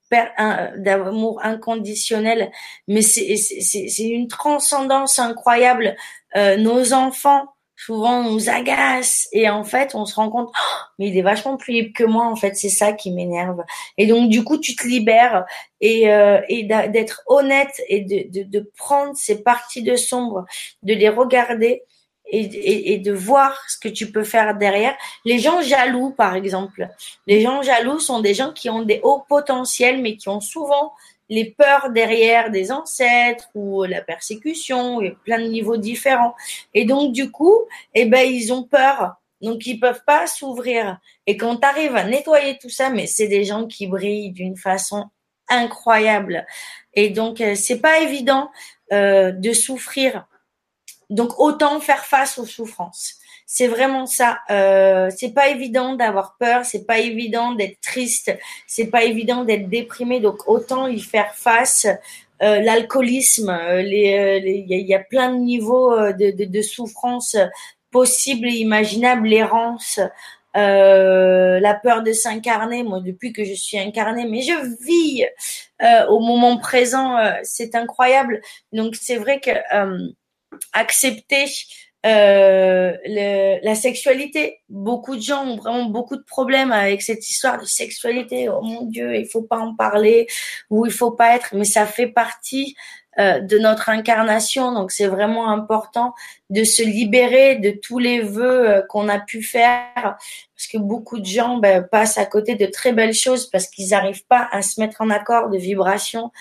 d'amour 0.76 1.40
inconditionnel. 1.42 2.50
Mais 2.88 3.02
c'est 3.02 4.02
une 4.02 4.28
transcendance 4.28 5.18
incroyable. 5.18 5.96
Euh, 6.36 6.56
nos 6.56 6.92
enfants, 6.92 7.44
souvent, 7.76 8.22
nous 8.22 8.48
agacent 8.48 9.28
et 9.32 9.48
en 9.48 9.64
fait, 9.64 9.94
on 9.94 10.04
se 10.06 10.14
rend 10.14 10.30
compte, 10.30 10.50
oh, 10.52 10.76
mais 10.98 11.08
il 11.08 11.18
est 11.18 11.22
vachement 11.22 11.56
plus 11.56 11.72
libre 11.72 11.92
que 11.94 12.04
moi. 12.04 12.26
En 12.26 12.36
fait, 12.36 12.54
c'est 12.56 12.68
ça 12.68 12.92
qui 12.92 13.12
m'énerve. 13.12 13.62
Et 13.98 14.06
donc, 14.06 14.30
du 14.30 14.44
coup, 14.44 14.58
tu 14.58 14.76
te 14.76 14.86
libères 14.86 15.44
et, 15.80 16.12
euh, 16.12 16.40
et 16.48 16.64
d'être 16.64 17.22
honnête 17.26 17.80
et 17.88 18.00
de, 18.00 18.30
de, 18.30 18.48
de 18.48 18.72
prendre 18.76 19.16
ces 19.16 19.42
parties 19.42 19.82
de 19.82 19.96
sombre, 19.96 20.44
de 20.82 20.94
les 20.94 21.08
regarder 21.08 21.82
et, 22.31 22.95
et, 22.95 22.99
de 22.99 23.12
voir 23.12 23.62
ce 23.68 23.79
que 23.79 23.89
tu 23.89 24.11
peux 24.11 24.25
faire 24.25 24.57
derrière. 24.57 24.97
Les 25.25 25.39
gens 25.39 25.61
jaloux, 25.61 26.11
par 26.11 26.35
exemple. 26.35 26.89
Les 27.27 27.41
gens 27.41 27.62
jaloux 27.62 27.99
sont 27.99 28.20
des 28.20 28.35
gens 28.35 28.53
qui 28.53 28.70
ont 28.70 28.83
des 28.83 29.01
hauts 29.03 29.25
potentiels, 29.29 30.01
mais 30.01 30.16
qui 30.16 30.29
ont 30.29 30.41
souvent 30.41 30.93
les 31.29 31.45
peurs 31.51 31.91
derrière 31.91 32.51
des 32.51 32.70
ancêtres 32.70 33.49
ou 33.55 33.85
la 33.85 34.03
persécution, 34.03 35.01
et 35.01 35.16
plein 35.25 35.39
de 35.39 35.49
niveaux 35.49 35.77
différents. 35.77 36.35
Et 36.75 36.85
donc, 36.85 37.12
du 37.12 37.31
coup, 37.31 37.61
eh 37.95 38.05
ben, 38.05 38.29
ils 38.29 38.53
ont 38.53 38.64
peur. 38.64 39.14
Donc, 39.41 39.66
ils 39.66 39.79
peuvent 39.79 40.03
pas 40.07 40.27
s'ouvrir. 40.27 40.99
Et 41.27 41.37
quand 41.37 41.57
tu 41.57 41.66
arrives 41.66 41.97
à 41.97 42.05
nettoyer 42.05 42.59
tout 42.59 42.70
ça, 42.70 42.91
mais 42.91 43.07
c'est 43.07 43.29
des 43.29 43.45
gens 43.45 43.66
qui 43.66 43.87
brillent 43.87 44.33
d'une 44.33 44.57
façon 44.57 45.07
incroyable. 45.49 46.47
Et 46.95 47.11
donc, 47.11 47.41
euh, 47.41 47.55
c'est 47.55 47.81
pas 47.81 48.01
évident. 48.01 48.51
de 48.91 49.53
souffrir. 49.53 50.27
Donc 51.11 51.38
autant 51.38 51.80
faire 51.80 52.05
face 52.05 52.38
aux 52.38 52.46
souffrances. 52.46 53.14
C'est 53.46 53.66
vraiment 53.66 54.07
ça. 54.07 54.38
Euh, 54.50 55.11
c'est 55.14 55.32
pas 55.34 55.48
évident 55.48 55.94
d'avoir 55.94 56.36
peur, 56.38 56.64
c'est 56.64 56.86
pas 56.86 56.98
évident 56.98 57.52
d'être 57.52 57.80
triste, 57.80 58.36
c'est 58.66 58.86
pas 58.86 59.05
évident 59.05 59.44
d'être 59.44 59.68
déprimé. 59.68 60.20
Donc 60.20 60.48
autant 60.48 60.86
y 60.88 61.00
faire 61.00 61.34
face. 61.34 61.86
Euh, 62.42 62.61
l'alcoolisme, 62.61 63.48
euh, 63.48 63.80
il 63.82 64.66
y, 64.66 64.94
a 64.94 64.98
plein 64.98 65.30
de 65.32 65.38
niveaux 65.38 65.96
de, 65.96 66.36
de, 66.36 66.44
de 66.44 66.62
souffrance 66.62 67.36
possibles 67.92 68.48
et 68.48 68.55
imaginables, 68.55 69.28
l'errance, 69.28 70.00
euh, 70.57 71.59
la 71.59 71.74
peur 71.74 72.02
de 72.02 72.12
s'incarner. 72.12 72.84
Moi, 72.84 73.00
depuis 73.00 73.32
que 73.32 73.44
je 73.44 73.55
suis 73.55 73.78
incarnée, 73.78 74.26
mais 74.26 74.42
je 74.42 74.52
vis 74.84 75.24
euh, 75.82 76.07
au 76.07 76.20
moment 76.20 76.59
présent, 76.59 77.16
euh, 77.18 77.32
c'est 77.42 77.74
incroyable. 77.74 78.40
Donc, 78.72 78.94
c'est 78.94 79.16
vrai 79.16 79.40
que 79.40 79.50
accepter 80.72 81.46
euh, 82.07 82.92
la 83.62 83.74
sexualité. 83.74 84.61
Beaucoup 84.68 85.16
de 85.16 85.22
gens 85.22 85.46
ont 85.46 85.57
vraiment 85.57 85.86
beaucoup 85.86 86.16
de 86.16 86.22
problèmes 86.22 86.70
avec 86.70 87.00
cette 87.00 87.28
histoire 87.28 87.59
de 87.59 87.64
sexualité. 87.64 88.48
Oh 88.48 88.61
mon 88.62 88.82
Dieu, 88.82 89.16
il 89.16 89.26
faut 89.26 89.42
pas 89.42 89.59
en 89.59 89.74
parler 89.74 90.26
ou 90.68 90.84
il 90.84 90.92
faut 90.92 91.12
pas 91.12 91.34
être, 91.34 91.55
mais 91.55 91.64
ça 91.64 91.86
fait 91.86 92.09
partie 92.09 92.74
euh, 93.20 93.38
de 93.38 93.59
notre 93.59 93.90
incarnation. 93.90 94.72
Donc 94.72 94.90
c'est 94.90 95.07
vraiment 95.07 95.48
important 95.48 96.14
de 96.50 96.64
se 96.64 96.82
libérer 96.82 97.55
de 97.55 97.70
tous 97.70 98.00
les 98.00 98.20
vœux 98.20 98.68
euh, 98.68 98.82
qu'on 98.88 99.09
a 99.09 99.20
pu 99.20 99.40
faire 99.40 99.92
parce 99.94 100.66
que 100.72 100.78
beaucoup 100.78 101.20
de 101.20 101.24
gens 101.24 101.59
ben, 101.59 101.84
passent 101.84 102.18
à 102.18 102.26
côté 102.26 102.57
de 102.57 102.66
très 102.66 102.92
belles 102.92 103.14
choses 103.14 103.48
parce 103.50 103.68
qu'ils 103.68 103.90
n'arrivent 103.90 104.26
pas 104.26 104.48
à 104.50 104.62
se 104.62 104.80
mettre 104.80 105.00
en 105.00 105.11
accord 105.11 105.48
de 105.48 105.57
vibration 105.57 106.32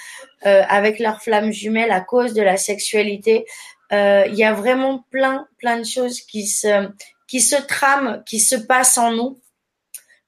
euh, 0.48 0.64
avec 0.68 0.98
leur 0.98 1.22
flamme 1.22 1.52
jumelle 1.52 1.92
à 1.92 2.02
cause 2.02 2.34
de 2.34 2.42
la 2.42 2.58
sexualité. 2.58 3.46
Euh, 3.92 4.26
il 4.28 4.36
y 4.36 4.44
a 4.44 4.54
vraiment 4.54 5.06
plein, 5.12 5.48
plein 5.58 5.78
de 5.78 5.86
choses 5.86 6.22
qui 6.22 6.48
se, 6.48 6.90
qui 7.28 7.42
se 7.42 7.56
trament, 7.56 8.24
qui 8.26 8.40
se 8.40 8.56
passent 8.56 8.98
en 8.98 9.12
nous. 9.12 9.40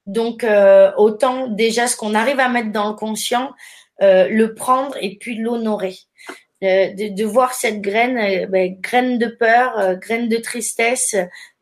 Donc, 0.06 0.44
euh, 0.44 0.92
autant 0.98 1.48
déjà 1.48 1.88
ce 1.88 1.96
qu'on 1.96 2.14
arrive 2.14 2.40
à 2.40 2.50
mettre 2.50 2.72
dans 2.72 2.90
le 2.90 2.96
conscient, 2.96 3.54
euh, 4.02 4.28
le 4.28 4.54
prendre 4.54 4.96
et 5.02 5.18
puis 5.18 5.38
l'honorer. 5.38 5.98
De, 6.62 7.24
voir 7.26 7.54
cette 7.54 7.80
graine, 7.82 8.48
ben, 8.50 8.76
graine 8.82 9.20
de 9.20 9.28
peur, 9.28 9.98
graine 9.98 10.30
de 10.30 10.38
tristesse, 10.38 11.16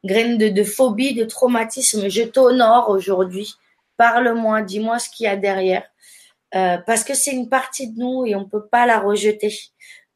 graine 0.06 0.38
de, 0.38 0.48
de 0.48 0.64
phobie, 0.64 1.14
de 1.14 1.26
traumatisme. 1.26 2.08
Je 2.08 2.24
t'honore 2.24 2.88
aujourd'hui. 2.88 3.54
Parle-moi, 3.98 4.62
dis-moi 4.62 5.00
ce 5.00 5.10
qu'il 5.10 5.26
y 5.26 5.28
a 5.28 5.36
derrière. 5.36 5.84
parce 6.52 7.04
que 7.04 7.16
c'est 7.16 7.32
une 7.32 7.50
partie 7.50 7.92
de 7.92 8.00
nous 8.00 8.26
et 8.26 8.36
on 8.36 8.48
peut 8.48 8.66
pas 8.66 8.86
la 8.86 9.00
rejeter 9.00 9.54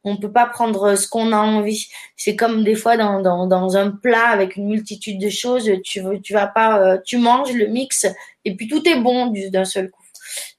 on 0.08 0.18
peut 0.18 0.32
pas 0.32 0.46
prendre 0.46 0.96
ce 0.96 1.08
qu'on 1.08 1.32
a 1.32 1.38
envie. 1.38 1.88
C'est 2.16 2.36
comme 2.36 2.64
des 2.64 2.76
fois 2.76 2.98
dans, 2.98 3.22
dans, 3.22 3.78
un 3.78 3.92
plat 3.92 4.28
avec 4.30 4.56
une 4.56 4.68
multitude 4.68 5.20
de 5.20 5.30
choses, 5.30 5.70
tu 5.84 6.02
veux, 6.02 6.20
tu 6.22 6.34
vas 6.34 6.48
pas, 6.48 6.80
euh, 6.80 6.98
tu 7.06 7.18
manges 7.18 7.54
le 7.54 7.68
mix 7.68 8.06
et 8.46 8.56
puis 8.56 8.68
tout 8.68 8.88
est 8.88 9.00
bon 9.00 9.34
d'un 9.52 9.66
seul 9.66 9.92
coup. 9.92 10.04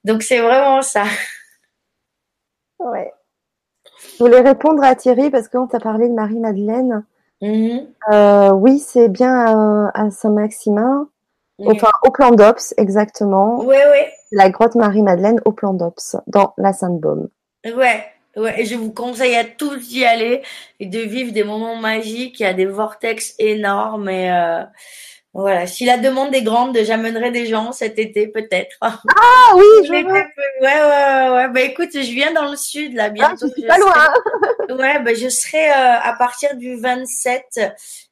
Donc 0.05 0.23
c'est 0.23 0.41
vraiment 0.41 0.83
ça. 0.83 1.05
Ouais. 2.81 3.13
Je 4.13 4.23
voulais 4.23 4.41
répondre 4.41 4.85
à 4.85 4.95
Thierry 4.95 5.31
parce 5.31 5.49
qu'on 5.49 5.67
t'a 5.67 5.81
parlé 5.81 6.09
de 6.09 6.15
Marie-Madeleine. 6.15 7.05
Mm-hmm. 7.43 7.87
Euh, 8.13 8.51
oui, 8.53 8.79
c'est 8.79 9.09
bien 9.09 9.49
euh, 9.49 9.91
à, 9.95 10.13
Saint-Maximin. 10.13 11.09
Enfin, 11.67 11.91
au 12.07 12.13
plan 12.13 12.31
d'Ops, 12.31 12.75
exactement. 12.77 13.65
Oui, 13.65 13.75
oui. 13.91 13.99
La 14.31 14.49
grotte 14.49 14.77
Marie-Madeleine 14.77 15.41
au 15.45 15.51
plan 15.51 15.75
d'Ops, 15.75 16.15
dans 16.29 16.55
la 16.57 16.73
Sainte-Baume. 16.73 17.31
Ouais, 17.67 18.05
Ouais, 18.39 18.61
et 18.61 18.65
je 18.67 18.77
vous 18.77 18.93
conseille 18.93 19.35
à 19.35 19.45
tous 19.45 19.77
d'y 19.77 20.05
aller 20.05 20.43
et 20.81 20.87
de 20.87 21.01
vivre 21.01 21.33
des 21.33 21.45
moments 21.45 21.77
magiques. 21.77 22.41
Il 22.41 22.45
y 22.45 22.47
a 22.47 22.55
des 22.55 22.67
vortex 22.67 23.35
énormes 23.39 24.09
et 24.09 24.31
euh, 24.31 24.63
voilà. 25.35 25.67
Si 25.67 25.85
la 25.85 25.99
demande 25.99 26.35
est 26.35 26.43
grande, 26.43 26.77
j'amènerai 26.83 27.31
des 27.31 27.47
gens 27.47 27.73
cet 27.73 27.99
été 27.99 28.29
peut-être. 28.29 28.77
Ah 28.83 29.55
oui, 29.57 29.65
je 29.85 29.93
veux. 29.93 30.05
Ouais, 30.05 30.27
ouais, 30.61 31.31
ouais. 31.35 31.49
Bah 31.49 31.61
écoute, 31.63 31.91
je 31.93 32.13
viens 32.13 32.33
dans 32.33 32.51
le 32.51 32.57
sud 32.57 32.95
là 32.95 33.09
bientôt. 33.09 33.37
Ah, 33.43 33.47
je 33.47 33.53
suis 33.53 33.67
pas 33.67 33.79
loin. 33.79 34.15
ouais, 34.79 35.01
bah 35.01 35.15
je 35.15 35.29
serai 35.29 35.71
euh, 35.71 36.01
à 36.03 36.15
partir 36.19 36.55
du 36.57 36.77
27 36.77 37.61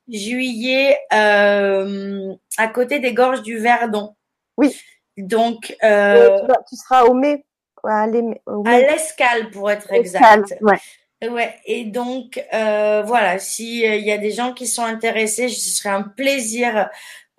juillet 0.09 0.97
euh, 1.13 2.33
à 2.57 2.69
côté 2.69 3.01
des 3.01 3.13
gorges 3.13 3.43
du 3.43 3.59
Verdon. 3.59 4.15
Oui. 4.57 4.75
Donc. 5.19 5.77
Euh, 5.83 6.39
tu, 6.69 6.77
seras 6.77 7.05
au 7.05 7.15
mai 7.15 7.45
à 7.87 8.07
l'escale 8.07 9.51
pour 9.51 9.71
être 9.71 9.93
exact. 9.93 10.55
Ouais. 10.61 11.29
ouais. 11.29 11.55
Et 11.65 11.85
donc 11.85 12.43
euh, 12.53 13.03
voilà, 13.05 13.39
si 13.39 13.81
il 13.81 13.87
euh, 13.87 13.97
y 13.97 14.13
a 14.13 14.19
des 14.19 14.31
gens 14.31 14.53
qui 14.53 14.67
sont 14.67 14.85
intéressés, 14.85 15.49
ce 15.49 15.71
serait 15.71 15.95
un 15.95 16.03
plaisir 16.03 16.89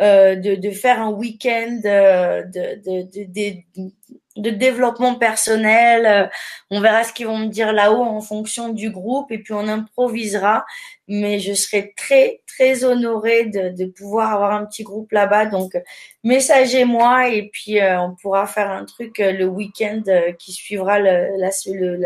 euh, 0.02 0.36
de, 0.36 0.56
de, 0.56 0.72
faire 0.72 1.02
un 1.02 1.12
week-end 1.12 1.80
euh, 1.86 2.44
de, 2.44 2.82
de, 2.86 3.26
de, 3.26 3.90
de, 4.38 4.50
développement 4.50 5.16
personnel. 5.16 6.06
Euh, 6.06 6.28
on 6.70 6.82
verra 6.82 7.04
ce 7.04 7.14
qu'ils 7.14 7.28
vont 7.28 7.38
me 7.38 7.48
dire 7.48 7.74
là-haut 7.74 8.04
en 8.04 8.22
fonction 8.22 8.70
du 8.70 8.90
groupe 8.90 9.32
et 9.32 9.40
puis 9.40 9.54
on 9.54 9.68
improvisera. 9.68 10.66
Mais 11.08 11.40
je 11.40 11.54
serai 11.54 11.94
très 11.96 12.42
très 12.48 12.84
honorée 12.84 13.46
de, 13.46 13.86
pouvoir 13.86 14.34
avoir 14.34 14.52
un 14.52 14.66
petit 14.66 14.84
groupe 14.84 15.12
là-bas. 15.12 15.46
Donc 15.46 15.78
messagez-moi 16.24 17.30
et 17.30 17.50
puis 17.52 17.80
on 17.82 18.16
pourra 18.22 18.46
faire 18.48 18.70
un 18.70 18.86
truc 18.86 19.20
le 19.20 19.46
week-end 19.46 20.02
qui 20.38 20.52
suivra 20.52 21.00
la, 21.00 21.30
la 21.38 21.52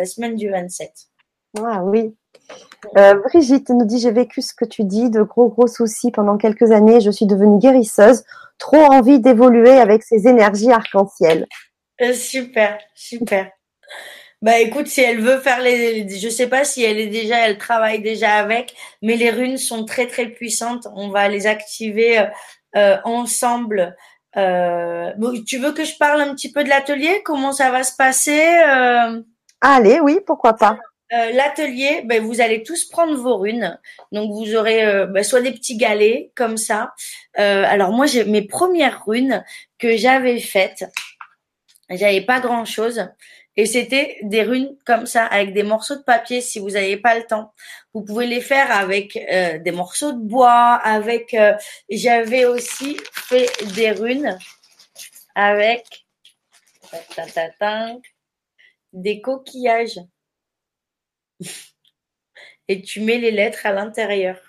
semaine 0.05 0.35
du 0.35 0.49
27. 0.49 0.91
Ah 1.59 1.81
oui, 1.83 2.13
euh, 2.97 3.15
Brigitte 3.15 3.69
nous 3.69 3.85
dit 3.85 3.99
j'ai 3.99 4.11
vécu 4.11 4.41
ce 4.41 4.53
que 4.53 4.65
tu 4.65 4.83
dis, 4.83 5.09
de 5.09 5.21
gros 5.21 5.49
gros 5.49 5.67
soucis 5.67 6.11
pendant 6.11 6.37
quelques 6.37 6.71
années, 6.71 6.99
je 6.99 7.11
suis 7.11 7.25
devenue 7.25 7.59
guérisseuse, 7.59 8.23
trop 8.57 8.83
envie 8.91 9.19
d'évoluer 9.19 9.71
avec 9.71 10.03
ces 10.03 10.27
énergies 10.27 10.71
arc-en-ciel. 10.71 11.47
Euh, 12.01 12.13
super, 12.13 12.79
super. 12.95 13.51
Bah 14.41 14.59
écoute, 14.59 14.87
si 14.87 15.01
elle 15.01 15.21
veut 15.21 15.39
faire 15.39 15.61
les, 15.61 16.09
je 16.09 16.29
sais 16.29 16.47
pas 16.47 16.63
si 16.63 16.83
elle 16.83 16.99
est 16.99 17.07
déjà, 17.07 17.47
elle 17.47 17.59
travaille 17.59 18.01
déjà 18.01 18.35
avec, 18.35 18.75
mais 19.03 19.15
les 19.15 19.29
runes 19.29 19.57
sont 19.57 19.85
très 19.85 20.07
très 20.07 20.27
puissantes. 20.27 20.87
On 20.95 21.09
va 21.09 21.29
les 21.29 21.45
activer 21.45 22.27
euh, 22.75 22.97
ensemble. 23.03 23.95
tu 24.33 25.57
veux 25.57 25.73
que 25.73 25.85
je 25.85 25.97
parle 25.97 26.21
un 26.21 26.33
petit 26.33 26.51
peu 26.51 26.63
de 26.63 26.69
l'atelier? 26.69 27.21
Comment 27.23 27.51
ça 27.51 27.69
va 27.69 27.83
se 27.83 27.95
passer 27.95 28.41
Allez, 29.61 29.99
oui, 29.99 30.19
pourquoi 30.25 30.55
pas. 30.55 30.79
Euh, 31.13 31.31
l'atelier, 31.31 32.03
ben, 32.05 32.23
vous 32.23 32.39
allez 32.39 32.63
tous 32.63 32.85
prendre 32.85 33.17
vos 33.17 33.35
runes. 33.37 33.77
Donc 34.13 34.31
vous 34.31 34.55
aurez 34.55 34.85
euh, 34.85 35.07
ben, 35.07 35.23
soit 35.23 35.41
des 35.41 35.51
petits 35.51 35.75
galets 35.75 36.31
comme 36.35 36.55
ça. 36.55 36.93
Euh, 37.37 37.63
alors 37.67 37.91
moi 37.91 38.05
j'ai 38.05 38.23
mes 38.23 38.43
premières 38.43 39.03
runes 39.05 39.43
que 39.77 39.97
j'avais 39.97 40.39
faites. 40.39 40.85
J'avais 41.91 42.21
pas 42.21 42.39
grand 42.39 42.65
chose. 42.65 43.07
Et 43.57 43.65
c'était 43.65 44.17
des 44.23 44.43
runes 44.43 44.77
comme 44.85 45.05
ça, 45.05 45.25
avec 45.25 45.53
des 45.53 45.63
morceaux 45.63 45.97
de 45.97 46.03
papier 46.03 46.39
si 46.39 46.59
vous 46.59 46.71
n'avez 46.71 46.97
pas 46.97 47.17
le 47.17 47.25
temps. 47.25 47.53
Vous 47.93 48.01
pouvez 48.03 48.25
les 48.25 48.39
faire 48.39 48.71
avec 48.71 49.13
des 49.13 49.71
morceaux 49.71 50.13
de 50.13 50.21
bois, 50.21 50.75
avec 50.75 51.35
j'avais 51.89 52.45
aussi 52.45 52.97
fait 53.13 53.49
des 53.75 53.91
runes 53.91 54.37
avec 55.35 56.05
des 58.93 59.21
coquillages 59.21 59.99
et 62.67 62.81
tu 62.81 63.01
mets 63.01 63.17
les 63.17 63.31
lettres 63.31 63.65
à 63.65 63.71
l'intérieur. 63.71 64.39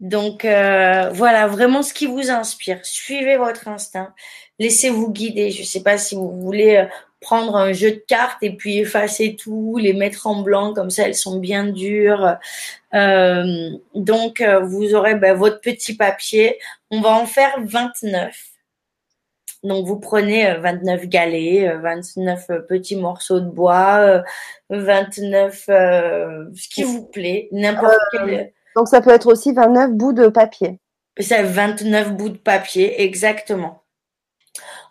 Donc 0.00 0.44
euh, 0.44 1.10
voilà, 1.12 1.46
vraiment 1.46 1.82
ce 1.82 1.94
qui 1.94 2.06
vous 2.06 2.30
inspire. 2.30 2.84
Suivez 2.84 3.36
votre 3.36 3.68
instinct. 3.68 4.14
Laissez-vous 4.58 5.10
guider. 5.10 5.50
Je 5.50 5.60
ne 5.62 5.66
sais 5.66 5.82
pas 5.82 5.98
si 5.98 6.14
vous 6.14 6.30
voulez 6.40 6.76
euh, 6.76 6.86
prendre 7.20 7.56
un 7.56 7.72
jeu 7.72 7.92
de 7.92 8.04
cartes 8.06 8.42
et 8.42 8.54
puis 8.54 8.78
effacer 8.78 9.36
tout, 9.36 9.78
les 9.80 9.94
mettre 9.94 10.26
en 10.26 10.42
blanc, 10.42 10.74
comme 10.74 10.90
ça 10.90 11.04
elles 11.04 11.14
sont 11.14 11.38
bien 11.38 11.64
dures. 11.64 12.36
Euh, 12.94 13.70
donc 13.94 14.42
vous 14.42 14.94
aurez 14.94 15.14
ben, 15.14 15.34
votre 15.34 15.60
petit 15.60 15.96
papier. 15.96 16.58
On 16.90 17.00
va 17.00 17.10
en 17.10 17.26
faire 17.26 17.54
29. 17.62 18.54
Donc 19.64 19.86
vous 19.86 19.98
prenez 19.98 20.54
29 20.58 21.02
euh, 21.02 21.06
galets, 21.06 21.80
29 21.80 22.50
euh, 22.50 22.54
euh, 22.54 22.60
petits 22.60 22.96
morceaux 22.96 23.40
de 23.40 23.48
bois, 23.48 24.22
29 24.68 25.64
ce 25.66 26.68
qui 26.68 26.82
vous 26.82 27.06
plaît, 27.06 27.48
n'importe 27.50 27.98
quel. 28.12 28.52
Donc 28.76 28.88
ça 28.88 29.00
peut 29.00 29.10
être 29.10 29.26
aussi 29.26 29.52
29 29.52 29.92
bouts 29.92 30.12
de 30.12 30.28
papier. 30.28 30.80
C'est 31.18 31.42
29 31.42 32.16
bouts 32.16 32.30
de 32.30 32.36
papier, 32.36 33.02
exactement. 33.02 33.82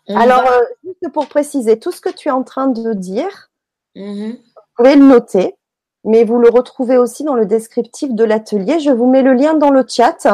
Alors, 0.07 0.49
juste 0.83 1.13
pour 1.13 1.27
préciser, 1.27 1.79
tout 1.79 1.91
ce 1.91 2.01
que 2.01 2.09
tu 2.09 2.27
es 2.27 2.31
en 2.31 2.43
train 2.43 2.67
de 2.67 2.93
dire, 2.93 3.51
mm-hmm. 3.95 4.31
vous 4.31 4.61
pouvez 4.75 4.95
le 4.95 5.05
noter, 5.05 5.55
mais 6.03 6.23
vous 6.23 6.39
le 6.39 6.49
retrouvez 6.49 6.97
aussi 6.97 7.23
dans 7.23 7.35
le 7.35 7.45
descriptif 7.45 8.13
de 8.13 8.23
l'atelier. 8.23 8.79
Je 8.79 8.91
vous 8.91 9.09
mets 9.09 9.21
le 9.21 9.33
lien 9.33 9.53
dans 9.53 9.69
le 9.69 9.85
chat 9.87 10.27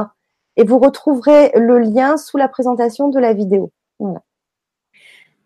et 0.58 0.64
vous 0.64 0.80
retrouverez 0.80 1.52
le 1.56 1.80
lien 1.80 2.18
sous 2.18 2.38
la 2.38 2.48
présentation 2.48 3.10
de 3.10 3.20
la 3.20 3.34
vidéo. 3.34 3.72
Voilà. 4.00 4.22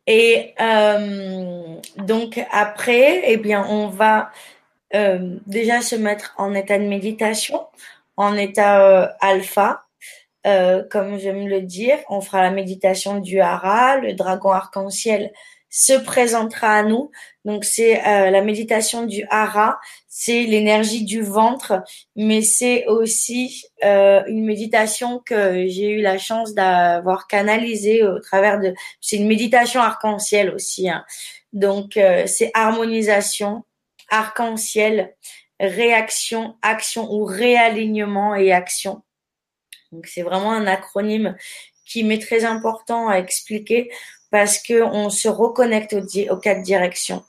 Et 0.07 0.53
euh, 0.59 1.75
donc 1.97 2.45
après, 2.51 3.23
eh 3.25 3.37
bien, 3.37 3.65
on 3.69 3.87
va 3.87 4.31
euh, 4.95 5.37
déjà 5.47 5.81
se 5.81 5.95
mettre 5.95 6.33
en 6.37 6.53
état 6.53 6.77
de 6.77 6.85
méditation, 6.85 7.65
en 8.17 8.35
état 8.37 8.81
euh, 8.81 9.07
alpha, 9.21 9.83
euh, 10.45 10.83
comme 10.89 11.17
j'aime 11.19 11.47
le 11.47 11.61
dire. 11.61 11.97
On 12.09 12.21
fera 12.21 12.41
la 12.41 12.51
méditation 12.51 13.19
du 13.19 13.39
hara, 13.39 13.97
le 13.97 14.13
dragon 14.13 14.51
arc-en-ciel 14.51 15.31
se 15.69 15.93
présentera 15.93 16.75
à 16.75 16.83
nous. 16.83 17.11
Donc 17.45 17.65
c'est 17.65 17.95
la 17.95 18.41
méditation 18.41 19.07
du 19.07 19.25
hara, 19.31 19.79
c'est 20.07 20.43
l'énergie 20.43 21.03
du 21.03 21.23
ventre, 21.23 21.81
mais 22.15 22.43
c'est 22.43 22.85
aussi 22.85 23.65
une 23.81 24.45
méditation 24.45 25.19
que 25.25 25.67
j'ai 25.67 25.89
eu 25.89 26.01
la 26.01 26.19
chance 26.19 26.53
d'avoir 26.53 27.25
canalisée 27.25 28.03
au 28.03 28.19
travers 28.19 28.59
de. 28.59 28.75
C'est 29.01 29.17
une 29.17 29.27
méditation 29.27 29.81
arc-en-ciel 29.81 30.51
aussi. 30.51 30.89
Hein. 30.89 31.03
Donc 31.53 31.99
c'est 32.27 32.51
harmonisation, 32.53 33.63
arc-en-ciel, 34.09 35.15
réaction, 35.59 36.55
action 36.61 37.11
ou 37.11 37.25
réalignement 37.25 38.35
et 38.35 38.51
action. 38.51 39.01
Donc 39.91 40.07
c'est 40.07 40.23
vraiment 40.23 40.51
un 40.51 40.67
acronyme 40.67 41.35
qui 41.85 42.03
m'est 42.03 42.21
très 42.21 42.45
important 42.45 43.09
à 43.09 43.17
expliquer 43.17 43.91
parce 44.31 44.57
que 44.57 44.81
on 44.81 45.09
se 45.09 45.27
reconnecte 45.27 45.93
aux, 45.93 46.37
quatre 46.37 46.63
directions 46.63 47.23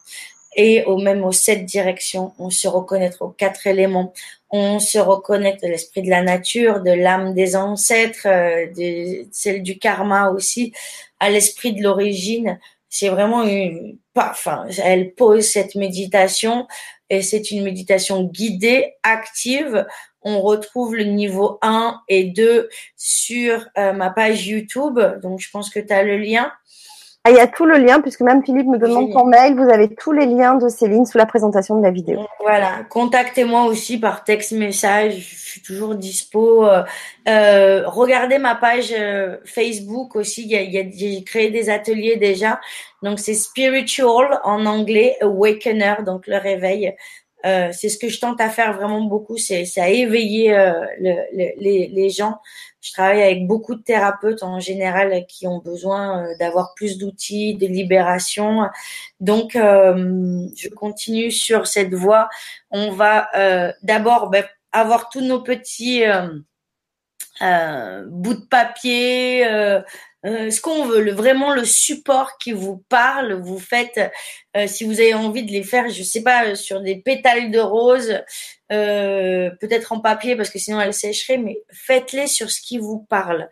et 0.57 0.85
au 0.85 0.97
même 0.97 1.25
aux 1.25 1.33
sept 1.33 1.67
directions. 1.67 2.33
On 2.39 2.49
se 2.49 2.67
reconnecte 2.67 3.21
aux 3.21 3.29
quatre 3.29 3.67
éléments. 3.67 4.15
On 4.51 4.79
se 4.79 4.99
reconnecte 4.99 5.65
à 5.65 5.69
l'esprit 5.69 6.03
de 6.03 6.11
la 6.11 6.23
nature, 6.23 6.81
de 6.81 6.93
l'âme 6.93 7.35
des 7.35 7.57
ancêtres, 7.57 8.27
euh, 8.27 8.67
de 8.69 9.27
celle 9.33 9.63
du 9.63 9.79
karma 9.79 10.31
aussi, 10.31 10.73
à 11.19 11.29
l'esprit 11.29 11.73
de 11.75 11.83
l'origine, 11.83 12.59
c'est 12.97 13.09
vraiment 13.09 13.43
une, 13.43 13.99
enfin, 14.15 14.67
elle 14.85 15.15
pose 15.15 15.45
cette 15.45 15.75
méditation 15.75 16.69
et 17.11 17.23
c'est 17.23 17.51
une 17.51 17.63
méditation 17.65 18.25
guidée, 18.25 18.95
active. 19.03 19.87
On 20.23 20.41
retrouve 20.41 20.97
le 20.97 21.05
niveau 21.05 21.59
1 21.63 22.01
et 22.09 22.25
2 22.25 22.69
sur 22.97 23.67
euh, 23.77 23.93
ma 23.93 24.11
page 24.11 24.47
YouTube. 24.47 24.99
Donc, 25.23 25.41
je 25.41 25.51
pense 25.51 25.71
que 25.71 25.81
tu 25.81 25.93
as 25.93 26.03
le 26.03 26.17
lien. 26.17 26.51
Ah, 27.27 27.31
il 27.31 27.37
y 27.37 27.41
a 27.41 27.47
tout 27.47 27.65
le 27.65 27.79
lien, 27.79 28.03
puisque 28.03 28.21
même 28.21 28.45
Philippe 28.45 28.67
me 28.67 28.77
demande 28.77 29.11
ton 29.11 29.25
mail. 29.25 29.55
Vous 29.55 29.71
avez 29.71 29.89
tous 29.95 30.13
les 30.13 30.27
liens 30.27 30.57
de 30.57 30.69
Céline 30.69 31.07
sous 31.07 31.17
la 31.17 31.25
présentation 31.25 31.79
de 31.79 31.83
la 31.83 31.91
vidéo. 31.91 32.21
Voilà. 32.41 32.85
Contactez-moi 32.91 33.65
aussi 33.65 33.99
par 33.99 34.25
texte 34.25 34.53
message. 34.53 35.15
Je 35.17 35.51
suis 35.53 35.63
toujours 35.63 35.95
dispo. 35.95 36.67
Euh, 36.67 36.83
euh 37.27 37.89
regardez 37.89 38.37
ma 38.37 38.55
page 38.55 38.93
euh, 38.93 39.39
Facebook 39.47 40.17
aussi. 40.17 40.51
J'ai 40.51 41.25
créé 41.25 41.51
des 41.51 41.71
ateliers 41.71 42.17
déjà. 42.17 42.61
Donc, 43.03 43.19
c'est 43.19 43.33
Spiritual 43.33 44.41
en 44.45 44.67
anglais, 44.67 45.17
Awakener, 45.23 45.97
donc 46.05 46.27
le 46.27 46.37
réveil. 46.37 46.95
Euh, 47.45 47.69
c'est 47.73 47.91
ce 47.91 47.99
que 47.99 48.09
je 48.09 48.19
tente 48.21 48.41
à 48.41 48.49
faire 48.49 48.73
vraiment 48.73 49.03
beaucoup, 49.03 49.37
c'est 49.37 49.67
à 49.77 49.91
éveiller 49.91 50.55
euh, 50.55 50.73
le, 50.99 51.15
les, 51.35 51.89
les, 51.89 52.09
gens 52.09 52.39
je 52.85 52.93
travaille 52.93 53.23
avec 53.23 53.47
beaucoup 53.47 53.75
de 53.75 53.83
thérapeutes 53.83 54.43
en 54.43 54.61
général 54.61 55.25
qui 55.27 55.47
ont 55.47 55.59
besoin 55.59 56.23
euh, 56.23 56.37
d'avoir 56.39 56.75
plus 56.75 56.99
d'outils, 56.99 57.57
de 57.57 57.67
libération. 57.67 58.69
Donc, 59.21 59.57
euh, 59.57 60.47
je 60.55 60.69
continue 60.69 61.31
sur 61.31 61.67
cette 61.67 61.95
voie. 61.95 62.29
On 62.71 62.93
va 62.93 63.29
euh, 63.37 63.73
d'abord 63.83 64.29
ben, 64.29 64.45
avoir 64.73 65.09
tous 65.09 65.23
nos 65.23 65.41
petits 65.41 66.03
bouts 67.41 68.35
de 68.35 68.47
papier, 68.49 69.47
euh, 70.25 70.51
ce 70.51 70.61
qu'on 70.61 70.87
veut, 70.87 71.11
vraiment 71.13 71.53
le 71.53 71.65
support 71.65 72.39
qui 72.39 72.53
vous 72.53 72.79
parle. 72.89 73.35
Vous 73.35 73.59
faites, 73.59 74.01
euh, 74.57 74.67
si 74.67 74.85
vous 74.85 75.01
avez 75.01 75.13
envie 75.13 75.45
de 75.45 75.53
les 75.53 75.63
faire, 75.63 75.91
je 75.91 76.03
sais 76.03 76.23
pas, 76.23 76.55
sur 76.55 76.81
des 76.81 76.97
pétales 76.97 77.51
de 77.51 77.59
rose, 77.59 78.23
euh, 78.73 79.51
peut-être 79.61 79.93
en 79.93 80.01
papier 80.01 80.35
parce 80.35 80.49
que 80.49 80.59
sinon 80.59 80.81
elles 80.81 80.95
sécheraient, 80.95 81.37
mais 81.37 81.59
faites-les 81.71 82.27
sur 82.27 82.51
ce 82.51 82.63
qui 82.63 82.79
vous 82.79 83.01
parle. 83.11 83.51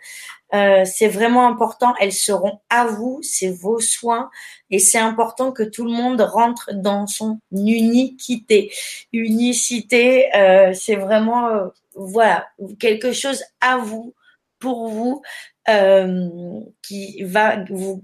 C'est 0.53 1.09
vraiment 1.09 1.49
important. 1.49 1.95
Elles 2.01 2.13
seront 2.13 2.61
à 2.69 2.87
vous, 2.87 3.21
c'est 3.23 3.51
vos 3.51 3.81
soins, 3.81 4.31
et 4.71 4.79
c'est 4.79 4.99
important 4.99 5.53
que 5.53 5.63
tout 5.63 5.85
le 5.85 5.93
monde 5.93 6.21
rentre 6.21 6.71
dans 6.75 7.07
son 7.07 7.39
unicité. 7.53 8.73
Unicité, 9.13 10.29
c'est 10.75 10.97
vraiment 10.97 11.71
voilà 11.95 12.47
quelque 12.79 13.13
chose 13.13 13.43
à 13.61 13.79
vous 13.79 14.15
pour 14.59 14.89
vous 14.89 15.23
euh, 15.69 16.61
qui 16.83 17.23
va 17.23 17.65
vous, 17.71 18.03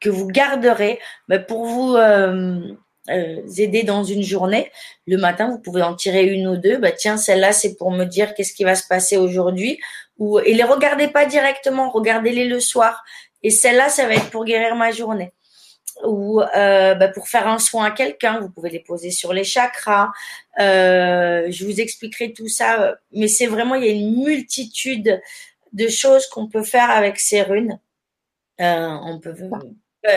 que 0.00 0.10
vous 0.10 0.26
garderez 0.26 0.98
bah, 1.28 1.38
pour 1.38 1.64
vous 1.64 1.96
euh, 1.96 2.74
euh, 3.08 3.42
aider 3.56 3.82
dans 3.82 4.04
une 4.04 4.22
journée. 4.22 4.70
Le 5.06 5.16
matin, 5.16 5.50
vous 5.50 5.58
pouvez 5.58 5.82
en 5.82 5.94
tirer 5.94 6.26
une 6.26 6.46
ou 6.46 6.56
deux. 6.56 6.76
Bah, 6.76 6.92
tiens, 6.92 7.16
celle-là, 7.16 7.52
c'est 7.52 7.76
pour 7.76 7.90
me 7.90 8.04
dire 8.04 8.34
qu'est-ce 8.34 8.52
qui 8.52 8.64
va 8.64 8.74
se 8.74 8.86
passer 8.86 9.16
aujourd'hui. 9.16 9.78
Ou, 10.20 10.38
et 10.38 10.54
les 10.54 10.62
regardez 10.62 11.08
pas 11.08 11.26
directement, 11.26 11.90
regardez-les 11.90 12.46
le 12.46 12.60
soir. 12.60 13.02
Et 13.42 13.50
celle-là, 13.50 13.88
ça 13.88 14.06
va 14.06 14.14
être 14.14 14.30
pour 14.30 14.44
guérir 14.44 14.76
ma 14.76 14.92
journée 14.92 15.32
ou 16.04 16.40
euh, 16.40 16.94
bah, 16.94 17.08
pour 17.08 17.28
faire 17.28 17.46
un 17.48 17.58
soin 17.58 17.86
à 17.86 17.90
quelqu'un, 17.90 18.40
vous 18.40 18.50
pouvez 18.50 18.70
les 18.70 18.80
poser 18.80 19.10
sur 19.10 19.32
les 19.32 19.44
chakras. 19.44 20.10
Euh, 20.58 21.46
je 21.50 21.64
vous 21.64 21.80
expliquerai 21.80 22.32
tout 22.32 22.48
ça, 22.48 22.96
mais 23.12 23.28
c'est 23.28 23.46
vraiment 23.46 23.74
il 23.74 23.84
y 23.84 23.88
a 23.88 23.92
une 23.92 24.22
multitude 24.22 25.20
de 25.72 25.88
choses 25.88 26.26
qu'on 26.26 26.48
peut 26.48 26.64
faire 26.64 26.90
avec 26.90 27.18
ces 27.20 27.42
runes. 27.42 27.78
Euh, 28.60 28.88
on 29.04 29.20
peut 29.20 29.34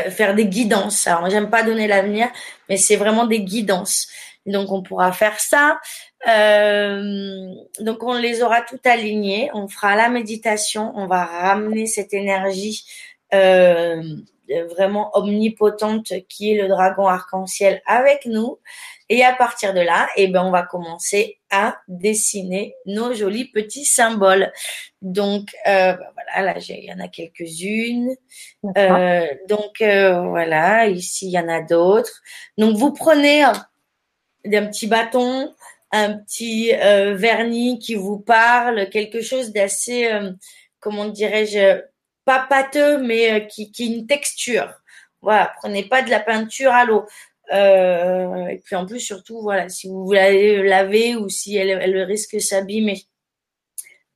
faire 0.09 0.35
des 0.35 0.45
guidances. 0.45 1.07
Alors, 1.07 1.29
j'aime 1.29 1.49
pas 1.49 1.63
donner 1.63 1.87
l'avenir, 1.87 2.29
mais 2.69 2.77
c'est 2.77 2.95
vraiment 2.95 3.25
des 3.25 3.41
guidances. 3.41 4.07
Donc, 4.45 4.71
on 4.71 4.81
pourra 4.81 5.11
faire 5.11 5.39
ça. 5.39 5.79
Euh, 6.27 7.53
donc, 7.79 8.03
on 8.03 8.13
les 8.13 8.41
aura 8.43 8.61
tout 8.61 8.79
alignés. 8.83 9.49
On 9.53 9.67
fera 9.67 9.95
la 9.95 10.09
méditation. 10.09 10.91
On 10.95 11.07
va 11.07 11.25
ramener 11.25 11.85
cette 11.85 12.13
énergie 12.13 12.85
vraiment 14.75 15.09
omnipotente 15.17 16.13
qui 16.29 16.51
est 16.51 16.61
le 16.61 16.67
dragon 16.67 17.07
arc-en-ciel 17.07 17.81
avec 17.85 18.25
nous. 18.25 18.59
Et 19.09 19.23
à 19.23 19.33
partir 19.33 19.73
de 19.73 19.81
là, 19.81 20.07
eh 20.15 20.27
ben, 20.27 20.43
on 20.43 20.51
va 20.51 20.63
commencer 20.63 21.39
à 21.51 21.77
dessiner 21.87 22.75
nos 22.85 23.13
jolis 23.13 23.45
petits 23.45 23.85
symboles. 23.85 24.51
Donc, 25.01 25.49
euh, 25.67 25.93
bah, 25.93 26.13
voilà, 26.13 26.53
là, 26.53 26.59
il 26.67 26.85
y 26.85 26.93
en 26.93 26.99
a 26.99 27.07
quelques-unes. 27.07 28.15
Euh, 28.77 29.27
donc, 29.47 29.81
euh, 29.81 30.21
voilà, 30.21 30.87
ici, 30.87 31.27
il 31.27 31.31
y 31.31 31.39
en 31.39 31.49
a 31.49 31.61
d'autres. 31.61 32.21
Donc, 32.57 32.77
vous 32.77 32.93
prenez 32.93 33.43
un, 34.45 34.65
petit 34.67 34.87
bâton, 34.87 35.53
un 35.91 36.17
petit 36.17 36.71
vernis 36.71 37.79
qui 37.79 37.95
vous 37.95 38.19
parle, 38.19 38.89
quelque 38.89 39.21
chose 39.21 39.51
d'assez, 39.51 40.09
comment 40.79 41.05
dirais-je, 41.05 41.81
pas 42.25 42.45
pâteux, 42.49 42.97
mais 42.99 43.47
qui, 43.47 43.71
qui 43.71 43.87
une 43.87 44.07
texture. 44.07 44.73
Voilà, 45.21 45.53
prenez 45.59 45.83
pas 45.83 46.01
de 46.01 46.09
la 46.09 46.19
peinture 46.19 46.71
à 46.71 46.85
l'eau. 46.85 47.05
Euh, 47.53 48.47
et 48.47 48.57
puis 48.59 48.75
en 48.75 48.85
plus, 48.85 48.99
surtout, 48.99 49.41
voilà, 49.41 49.69
si 49.69 49.87
vous 49.87 50.11
l'avez 50.11 50.63
laver 50.63 51.15
ou 51.15 51.29
si 51.29 51.55
elle, 51.55 51.69
elle 51.69 52.01
risque 52.03 52.39
s'abîmer. 52.41 53.03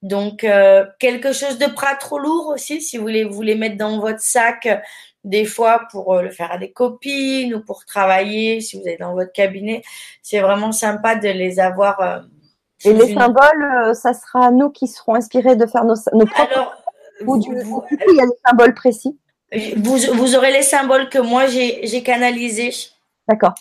Donc, 0.02 0.44
euh, 0.44 0.86
quelque 1.00 1.34
chose 1.34 1.58
de 1.58 1.66
pas 1.66 1.96
trop 1.96 2.20
lourd 2.20 2.48
aussi, 2.48 2.82
si 2.82 2.98
vous 2.98 3.04
voulez 3.04 3.24
vous 3.24 3.42
les 3.42 3.56
mettre 3.56 3.78
dans 3.78 4.00
votre 4.00 4.20
sac, 4.20 4.68
des 5.30 5.46
fois 5.46 5.82
pour 5.92 6.14
euh, 6.14 6.22
le 6.22 6.32
faire 6.32 6.52
à 6.52 6.58
des 6.58 6.72
copines 6.72 7.56
ou 7.56 7.62
pour 7.62 7.86
travailler, 7.86 8.62
si 8.62 8.80
vous 8.80 8.88
êtes 8.88 9.00
dans 9.00 9.14
votre 9.14 9.32
cabinet, 9.32 9.82
c'est 10.22 10.40
vraiment 10.40 10.72
sympa 10.72 11.16
de 11.16 11.30
les 11.30 11.60
avoir. 11.60 12.26
et 12.84 12.94
les 12.94 13.14
symboles, 13.14 13.96
ça 13.96 14.14
sera 14.14 14.52
nous 14.52 14.70
qui 14.70 14.88
serons 14.88 15.16
inspirés 15.16 15.56
de 15.56 15.66
faire 15.66 15.86
nos, 15.86 15.96
nos 16.14 16.26
propres. 16.26 16.52
Alors, 16.52 16.74
ou 17.26 17.38
du, 17.38 17.50
coup, 17.50 17.84
il 17.90 18.16
y 18.16 18.22
a 18.22 18.26
des 18.26 18.38
symboles 18.46 18.74
précis. 18.74 19.18
Vous, 19.78 19.98
vous 20.14 20.36
aurez 20.36 20.52
les 20.52 20.62
symboles 20.62 21.10
que 21.10 21.20
moi 21.20 21.48
j'ai 21.48 22.04
canalisés 22.04 22.72
D'accord. 23.28 23.56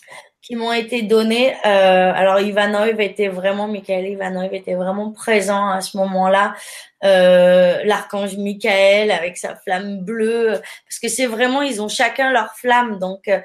Qui 0.46 0.54
m'ont 0.54 0.72
été 0.72 1.02
donnés. 1.02 1.54
Euh, 1.66 2.12
alors 2.14 2.38
Ivanov 2.38 3.00
était 3.00 3.26
vraiment, 3.26 3.66
Michael 3.66 4.06
Ivanov 4.06 4.54
était 4.54 4.76
vraiment 4.76 5.10
présent 5.10 5.70
à 5.70 5.80
ce 5.80 5.96
moment-là. 5.96 6.54
Euh, 7.02 7.82
L'archange 7.82 8.36
Michael 8.36 9.10
avec 9.10 9.38
sa 9.38 9.56
flamme 9.56 10.04
bleue, 10.04 10.52
parce 10.86 11.00
que 11.02 11.08
c'est 11.08 11.26
vraiment, 11.26 11.62
ils 11.62 11.82
ont 11.82 11.88
chacun 11.88 12.30
leur 12.30 12.54
flamme. 12.54 13.00
Donc 13.00 13.26
euh, 13.26 13.40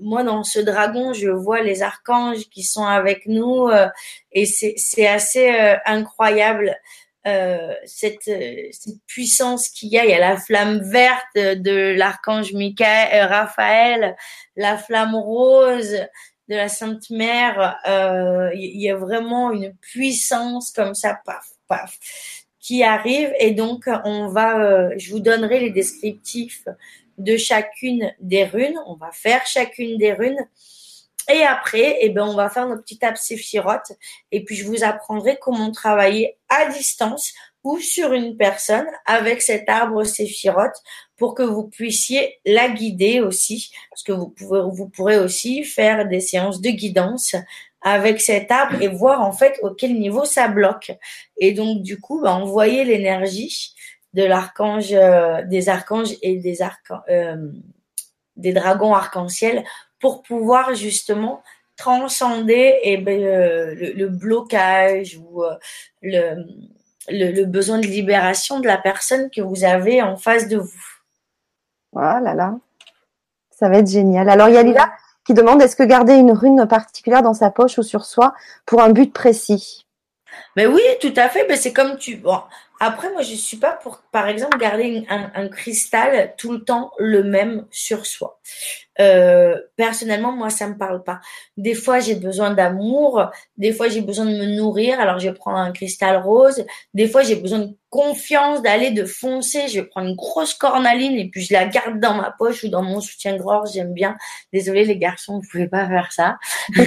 moi 0.00 0.22
dans 0.24 0.44
ce 0.44 0.60
dragon, 0.60 1.12
je 1.12 1.28
vois 1.28 1.60
les 1.60 1.82
archanges 1.82 2.48
qui 2.48 2.62
sont 2.62 2.86
avec 2.86 3.26
nous 3.26 3.68
euh, 3.68 3.88
et 4.32 4.46
c'est 4.46 5.06
assez 5.06 5.50
euh, 5.50 5.76
incroyable. 5.84 6.74
Euh, 7.26 7.72
cette, 7.86 8.24
cette, 8.24 9.00
puissance 9.06 9.70
qu'il 9.70 9.88
y 9.88 9.98
a. 9.98 10.04
Il 10.04 10.10
y 10.10 10.14
a 10.14 10.20
la 10.20 10.36
flamme 10.36 10.80
verte 10.82 11.34
de 11.34 11.94
l'archange 11.96 12.52
Michael, 12.52 13.08
euh, 13.14 13.26
Raphaël, 13.26 14.16
la 14.56 14.76
flamme 14.76 15.14
rose 15.14 15.96
de 16.48 16.54
la 16.54 16.68
Sainte 16.68 17.08
Mère. 17.08 17.78
Euh, 17.88 18.50
il 18.54 18.78
y 18.78 18.90
a 18.90 18.96
vraiment 18.96 19.52
une 19.52 19.74
puissance 19.76 20.70
comme 20.70 20.94
ça, 20.94 21.18
paf, 21.24 21.48
paf, 21.66 21.98
qui 22.60 22.82
arrive. 22.82 23.32
Et 23.38 23.52
donc, 23.52 23.88
on 24.04 24.28
va, 24.28 24.94
je 24.98 25.10
vous 25.10 25.20
donnerai 25.20 25.60
les 25.60 25.70
descriptifs 25.70 26.68
de 27.16 27.38
chacune 27.38 28.12
des 28.20 28.44
runes. 28.44 28.78
On 28.86 28.96
va 28.96 29.10
faire 29.12 29.46
chacune 29.46 29.96
des 29.96 30.12
runes. 30.12 30.46
Et 31.28 31.42
après, 31.42 31.98
eh 32.00 32.10
ben, 32.10 32.24
on 32.24 32.34
va 32.34 32.48
faire 32.48 32.68
notre 32.68 32.82
petite 32.82 33.04
app 33.04 33.16
séphirote 33.16 33.92
et 34.30 34.44
puis 34.44 34.56
je 34.56 34.66
vous 34.66 34.84
apprendrai 34.84 35.38
comment 35.40 35.70
travailler 35.70 36.36
à 36.48 36.66
distance 36.66 37.32
ou 37.62 37.78
sur 37.78 38.12
une 38.12 38.36
personne 38.36 38.86
avec 39.06 39.40
cet 39.40 39.68
arbre 39.68 40.04
séphirote 40.04 40.76
pour 41.16 41.34
que 41.34 41.42
vous 41.42 41.64
puissiez 41.64 42.38
la 42.44 42.68
guider 42.68 43.20
aussi, 43.20 43.72
parce 43.90 44.02
que 44.02 44.12
vous 44.12 44.28
pouvez, 44.28 44.60
vous 44.70 44.88
pourrez 44.88 45.18
aussi 45.18 45.64
faire 45.64 46.06
des 46.06 46.20
séances 46.20 46.60
de 46.60 46.70
guidance 46.70 47.34
avec 47.80 48.20
cet 48.20 48.50
arbre 48.50 48.80
et 48.82 48.88
voir 48.88 49.22
en 49.22 49.32
fait 49.32 49.58
auquel 49.62 49.98
niveau 49.98 50.24
ça 50.24 50.48
bloque. 50.48 50.92
Et 51.38 51.52
donc 51.52 51.82
du 51.82 52.00
coup, 52.00 52.20
bah, 52.20 52.34
envoyer 52.34 52.84
l'énergie 52.84 53.74
de 54.12 54.24
l'archange, 54.24 54.92
euh, 54.92 55.42
des 55.44 55.68
archanges 55.68 56.14
et 56.22 56.36
des 56.36 56.58
euh, 57.08 57.36
des 58.36 58.52
dragons 58.52 58.94
arc-en-ciel 58.94 59.64
pour 60.04 60.20
pouvoir 60.20 60.74
justement 60.74 61.42
transcender 61.78 62.78
eh 62.82 62.98
ben, 62.98 63.22
euh, 63.22 63.74
le, 63.96 64.06
blocage 64.08 65.16
ou 65.16 65.42
le, 66.02 66.44
le, 67.08 67.44
besoin 67.46 67.78
de 67.78 67.86
libération 67.86 68.60
de 68.60 68.66
la 68.66 68.76
personne 68.76 69.30
que 69.30 69.40
vous 69.40 69.64
avez 69.64 70.02
en 70.02 70.18
face 70.18 70.46
de 70.46 70.58
vous. 70.58 70.84
Voilà, 71.92 72.34
là, 72.34 72.54
ça 73.50 73.70
va 73.70 73.78
être 73.78 73.88
génial. 73.88 74.28
Alors 74.28 74.50
il 74.50 74.56
y 74.56 74.58
a 74.58 74.62
Lila 74.62 74.92
qui 75.26 75.32
demande 75.32 75.62
est-ce 75.62 75.74
que 75.74 75.82
garder 75.82 76.12
une 76.12 76.32
rune 76.32 76.66
particulière 76.68 77.22
dans 77.22 77.32
sa 77.32 77.50
poche 77.50 77.78
ou 77.78 77.82
sur 77.82 78.04
soi 78.04 78.34
pour 78.66 78.82
un 78.82 78.90
but 78.90 79.10
précis? 79.10 79.86
Mais 80.56 80.66
oui, 80.66 80.82
tout 81.00 81.14
à 81.16 81.30
fait. 81.30 81.46
Mais 81.48 81.56
c'est 81.56 81.72
comme 81.72 81.96
tu. 81.96 82.16
Bon, 82.16 82.40
après, 82.80 83.10
moi, 83.12 83.22
je 83.22 83.34
suis 83.34 83.56
pas 83.56 83.72
pour, 83.72 84.02
par 84.12 84.28
exemple, 84.28 84.58
garder 84.58 85.06
un, 85.08 85.48
cristal 85.48 86.34
tout 86.36 86.52
le 86.52 86.64
temps 86.64 86.92
le 86.98 87.22
même 87.22 87.66
sur 87.70 88.04
soi. 88.04 88.40
Euh, 89.00 89.60
personnellement, 89.76 90.32
moi, 90.32 90.50
ça 90.50 90.68
me 90.68 90.76
parle 90.76 91.02
pas. 91.02 91.20
Des 91.56 91.74
fois, 91.74 92.00
j'ai 92.00 92.14
besoin 92.14 92.52
d'amour. 92.52 93.30
Des 93.56 93.72
fois, 93.72 93.88
j'ai 93.88 94.00
besoin 94.00 94.24
de 94.26 94.30
me 94.30 94.46
nourrir. 94.46 95.00
Alors, 95.00 95.18
je 95.18 95.30
prends 95.30 95.56
un 95.56 95.72
cristal 95.72 96.16
rose. 96.18 96.64
Des 96.94 97.08
fois, 97.08 97.22
j'ai 97.22 97.36
besoin 97.36 97.60
de 97.60 97.76
confiance, 97.90 98.62
d'aller, 98.62 98.90
de 98.90 99.04
foncer. 99.04 99.68
Je 99.68 99.80
prendre 99.80 100.08
une 100.08 100.16
grosse 100.16 100.54
cornaline 100.54 101.18
et 101.18 101.28
puis 101.28 101.42
je 101.42 101.52
la 101.52 101.66
garde 101.66 102.00
dans 102.00 102.14
ma 102.14 102.34
poche 102.38 102.64
ou 102.64 102.68
dans 102.68 102.82
mon 102.82 103.00
soutien-gorge. 103.00 103.72
J'aime 103.74 103.92
bien. 103.94 104.16
Désolée, 104.52 104.84
les 104.84 104.98
garçons, 104.98 105.40
vous 105.40 105.48
pouvez 105.50 105.68
pas 105.68 105.86
faire 105.86 106.12
ça. 106.12 106.38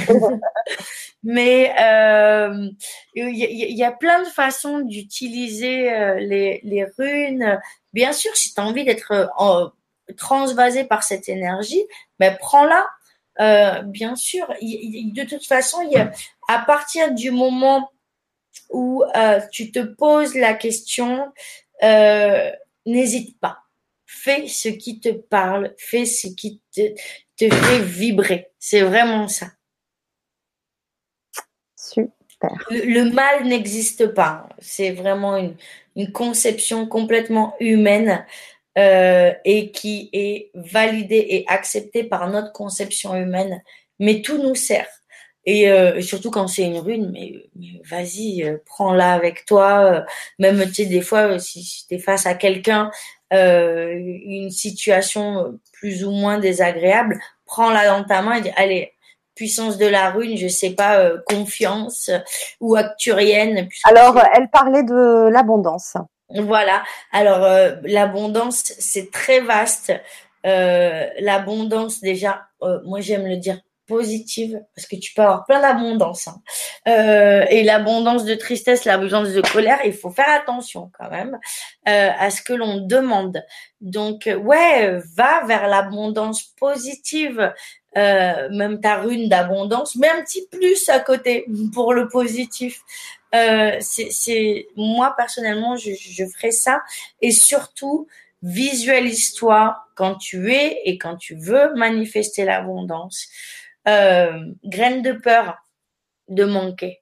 Mais 1.24 1.74
euh, 1.82 2.70
il 3.16 3.78
y, 3.78 3.84
a 3.84 3.92
plein 3.92 4.22
de 4.22 4.28
façons 4.28 4.80
d'utiliser 4.80 5.92
euh, 5.92 6.20
les, 6.20 6.62
les, 6.64 6.86
runes. 6.98 7.60
Bien 7.92 8.14
sûr, 8.14 8.36
si 8.38 8.54
tu 8.54 8.62
as 8.62 8.64
envie 8.64 8.86
d'être 8.86 9.12
euh, 9.12 9.68
transvasé 10.16 10.84
par 10.84 11.04
cette 11.04 11.30
énergie, 11.30 11.84
mais 12.20 12.32
ben, 12.32 12.38
prends-la. 12.40 12.88
Euh, 13.40 13.82
bien 13.84 14.16
sûr, 14.16 14.48
de 14.62 15.24
toute 15.24 15.46
façon, 15.46 15.78
à 16.48 16.60
partir 16.60 17.14
du 17.14 17.30
moment 17.30 17.92
où 18.70 19.04
euh, 19.16 19.40
tu 19.52 19.72
te 19.72 19.80
poses 19.80 20.36
la 20.36 20.54
question, 20.54 21.32
euh, 21.84 22.52
n'hésite 22.86 23.40
pas. 23.40 23.60
Fais 24.06 24.48
ce 24.48 24.70
qui 24.70 25.00
te 25.00 25.10
parle, 25.10 25.74
fais 25.78 26.06
ce 26.06 26.28
qui 26.28 26.62
te, 26.74 26.94
te 27.38 27.54
fait 27.54 27.80
vibrer. 27.80 28.48
C'est 28.58 28.82
vraiment 28.82 29.28
ça. 29.28 29.48
Super. 31.76 32.12
Le, 32.70 33.12
mal 33.12 33.46
n'existe 33.46 34.08
pas. 34.08 34.48
C'est 34.60 34.92
vraiment 34.92 35.38
une, 35.38 35.56
une, 35.96 36.12
conception 36.12 36.88
complètement 36.88 37.56
humaine 37.60 38.26
euh, 38.78 39.34
et 39.46 39.72
qui 39.72 40.10
est 40.14 40.52
validée 40.54 41.26
et 41.30 41.46
acceptée 41.48 42.04
par 42.04 42.30
notre 42.30 42.52
conception 42.52 43.16
humaine. 43.16 43.62
Mais 44.00 44.22
tout 44.22 44.38
nous 44.38 44.56
sert. 44.56 44.88
Et 45.48 45.72
euh, 45.72 46.02
surtout 46.02 46.30
quand 46.30 46.50
c'est 46.50 46.66
une 46.66 46.78
rune, 46.78 47.10
mais, 47.14 47.50
vas-y, 47.90 48.44
euh, 48.44 48.58
prends-la 48.66 49.14
avec 49.14 49.46
toi. 49.46 49.80
Euh, 49.86 50.02
même, 50.40 50.62
tu 50.66 50.74
sais, 50.74 50.86
des 50.88 51.00
fois, 51.00 51.40
si, 51.40 51.64
si 51.64 51.88
tu 51.88 51.96
es 51.96 52.00
face 52.00 52.26
à 52.26 52.36
quelqu'un, 52.36 52.92
une 53.32 54.50
situation 54.52 55.58
plus 55.74 56.04
ou 56.04 56.12
moins 56.12 56.38
désagréable, 56.38 57.20
prends-la 57.46 57.88
dans 57.88 58.04
ta 58.04 58.22
main 58.22 58.36
et 58.36 58.42
dis, 58.42 58.52
allez, 58.58 58.94
puissance 59.36 59.78
de 59.78 59.86
la 59.86 60.12
rune, 60.12 60.38
je 60.38 60.48
sais 60.48 60.72
pas, 60.72 61.12
confiance 61.26 62.10
ou 62.60 62.76
acturienne. 62.76 63.70
Alors, 63.86 64.22
elle 64.36 64.50
parlait 64.50 64.84
de 64.84 65.30
l'abondance. 65.30 65.96
Voilà. 66.30 66.84
Alors, 67.12 67.48
l'abondance, 67.84 68.64
c'est 68.80 69.12
très 69.12 69.40
vaste. 69.40 69.94
l'abondance, 70.44 72.02
déjà, 72.02 72.48
moi 72.84 73.02
j'aime 73.02 73.28
le 73.28 73.38
dire 73.38 73.60
positive 73.88 74.62
parce 74.76 74.86
que 74.86 74.96
tu 74.96 75.14
peux 75.14 75.22
avoir 75.22 75.46
plein 75.46 75.62
d'abondance 75.62 76.28
hein. 76.28 76.42
euh, 76.88 77.46
et 77.50 77.64
l'abondance 77.64 78.26
de 78.26 78.36
tristesse 78.36 78.86
l'abondance 78.86 79.30
de 79.30 79.42
colère 79.42 79.80
il 79.86 79.94
faut 79.94 80.12
faire 80.12 80.30
attention 80.30 80.92
quand 80.98 81.10
même 81.10 81.40
euh, 81.88 82.10
à 82.20 82.30
ce 82.30 82.42
que 82.42 82.54
l'on 82.54 82.82
demande 82.86 83.42
donc 83.80 84.30
ouais 84.44 85.00
va 85.16 85.46
vers 85.46 85.68
l'abondance 85.68 86.44
positive 86.60 87.54
euh, 87.96 88.50
même 88.50 88.82
ta 88.82 88.98
rune 88.98 89.30
d'abondance 89.30 89.96
mais 89.96 90.10
un 90.10 90.22
petit 90.24 90.46
plus 90.52 90.90
à 90.90 91.00
côté 91.00 91.46
pour 91.74 91.94
le 91.94 92.08
positif 92.10 92.82
euh, 93.34 93.78
c'est 93.80 94.68
moi 94.76 95.14
personnellement 95.16 95.78
je, 95.78 95.92
je 95.94 96.26
ferai 96.26 96.52
ça 96.52 96.82
et 97.22 97.32
surtout 97.32 98.08
visualise-toi 98.44 99.78
quand 99.96 100.16
tu 100.16 100.54
es 100.54 100.82
et 100.86 100.98
quand 100.98 101.16
tu 101.16 101.36
veux 101.36 101.74
manifester 101.76 102.46
l'abondance 102.46 103.28
euh, 103.88 104.54
graine 104.66 105.02
de 105.02 105.14
peur 105.14 105.58
de 106.28 106.44
manquer. 106.44 107.02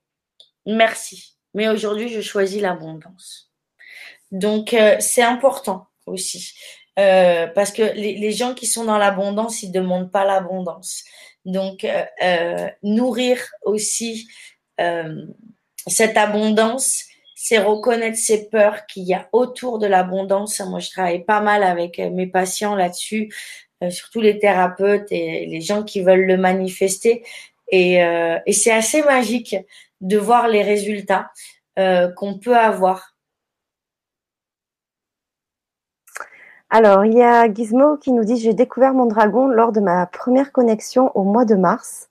Merci. 0.67 1.36
Mais 1.55 1.67
aujourd'hui, 1.67 2.09
je 2.09 2.21
choisis 2.21 2.61
l'abondance. 2.61 3.51
Donc, 4.31 4.73
euh, 4.73 4.97
c'est 4.99 5.23
important 5.23 5.88
aussi. 6.05 6.53
Euh, 6.97 7.47
parce 7.47 7.71
que 7.71 7.83
les, 7.83 8.31
gens 8.31 8.53
qui 8.53 8.67
sont 8.67 8.85
dans 8.85 8.97
l'abondance, 8.97 9.63
ils 9.63 9.71
demandent 9.71 10.11
pas 10.11 10.25
l'abondance. 10.25 11.03
Donc, 11.43 11.85
nourrir 12.81 13.37
aussi 13.63 14.27
cette 15.87 16.17
abondance, 16.17 17.03
c'est 17.35 17.59
reconnaître 17.59 18.17
ces 18.17 18.49
peurs 18.49 18.87
qu'il 18.87 19.03
y 19.03 19.13
a 19.13 19.29
autour 19.31 19.77
de 19.77 19.85
l'abondance. 19.85 20.59
Moi, 20.61 20.79
je 20.79 20.89
travaille 20.89 21.23
pas 21.23 21.41
mal 21.41 21.61
avec 21.61 21.99
mes 21.99 22.25
patients 22.25 22.75
là-dessus. 22.75 23.29
Euh, 23.83 23.89
surtout 23.89 24.21
les 24.21 24.39
thérapeutes 24.39 25.11
et 25.11 25.45
les 25.45 25.61
gens 25.61 25.83
qui 25.83 26.01
veulent 26.01 26.25
le 26.25 26.37
manifester. 26.37 27.23
Et, 27.71 28.03
euh, 28.03 28.39
et 28.45 28.53
c'est 28.53 28.71
assez 28.71 29.01
magique 29.03 29.55
de 30.01 30.17
voir 30.17 30.47
les 30.47 30.63
résultats 30.63 31.31
euh, 31.77 32.09
qu'on 32.13 32.39
peut 32.39 32.57
avoir. 32.57 33.14
Alors, 36.78 37.05
il 37.05 37.13
y 37.13 37.21
a 37.21 37.47
Gizmo 37.53 37.95
qui 37.95 38.11
nous 38.11 38.26
dit 38.26 38.36
J'ai 38.36 38.53
découvert 38.53 38.93
mon 38.93 39.05
dragon 39.05 39.47
lors 39.47 39.71
de 39.71 39.80
ma 39.80 40.07
première 40.07 40.51
connexion 40.51 41.09
au 41.15 41.23
mois 41.23 41.45
de 41.45 41.55
mars 41.55 42.09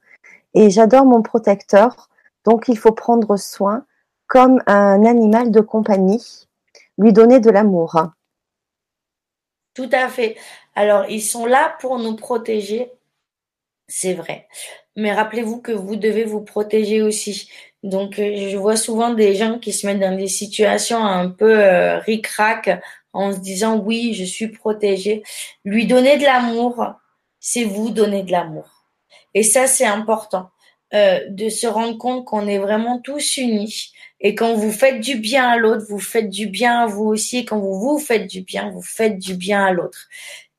et 0.55 0.71
j'adore 0.71 1.05
mon 1.05 1.21
protecteur, 1.21 2.09
donc 2.47 2.69
il 2.69 2.79
faut 2.79 2.93
prendre 2.93 3.37
soin 3.37 3.85
comme 4.27 4.63
un 4.67 5.05
animal 5.05 5.51
de 5.51 5.61
compagnie, 5.61 6.49
lui 6.97 7.13
donner 7.13 7.41
de 7.41 7.51
l'amour. 7.51 8.07
Tout 9.75 9.91
à 9.93 10.09
fait. 10.09 10.39
Alors, 10.75 11.05
ils 11.11 11.21
sont 11.21 11.45
là 11.45 11.77
pour 11.79 11.99
nous 11.99 12.17
protéger, 12.17 12.91
c'est 13.87 14.15
vrai. 14.15 14.49
Mais 14.97 15.13
rappelez-vous 15.13 15.61
que 15.61 15.73
vous 15.73 15.97
devez 15.97 16.25
vous 16.25 16.41
protéger 16.41 17.03
aussi. 17.03 17.51
Donc, 17.83 18.19
euh, 18.19 18.49
je 18.49 18.57
vois 18.57 18.77
souvent 18.77 19.13
des 19.13 19.35
gens 19.35 19.59
qui 19.59 19.75
se 19.75 19.87
mettent 19.87 20.01
dans 20.01 20.17
des 20.17 20.29
situations 20.29 21.05
un 21.05 21.29
peu 21.29 21.63
euh, 21.63 21.99
ric-rac 21.99 22.81
en 23.15 23.33
se 23.33 23.39
disant 23.39 23.79
oui, 23.79 24.13
je 24.15 24.25
suis 24.25 24.49
protégé. 24.49 25.23
Lui 25.65 25.87
donner 25.87 26.19
de 26.19 26.25
l'amour, 26.25 26.85
c'est 27.41 27.65
vous 27.65 27.91
donner 27.91 28.23
de 28.23 28.33
l'amour. 28.33 28.85
Et 29.33 29.43
ça, 29.43 29.67
c'est 29.67 29.87
important 29.87 30.51
euh, 30.93 31.21
de 31.29 31.49
se 31.49 31.67
rendre 31.67 31.99
compte 31.99 32.25
qu'on 32.25 32.47
est 32.47 32.59
vraiment 32.59 33.01
tous 33.01 33.37
unis. 33.37 33.93
Et 34.21 34.35
quand 34.35 34.55
vous 34.55 34.71
faites 34.71 35.01
du 35.01 35.17
bien 35.17 35.49
à 35.49 35.57
l'autre, 35.57 35.85
vous 35.89 35.99
faites 35.99 36.31
du 36.31 36.47
bien 36.47 36.83
à 36.83 36.87
vous 36.87 37.05
aussi. 37.05 37.39
Et 37.39 37.45
quand 37.45 37.59
vous 37.59 37.79
vous 37.81 37.99
faites 37.99 38.27
du 38.27 38.43
bien, 38.43 38.71
vous 38.71 38.83
faites 38.83 39.19
du 39.19 39.35
bien 39.35 39.65
à 39.65 39.73
l'autre. 39.73 40.09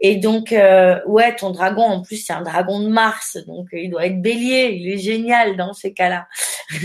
Et 0.02 0.18
donc, 0.18 0.52
euh, 0.52 1.00
ouais, 1.08 1.36
ton 1.36 1.52
dragon, 1.52 1.84
en 1.84 2.02
plus, 2.02 2.18
c'est 2.18 2.34
un 2.34 2.42
dragon 2.42 2.82
de 2.82 2.90
Mars, 2.90 3.38
donc 3.48 3.68
il 3.72 3.90
doit 3.90 4.06
être 4.06 4.22
bélier, 4.22 4.78
il 4.80 4.92
est 4.92 4.98
génial 4.98 5.56
dans 5.56 5.74
ces 5.74 5.94
cas-là. 5.94 6.28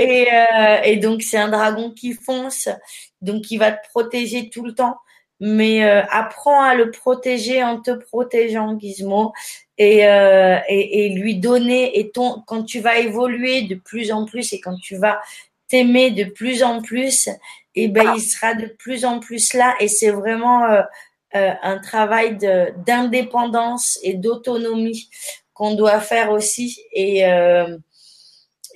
euh, 0.00 0.80
et, 0.84 0.96
donc, 0.96 1.22
c'est 1.22 1.38
un 1.38 1.48
dragon 1.48 1.92
qui 1.92 2.14
fonce, 2.14 2.68
donc 3.22 3.50
il 3.50 3.58
va 3.58 3.72
te 3.72 3.88
protéger 3.88 4.50
tout 4.50 4.64
le 4.64 4.74
temps. 4.74 4.96
Mais 5.40 5.84
euh, 5.84 6.02
apprends 6.10 6.62
à 6.62 6.74
le 6.74 6.90
protéger 6.90 7.62
en 7.62 7.80
te 7.80 7.92
protégeant, 7.92 8.76
Gizmo, 8.76 9.32
et, 9.76 10.04
euh, 10.08 10.58
et, 10.68 11.06
et, 11.06 11.08
lui 11.10 11.36
donner. 11.36 11.96
Et 12.00 12.10
ton, 12.10 12.42
quand 12.44 12.64
tu 12.64 12.80
vas 12.80 12.98
évoluer 12.98 13.62
de 13.62 13.76
plus 13.76 14.10
en 14.10 14.24
plus 14.24 14.52
et 14.52 14.60
quand 14.60 14.76
tu 14.82 14.96
vas 14.96 15.20
t'aimer 15.68 16.10
de 16.10 16.24
plus 16.24 16.64
en 16.64 16.82
plus, 16.82 17.28
et 17.76 17.84
eh 17.84 17.88
ben 17.88 18.14
il 18.16 18.20
sera 18.20 18.54
de 18.54 18.66
plus 18.66 19.04
en 19.04 19.20
plus 19.20 19.52
là. 19.54 19.76
Et 19.78 19.86
c'est 19.86 20.10
vraiment 20.10 20.64
euh, 20.64 20.82
un 21.32 21.78
travail 21.78 22.36
d'indépendance 22.84 24.00
et 24.02 24.14
d'autonomie 24.14 25.08
qu'on 25.54 25.74
doit 25.74 26.00
faire 26.00 26.32
aussi. 26.32 26.80
Et, 26.92 27.24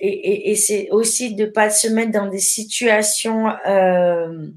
et, 0.05 0.51
et, 0.51 0.55
c'est 0.55 0.89
aussi 0.91 1.33
de 1.33 1.45
pas 1.45 1.69
se 1.69 1.87
mettre 1.87 2.11
dans 2.11 2.27
des 2.27 2.39
situations 2.39 3.47
euh, 3.65 4.47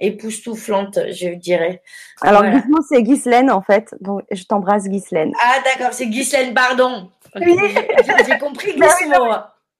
époustouflantes, 0.00 0.98
je 1.12 1.28
dirais. 1.34 1.80
Alors, 2.22 2.40
voilà. 2.40 2.62
c'est 2.88 3.02
Ghislaine, 3.02 3.50
en 3.50 3.62
fait. 3.62 3.94
Donc, 4.00 4.22
je 4.32 4.42
t'embrasse, 4.44 4.88
Ghislaine. 4.88 5.32
Ah, 5.40 5.58
d'accord, 5.64 5.92
c'est 5.92 6.08
Ghislaine, 6.08 6.54
pardon. 6.54 7.08
J'ai 7.36 8.38
compris 8.38 8.76
bah 8.76 8.88
Gizmo. 8.98 9.24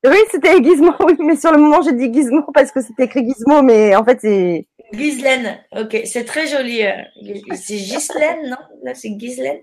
Oui, 0.07 0.19
c'était 0.31 0.63
Gizmo, 0.63 0.93
oui, 1.07 1.17
mais 1.19 1.37
sur 1.37 1.51
le 1.51 1.59
moment, 1.59 1.81
j'ai 1.83 1.93
dit 1.93 2.13
Gizmo 2.13 2.43
parce 2.53 2.71
que 2.71 2.81
c'était 2.81 3.05
écrit 3.05 3.27
Gizmo, 3.27 3.63
mais 3.63 3.97
en 3.97 4.05
fait, 4.05 4.19
c'est. 4.21 4.67
Ghislaine, 4.93 5.59
ok, 5.73 6.03
c'est 6.05 6.25
très 6.25 6.47
joli. 6.47 6.85
Euh, 6.85 6.93
c'est 7.55 7.77
Ghislaine, 7.77 8.51
non? 8.51 8.57
Là, 8.83 8.95
c'est 8.95 9.11
Ghislaine? 9.11 9.61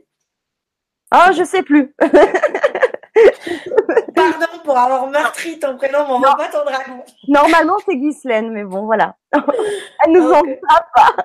Oh, 1.13 1.31
je 1.37 1.43
sais 1.43 1.63
plus. 1.63 1.93
Pardon 4.15 4.45
pour 4.63 4.77
avoir 4.77 5.07
meurtri 5.07 5.59
ton 5.59 5.77
prénom, 5.77 5.99
mais 6.07 6.13
on 6.13 6.19
voit 6.19 6.35
pas 6.35 6.47
ton 6.47 6.63
dragon. 6.63 7.03
Normalement, 7.27 7.77
c'est 7.85 7.97
Ghislaine, 7.97 8.51
mais 8.51 8.63
bon, 8.63 8.85
voilà. 8.85 9.15
Elle 9.33 10.11
nous 10.11 10.29
okay. 10.29 10.59
en 10.69 10.75
pas. 10.95 11.15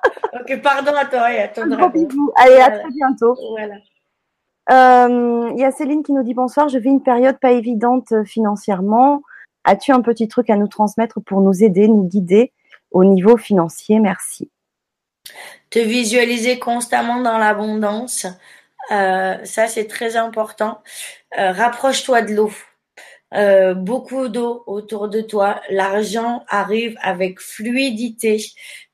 Ok, 0.40 0.62
pardon 0.62 0.92
à 0.94 1.04
toi 1.04 1.32
et 1.32 1.40
à 1.40 1.48
ton 1.48 1.66
dragon. 1.66 2.06
Allez, 2.36 2.54
voilà. 2.54 2.64
à 2.64 2.70
très 2.70 2.90
bientôt. 2.90 3.36
Voilà. 3.50 3.74
Euh, 4.70 5.50
il 5.52 5.60
y 5.60 5.64
a 5.64 5.70
Céline 5.70 6.02
qui 6.02 6.12
nous 6.12 6.24
dit 6.24 6.34
bonsoir, 6.34 6.68
je 6.68 6.78
vis 6.78 6.90
une 6.90 7.02
période 7.02 7.38
pas 7.38 7.52
évidente 7.52 8.10
euh, 8.12 8.24
financièrement. 8.24 9.22
As-tu 9.64 9.92
un 9.92 10.00
petit 10.00 10.28
truc 10.28 10.50
à 10.50 10.56
nous 10.56 10.68
transmettre 10.68 11.20
pour 11.20 11.40
nous 11.40 11.62
aider, 11.62 11.88
nous 11.88 12.04
guider 12.04 12.52
au 12.90 13.04
niveau 13.04 13.36
financier? 13.36 14.00
Merci. 14.00 14.50
Te 15.70 15.78
visualiser 15.78 16.58
constamment 16.58 17.20
dans 17.20 17.38
l'abondance, 17.38 18.26
euh, 18.90 19.36
ça 19.44 19.66
c'est 19.68 19.86
très 19.86 20.16
important. 20.16 20.80
Euh, 21.38 21.52
rapproche-toi 21.52 22.22
de 22.22 22.34
l'eau. 22.34 22.52
Euh, 23.34 23.74
beaucoup 23.74 24.28
d'eau 24.28 24.62
autour 24.66 25.08
de 25.08 25.20
toi. 25.20 25.60
L'argent 25.70 26.44
arrive 26.48 26.96
avec 27.02 27.40
fluidité. 27.40 28.44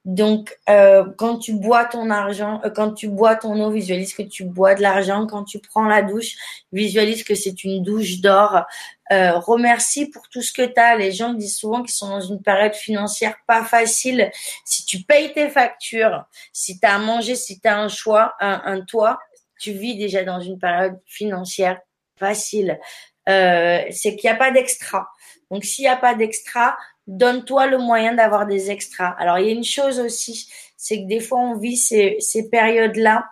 Donc, 0.04 0.58
quand 0.66 1.38
tu 1.38 1.52
bois 1.52 1.84
ton 1.84 2.10
argent, 2.10 2.60
quand 2.74 2.92
tu 2.92 3.06
bois 3.08 3.36
ton 3.36 3.60
eau, 3.60 3.70
visualise 3.70 4.14
que 4.14 4.22
tu 4.22 4.42
bois 4.42 4.74
de 4.74 4.82
l'argent. 4.82 5.28
Quand 5.28 5.44
tu 5.44 5.60
prends 5.60 5.84
la 5.84 6.02
douche, 6.02 6.34
visualise 6.72 7.22
que 7.22 7.36
c'est 7.36 7.62
une 7.62 7.84
douche 7.84 8.20
d'or. 8.20 8.64
Remercie 9.10 10.06
pour 10.10 10.28
tout 10.28 10.42
ce 10.42 10.52
que 10.52 10.62
tu 10.62 10.80
as. 10.80 10.96
Les 10.96 11.12
gens 11.12 11.34
disent 11.34 11.56
souvent 11.56 11.82
qu'ils 11.82 11.92
sont 11.92 12.08
dans 12.08 12.20
une 12.20 12.42
période 12.42 12.74
financière 12.74 13.36
pas 13.46 13.62
facile. 13.62 14.32
Si 14.64 14.84
tu 14.84 15.04
payes 15.04 15.32
tes 15.34 15.48
factures, 15.48 16.24
si 16.52 16.80
tu 16.80 16.86
as 16.86 16.96
à 16.96 16.98
manger, 16.98 17.36
si 17.36 17.60
tu 17.60 17.68
as 17.68 17.78
un 17.78 17.88
choix, 17.88 18.34
un, 18.40 18.60
un 18.64 18.80
toit, 18.80 19.20
tu 19.62 19.72
vis 19.72 19.96
déjà 19.96 20.24
dans 20.24 20.40
une 20.40 20.58
période 20.58 20.98
financière 21.06 21.80
facile. 22.18 22.80
Euh, 23.28 23.82
c'est 23.90 24.16
qu'il 24.16 24.28
n'y 24.28 24.34
a 24.34 24.38
pas 24.38 24.50
d'extra. 24.50 25.08
Donc, 25.50 25.64
s'il 25.64 25.84
n'y 25.84 25.88
a 25.88 25.96
pas 25.96 26.14
d'extra, 26.14 26.76
donne-toi 27.06 27.68
le 27.68 27.78
moyen 27.78 28.14
d'avoir 28.14 28.46
des 28.46 28.72
extras. 28.72 29.14
Alors, 29.18 29.38
il 29.38 29.46
y 29.46 29.50
a 29.50 29.52
une 29.52 29.64
chose 29.64 30.00
aussi, 30.00 30.50
c'est 30.76 31.02
que 31.02 31.06
des 31.06 31.20
fois, 31.20 31.38
on 31.38 31.56
vit 31.58 31.76
ces, 31.76 32.18
périodes-là 32.50 33.26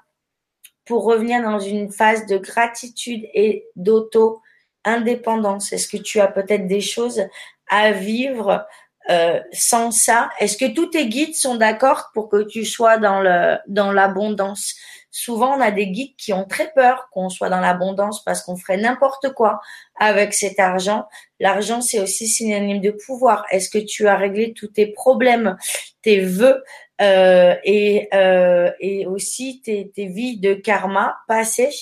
pour 0.84 1.04
revenir 1.04 1.42
dans 1.42 1.58
une 1.58 1.90
phase 1.90 2.26
de 2.26 2.38
gratitude 2.38 3.26
et 3.34 3.66
d'auto-indépendance. 3.74 5.72
Est-ce 5.72 5.88
que 5.88 5.96
tu 5.96 6.20
as 6.20 6.28
peut-être 6.28 6.68
des 6.68 6.80
choses 6.80 7.24
à 7.68 7.90
vivre 7.90 8.64
euh, 9.08 9.40
sans 9.52 9.90
ça? 9.90 10.30
Est-ce 10.38 10.56
que 10.56 10.72
tous 10.72 10.86
tes 10.86 11.08
guides 11.08 11.34
sont 11.34 11.56
d'accord 11.56 12.10
pour 12.14 12.28
que 12.28 12.42
tu 12.44 12.64
sois 12.64 12.98
dans 12.98 13.92
l'abondance? 13.92 14.76
Souvent, 15.12 15.56
on 15.56 15.60
a 15.60 15.72
des 15.72 15.88
guides 15.88 16.14
qui 16.16 16.32
ont 16.32 16.44
très 16.44 16.72
peur 16.72 17.08
qu'on 17.10 17.28
soit 17.28 17.48
dans 17.48 17.60
l'abondance 17.60 18.22
parce 18.22 18.42
qu'on 18.42 18.56
ferait 18.56 18.76
n'importe 18.76 19.32
quoi 19.34 19.60
avec 19.96 20.34
cet 20.34 20.60
argent. 20.60 21.06
L'argent, 21.40 21.80
c'est 21.80 22.00
aussi 22.00 22.28
synonyme 22.28 22.80
de 22.80 22.92
pouvoir. 22.92 23.44
Est-ce 23.50 23.68
que 23.68 23.78
tu 23.78 24.06
as 24.06 24.16
réglé 24.16 24.52
tous 24.52 24.68
tes 24.68 24.86
problèmes, 24.86 25.56
tes 26.02 26.20
vœux 26.20 26.62
euh, 27.00 27.56
et, 27.64 28.08
euh, 28.14 28.70
et 28.78 29.06
aussi 29.06 29.60
tes, 29.62 29.90
tes 29.90 30.06
vies 30.06 30.38
de 30.38 30.54
karma 30.54 31.16
passées? 31.26 31.74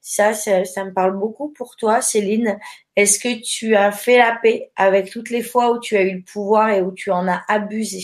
Ça, 0.00 0.34
ça, 0.34 0.64
ça, 0.64 0.84
me 0.84 0.92
parle 0.92 1.16
beaucoup 1.16 1.50
pour 1.50 1.76
toi, 1.76 2.00
Céline. 2.02 2.58
Est-ce 2.96 3.20
que 3.20 3.40
tu 3.40 3.76
as 3.76 3.92
fait 3.92 4.18
la 4.18 4.36
paix 4.42 4.72
avec 4.74 5.10
toutes 5.10 5.30
les 5.30 5.44
fois 5.44 5.70
où 5.70 5.78
tu 5.78 5.96
as 5.96 6.02
eu 6.02 6.16
le 6.16 6.22
pouvoir 6.22 6.70
et 6.70 6.82
où 6.82 6.90
tu 6.90 7.12
en 7.12 7.28
as 7.28 7.42
abusé? 7.46 8.02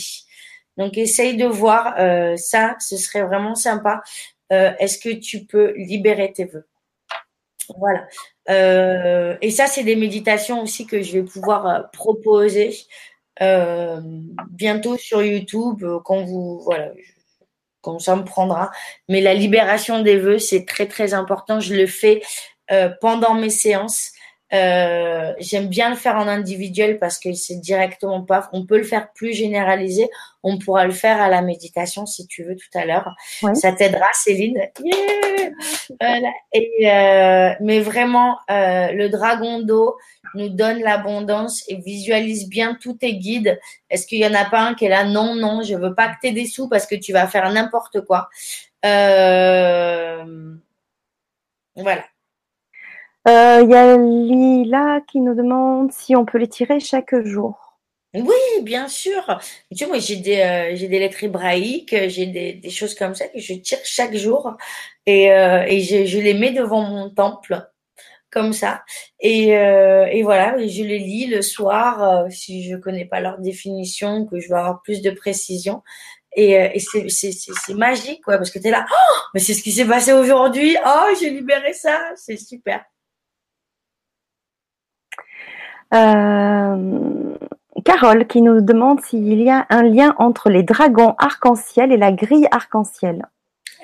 Donc, 0.76 0.97
essaye 0.97 1.37
de 1.37 1.47
voir 1.47 1.97
euh, 1.99 2.37
ça, 2.37 2.76
ce 2.79 2.97
serait 2.97 3.24
vraiment 3.24 3.57
sympa 3.57 4.01
euh, 4.53 4.73
est-ce 4.79 4.99
que 4.99 5.15
tu 5.15 5.45
peux 5.45 5.73
libérer 5.77 6.33
tes 6.33 6.45
vœux? 6.45 6.67
Voilà. 7.79 8.07
Euh, 8.49 9.37
et 9.43 9.51
ça, 9.51 9.67
c'est 9.67 9.85
des 9.85 9.97
méditations 9.97 10.63
aussi 10.63 10.87
que 10.87 11.03
je 11.03 11.13
vais 11.13 11.23
pouvoir 11.23 11.67
euh, 11.67 11.83
proposer 11.93 12.77
bientôt 14.51 14.97
sur 14.97 15.23
YouTube 15.23 15.85
quand 16.05 16.25
vous 16.25 16.61
voilà 16.65 16.91
quand 17.83 18.01
ça 18.01 18.17
me 18.17 18.25
prendra. 18.25 18.73
Mais 19.09 19.21
la 19.21 19.33
libération 19.33 20.03
des 20.03 20.17
vœux, 20.17 20.41
c'est 20.41 20.65
très 20.65 20.89
très 20.89 21.15
important. 21.15 21.61
Je 21.61 21.75
le 21.75 21.87
fais 21.87 22.21
pendant 23.01 23.35
mes 23.35 23.51
séances. 23.51 24.11
Euh, 24.53 25.33
J'aime 25.39 25.69
bien 25.69 25.91
le 25.91 25.97
faire 25.97 26.17
en 26.17 26.27
individuel 26.27 26.99
parce 26.99 27.19
que 27.19 27.33
c'est 27.33 27.61
directement 27.61 28.23
pas. 28.23 28.49
On 28.53 28.65
peut 28.67 28.79
le 28.79 28.85
faire 28.85 29.13
plus 29.13 29.33
généralisé. 29.33 30.09
On 30.43 30.59
pourra 30.59 30.87
le 30.87 30.93
faire 30.93 31.21
à 31.21 31.29
la 31.29 31.43
méditation 31.43 32.07
si 32.07 32.27
tu 32.27 32.45
veux 32.45 32.57
tout 32.57 32.79
à 32.79 32.85
l'heure. 32.85 33.15
Ça 33.55 33.73
t'aidera, 33.73 34.07
Céline. 34.15 34.59
Yeah 34.83 35.29
voilà. 36.01 36.31
Et 36.53 36.91
euh, 36.91 37.55
mais 37.61 37.81
vraiment, 37.81 38.39
euh, 38.51 38.93
le 38.93 39.09
dragon 39.09 39.61
d'eau 39.61 39.97
nous 40.35 40.49
donne 40.49 40.81
l'abondance 40.81 41.65
et 41.69 41.77
visualise 41.77 42.49
bien 42.49 42.77
tous 42.81 42.95
tes 42.95 43.17
guides. 43.17 43.59
Est-ce 43.91 44.07
qu'il 44.07 44.19
y 44.19 44.27
en 44.27 44.35
a 44.35 44.45
pas 44.45 44.61
un 44.61 44.75
qui 44.75 44.85
est 44.85 44.89
là? 44.89 45.05
Non, 45.05 45.35
non, 45.35 45.63
je 45.63 45.75
veux 45.75 45.95
pas 45.95 46.09
que 46.09 46.17
t'aies 46.23 46.33
des 46.33 46.47
sous 46.47 46.69
parce 46.69 46.87
que 46.87 46.95
tu 46.95 47.13
vas 47.13 47.27
faire 47.27 47.51
n'importe 47.51 48.03
quoi. 48.03 48.29
Euh, 48.85 50.55
voilà. 51.77 52.05
Il 53.27 53.31
euh, 53.31 53.62
y 53.64 53.75
a 53.75 53.97
Lila 53.97 55.01
qui 55.07 55.21
nous 55.21 55.35
demande 55.35 55.93
si 55.93 56.14
on 56.16 56.25
peut 56.25 56.39
les 56.39 56.49
tirer 56.49 56.81
chaque 56.81 57.14
jour. 57.25 57.79
Oui, 58.14 58.62
bien 58.62 58.89
sûr. 58.89 59.39
Tu 59.77 59.85
vois, 59.85 59.95
moi, 59.95 59.99
j'ai 59.99 60.16
des, 60.16 60.39
euh, 60.39 60.89
des 60.89 60.99
lettres 60.99 61.25
hébraïques, 61.25 61.95
j'ai 62.09 62.27
des, 62.27 62.71
choses 62.71 62.95
comme 62.95 63.14
ça 63.14 63.29
que 63.29 63.39
je 63.39 63.55
tire 63.55 63.79
chaque 63.85 64.14
jour 64.14 64.57
et, 65.05 65.31
euh, 65.33 65.62
et 65.66 65.81
je, 65.81 66.19
les 66.19 66.33
mets 66.33 66.53
devant 66.53 66.81
mon 66.83 67.11
temple, 67.11 67.69
comme 68.31 68.55
ça. 68.55 68.83
Et, 69.21 69.49
et 69.49 70.23
voilà, 70.23 70.57
je 70.66 70.83
les 70.83 70.99
lis 70.99 71.27
le 71.27 71.43
soir 71.43 72.31
si 72.31 72.64
je 72.64 72.77
connais 72.77 73.05
pas 73.05 73.21
leur 73.21 73.39
définition, 73.39 74.25
que 74.27 74.41
je 74.41 74.49
veux 74.49 74.57
avoir 74.57 74.81
plus 74.83 75.03
de 75.03 75.11
précision. 75.11 75.83
Et, 76.35 76.53
et 76.53 76.79
c'est, 76.79 77.75
magique, 77.75 78.23
quoi, 78.25 78.39
parce 78.39 78.51
que 78.51 78.59
tu 78.59 78.69
es 78.69 78.71
là, 78.71 78.87
oh, 78.91 79.16
mais 79.35 79.41
c'est 79.41 79.55
ce 79.55 79.62
qui 79.62 79.73
s'est 79.73 79.85
passé 79.85 80.12
aujourd'hui. 80.12 80.77
Oh, 80.87 81.14
j'ai 81.21 81.31
libéré 81.31 81.75
ça, 81.75 82.01
c'est 82.16 82.39
super. 82.39 82.85
Euh, 85.95 87.34
Carole 87.84 88.26
qui 88.26 88.43
nous 88.43 88.61
demande 88.61 89.01
s'il 89.01 89.41
y 89.41 89.49
a 89.49 89.66
un 89.70 89.82
lien 89.82 90.14
entre 90.18 90.51
les 90.51 90.62
dragons 90.62 91.14
arc-en-ciel 91.18 91.93
et 91.93 91.97
la 91.97 92.12
grille 92.12 92.47
arc-en-ciel. 92.51 93.24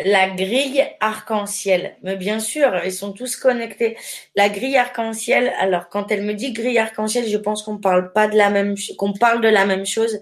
La 0.04 0.28
grille 0.28 0.84
arc-en-ciel, 1.00 1.94
mais 2.02 2.16
bien 2.16 2.40
sûr, 2.40 2.72
ils 2.84 2.92
sont 2.92 3.12
tous 3.12 3.36
connectés. 3.36 3.96
La 4.34 4.48
grille 4.48 4.76
arc-en-ciel, 4.76 5.52
alors 5.60 5.88
quand 5.88 6.10
elle 6.10 6.24
me 6.24 6.34
dit 6.34 6.52
grille 6.52 6.78
arc-en-ciel, 6.78 7.26
je 7.28 7.38
pense 7.38 7.62
qu'on 7.62 7.78
parle 7.78 8.12
pas 8.12 8.26
de 8.26 8.36
la 8.36 8.50
même, 8.50 8.74
qu'on 8.98 9.12
parle 9.12 9.40
de 9.40 9.48
la 9.48 9.64
même 9.64 9.86
chose, 9.86 10.20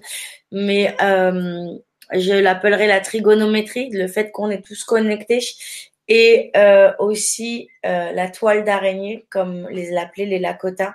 mais 0.53 0.95
euh, 1.03 1.73
je 2.13 2.35
l'appellerai 2.35 2.87
la 2.87 3.01
trigonométrie, 3.01 3.89
le 3.91 4.09
fait 4.09 4.31
qu'on 4.31 4.51
est 4.51 4.63
tous 4.63 4.85
connectés, 4.85 5.41
et 6.07 6.51
euh, 6.55 6.93
aussi 6.99 7.69
la 7.83 8.29
toile 8.29 8.65
d'araignée, 8.65 9.25
comme 9.31 9.67
les 9.71 9.91
l'appeler 9.91 10.27
les 10.27 10.39
Lakota. 10.39 10.95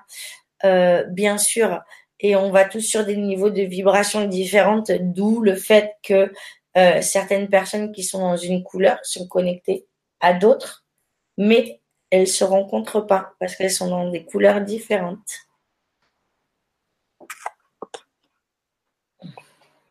Euh, 0.64 1.04
bien 1.04 1.38
sûr, 1.38 1.82
et 2.20 2.36
on 2.36 2.52
va 2.52 2.66
tous 2.66 2.82
sur 2.82 3.06
des 3.06 3.16
niveaux 3.16 3.50
de 3.50 3.62
vibration 3.62 4.26
différentes, 4.26 4.92
d'où 4.92 5.42
le 5.42 5.56
fait 5.56 5.94
que 6.04 6.32
euh, 6.78 7.02
certaines 7.02 7.48
personnes 7.48 7.92
qui 7.92 8.04
sont 8.04 8.20
dans 8.20 8.38
une 8.38 8.64
couleur 8.64 8.98
sont 9.04 9.28
connectées 9.28 9.86
à 10.20 10.34
d'autres, 10.34 10.86
mais 11.38 11.82
elles 12.10 12.28
se 12.28 12.44
rencontrent 12.44 13.02
pas 13.02 13.34
parce 13.40 13.56
qu'elles 13.56 13.72
sont 13.72 13.90
dans 13.90 14.10
des 14.10 14.26
couleurs 14.26 14.62
différentes. 14.62 15.48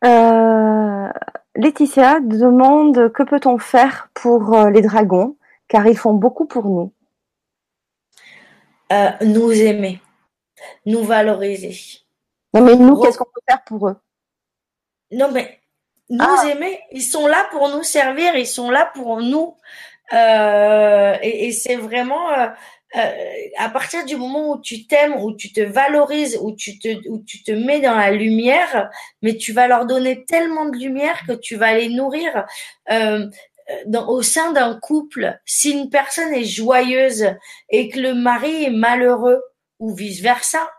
Euh, 0.03 1.09
Laetitia 1.55 2.19
demande 2.19 3.11
que 3.13 3.23
peut-on 3.23 3.57
faire 3.57 4.09
pour 4.13 4.55
les 4.67 4.81
dragons? 4.81 5.37
Car 5.67 5.87
ils 5.87 5.97
font 5.97 6.13
beaucoup 6.13 6.45
pour 6.45 6.65
nous. 6.65 6.93
Euh, 8.91 9.11
nous 9.21 9.51
aimer 9.51 9.99
nous 10.85 11.03
valoriser. 11.03 11.77
Non, 12.53 12.61
mais 12.61 12.75
nous, 12.75 12.99
qu'est-ce 13.01 13.17
qu'on 13.17 13.25
peut 13.25 13.41
faire 13.47 13.63
pour 13.65 13.89
eux? 13.89 13.97
Non, 15.11 15.31
mais 15.31 15.59
nous 16.09 16.25
ah. 16.25 16.47
aimer, 16.49 16.79
ils 16.91 17.03
sont 17.03 17.27
là 17.27 17.47
pour 17.51 17.69
nous 17.69 17.83
servir, 17.83 18.35
ils 18.35 18.47
sont 18.47 18.69
là 18.69 18.91
pour 18.93 19.21
nous. 19.21 19.55
Euh, 20.13 21.15
et, 21.21 21.47
et 21.47 21.51
c'est 21.51 21.75
vraiment, 21.75 22.31
euh, 22.31 22.47
euh, 22.95 23.11
à 23.57 23.69
partir 23.69 24.05
du 24.05 24.15
moment 24.15 24.51
où 24.51 24.61
tu 24.61 24.87
t'aimes, 24.87 25.15
où 25.15 25.35
tu 25.35 25.51
te 25.51 25.59
valorises, 25.59 26.37
où 26.41 26.53
tu 26.53 26.79
te, 26.79 27.09
où 27.09 27.19
tu 27.19 27.43
te 27.43 27.51
mets 27.51 27.81
dans 27.81 27.95
la 27.95 28.11
lumière, 28.11 28.89
mais 29.21 29.35
tu 29.35 29.51
vas 29.51 29.67
leur 29.67 29.85
donner 29.85 30.23
tellement 30.25 30.65
de 30.65 30.77
lumière 30.77 31.19
que 31.27 31.33
tu 31.33 31.57
vas 31.57 31.73
les 31.73 31.89
nourrir. 31.89 32.45
Dans, 33.85 34.07
au 34.07 34.21
sein 34.21 34.53
d'un 34.53 34.79
couple, 34.79 35.37
si 35.45 35.71
une 35.71 35.89
personne 35.89 36.33
est 36.33 36.45
joyeuse 36.45 37.25
et 37.69 37.89
que 37.89 37.99
le 37.99 38.13
mari 38.13 38.63
est 38.63 38.69
malheureux 38.69 39.41
ou 39.79 39.93
vice 39.95 40.21
versa, 40.21 40.69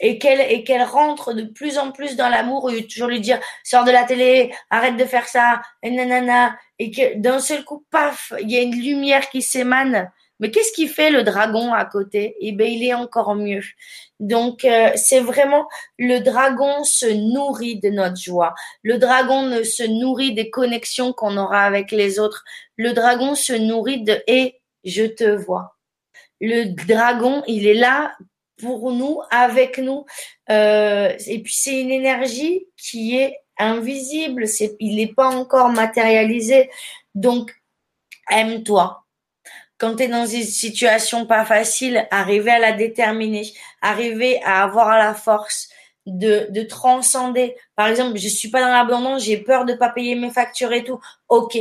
et 0.00 0.18
qu'elle 0.18 0.40
et 0.52 0.64
qu'elle 0.64 0.82
rentre 0.82 1.32
de 1.32 1.44
plus 1.44 1.78
en 1.78 1.92
plus 1.92 2.16
dans 2.16 2.28
l'amour, 2.28 2.70
et 2.70 2.86
toujours 2.86 3.08
lui 3.08 3.20
dire 3.20 3.40
sors 3.64 3.84
de 3.84 3.90
la 3.90 4.04
télé, 4.04 4.52
arrête 4.70 4.96
de 4.96 5.04
faire 5.04 5.28
ça, 5.28 5.62
et 5.82 5.90
nanana, 5.90 6.56
et 6.78 6.90
que 6.90 7.18
d'un 7.18 7.38
seul 7.38 7.64
coup, 7.64 7.84
paf, 7.90 8.32
il 8.40 8.50
y 8.50 8.56
a 8.56 8.62
une 8.62 8.74
lumière 8.74 9.28
qui 9.30 9.42
s'émane 9.42 10.10
mais 10.38 10.50
qu'est-ce 10.50 10.72
qui 10.72 10.86
fait 10.86 11.10
le 11.10 11.22
dragon 11.22 11.72
à 11.72 11.84
côté? 11.84 12.36
Eh 12.40 12.52
bien, 12.52 12.66
il 12.66 12.84
est 12.84 12.94
encore 12.94 13.34
mieux. 13.34 13.62
Donc, 14.20 14.64
euh, 14.64 14.90
c'est 14.94 15.20
vraiment 15.20 15.66
le 15.98 16.20
dragon 16.20 16.84
se 16.84 17.06
nourrit 17.06 17.80
de 17.80 17.88
notre 17.88 18.16
joie. 18.16 18.54
Le 18.82 18.98
dragon 18.98 19.64
se 19.64 19.84
nourrit 19.84 20.34
des 20.34 20.50
connexions 20.50 21.12
qu'on 21.12 21.36
aura 21.38 21.62
avec 21.62 21.90
les 21.90 22.18
autres. 22.18 22.44
Le 22.76 22.92
dragon 22.92 23.34
se 23.34 23.54
nourrit 23.54 24.02
de 24.02 24.22
et 24.26 24.60
je 24.84 25.04
te 25.04 25.24
vois. 25.24 25.75
Le 26.40 26.74
dragon, 26.86 27.42
il 27.46 27.66
est 27.66 27.74
là 27.74 28.16
pour 28.58 28.92
nous, 28.92 29.20
avec 29.30 29.78
nous. 29.78 30.04
Euh, 30.50 31.12
et 31.26 31.42
puis, 31.42 31.54
c'est 31.54 31.80
une 31.80 31.90
énergie 31.90 32.66
qui 32.76 33.16
est 33.16 33.38
invisible. 33.58 34.46
C'est, 34.46 34.76
il 34.80 34.96
n'est 34.96 35.12
pas 35.12 35.28
encore 35.28 35.70
matérialisé. 35.70 36.70
Donc, 37.14 37.54
aime-toi 38.30 39.06
quand 39.78 39.96
tu 39.96 40.04
es 40.04 40.08
dans 40.08 40.26
une 40.26 40.42
situation 40.42 41.26
pas 41.26 41.44
facile, 41.44 42.06
arriver 42.10 42.50
à 42.50 42.58
la 42.58 42.72
déterminer, 42.72 43.52
arriver 43.82 44.40
à 44.42 44.62
avoir 44.62 44.96
la 44.96 45.14
force 45.14 45.68
de, 46.06 46.46
de 46.50 46.62
transcender. 46.62 47.56
Par 47.74 47.88
exemple, 47.88 48.16
je 48.18 48.28
suis 48.28 48.48
pas 48.48 48.60
dans 48.60 48.72
l'abandon, 48.72 49.18
j'ai 49.18 49.36
peur 49.36 49.64
de 49.64 49.74
pas 49.74 49.90
payer 49.90 50.14
mes 50.14 50.30
factures 50.30 50.72
et 50.72 50.84
tout. 50.84 51.00
Ok, 51.28 51.58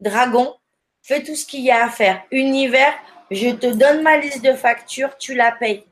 dragon, 0.00 0.54
fais 1.02 1.22
tout 1.22 1.36
ce 1.36 1.46
qu'il 1.46 1.60
y 1.60 1.70
a 1.70 1.84
à 1.84 1.88
faire. 1.88 2.22
Univers, 2.30 2.94
je 3.30 3.50
te 3.50 3.66
donne 3.66 4.02
ma 4.02 4.18
liste 4.18 4.44
de 4.44 4.52
factures, 4.52 5.16
tu 5.18 5.34
la 5.34 5.52
payes. 5.52 5.84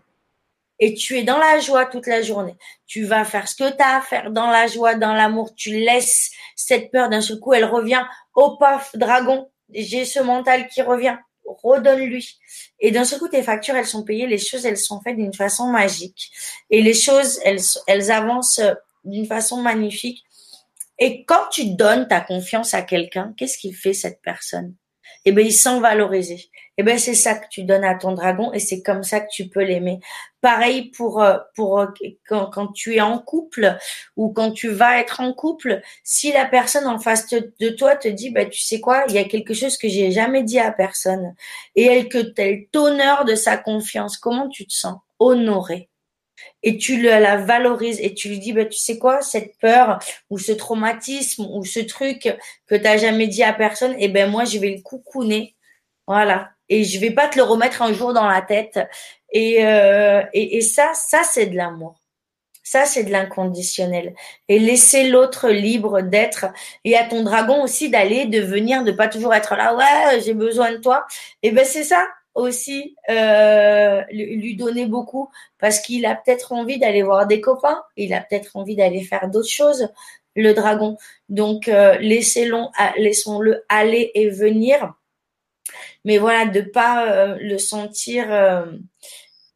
Et 0.81 0.95
tu 0.95 1.17
es 1.17 1.23
dans 1.23 1.39
la 1.39 1.61
joie 1.61 1.87
toute 1.87 2.07
la 2.07 2.21
journée. 2.21 2.57
Tu 2.87 3.05
vas 3.05 3.25
faire 3.25 3.47
ce 3.47 3.55
que 3.55 3.71
tu 3.71 3.83
as 3.83 3.99
à 3.99 4.01
faire 4.01 4.31
dans 4.31 4.51
la 4.51 4.67
joie, 4.67 4.97
dans 4.97 5.13
l'amour. 5.13 5.55
Tu 5.55 5.71
laisses 5.71 6.33
cette 6.57 6.91
peur 6.91 7.09
d'un 7.09 7.21
seul 7.21 7.39
coup, 7.39 7.53
elle 7.53 7.65
revient. 7.65 8.05
Oh 8.35 8.57
paf, 8.59 8.97
dragon, 8.97 9.49
j'ai 9.73 10.05
ce 10.05 10.19
mental 10.19 10.67
qui 10.69 10.83
revient 10.83 11.17
redonne-lui. 11.47 12.39
Et 12.81 12.91
d'un 12.91 13.05
seul 13.05 13.19
coup, 13.19 13.29
tes 13.29 13.43
factures, 13.43 13.77
elles 13.77 13.87
sont 13.87 14.05
payées, 14.05 14.27
les 14.27 14.39
choses, 14.39 14.67
elles 14.67 14.79
sont 14.79 15.01
faites 15.01 15.17
d'une 15.17 15.35
façon 15.35 15.69
magique. 15.69 16.31
Et 16.71 16.83
les 16.83 16.95
choses, 16.95 17.41
elles, 17.45 17.61
elles 17.87 18.11
avancent 18.11 18.61
d'une 19.05 19.27
façon 19.27 19.61
magnifique. 19.61 20.25
Et 20.99 21.25
quand 21.25 21.49
tu 21.51 21.71
donnes 21.75 22.09
ta 22.09 22.21
confiance 22.21 22.75
à 22.75 22.83
quelqu'un, 22.83 23.35
qu'est-ce 23.37 23.59
qu'il 23.59 23.75
fait 23.75 23.95
cette 23.95 24.21
personne? 24.23 24.75
Eh 25.25 25.33
bien, 25.33 25.45
il 25.45 25.53
sent 25.53 25.81
valorisé 25.81 26.51
eh 26.77 26.83
ben 26.83 26.99
c'est 26.99 27.15
ça 27.15 27.37
que 27.37 27.47
tu 27.49 27.63
donnes 27.65 27.85
à 27.85 27.95
ton 27.95 28.13
dragon 28.13 28.53
et 28.53 28.59
c'est 28.59 28.83
comme 28.83 29.05
ça 29.05 29.21
que 29.21 29.29
tu 29.31 29.49
peux 29.49 29.63
l'aimer. 29.63 30.01
Pareil 30.41 30.91
pour 30.91 31.23
euh, 31.23 31.39
pour 31.55 31.81
euh, 31.81 31.87
quand, 32.29 32.73
tu 32.73 32.97
es 32.97 33.01
en 33.01 33.19
couple 33.19 33.77
ou 34.17 34.33
quand 34.33 34.51
tu 34.53 34.69
vas 34.69 34.99
être 35.01 35.21
en 35.21 35.33
couple, 35.33 35.81
si 36.03 36.33
la 36.33 36.47
personne 36.47 36.87
en 36.87 36.99
face 36.99 37.29
de 37.29 37.69
toi 37.71 37.97
te 37.97 38.09
dit 38.09 38.31
bah 38.31 38.47
tu 38.47 38.61
sais 38.63 38.81
quoi, 38.81 39.05
il 39.09 39.15
y 39.15 39.19
a 39.19 39.25
quelque 39.25 39.55
chose 39.55 39.77
que 39.79 39.89
j'ai 39.89 40.11
jamais 40.11 40.43
dit 40.43 40.59
à 40.59 40.73
personne 40.73 41.35
et 41.77 41.85
elle 41.85 42.09
que 42.09 42.33
elle 42.39 42.67
t'honore 42.73 43.25
de 43.25 43.35
sa 43.37 43.57
confiance, 43.57 44.17
comment 44.19 44.49
tu 44.49 44.67
te 44.67 44.73
sens 44.73 44.99
Honoré 45.21 45.89
et 46.63 46.79
tu 46.79 47.01
la 47.01 47.37
valorises 47.37 48.01
et 48.01 48.15
tu 48.15 48.29
lui 48.29 48.39
dis 48.41 48.53
bah 48.53 48.65
tu 48.65 48.79
sais 48.79 48.99
quoi 48.99 49.23
cette 49.23 49.57
peur 49.59 49.99
ou 50.31 50.39
ce 50.39 50.53
traumatisme 50.53 51.47
ou 51.53 51.65
ce 51.65 51.81
truc 51.81 52.29
que 52.67 52.75
tu 52.75 52.83
n'as 52.83 52.97
jamais 52.99 53.29
dit 53.29 53.43
à 53.45 53.53
personne 53.53 53.93
et 53.95 54.05
eh 54.07 54.09
ben 54.09 54.31
moi 54.31 54.45
je 54.45 54.59
vais 54.59 54.71
le 54.77 54.83
coucouner. 54.83 55.57
Voilà 56.07 56.54
et 56.69 56.85
je 56.85 56.99
vais 57.01 57.11
pas 57.11 57.29
te 57.29 57.39
le 57.39 57.45
remettre 57.45 57.83
un 57.83 57.93
jour 57.93 58.13
dans 58.13 58.29
la 58.29 58.43
tête. 58.43 58.79
Et, 59.31 59.65
euh, 59.65 60.23
et, 60.33 60.59
et, 60.59 60.61
ça, 60.61 60.93
ça 60.95 61.23
c'est 61.25 61.47
de 61.47 61.57
l'amour. 61.57 62.01
Ça, 62.67 62.87
c'est 62.87 63.05
de 63.05 63.11
l'inconditionnel. 63.11 64.15
Et 64.49 64.59
laisser 64.59 65.09
l'autre 65.09 65.51
libre 65.51 66.01
d'être. 66.01 66.47
Et 66.85 66.97
à 66.97 67.05
ton 67.05 67.23
dragon 67.23 67.63
aussi 67.63 67.91
d'aller, 67.91 68.25
de 68.25 68.41
venir, 68.41 68.85
de 68.85 68.93
pas 68.93 69.09
toujours 69.09 69.35
être 69.35 69.55
là, 69.55 69.77
ouais, 69.77 70.21
j'ai 70.23 70.33
besoin 70.33 70.73
de 70.73 70.79
toi. 70.79 71.07
Et 71.43 71.51
ben 71.51 71.65
c'est 71.65 71.85
ça 71.85 72.07
aussi, 72.35 72.97
euh, 73.11 74.03
lui 74.11 74.57
donner 74.57 74.87
beaucoup 74.87 75.31
parce 75.61 75.79
qu'il 75.79 76.05
a 76.07 76.17
peut-être 76.17 76.53
envie 76.53 76.79
d'aller 76.79 77.03
voir 77.03 77.27
des 77.27 77.41
copains. 77.41 77.83
Il 77.97 78.13
a 78.13 78.21
peut-être 78.21 78.57
envie 78.57 78.77
d'aller 78.77 79.03
faire 79.03 79.29
d'autres 79.29 79.49
choses, 79.49 79.89
le 80.35 80.53
dragon. 80.53 80.97
Donc, 81.29 81.69
euh, 81.69 81.97
laissons-le 81.99 83.65
aller 83.69 84.11
et 84.15 84.31
venir 84.31 84.95
mais 86.05 86.19
voilà, 86.19 86.47
de 86.47 86.61
pas 86.61 87.11
euh, 87.11 87.37
le 87.41 87.59
sentir 87.59 88.33
euh, 88.33 88.67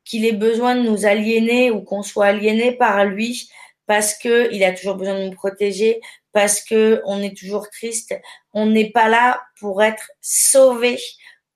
qu'il 0.05 0.25
ait 0.25 0.33
besoin 0.33 0.75
de 0.77 0.83
nous 0.83 1.07
aliéner 1.07 1.71
ou 1.71 1.83
qu'on 1.83 2.03
soit 2.03 2.27
aliéné 2.27 2.73
par 2.73 3.05
lui 3.05 3.51
parce 3.89 4.15
que 4.15 4.53
il 4.53 4.63
a 4.63 4.73
toujours 4.73 4.97
besoin 4.97 5.19
de 5.19 5.25
nous 5.25 5.35
protéger, 5.35 6.01
parce 6.33 6.61
que 6.61 7.03
on 7.07 7.21
est 7.23 7.37
toujours 7.37 7.69
triste. 7.71 8.15
On 8.53 8.67
n'est 8.67 8.91
pas 8.91 9.09
là 9.09 9.41
pour 9.59 9.83
être 9.83 10.13
sauvé. 10.21 10.99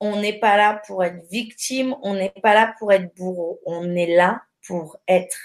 On 0.00 0.16
n'est 0.16 0.38
pas 0.40 0.56
là 0.56 0.82
pour 0.86 1.04
être 1.04 1.22
victime. 1.30 1.94
On 2.02 2.14
n'est 2.14 2.32
pas 2.42 2.54
là 2.54 2.74
pour 2.78 2.90
être 2.90 3.14
bourreau. 3.14 3.60
On 3.66 3.94
est 3.94 4.16
là 4.16 4.42
pour 4.66 4.96
être, 5.06 5.38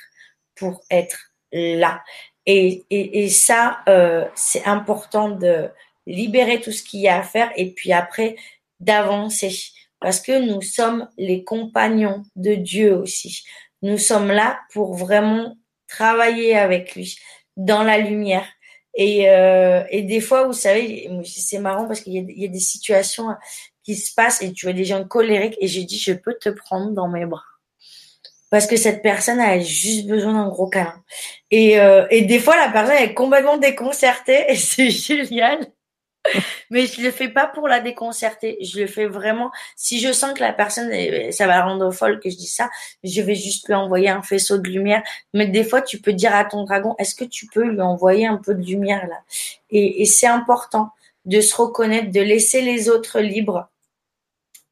pour 0.56 0.82
être 0.90 1.34
là. 1.52 2.02
Et, 2.46 2.86
et, 2.90 3.26
et 3.26 3.30
ça, 3.30 3.82
euh, 3.90 4.26
c'est 4.34 4.64
important 4.66 5.30
de 5.30 5.70
libérer 6.08 6.62
tout 6.62 6.72
ce 6.72 6.84
qu'il 6.84 7.02
y 7.02 7.10
a 7.10 7.18
à 7.18 7.24
faire. 7.24 7.52
Et 7.58 7.74
puis 7.74 7.92
après, 7.92 8.38
d'avancer 8.80 9.74
parce 10.00 10.20
que 10.20 10.40
nous 10.40 10.62
sommes 10.62 11.08
les 11.18 11.44
compagnons 11.44 12.24
de 12.36 12.56
Dieu 12.56 12.96
aussi. 12.96 13.44
Nous 13.82 13.98
sommes 13.98 14.32
là 14.32 14.60
pour 14.72 14.96
vraiment 14.96 15.56
travailler 15.88 16.56
avec 16.56 16.96
lui 16.96 17.18
dans 17.56 17.84
la 17.84 17.98
lumière. 17.98 18.46
Et, 18.96 19.30
euh, 19.30 19.84
et 19.90 20.02
des 20.04 20.22
fois, 20.22 20.46
vous 20.46 20.54
savez, 20.54 21.10
c'est 21.24 21.60
marrant 21.60 21.88
parce 21.88 22.02
qu'il 22.02 22.14
y, 22.14 22.46
a 22.46 22.48
des 22.48 22.60
situations 22.60 23.28
qui 23.84 23.96
se 23.96 24.14
passent 24.14 24.42
et 24.42 24.52
tu 24.54 24.66
vois 24.66 24.74
des 24.74 24.86
gens 24.86 25.04
colériques 25.04 25.58
et 25.62 25.68
je 25.68 25.82
dis, 25.82 26.00
je 26.00 26.14
peux 26.14 26.36
te 26.40 26.50
prendre 26.50 26.92
dans 26.92 27.08
mes 27.08 27.26
bras. 27.26 27.44
Parce 28.50 28.66
que 28.66 28.76
cette 28.76 29.04
personne 29.04 29.40
a 29.40 29.60
juste 29.60 30.08
besoin 30.08 30.34
d'un 30.34 30.48
gros 30.48 30.68
câlin. 30.68 31.04
Et, 31.52 31.80
euh, 31.80 32.08
et 32.10 32.24
des 32.24 32.40
fois, 32.40 32.56
la 32.56 32.72
personne 32.72 32.96
est 32.96 33.14
complètement 33.14 33.58
déconcertée 33.58 34.46
et 34.48 34.56
c'est 34.56 34.90
génial. 34.90 35.60
Mais 36.70 36.86
je 36.86 37.02
le 37.02 37.12
fais 37.12 37.30
pas 37.30 37.48
pour 37.48 37.68
la 37.68 37.80
déconcerter. 37.80 38.58
Je 38.62 38.80
le 38.80 38.88
fais 38.88 39.06
vraiment. 39.06 39.52
Si 39.76 40.00
je 40.00 40.12
sens 40.12 40.34
que 40.34 40.42
la 40.42 40.54
personne, 40.54 40.92
ça 41.32 41.48
va 41.48 41.58
la 41.58 41.66
rendre 41.66 41.92
folle 41.92 42.20
que 42.20 42.30
je 42.30 42.36
dis 42.36 42.48
ça, 42.48 42.70
je 43.04 43.22
vais 43.22 43.36
juste 43.36 43.68
lui 43.68 43.76
envoyer 43.76 44.10
un 44.10 44.22
faisceau 44.22 44.58
de 44.58 44.70
lumière. 44.70 45.04
Mais 45.34 45.48
des 45.48 45.64
fois, 45.64 45.82
tu 45.82 46.00
peux 46.00 46.14
dire 46.14 46.36
à 46.36 46.46
ton 46.46 46.64
dragon, 46.64 46.96
est-ce 46.98 47.16
que 47.16 47.26
tu 47.26 47.48
peux 47.48 47.64
lui 47.64 47.82
envoyer 47.82 48.28
un 48.28 48.38
peu 48.38 48.54
de 48.54 48.64
lumière 48.64 49.08
là? 49.08 49.22
Et, 49.70 50.06
c'est 50.06 50.28
important 50.28 50.92
de 51.26 51.42
se 51.42 51.56
reconnaître, 51.56 52.12
de 52.12 52.22
laisser 52.22 52.62
les 52.62 52.90
autres 52.90 53.20
libres. 53.20 53.70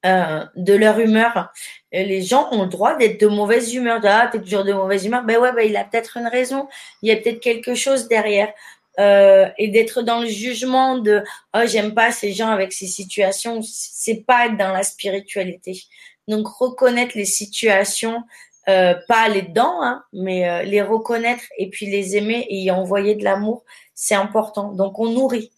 Euh, 0.06 0.45
de 0.56 0.76
leur 0.76 0.99
humeur. 0.99 1.51
les 1.91 2.22
gens 2.22 2.47
ont 2.51 2.62
le 2.62 2.70
droit 2.70 2.95
d'être 2.95 3.20
de 3.20 3.26
mauvaise 3.26 3.74
humeur. 3.74 3.99
Ah, 4.03 4.30
t'es 4.32 4.39
toujours 4.39 4.64
de 4.64 4.72
mauvaise 4.72 5.03
humeur. 5.03 5.24
Ben 5.24 5.39
ouais, 5.39 5.51
ben 5.51 5.68
il 5.68 5.76
a 5.76 5.84
peut-être 5.84 6.18
une 6.18 6.28
raison. 6.28 6.68
Il 7.01 7.10
y 7.10 7.12
a 7.12 7.16
peut-être 7.16 7.39
quelque 7.39 7.74
chose 7.74 8.08
derrière 8.08 8.53
euh, 9.00 9.50
et 9.58 9.68
d'être 9.68 10.02
dans 10.02 10.22
le 10.22 10.28
jugement 10.28 10.98
de 10.98 11.22
oh 11.54 11.62
j'aime 11.66 11.93
pas 11.93 12.12
ces 12.12 12.32
gens 12.32 12.50
avec 12.50 12.72
ces 12.72 12.88
situations. 12.88 13.62
C'est 13.62 14.26
pas 14.26 14.48
être 14.48 14.58
dans 14.58 14.72
la 14.72 14.84
spiritualité. 14.84 15.82
Donc 16.28 16.48
reconnaître 16.48 17.18
les 17.18 17.26
situations 17.26 18.24
euh, 18.68 18.96
pas 19.08 19.22
aller 19.22 19.43
dedans 19.43 19.82
hein, 19.82 20.04
mais 20.12 20.50
euh, 20.50 20.64
les 20.64 20.82
reconnaître 20.82 21.43
et 21.58 21.70
puis 21.70 21.86
les 21.86 22.18
aimer 22.18 22.48
et 22.50 22.62
y 22.62 22.72
envoyer 22.72 23.16
de 23.16 23.24
l'amour 23.24 23.64
c'est 23.93 24.16
important. 24.16 24.72
Donc 24.72 24.98
on 25.00 25.10
nourrit 25.10 25.52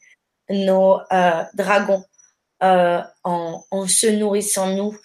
nos 0.50 1.00
dragons 1.54 2.04
en, 2.62 3.64
en 3.70 3.88
se 3.88 4.08
nourrissant 4.08 4.68
nous 4.76 4.98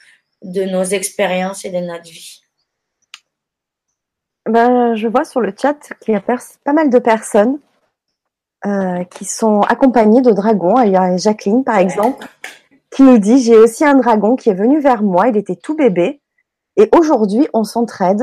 de 0.43 0.65
nos 0.65 0.85
expériences 0.85 1.65
et 1.65 1.71
de 1.71 1.79
notre 1.79 2.05
vie. 2.05 2.41
Ben, 4.47 4.95
je 4.95 5.07
vois 5.09 5.25
sur 5.25 5.41
le 5.41 5.53
chat 5.57 5.77
qu'il 6.01 6.15
y 6.15 6.17
a 6.17 6.21
pas 6.21 6.73
mal 6.73 6.91
de 6.91 6.99
personnes 6.99 7.59
euh, 8.67 9.05
qui 9.05 9.25
sont 9.25 9.61
accompagnés 9.63 10.23
de 10.23 10.31
dragons. 10.31 10.81
Il 10.83 10.93
y 10.93 10.97
a 10.97 11.17
Jacqueline, 11.17 11.65
par 11.65 11.79
exemple, 11.79 12.27
qui 12.91 13.03
nous 13.03 13.19
dit 13.19 13.43
J'ai 13.43 13.57
aussi 13.57 13.85
un 13.85 13.95
dragon 13.95 14.37
qui 14.37 14.51
est 14.51 14.55
venu 14.55 14.81
vers 14.81 15.03
moi. 15.03 15.29
Il 15.29 15.37
était 15.37 15.57
tout 15.57 15.77
bébé. 15.77 16.21
Et 16.77 16.89
aujourd'hui, 16.93 17.49
on 17.53 17.65
s'entraide. 17.65 18.23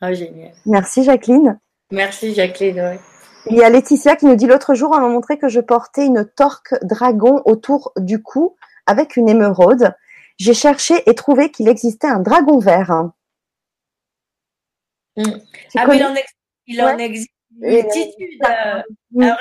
Ah, 0.00 0.12
génial. 0.12 0.52
Merci, 0.66 1.04
Jacqueline. 1.04 1.58
Merci, 1.90 2.34
Jacqueline. 2.34 2.98
Il 3.46 3.56
y 3.56 3.62
a 3.62 3.70
Laetitia 3.70 4.16
qui 4.16 4.26
nous 4.26 4.36
dit 4.36 4.46
L'autre 4.46 4.74
jour, 4.74 4.90
on 4.94 5.00
m'a 5.00 5.08
montré 5.08 5.38
que 5.38 5.48
je 5.48 5.60
portais 5.60 6.06
une 6.06 6.28
torque 6.36 6.74
dragon 6.82 7.42
autour 7.44 7.92
du 7.96 8.22
cou 8.22 8.56
avec 8.86 9.16
une 9.16 9.28
émeraude. 9.28 9.94
j'ai 10.38 10.54
cherché 10.54 11.08
et 11.08 11.14
trouvé 11.14 11.50
qu'il 11.50 11.68
existait 11.68 12.08
un 12.08 12.20
dragon 12.20 12.58
vert. 12.58 13.10
Mm. 15.16 15.22
Ah, 15.76 15.86
mais 15.86 16.00
il 16.66 16.82
en, 16.82 16.98
existe 16.98 17.30
une 17.60 17.70
multitude. 17.70 18.40
Euh, 18.44 18.82
mm. 19.12 19.32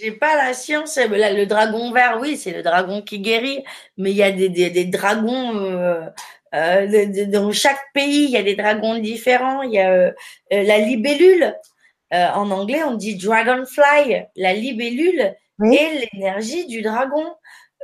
j'ai 0.00 0.12
pas 0.12 0.36
la 0.36 0.54
science. 0.54 0.96
Là, 0.96 1.32
le 1.32 1.46
dragon 1.46 1.92
vert, 1.92 2.18
oui, 2.20 2.36
c'est 2.36 2.52
le 2.52 2.62
dragon 2.62 3.02
qui 3.02 3.20
guérit, 3.20 3.64
mais 3.96 4.10
il 4.10 4.16
y 4.16 4.22
a 4.22 4.32
des, 4.32 4.48
des, 4.48 4.84
dragons. 4.84 5.56
Euh, 5.56 6.08
euh, 6.54 7.26
dans 7.26 7.52
chaque 7.52 7.80
pays, 7.92 8.24
il 8.24 8.30
y 8.30 8.36
a 8.36 8.42
des 8.42 8.54
dragons 8.56 8.98
différents. 8.98 9.62
Il 9.62 9.72
y 9.72 9.80
a 9.80 10.12
la 10.50 10.78
libellule. 10.78 11.54
en 12.12 12.50
anglais, 12.50 12.82
on 12.84 12.94
dit 12.94 13.16
dragonfly. 13.16 14.24
La 14.36 14.52
libellule 14.52 15.34
et 15.64 16.08
l'énergie 16.12 16.66
du 16.66 16.82
dragon. 16.82 17.26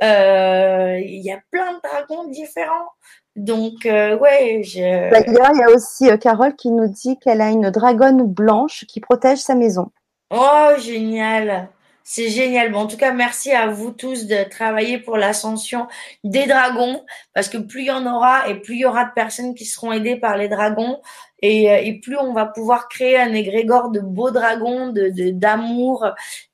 Il 0.01 1.21
y 1.21 1.31
a 1.31 1.39
plein 1.51 1.73
de 1.73 1.79
dragons 1.81 2.27
différents. 2.29 2.89
Donc, 3.35 3.85
euh, 3.85 4.17
ouais, 4.17 4.61
je... 4.63 4.79
D'ailleurs, 4.79 5.51
il 5.53 5.59
y 5.59 5.63
a 5.63 5.75
aussi 5.75 6.09
euh, 6.09 6.17
Carole 6.17 6.55
qui 6.55 6.69
nous 6.69 6.87
dit 6.87 7.17
qu'elle 7.17 7.41
a 7.41 7.49
une 7.49 7.71
dragonne 7.71 8.23
blanche 8.23 8.85
qui 8.87 8.99
protège 8.99 9.39
sa 9.39 9.55
maison. 9.55 9.91
Oh, 10.29 10.69
génial! 10.77 11.69
C'est 12.05 12.27
génial. 12.27 12.71
Bon, 12.71 12.79
en 12.79 12.87
tout 12.87 12.97
cas, 12.97 13.13
merci 13.13 13.51
à 13.51 13.67
vous 13.67 13.91
tous 13.91 14.27
de 14.27 14.43
travailler 14.49 14.97
pour 14.97 15.15
l'ascension 15.15 15.87
des 16.25 16.45
dragons, 16.45 17.01
parce 17.33 17.47
que 17.47 17.57
plus 17.57 17.83
il 17.83 17.87
y 17.87 17.91
en 17.91 18.05
aura 18.05 18.49
et 18.49 18.55
plus 18.55 18.75
il 18.75 18.79
y 18.81 18.85
aura 18.85 19.05
de 19.05 19.13
personnes 19.15 19.55
qui 19.55 19.63
seront 19.63 19.93
aidées 19.93 20.17
par 20.17 20.35
les 20.35 20.49
dragons, 20.49 20.99
et, 21.41 21.71
euh, 21.71 21.77
et 21.81 22.01
plus 22.01 22.17
on 22.17 22.33
va 22.33 22.45
pouvoir 22.45 22.89
créer 22.89 23.17
un 23.17 23.33
égrégore 23.33 23.89
de 23.89 24.01
beaux 24.01 24.31
dragons, 24.31 24.89
de 24.89 25.31
d'amour, 25.31 26.05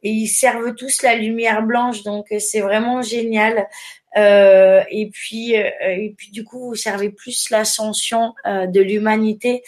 et 0.03 0.11
ils 0.11 0.27
servent 0.27 0.75
tous 0.75 1.01
la 1.01 1.15
lumière 1.15 1.63
blanche, 1.63 2.03
donc 2.03 2.27
c'est 2.37 2.61
vraiment 2.61 3.01
génial. 3.01 3.67
Euh, 4.17 4.83
et 4.89 5.09
puis, 5.09 5.55
euh, 5.55 5.69
et 5.81 6.13
puis 6.17 6.31
du 6.31 6.43
coup, 6.43 6.69
vous 6.69 6.75
servez 6.75 7.09
plus 7.09 7.49
l'ascension 7.49 8.33
euh, 8.45 8.65
de 8.67 8.81
l'humanité. 8.81 9.63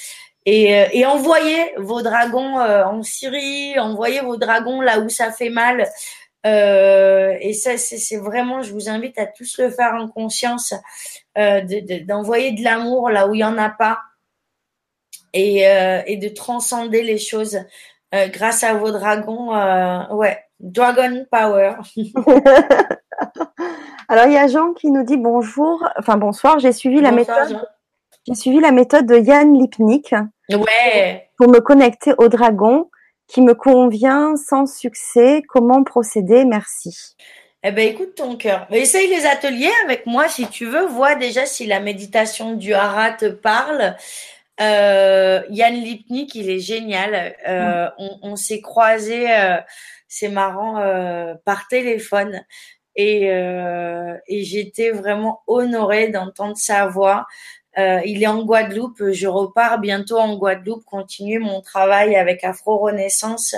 Et, 0.48 0.72
et, 0.94 1.06
envoyez 1.06 1.72
vos 1.78 2.02
dragons 2.02 2.60
en 2.60 3.04
Syrie, 3.04 3.78
envoyez 3.78 4.22
vos 4.22 4.38
dragons 4.38 4.82
là 4.82 5.00
où 5.00 5.08
ça 5.08 5.32
fait 5.32 5.52
mal. 5.52 5.88
et 6.44 7.54
ça, 7.54 7.78
c'est 7.78 8.18
vraiment, 8.18 8.64
je 8.64 8.74
vous 8.74 8.90
invite 8.90 9.20
à 9.20 9.28
tous 9.28 9.60
le 9.60 9.70
faire 9.70 9.94
en 9.94 10.08
conscience, 10.08 10.74
d'envoyer 11.36 12.54
de, 12.54 12.58
de 12.58 12.64
l'amour 12.64 13.12
là 13.12 13.28
où 13.28 13.36
il 13.36 13.42
y 13.42 13.44
en 13.44 13.60
a 13.60 13.70
pas, 13.70 14.00
et, 15.34 15.60
et 16.08 16.18
de 16.18 16.30
transcender 16.30 17.04
les 17.04 17.20
choses 17.20 17.60
grâce 18.12 18.64
à 18.64 18.74
vos 18.74 18.90
dragons. 18.90 19.52
ouais, 20.16 20.44
Dragon 20.60 21.24
Power. 21.30 21.74
Alors 24.08 24.26
il 24.26 24.34
y 24.34 24.38
a 24.38 24.48
Jean 24.48 24.74
qui 24.74 24.92
nous 24.92 25.04
dit 25.04 25.18
bonjour, 25.18 25.88
enfin 25.98 26.18
bonsoir, 26.18 26.60
j'ai 26.60 26.72
suivi 26.72 27.02
la 27.02 27.12
méthode. 27.12 27.60
J'ai 28.28 28.36
suivi 28.36 28.60
la 28.60 28.72
méthode 28.72 29.08
de 29.08 29.18
Yann 29.18 29.58
Lipnik. 29.58 30.14
Ouais. 30.50 31.30
Pour 31.38 31.50
me 31.50 31.60
connecter 31.60 32.14
au 32.18 32.28
dragon 32.28 32.90
qui 33.28 33.42
me 33.42 33.54
convient 33.54 34.36
sans 34.36 34.66
succès. 34.68 35.42
Comment 35.48 35.84
procéder? 35.84 36.46
Merci. 36.46 37.16
Eh 37.64 37.72
ben 37.72 37.88
écoute 37.88 38.16
ton 38.16 38.36
cœur. 38.36 38.68
Essaye 38.72 39.08
les 39.08 39.26
ateliers 39.26 39.72
avec 39.86 40.06
moi 40.06 40.28
si 40.28 40.48
tu 40.48 40.66
veux. 40.66 40.86
Vois 40.86 41.16
déjà 41.16 41.46
si 41.46 41.66
la 41.66 41.80
méditation 41.80 42.54
du 42.54 42.74
hara 42.74 43.12
te 43.12 43.26
parle. 43.26 43.96
Euh, 44.60 45.42
Yann 45.50 45.74
Lipnik, 45.74 46.36
il 46.36 46.50
est 46.50 46.60
génial. 46.60 47.36
Euh, 47.48 47.88
mm. 47.88 48.10
on, 48.22 48.36
s'est 48.36 48.62
croisés, 48.62 49.32
euh, 49.32 49.58
c'est 50.08 50.30
marrant, 50.30 50.76
par 51.46 51.68
téléphone 51.68 52.44
et, 52.96 53.32
euh, 53.32 54.18
et 54.28 54.44
j'étais 54.44 54.92
vraiment 54.92 55.42
honorée 55.48 56.10
d'entendre 56.10 56.58
sa 56.58 56.88
voix. 56.88 57.26
Euh, 57.78 58.02
il 58.06 58.22
est 58.22 58.28
en 58.28 58.44
Guadeloupe, 58.44 59.12
je 59.12 59.28
repars 59.28 59.80
bientôt 59.80 60.18
en 60.18 60.36
Guadeloupe, 60.36 60.84
continuer 60.84 61.40
mon 61.40 61.62
travail 61.62 62.16
avec 62.16 62.44
Afro 62.44 62.78
Renaissance 62.78 63.56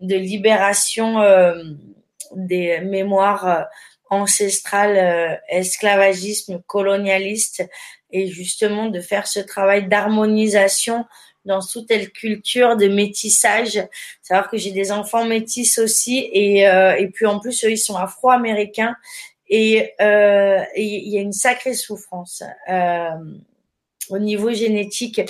de 0.00 0.16
libération 0.16 1.20
euh, 1.20 1.62
des 2.34 2.80
mémoires 2.80 3.48
euh, 3.48 3.62
ancestrales, 4.10 4.96
euh, 4.96 5.36
esclavagisme, 5.48 6.62
colonialiste, 6.66 7.64
et 8.10 8.28
justement 8.28 8.86
de 8.86 9.00
faire 9.00 9.26
ce 9.26 9.40
travail 9.40 9.88
d'harmonisation 9.88 11.04
dans 11.44 11.60
toute 11.60 11.88
telle 11.88 12.10
culture 12.10 12.76
de 12.76 12.88
métissage. 12.88 13.82
Savoir 14.22 14.50
que 14.50 14.56
j'ai 14.56 14.70
des 14.70 14.92
enfants 14.92 15.24
métis 15.24 15.78
aussi 15.78 16.28
et, 16.32 16.68
euh, 16.68 16.96
et 16.96 17.08
puis 17.08 17.26
en 17.26 17.38
plus 17.38 17.64
eux 17.64 17.70
ils 17.72 17.78
sont 17.78 17.96
afro-américains 17.96 18.96
et 19.48 19.92
euh, 20.00 20.60
il 20.76 21.08
y 21.08 21.18
a 21.18 21.20
une 21.20 21.32
sacrée 21.32 21.74
souffrance 21.74 22.42
euh, 22.68 23.10
au 24.10 24.18
niveau 24.18 24.52
génétique. 24.52 25.20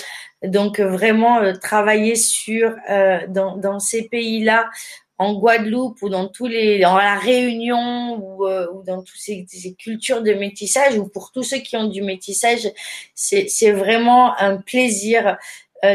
Donc 0.43 0.79
vraiment 0.79 1.39
euh, 1.39 1.53
travailler 1.53 2.15
sur 2.15 2.75
euh, 2.89 3.19
dans, 3.27 3.57
dans 3.57 3.79
ces 3.79 4.03
pays-là 4.03 4.69
en 5.17 5.33
Guadeloupe 5.33 6.01
ou 6.01 6.09
dans 6.09 6.27
tous 6.27 6.47
les 6.47 6.79
dans 6.79 6.97
la 6.97 7.15
Réunion 7.15 8.17
ou, 8.17 8.45
euh, 8.45 8.67
ou 8.73 8.83
dans 8.83 9.01
toutes 9.01 9.17
ces, 9.17 9.45
ces, 9.47 9.73
cultures 9.73 10.21
de 10.21 10.33
métissage 10.33 10.97
ou 10.97 11.07
pour 11.07 11.31
tous 11.31 11.43
ceux 11.43 11.59
qui 11.59 11.77
ont 11.77 11.87
du 11.87 12.01
métissage 12.01 12.69
c'est 13.13 13.71
vraiment 13.71 14.37
un 14.39 14.57
plaisir 14.57 15.37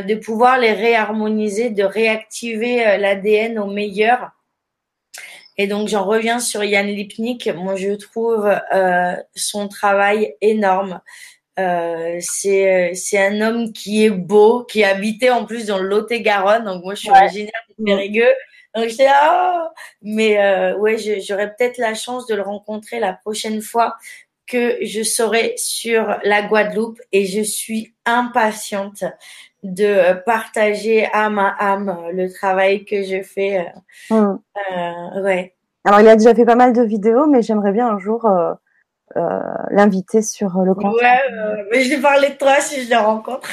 de 0.02 0.14
pouvoir 0.14 0.58
les 0.58 0.72
réharmoniser, 0.72 1.70
de 1.70 1.84
réactiver 1.84 2.86
euh, 2.86 2.96
l'ADN 2.96 3.58
au 3.58 3.66
meilleur. 3.66 4.30
Et 5.56 5.66
donc 5.66 5.88
j'en 5.88 6.04
reviens 6.04 6.40
sur 6.40 6.64
Yann 6.64 6.86
Lipnik. 6.86 7.48
Moi 7.48 7.76
je 7.76 7.92
trouve 7.92 8.50
euh, 8.74 9.14
son 9.34 9.68
travail 9.68 10.34
énorme. 10.40 11.00
Euh, 11.58 12.18
c'est 12.22 12.94
un 13.18 13.40
homme 13.42 13.72
qui 13.72 14.04
est 14.04 14.10
beau, 14.10 14.64
qui 14.64 14.84
habitait 14.84 15.30
en 15.30 15.44
plus 15.44 15.66
dans 15.66 15.78
le 15.78 15.86
Lot-et-Garonne. 15.86 16.64
Donc 16.64 16.82
moi 16.82 16.94
je 16.94 17.00
suis 17.00 17.10
originaire 17.10 17.52
de 17.78 17.84
Périgueux. 17.84 18.34
Donc 18.74 18.88
j'étais 18.88 19.04
là, 19.04 19.66
oh 19.66 19.74
mais 20.00 20.38
euh, 20.38 20.76
ouais, 20.78 20.96
j'aurais 21.20 21.54
peut-être 21.54 21.78
la 21.78 21.94
chance 21.94 22.26
de 22.26 22.34
le 22.34 22.42
rencontrer 22.42 23.00
la 23.00 23.12
prochaine 23.12 23.60
fois 23.60 23.96
que 24.46 24.78
je 24.82 25.02
serai 25.02 25.54
sur 25.56 26.18
la 26.24 26.42
Guadeloupe 26.42 27.00
et 27.12 27.26
je 27.26 27.40
suis 27.40 27.94
impatiente 28.04 29.04
de 29.62 30.14
partager 30.24 31.06
âme 31.12 31.38
à 31.38 31.54
âme 31.58 31.94
le 32.12 32.32
travail 32.32 32.84
que 32.84 33.02
je 33.02 33.22
fais. 33.22 33.66
Euh, 34.10 34.14
mm. 34.14 34.38
euh, 34.72 35.22
ouais. 35.22 35.54
Alors, 35.84 36.00
il 36.00 36.08
a 36.08 36.16
déjà 36.16 36.34
fait 36.34 36.44
pas 36.44 36.54
mal 36.54 36.72
de 36.72 36.82
vidéos, 36.82 37.26
mais 37.26 37.42
j'aimerais 37.42 37.72
bien 37.72 37.88
un 37.88 37.98
jour 37.98 38.26
euh, 38.26 38.52
euh 39.16 39.40
l'inviter 39.70 40.22
sur 40.22 40.60
le 40.60 40.74
compte. 40.74 40.94
Ouais, 40.94 41.64
mais 41.70 41.82
je 41.82 41.94
vais 41.94 42.00
parler 42.00 42.30
de 42.30 42.34
toi 42.34 42.60
si 42.60 42.84
je 42.84 42.90
le 42.90 42.96
rencontre. 42.96 43.48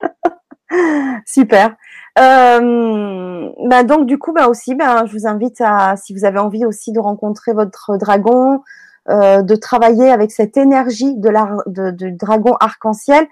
Super. 1.26 1.76
bah 2.16 3.84
donc 3.84 4.06
du 4.06 4.18
coup 4.18 4.32
bah 4.32 4.48
aussi 4.48 4.74
bah, 4.74 5.04
je 5.06 5.12
vous 5.12 5.26
invite 5.26 5.60
à 5.60 5.96
si 5.96 6.14
vous 6.14 6.24
avez 6.24 6.38
envie 6.38 6.64
aussi 6.64 6.92
de 6.92 6.98
rencontrer 6.98 7.52
votre 7.52 7.98
dragon, 7.98 8.62
de 9.08 9.54
travailler 9.56 10.10
avec 10.10 10.30
cette 10.30 10.56
énergie 10.56 11.14
de 11.16 11.28
la 11.28 11.56
de, 11.66 11.90
de 11.90 12.08
dragon 12.08 12.56
arc-en-ciel 12.58 13.26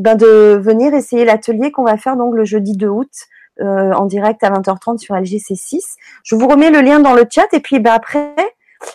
ben 0.00 0.16
de 0.16 0.58
venir 0.62 0.94
essayer 0.94 1.24
l'atelier 1.24 1.70
qu'on 1.70 1.84
va 1.84 1.96
faire 1.96 2.16
donc 2.16 2.34
le 2.34 2.44
jeudi 2.44 2.76
2 2.76 2.88
août 2.88 3.10
euh, 3.60 3.92
en 3.92 4.06
direct 4.06 4.42
à 4.42 4.50
20h30 4.50 4.98
sur 4.98 5.14
LGC6. 5.14 5.80
Je 6.24 6.34
vous 6.34 6.48
remets 6.48 6.70
le 6.70 6.80
lien 6.80 7.00
dans 7.00 7.12
le 7.12 7.24
chat 7.30 7.46
et 7.52 7.60
puis 7.60 7.78
ben 7.78 7.92
après, 7.92 8.34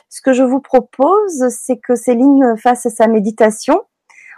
ce 0.09 0.21
que 0.21 0.33
je 0.33 0.43
vous 0.43 0.61
propose, 0.61 1.49
c'est 1.49 1.77
que 1.77 1.95
Céline 1.95 2.55
fasse 2.57 2.87
sa 2.87 3.07
méditation. 3.07 3.83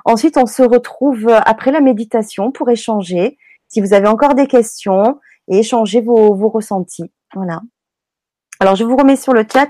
Ensuite, 0.06 0.38
on 0.38 0.46
se 0.46 0.64
retrouve 0.64 1.30
après 1.30 1.72
la 1.72 1.80
méditation 1.80 2.52
pour 2.52 2.70
échanger. 2.70 3.38
Si 3.68 3.82
vous 3.82 3.94
avez 3.94 4.08
encore 4.08 4.36
des 4.36 4.48
questions 4.48 5.20
et 5.48 5.60
échanger 5.60 6.02
vos, 6.02 6.34
vos 6.34 6.50
ressentis. 6.50 7.12
Voilà. 7.34 7.62
Alors, 8.60 8.76
je 8.76 8.84
vous 8.84 8.98
remets 8.98 9.16
sur 9.16 9.34
le 9.34 9.46
chat 9.52 9.70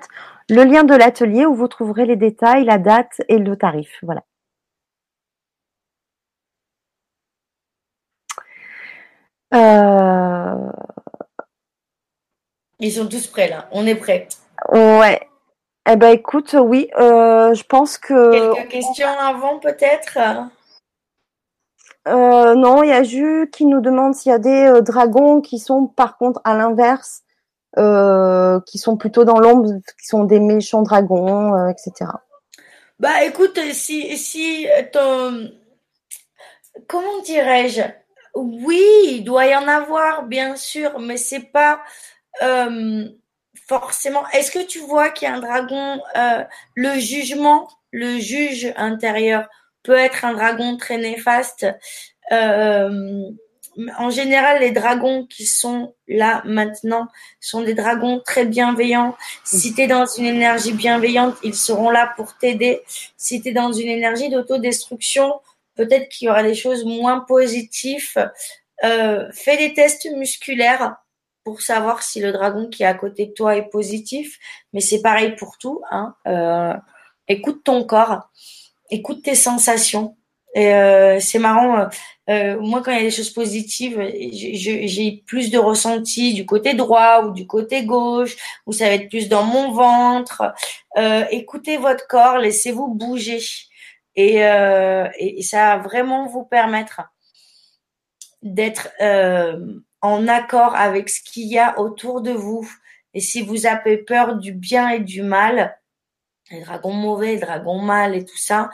le 0.50 0.64
lien 0.64 0.84
de 0.84 0.96
l'atelier 0.96 1.46
où 1.46 1.54
vous 1.54 1.68
trouverez 1.68 2.06
les 2.06 2.16
détails, 2.16 2.66
la 2.66 2.78
date 2.78 3.22
et 3.28 3.38
le 3.38 3.56
tarif. 3.58 4.00
Voilà. 4.02 4.24
Euh... 9.54 10.72
Ils 12.80 12.92
sont 12.92 13.08
tous 13.08 13.28
prêts 13.28 13.50
là. 13.50 13.68
On 13.72 13.88
est 13.88 13.96
prêts. 13.96 14.28
Ouais. 14.72 15.28
Eh 15.90 15.96
ben 15.96 16.10
écoute, 16.10 16.56
oui, 16.60 16.90
euh, 17.00 17.54
je 17.54 17.64
pense 17.64 17.98
que. 17.98 18.54
Quelques 18.54 18.70
questions 18.70 19.08
avant 19.20 19.60
peut-être? 19.60 20.18
Euh, 22.08 22.56
non, 22.56 22.84
il 22.84 22.90
y 22.90 22.94
a 22.94 23.04
Jus 23.04 23.50
qui 23.52 23.66
nous 23.66 23.80
demande 23.80 24.14
s'il 24.14 24.32
y 24.32 24.36
a 24.36 24.40
des 24.40 24.82
dragons 24.82 25.42
qui 25.42 25.60
sont 25.60 25.88
par 25.88 26.18
contre 26.18 26.42
à 26.44 26.56
l'inverse, 26.58 27.24
qui 27.76 28.78
sont 28.78 28.98
plutôt 28.98 29.24
dans 29.24 29.40
l'ombre, 29.40 29.70
qui 30.00 30.08
sont 30.08 30.26
des 30.26 30.40
méchants 30.40 30.82
dragons, 30.82 31.70
etc. 31.70 32.12
Bah 33.00 33.24
écoute, 33.24 33.60
si 33.72 34.18
si 34.18 34.68
ton 34.92 35.50
comment 36.88 37.22
dirais-je? 37.24 37.82
Oui, 38.42 38.84
il 39.06 39.24
doit 39.24 39.48
y 39.48 39.56
en 39.56 39.68
avoir, 39.68 40.24
bien 40.24 40.56
sûr, 40.56 41.00
mais 41.00 41.18
c'est 41.18 41.52
pas 41.52 41.82
euh, 42.42 43.08
forcément. 43.68 44.28
Est-ce 44.30 44.52
que 44.52 44.66
tu 44.66 44.80
vois 44.80 45.10
qu'il 45.10 45.28
y 45.28 45.32
a 45.32 45.36
un 45.36 45.40
dragon, 45.40 46.02
euh, 46.16 46.44
le 46.76 47.00
jugement, 47.00 47.68
le 47.92 48.20
juge 48.20 48.74
intérieur 48.78 49.48
peut 49.84 49.96
être 49.96 50.26
un 50.26 50.34
dragon 50.34 50.78
très 50.78 50.98
néfaste. 50.98 51.66
Euh, 52.32 53.30
en 53.98 54.10
général, 54.10 54.62
les 54.62 54.72
dragons 54.72 55.26
qui 55.26 55.46
sont 55.46 55.94
là 56.08 56.42
maintenant 56.46 57.08
sont 57.40 57.62
des 57.62 57.76
dragons 57.76 58.22
très 58.26 58.46
bienveillants. 58.46 59.16
Si 59.44 59.74
tu 59.74 59.82
es 59.82 59.88
dans 59.88 60.06
une 60.06 60.26
énergie 60.26 60.74
bienveillante, 60.74 61.36
ils 61.44 61.56
seront 61.56 61.92
là 61.92 62.12
pour 62.18 62.38
t'aider. 62.38 62.82
Si 63.18 63.42
tu 63.42 63.50
es 63.50 63.52
dans 63.54 63.72
une 63.72 63.88
énergie 63.88 64.30
d'autodestruction, 64.30 65.34
peut-être 65.78 66.10
qu'il 66.10 66.26
y 66.26 66.30
aura 66.30 66.44
des 66.44 66.56
choses 66.56 66.84
moins 66.84 67.22
positives. 67.22 68.18
Euh, 68.84 69.30
fais 69.32 69.58
des 69.58 69.74
tests 69.74 70.10
musculaires 70.16 70.98
pour 71.44 71.62
savoir 71.62 72.04
si 72.04 72.20
le 72.20 72.32
dragon 72.34 72.68
qui 72.68 72.84
est 72.84 72.88
à 72.88 72.94
côté 72.94 73.28
de 73.28 73.32
toi 73.32 73.56
est 73.56 73.70
positif. 73.70 74.38
Mais 74.74 74.82
c'est 74.82 75.02
pareil 75.02 75.36
pour 75.36 75.58
tout. 75.58 75.82
Hein. 75.92 76.16
Euh, 76.28 76.74
écoute 77.28 77.62
ton 77.64 77.84
corps, 77.86 78.30
écoute 78.90 79.24
tes 79.24 79.36
sensations. 79.36 80.18
Euh, 80.56 81.20
c'est 81.20 81.40
marrant, 81.40 81.88
moi 82.28 82.82
quand 82.82 82.92
il 82.92 82.98
y 82.98 83.02
a 83.02 83.04
des 83.04 83.12
choses 83.12 83.30
positives, 83.30 84.02
j'ai 84.32 85.24
plus 85.28 85.52
de 85.52 85.60
ressenti 85.60 86.34
du 86.34 86.48
côté 86.48 86.74
droit 86.74 87.26
ou 87.26 87.32
du 87.32 87.46
côté 87.46 87.84
gauche, 87.84 88.36
ou 88.66 88.74
ça 88.74 88.86
va 88.86 88.94
être 88.94 89.10
plus 89.10 89.30
dans 89.30 89.44
mon 89.44 89.72
ventre. 89.72 90.54
écoutez 91.30 91.78
votre 91.78 92.08
corps, 92.08 92.40
laissez-vous 92.40 92.88
bouger. 92.88 93.40
Et, 94.20 94.38
et, 95.20 95.42
ça 95.44 95.78
va 95.78 95.78
vraiment 95.78 96.26
vous 96.26 96.44
permettre 96.44 97.02
d'être 98.42 98.90
en 100.02 100.28
accord 100.28 100.76
avec 100.76 101.10
ce 101.10 101.22
qu'il 101.22 101.48
y 101.48 101.60
a 101.60 101.80
autour 101.80 102.22
de 102.22 102.32
vous. 102.32 102.68
Et 103.14 103.20
si 103.20 103.42
vous 103.42 103.68
avez 103.68 103.98
peur 103.98 104.38
du 104.38 104.54
bien 104.54 104.90
et 104.90 105.00
du 105.00 105.22
mal, 105.22 105.78
les 106.52 106.62
dragons 106.62 106.94
mauvais, 106.94 107.34
les 107.34 107.40
dragons 107.40 107.80
mal 107.80 108.16
et 108.16 108.26
tout 108.26 108.38
ça, 108.38 108.70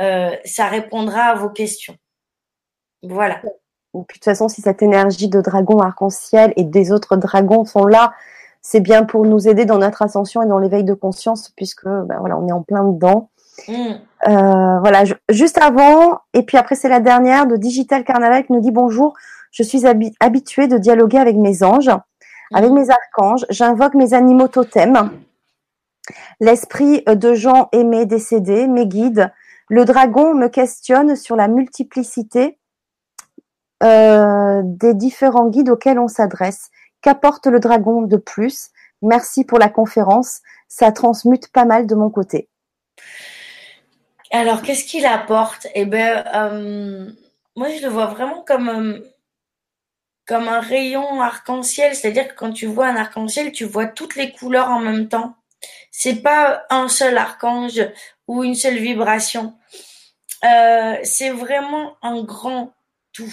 euh, 0.00 0.34
ça 0.44 0.66
répondra 0.66 1.22
à 1.22 1.34
vos 1.34 1.50
questions. 1.50 1.96
Voilà. 3.02 3.40
de 3.94 4.04
toute 4.08 4.24
façon, 4.24 4.48
si 4.48 4.62
cette 4.62 4.82
énergie 4.82 5.28
de 5.28 5.40
dragon 5.40 5.78
arc-en-ciel 5.78 6.52
et 6.56 6.64
des 6.64 6.90
autres 6.90 7.16
dragons 7.16 7.64
sont 7.64 7.86
là, 7.86 8.12
c'est 8.60 8.80
bien 8.80 9.04
pour 9.04 9.26
nous 9.26 9.46
aider 9.46 9.66
dans 9.66 9.78
notre 9.78 10.02
ascension 10.02 10.42
et 10.42 10.46
dans 10.46 10.58
l'éveil 10.58 10.84
de 10.84 10.94
conscience, 10.94 11.50
puisque 11.50 11.84
ben 11.84 12.18
voilà, 12.18 12.38
on 12.38 12.48
est 12.48 12.52
en 12.52 12.62
plein 12.62 12.84
dedans. 12.84 13.30
Mm. 13.68 13.72
Euh, 14.28 14.78
voilà, 14.80 15.04
juste 15.28 15.58
avant, 15.58 16.20
et 16.32 16.42
puis 16.42 16.56
après 16.56 16.74
c'est 16.74 16.88
la 16.88 17.00
dernière 17.00 17.46
de 17.46 17.56
Digital 17.56 18.04
Carnaval 18.04 18.44
qui 18.44 18.52
nous 18.52 18.60
dit 18.60 18.72
bonjour. 18.72 19.14
Je 19.50 19.62
suis 19.62 19.82
habituée 20.20 20.66
de 20.66 20.78
dialoguer 20.78 21.18
avec 21.18 21.36
mes 21.36 21.62
anges, 21.62 21.90
avec 22.52 22.70
mm. 22.70 22.74
mes 22.74 22.86
archanges. 22.90 23.46
J'invoque 23.50 23.94
mes 23.94 24.14
animaux 24.14 24.48
totems, 24.48 25.10
l'esprit 26.40 27.02
de 27.06 27.34
gens 27.34 27.68
aimés 27.72 28.06
décédés, 28.06 28.66
mes 28.66 28.86
guides, 28.86 29.30
le 29.68 29.84
dragon 29.84 30.34
me 30.34 30.48
questionne 30.48 31.16
sur 31.16 31.36
la 31.36 31.48
multiplicité 31.48 32.58
euh, 33.82 34.60
des 34.64 34.94
différents 34.94 35.48
guides 35.48 35.70
auxquels 35.70 35.98
on 35.98 36.08
s'adresse. 36.08 36.70
Qu'apporte 37.00 37.46
le 37.46 37.60
dragon 37.60 38.02
de 38.02 38.16
plus? 38.16 38.70
Merci 39.02 39.44
pour 39.44 39.58
la 39.58 39.68
conférence. 39.68 40.40
Ça 40.68 40.92
transmute 40.92 41.50
pas 41.50 41.64
mal 41.64 41.86
de 41.86 41.94
mon 41.94 42.10
côté. 42.10 42.48
Alors, 44.34 44.62
qu'est-ce 44.62 44.84
qu'il 44.84 45.06
apporte? 45.06 45.68
Eh 45.76 45.84
ben, 45.84 46.24
euh, 46.34 47.08
moi, 47.54 47.68
je 47.70 47.80
le 47.82 47.88
vois 47.88 48.06
vraiment 48.06 48.42
comme 48.42 48.68
euh, 48.68 48.98
comme 50.26 50.48
un 50.48 50.58
rayon 50.58 51.20
arc-en-ciel. 51.20 51.94
C'est-à-dire 51.94 52.26
que 52.26 52.34
quand 52.34 52.50
tu 52.50 52.66
vois 52.66 52.88
un 52.88 52.96
arc-en-ciel, 52.96 53.52
tu 53.52 53.64
vois 53.64 53.86
toutes 53.86 54.16
les 54.16 54.32
couleurs 54.32 54.70
en 54.70 54.80
même 54.80 55.08
temps. 55.08 55.36
C'est 55.92 56.16
pas 56.16 56.64
un 56.68 56.88
seul 56.88 57.16
archange 57.16 57.80
ou 58.26 58.42
une 58.42 58.56
seule 58.56 58.78
vibration. 58.78 59.54
Euh, 60.44 60.96
c'est 61.04 61.30
vraiment 61.30 61.96
un 62.02 62.20
grand 62.24 62.74
tout. 63.12 63.32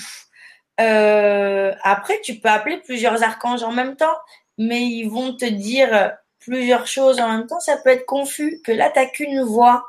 Après, 0.78 2.22
tu 2.24 2.40
peux 2.40 2.50
appeler 2.50 2.78
plusieurs 2.78 3.24
archanges 3.24 3.64
en 3.64 3.72
même 3.72 3.96
temps, 3.96 4.18
mais 4.60 4.84
ils 4.84 5.10
vont 5.10 5.36
te 5.36 5.46
dire 5.46 6.12
plusieurs 6.42 6.88
choses 6.88 7.20
en 7.20 7.30
même 7.30 7.48
temps. 7.48 7.60
Ça 7.60 7.78
peut 7.78 7.90
être 7.92 8.06
confus, 8.06 8.62
que 8.64 8.72
là, 8.72 8.92
tu 8.94 9.00
n'as 9.00 9.06
qu'une 9.08 9.42
voix. 9.42 9.86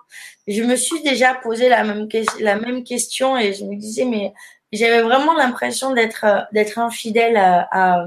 Je 0.46 0.62
me 0.62 0.76
suis 0.76 1.02
déjà 1.02 1.34
posé 1.34 1.68
la 1.68 1.84
même, 1.84 2.08
la 2.40 2.56
même 2.56 2.84
question 2.84 3.36
et 3.36 3.52
je 3.54 3.64
me 3.64 3.76
disais, 3.76 4.04
mais 4.04 4.32
j'avais 4.72 5.02
vraiment 5.02 5.34
l'impression 5.34 5.92
d'être 5.92 6.24
d'être 6.52 6.78
infidèle 6.78 7.36
à, 7.36 8.06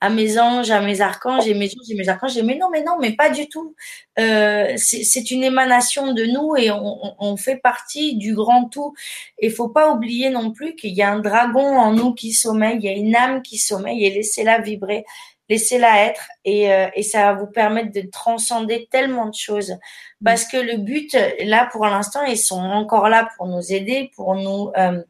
à 0.00 0.10
mes 0.10 0.38
anges, 0.38 0.70
à 0.70 0.80
mes 0.80 1.00
archanges 1.00 1.48
et 1.48 1.54
mes 1.54 1.68
anges 1.68 1.90
et 1.90 1.94
mes 1.94 2.08
archanges. 2.08 2.38
mais 2.42 2.56
non, 2.56 2.68
mais 2.70 2.82
non, 2.82 2.98
mais 3.00 3.12
pas 3.12 3.30
du 3.30 3.48
tout. 3.48 3.74
Euh, 4.18 4.74
c'est 4.76 5.30
une 5.30 5.42
émanation 5.42 6.12
de 6.12 6.24
nous 6.24 6.54
et 6.56 6.70
on, 6.70 7.14
on, 7.18 7.36
fait 7.36 7.56
partie 7.56 8.16
du 8.16 8.34
grand 8.34 8.66
tout. 8.66 8.94
Et 9.38 9.48
faut 9.50 9.68
pas 9.68 9.90
oublier 9.92 10.30
non 10.30 10.52
plus 10.52 10.74
qu'il 10.76 10.94
y 10.94 11.02
a 11.02 11.10
un 11.10 11.20
dragon 11.20 11.78
en 11.78 11.92
nous 11.92 12.14
qui 12.14 12.32
sommeille, 12.32 12.76
il 12.78 12.84
y 12.84 12.88
a 12.88 12.92
une 12.92 13.16
âme 13.16 13.42
qui 13.42 13.58
sommeille 13.58 14.04
et 14.04 14.10
laissez-la 14.10 14.60
vibrer, 14.60 15.04
laissez-la 15.48 16.06
être 16.06 16.28
et, 16.44 16.72
euh, 16.72 16.88
et 16.94 17.02
ça 17.02 17.26
va 17.26 17.34
vous 17.34 17.46
permettre 17.46 17.92
de 17.92 18.08
transcender 18.10 18.88
tellement 18.90 19.26
de 19.26 19.34
choses. 19.34 19.76
Parce 20.24 20.44
que 20.44 20.56
le 20.56 20.78
but, 20.78 21.16
là 21.44 21.68
pour 21.70 21.86
l'instant, 21.86 22.24
ils 22.24 22.38
sont 22.38 22.60
encore 22.60 23.08
là 23.08 23.28
pour 23.36 23.46
nous 23.46 23.72
aider, 23.72 24.10
pour 24.16 24.34
nous 24.34 24.70
euh, 24.76 25.02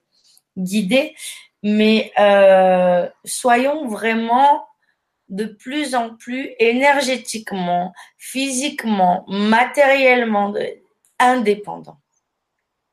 guider. 0.57 1.15
Mais 1.63 2.13
euh, 2.19 3.09
soyons 3.25 3.89
vraiment 3.89 4.67
de 5.29 5.45
plus 5.45 5.95
en 5.95 6.15
plus 6.15 6.51
énergétiquement, 6.59 7.93
physiquement, 8.19 9.25
matériellement 9.27 10.55
indépendant. 11.19 11.99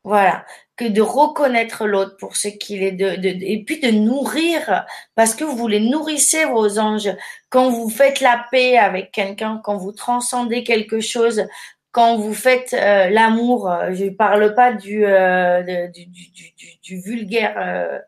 Voilà, 0.02 0.44
que 0.76 0.84
de 0.84 1.00
reconnaître 1.00 1.86
l'autre 1.86 2.16
pour 2.16 2.36
ce 2.36 2.48
qu'il 2.48 2.82
est, 2.82 2.92
de, 2.92 3.16
et 3.24 3.62
puis 3.64 3.80
de 3.80 3.90
nourrir, 3.90 4.84
parce 5.14 5.34
que 5.34 5.44
vous 5.44 5.68
les 5.68 5.80
nourrissez 5.80 6.44
vos 6.46 6.78
anges. 6.78 7.10
Quand 7.48 7.70
vous 7.70 7.88
faites 7.88 8.20
la 8.20 8.44
paix 8.50 8.76
avec 8.76 9.12
quelqu'un, 9.12 9.60
quand 9.62 9.76
vous 9.76 9.92
transcendez 9.92 10.64
quelque 10.64 11.00
chose, 11.00 11.46
quand 11.92 12.16
vous 12.16 12.34
faites 12.34 12.74
euh, 12.74 13.08
l'amour, 13.08 13.70
euh, 13.70 13.92
je 13.92 14.06
ne 14.06 14.10
parle 14.10 14.52
pas 14.56 14.72
du, 14.72 15.06
euh, 15.06 15.62
du, 15.62 16.06
du, 16.06 16.30
du, 16.32 16.52
du, 16.82 17.00
vulgaire 17.00 18.02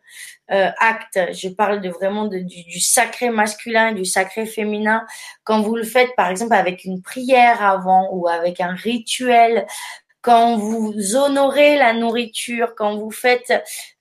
euh, 0.51 0.71
acte. 0.79 1.21
Je 1.33 1.49
parle 1.49 1.81
de 1.81 1.89
vraiment 1.89 2.27
de, 2.27 2.39
du, 2.39 2.81
sacré 2.81 3.31
masculin, 3.31 3.93
du 3.93 4.05
sacré 4.05 4.47
féminin. 4.47 5.05
Quand 5.45 5.61
vous 5.61 5.77
le 5.77 5.85
faites, 5.85 6.15
par 6.17 6.31
exemple, 6.31 6.55
avec 6.55 6.85
une 6.85 7.01
prière 7.01 7.63
avant 7.65 8.09
ou 8.13 8.29
avec 8.29 8.61
un 8.61 8.75
rituel, 8.75 9.67
quand 10.27 10.57
vous 10.57 11.15
honorez 11.15 11.77
la 11.77 11.93
nourriture, 11.93 12.75
quand 12.77 12.97
vous 12.97 13.13
faites 13.13 13.53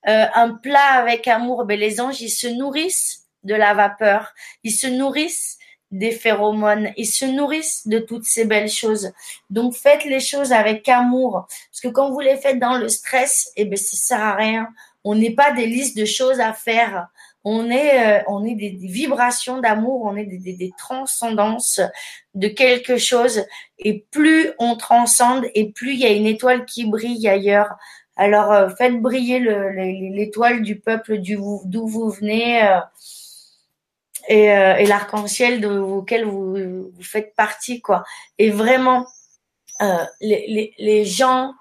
euh, 0.07 0.26
un 0.34 0.56
plat 0.56 0.93
avec 0.93 1.27
amour, 1.27 1.65
ben 1.65 1.80
les 1.80 2.02
anges, 2.02 2.19
ils 2.19 2.31
se 2.31 2.47
nourrissent 2.47 3.27
de 3.43 3.53
la 3.53 3.76
vapeur, 3.76 4.34
ils 4.64 4.72
se 4.72 4.88
nourrissent 4.88 5.60
des 5.91 6.10
phéromones, 6.10 6.91
ils 6.97 7.06
se 7.06 7.26
nourrissent 7.26 7.88
de 7.88 7.99
toutes 7.99 8.26
ces 8.26 8.45
belles 8.45 8.72
choses. 8.72 9.11
Donc 9.52 9.76
faites 9.76 10.03
les 10.06 10.19
choses 10.19 10.52
avec 10.52 10.89
amour, 10.89 11.45
parce 11.69 11.81
que 11.84 11.89
quand 11.89 12.10
vous 12.10 12.22
les 12.22 12.38
faites 12.38 12.57
dans 12.57 12.80
le 12.80 12.89
stress, 12.89 13.52
eh 13.56 13.65
ben 13.65 13.77
ça 13.77 13.95
sert 13.95 14.23
à 14.23 14.34
rien 14.34 14.68
on 15.06 15.14
n'est 15.14 15.31
pas 15.31 15.53
des 15.53 15.68
listes 15.68 15.95
de 15.95 16.03
choses 16.03 16.39
à 16.39 16.52
faire. 16.52 17.07
On 17.47 17.69
est, 17.69 18.19
euh, 18.19 18.23
on 18.27 18.43
est 18.43 18.55
des, 18.55 18.72
vibrations 18.72 19.59
d'amour, 19.59 20.01
on 20.05 20.15
est 20.15 20.26
des, 20.26 20.73
transcendances 20.80 21.80
de 22.34 22.47
quelque 22.47 22.97
chose. 22.97 23.45
Et 23.77 24.05
plus 24.09 24.51
on 24.57 24.76
transcende, 24.76 25.45
et 25.53 25.72
plus 25.72 25.93
il 25.93 25.99
y 25.99 26.05
a 26.05 26.11
une 26.11 26.26
étoile 26.26 26.65
qui 26.65 26.85
brille 26.89 27.27
ailleurs. 27.30 27.76
Alors 28.15 28.51
euh, 28.51 28.69
faites 28.69 28.99
briller 28.99 29.39
l'étoile 29.39 30.63
du 30.63 30.80
peuple 30.80 31.19
d'où 31.19 31.88
vous 31.88 32.09
venez 32.09 32.63
euh, 32.63 32.80
et, 34.27 34.85
l'arc-en-ciel 34.88 35.63
auquel 35.67 36.26
vous, 36.26 36.55
vous 36.55 37.03
faites 37.03 37.35
partie, 37.35 37.80
quoi. 37.80 38.03
Et 38.39 38.49
vraiment, 38.49 39.05
les, 40.19 40.73
les 40.80 41.05
gens 41.05 41.53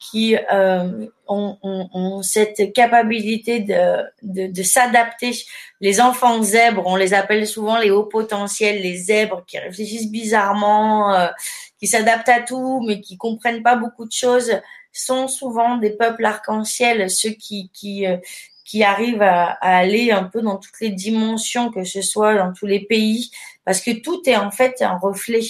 qui 0.00 0.34
euh, 0.50 1.06
ont, 1.28 1.58
ont, 1.62 1.88
ont, 1.92 2.22
cette 2.22 2.72
capacité 2.72 3.60
de, 3.60 4.02
de, 4.22 4.50
de 4.50 4.62
s'adapter. 4.62 5.32
Les 5.80 6.00
enfants 6.00 6.42
zèbres, 6.42 6.82
on 6.86 6.96
les 6.96 7.12
appelle 7.12 7.46
souvent 7.46 7.78
les 7.78 7.90
hauts 7.90 8.04
potentiels, 8.04 8.80
les 8.80 8.96
zèbres 8.96 9.44
qui 9.46 9.58
réfléchissent 9.58 10.10
bizarrement, 10.10 11.14
euh, 11.14 11.28
qui 11.78 11.86
s'adaptent 11.86 12.30
à 12.30 12.40
tout, 12.40 12.82
mais 12.86 13.02
qui 13.02 13.18
comprennent 13.18 13.62
pas 13.62 13.76
beaucoup 13.76 14.06
de 14.06 14.12
choses, 14.12 14.60
sont 14.90 15.28
souvent 15.28 15.76
des 15.76 15.90
peuples 15.90 16.24
arc-en-ciel, 16.24 17.10
ceux 17.10 17.30
qui, 17.30 17.70
qui, 17.74 18.06
euh, 18.06 18.16
qui 18.64 18.82
arrivent 18.82 19.22
à, 19.22 19.50
à, 19.60 19.76
aller 19.76 20.10
un 20.12 20.24
peu 20.24 20.40
dans 20.40 20.56
toutes 20.56 20.80
les 20.80 20.90
dimensions, 20.90 21.70
que 21.70 21.84
ce 21.84 22.00
soit 22.00 22.36
dans 22.36 22.54
tous 22.54 22.66
les 22.66 22.80
pays, 22.80 23.30
parce 23.66 23.82
que 23.82 23.90
tout 23.90 24.22
est 24.24 24.36
en 24.36 24.50
fait 24.50 24.80
un 24.80 24.96
reflet 24.96 25.42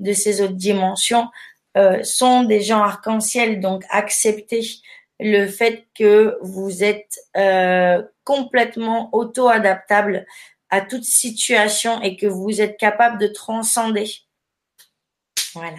de 0.00 0.12
ces 0.12 0.40
autres 0.40 0.54
dimensions. 0.54 1.28
Euh, 1.78 2.02
sont 2.02 2.42
des 2.42 2.60
gens 2.60 2.82
arc-en-ciel, 2.82 3.60
donc 3.60 3.82
acceptez 3.88 4.62
le 5.18 5.46
fait 5.46 5.86
que 5.94 6.36
vous 6.42 6.84
êtes 6.84 7.18
euh, 7.36 8.02
complètement 8.24 9.08
auto-adaptable 9.12 10.26
à 10.68 10.82
toute 10.82 11.04
situation 11.04 12.00
et 12.02 12.16
que 12.16 12.26
vous 12.26 12.60
êtes 12.60 12.76
capable 12.76 13.18
de 13.18 13.26
transcender. 13.26 14.10
Voilà. 15.54 15.76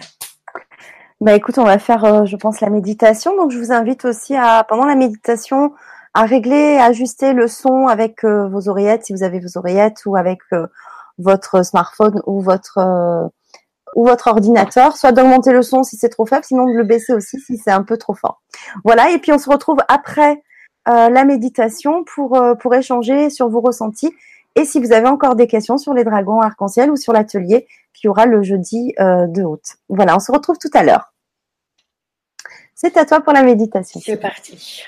Bah 1.20 1.34
écoute, 1.34 1.58
on 1.58 1.64
va 1.64 1.78
faire, 1.78 2.04
euh, 2.04 2.26
je 2.26 2.36
pense, 2.36 2.60
la 2.60 2.70
méditation. 2.70 3.36
Donc 3.36 3.50
je 3.50 3.58
vous 3.58 3.72
invite 3.72 4.04
aussi 4.04 4.36
à, 4.36 4.64
pendant 4.68 4.84
la 4.84 4.94
méditation, 4.94 5.74
à 6.12 6.26
régler, 6.26 6.76
ajuster 6.78 7.32
le 7.32 7.48
son 7.48 7.86
avec 7.86 8.24
euh, 8.24 8.46
vos 8.48 8.68
oreillettes, 8.68 9.06
si 9.06 9.12
vous 9.12 9.22
avez 9.22 9.40
vos 9.40 9.58
oreillettes, 9.58 10.02
ou 10.06 10.16
avec 10.16 10.40
euh, 10.52 10.66
votre 11.18 11.64
smartphone 11.64 12.20
ou 12.26 12.40
votre 12.40 13.30
ou 13.94 14.06
votre 14.06 14.26
ordinateur, 14.28 14.96
soit 14.96 15.12
d'augmenter 15.12 15.52
le 15.52 15.62
son 15.62 15.82
si 15.82 15.96
c'est 15.96 16.08
trop 16.08 16.26
faible, 16.26 16.44
sinon 16.44 16.66
de 16.66 16.72
le 16.72 16.84
baisser 16.84 17.12
aussi 17.12 17.40
si 17.40 17.56
c'est 17.56 17.70
un 17.70 17.82
peu 17.82 17.96
trop 17.96 18.14
fort. 18.14 18.42
Voilà, 18.84 19.10
et 19.10 19.18
puis 19.18 19.32
on 19.32 19.38
se 19.38 19.48
retrouve 19.48 19.78
après 19.88 20.42
la 20.86 21.24
méditation 21.24 22.04
pour 22.04 22.38
pour 22.60 22.74
échanger 22.74 23.30
sur 23.30 23.48
vos 23.48 23.60
ressentis 23.60 24.14
et 24.56 24.64
si 24.64 24.80
vous 24.80 24.92
avez 24.92 25.08
encore 25.08 25.34
des 25.34 25.46
questions 25.46 25.78
sur 25.78 25.94
les 25.94 26.04
dragons 26.04 26.40
arc-en-ciel 26.40 26.90
ou 26.90 26.96
sur 26.96 27.12
l'atelier 27.12 27.66
qui 27.92 28.08
aura 28.08 28.26
le 28.26 28.42
jeudi 28.42 28.94
de 28.98 29.42
août. 29.42 29.62
Voilà, 29.88 30.16
on 30.16 30.20
se 30.20 30.30
retrouve 30.30 30.58
tout 30.58 30.70
à 30.74 30.82
l'heure. 30.82 31.12
C'est 32.74 32.96
à 32.96 33.04
toi 33.04 33.20
pour 33.20 33.32
la 33.32 33.42
méditation. 33.42 34.00
C'est 34.04 34.16
parti. 34.16 34.82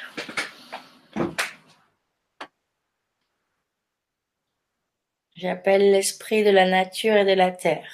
J'appelle 5.34 5.92
l'esprit 5.92 6.44
de 6.44 6.50
la 6.50 6.68
nature 6.68 7.14
et 7.14 7.24
de 7.24 7.34
la 7.34 7.50
terre. 7.50 7.84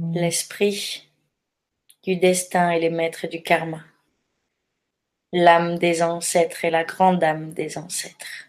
L'esprit 0.00 1.08
du 2.02 2.16
destin 2.16 2.70
et 2.70 2.80
les 2.80 2.90
maîtres 2.90 3.28
du 3.28 3.42
karma. 3.42 3.80
L'âme 5.32 5.78
des 5.78 6.02
ancêtres 6.02 6.64
et 6.64 6.70
la 6.70 6.82
grande 6.82 7.22
âme 7.22 7.52
des 7.52 7.78
ancêtres. 7.78 8.48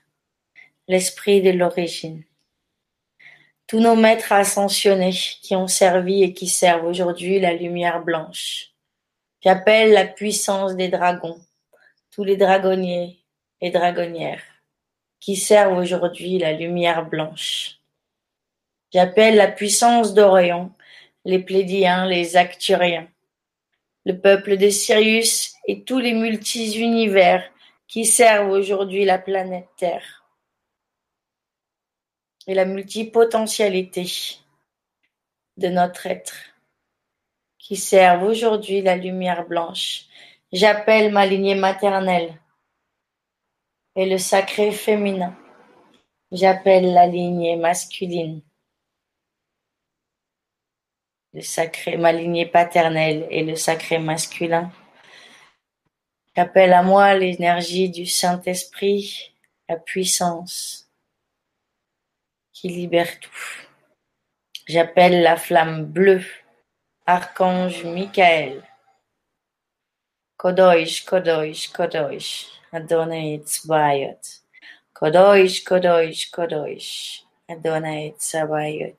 L'esprit 0.88 1.44
de 1.44 1.52
l'origine. 1.52 2.24
Tous 3.68 3.80
nos 3.80 3.96
maîtres 3.96 4.32
ascensionnés 4.32 5.14
qui 5.14 5.56
ont 5.56 5.68
servi 5.68 6.24
et 6.24 6.34
qui 6.34 6.48
servent 6.48 6.88
aujourd'hui 6.88 7.40
la 7.40 7.54
lumière 7.54 8.04
blanche 8.04 8.72
J'appelle 9.42 9.92
la 9.92 10.08
puissance 10.08 10.76
des 10.76 10.88
dragons, 10.88 11.40
tous 12.10 12.24
les 12.24 12.38
dragonniers 12.38 13.24
et 13.62 13.70
dragonnières 13.70 14.42
qui 15.20 15.36
servent 15.36 15.78
aujourd'hui 15.78 16.40
la 16.40 16.54
lumière 16.54 17.08
blanche. 17.08 17.78
J'appelle 18.92 19.36
la 19.36 19.48
puissance 19.48 20.16
d'Orion, 20.16 20.72
les 21.26 21.39
Plédiens, 21.39 22.06
les 22.06 22.38
Acturiens, 22.38 23.07
le 24.06 24.19
peuple 24.19 24.57
de 24.57 24.69
Sirius 24.69 25.56
et 25.68 25.84
tous 25.84 25.99
les 25.99 26.14
multi-univers 26.14 27.43
qui 27.88 28.06
servent 28.06 28.52
aujourd'hui 28.52 29.06
la 29.06 29.18
planète 29.18 29.68
Terre 29.77 30.23
et 32.47 32.53
la 32.53 32.65
multipotentialité 32.65 34.07
de 35.57 35.68
notre 35.69 36.06
être 36.06 36.35
qui 37.57 37.76
servent 37.76 38.23
aujourd'hui 38.23 38.84
la 38.84 38.95
lumière 38.95 39.47
blanche. 39.47 40.06
J'appelle 40.52 41.11
ma 41.11 41.26
lignée 41.26 41.56
maternelle 41.56 42.39
et 43.95 44.06
le 44.06 44.19
sacré 44.19 44.72
féminin. 44.72 45.35
J'appelle 46.31 46.93
la 46.93 47.07
lignée 47.07 47.56
masculine. 47.56 48.41
Le 51.36 51.41
sacré, 51.41 51.98
ma 51.98 52.14
lignée 52.14 52.45
paternelle 52.45 53.28
et 53.30 53.44
le 53.44 53.57
sacré 53.57 53.99
masculin. 53.99 54.72
J'appelle 56.34 56.72
à 56.72 56.82
moi 56.82 57.14
l'énergie 57.14 57.90
du 57.90 58.06
Saint-Esprit, 58.06 59.36
la 59.68 59.76
puissance 59.76 60.90
qui 62.53 62.70
libère 62.70 63.20
tout. 63.20 63.66
J'appelle 64.66 65.24
la 65.24 65.36
flamme 65.36 65.84
bleue 65.84 66.24
Archange 67.06 67.84
Michael, 67.84 68.64
Kodosh, 70.38 71.03
Kodosh, 71.03 71.68
Kodosh, 71.68 72.48
Adonai 72.72 73.44
Adonai 77.48 78.16
Tzabayot. 78.18 78.98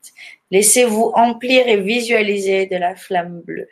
Laissez-vous 0.51 1.13
emplir 1.15 1.67
et 1.67 1.81
visualiser 1.81 2.67
de 2.67 2.77
la 2.77 2.95
flamme 2.95 3.41
bleue. 3.41 3.69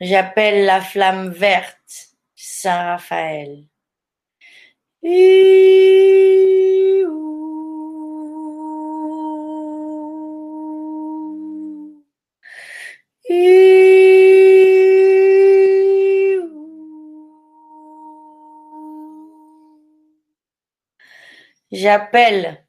J'appelle 0.00 0.64
la 0.64 0.80
flamme 0.80 1.30
verte 1.30 2.14
Saint 2.34 2.82
Raphaël. 2.92 3.64
J'appelle 21.70 22.66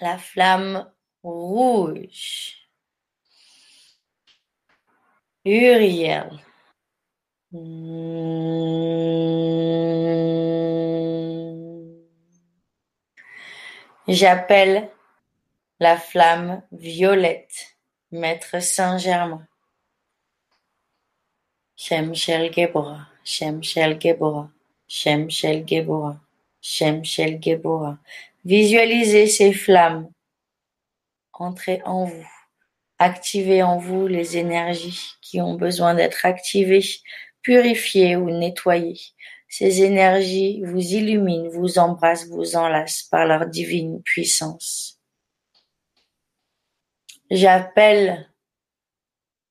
la 0.00 0.18
flamme 0.18 0.92
rouge. 1.22 2.68
Uriel. 5.44 6.40
J'appelle 14.08 14.90
la 15.78 15.96
flamme 15.96 16.62
violette. 16.72 17.76
Maître 18.10 18.60
Saint-Germain. 18.60 19.46
Shem 21.76 22.14
Gebora, 22.52 23.08
Shem 23.24 23.62
Gebora, 23.98 24.48
Shem 24.86 25.28
Shel 25.28 25.64
Gebora, 25.66 26.20
Shem 26.64 27.04
Shel 27.04 27.38
Gebora. 27.42 27.98
Visualisez 28.46 29.26
ces 29.26 29.52
flammes 29.52 30.10
entrer 31.34 31.82
en 31.84 32.04
vous. 32.06 32.26
Activez 32.98 33.62
en 33.62 33.76
vous 33.76 34.06
les 34.06 34.38
énergies 34.38 35.10
qui 35.20 35.42
ont 35.42 35.54
besoin 35.56 35.94
d'être 35.94 36.24
activées, 36.24 36.86
purifiées 37.42 38.16
ou 38.16 38.30
nettoyées. 38.30 39.00
Ces 39.46 39.82
énergies 39.82 40.62
vous 40.64 40.80
illuminent, 40.80 41.50
vous 41.50 41.78
embrassent, 41.78 42.28
vous 42.28 42.56
enlacent 42.56 43.02
par 43.02 43.26
leur 43.26 43.46
divine 43.46 44.02
puissance. 44.02 44.98
J'appelle 47.30 48.32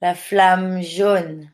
la 0.01 0.15
flamme 0.15 0.81
jaune. 0.81 1.51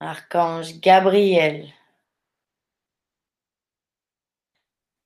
Archange 0.00 0.80
Gabriel. 0.80 1.72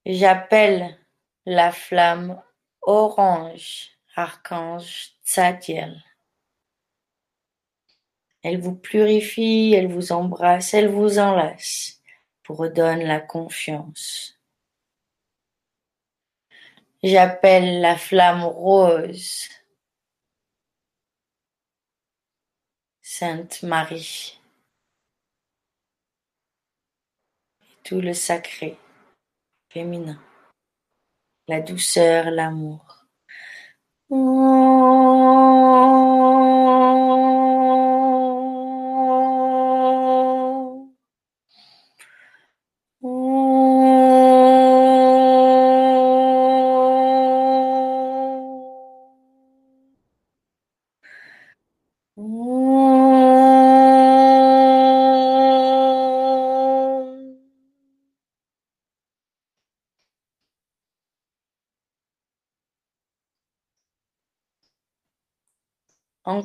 J'appelle 0.08 0.98
la 1.44 1.70
flamme 1.70 2.42
orange. 2.80 3.90
Archange 4.16 5.12
Tzadiel. 5.22 6.02
Elle 8.42 8.58
vous 8.58 8.74
purifie, 8.74 9.74
elle 9.76 9.86
vous 9.86 10.10
embrasse, 10.10 10.72
elle 10.74 10.88
vous 10.88 11.18
enlace, 11.18 12.00
vous 12.46 12.54
redonne 12.54 13.04
la 13.04 13.20
confiance. 13.20 14.40
J'appelle 17.02 17.80
la 17.80 17.96
flamme 17.96 18.42
rose. 18.42 19.48
Sainte 23.02 23.62
Marie. 23.62 24.40
Et 27.62 27.76
tout 27.84 28.00
le 28.00 28.14
sacré 28.14 28.78
La 31.46 31.60
douceur, 31.60 32.30
l'amour. 32.30 33.06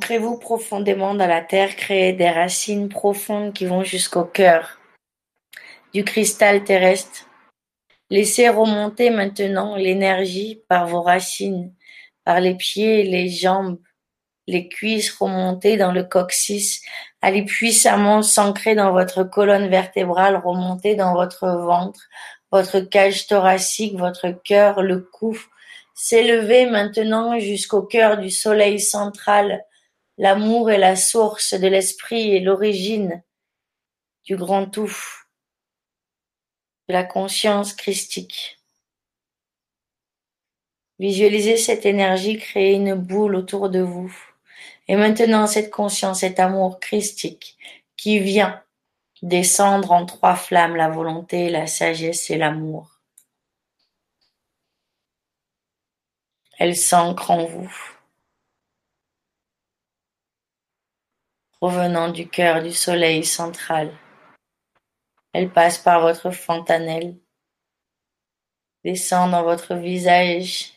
Ancrez-vous 0.04 0.38
profondément 0.38 1.16
dans 1.16 1.28
la 1.28 1.40
terre, 1.40 1.78
créez 1.78 2.12
des 2.12 2.30
racines 2.30 2.90
profondes 2.90 3.54
qui 3.54 3.66
vont 3.66 3.86
jusqu'au 3.86 4.26
cœur 4.26 4.78
du 5.94 6.04
cristal 6.04 6.66
terrestre. 6.66 7.30
Laissez 8.10 8.50
remonter 8.50 9.12
maintenant 9.12 9.78
l'énergie 9.78 10.62
par 10.68 10.88
vos 10.88 11.02
racines 11.02 11.74
par 12.26 12.42
les 12.42 12.56
pieds, 12.56 13.04
les 13.04 13.30
jambes, 13.30 13.80
les 14.46 14.68
cuisses 14.68 15.10
remontées 15.10 15.78
dans 15.78 15.94
le 15.94 16.04
coccyx, 16.04 16.82
allez 17.22 17.46
puissamment 17.46 18.24
s'ancrer 18.24 18.76
dans 18.76 18.92
votre 18.92 19.24
colonne 19.24 19.70
vertébrale, 19.70 20.36
remonter 20.36 20.96
dans 20.96 21.14
votre 21.14 21.48
ventre, 21.48 22.10
votre 22.52 22.82
cage 22.82 23.26
thoracique, 23.28 23.98
votre 23.98 24.32
cœur, 24.32 24.82
le 24.82 25.00
cou, 25.00 25.40
s'élever 25.96 26.66
maintenant 26.66 27.40
jusqu'au 27.40 27.84
cœur 27.84 28.18
du 28.18 28.32
soleil 28.32 28.82
central. 28.82 29.64
L'amour 30.18 30.69
est 30.69 30.77
la 30.77 30.95
source 30.95 31.53
de 31.53 31.68
l'esprit 31.68 32.31
et 32.31 32.40
l'origine 32.40 33.23
du 34.26 34.35
grand 34.35 34.68
tout, 34.68 34.95
de 36.88 36.94
la 36.94 37.03
conscience 37.03 37.73
christique. 37.73 38.60
Visualisez 40.99 41.57
cette 41.57 41.85
énergie 41.85 42.38
créer 42.38 42.73
une 42.73 42.94
boule 42.94 43.35
autour 43.35 43.69
de 43.69 43.80
vous. 43.80 44.15
Et 44.88 44.95
maintenant, 44.95 45.48
cette 45.48 45.72
conscience, 45.72 46.19
cet 46.19 46.40
amour 46.40 46.80
christique 46.80 47.57
qui 47.98 48.19
vient 48.19 48.64
descendre 49.23 49.91
en 49.91 50.06
trois 50.06 50.35
flammes, 50.35 50.76
la 50.76 50.90
volonté, 50.90 51.49
la 51.49 51.65
sagesse 51.68 52.30
et 52.30 52.38
l'amour. 52.38 52.99
Elle 56.60 56.76
s'ancre 56.76 57.31
en 57.31 57.45
vous. 57.45 57.93
Revenant 61.64 62.10
du 62.10 62.27
cœur 62.27 62.61
du 62.61 62.73
soleil 62.73 63.23
central. 63.23 63.90
Elle 65.31 65.49
passe 65.49 65.77
par 65.77 66.02
votre 66.02 66.30
fontanelle, 66.30 67.15
descend 68.84 69.31
dans 69.31 69.44
votre 69.44 69.73
visage, 69.76 70.73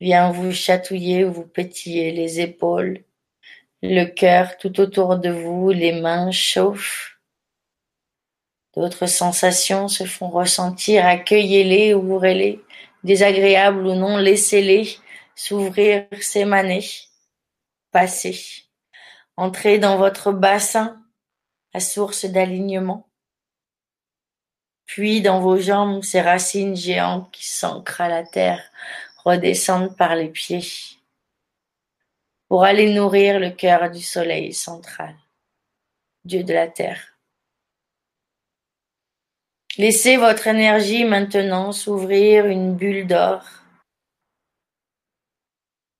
vient 0.00 0.32
vous 0.32 0.50
chatouiller, 0.50 1.22
vous 1.22 1.46
pétiller 1.46 2.10
les 2.10 2.40
épaules, 2.40 3.04
le 3.80 4.06
cœur 4.06 4.58
tout 4.58 4.80
autour 4.80 5.18
de 5.18 5.30
vous, 5.30 5.70
les 5.70 5.92
mains 6.00 6.32
chauffent. 6.32 7.20
D'autres 8.74 9.06
sensations 9.06 9.86
se 9.86 10.02
font 10.02 10.30
ressentir, 10.30 11.06
accueillez-les, 11.06 11.94
ouvrez-les, 11.94 12.60
désagréables 13.04 13.86
ou 13.86 13.94
non, 13.94 14.16
laissez-les 14.16 14.98
s'ouvrir, 15.36 16.08
s'émaner, 16.20 16.84
passer. 17.92 18.67
Entrez 19.38 19.78
dans 19.78 19.96
votre 19.96 20.32
bassin, 20.32 21.00
la 21.72 21.78
source 21.78 22.24
d'alignement. 22.24 23.08
Puis 24.84 25.20
dans 25.22 25.38
vos 25.40 25.58
jambes, 25.58 26.02
ces 26.02 26.20
racines 26.20 26.74
géantes 26.74 27.30
qui 27.30 27.46
s'ancrent 27.46 28.00
à 28.00 28.08
la 28.08 28.24
terre, 28.24 28.68
redescendent 29.24 29.96
par 29.96 30.16
les 30.16 30.26
pieds 30.26 30.66
pour 32.48 32.64
aller 32.64 32.92
nourrir 32.92 33.38
le 33.38 33.50
cœur 33.50 33.88
du 33.92 34.02
soleil 34.02 34.52
central, 34.52 35.14
Dieu 36.24 36.42
de 36.42 36.52
la 36.52 36.66
terre. 36.66 37.16
Laissez 39.76 40.16
votre 40.16 40.48
énergie 40.48 41.04
maintenant 41.04 41.70
s'ouvrir 41.70 42.46
une 42.46 42.74
bulle 42.74 43.06
d'or. 43.06 43.44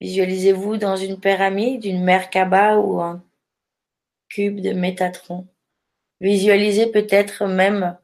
Visualisez-vous 0.01 0.75
dans 0.75 0.97
une 0.97 1.21
pyramide, 1.21 1.85
une 1.85 2.03
Merkaba 2.03 2.75
ou 2.79 2.99
un 2.99 3.23
cube 4.29 4.61
de 4.61 4.73
Métatron. 4.73 5.47
Visualisez 6.21 6.87
peut-être 6.87 7.45
même 7.45 7.97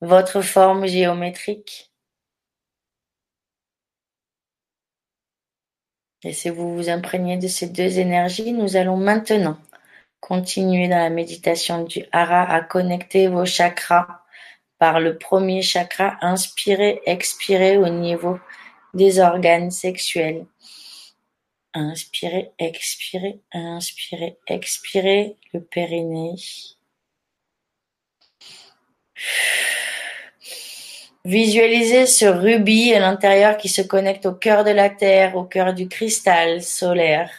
votre 0.00 0.42
forme 0.42 0.86
géométrique. 0.86 1.92
Laissez-vous 6.24 6.76
vous 6.76 6.88
imprégner 6.88 7.36
de 7.36 7.48
ces 7.48 7.68
deux 7.68 7.98
énergies. 7.98 8.52
Nous 8.52 8.76
allons 8.76 8.96
maintenant 8.96 9.58
continuer 10.20 10.86
dans 10.86 10.98
la 10.98 11.10
méditation 11.10 11.82
du 11.84 12.04
hara 12.12 12.42
à 12.42 12.60
connecter 12.60 13.26
vos 13.26 13.44
chakras 13.44 14.22
par 14.78 15.00
le 15.00 15.18
premier 15.18 15.62
chakra. 15.62 16.16
Inspirez, 16.20 17.00
expirez 17.06 17.76
au 17.76 17.88
niveau 17.88 18.38
des 18.94 19.18
organes 19.18 19.72
sexuels. 19.72 20.46
Inspirez, 21.74 22.50
expirez, 22.58 23.40
inspirez, 23.52 24.36
expirez 24.46 25.36
le 25.54 25.62
périnée. 25.62 26.34
Visualisez 31.24 32.06
ce 32.06 32.26
rubis 32.26 32.92
à 32.92 33.00
l'intérieur 33.00 33.56
qui 33.56 33.68
se 33.70 33.80
connecte 33.80 34.26
au 34.26 34.34
cœur 34.34 34.64
de 34.64 34.70
la 34.70 34.90
Terre, 34.90 35.36
au 35.36 35.44
cœur 35.44 35.72
du 35.72 35.88
cristal 35.88 36.62
solaire, 36.62 37.30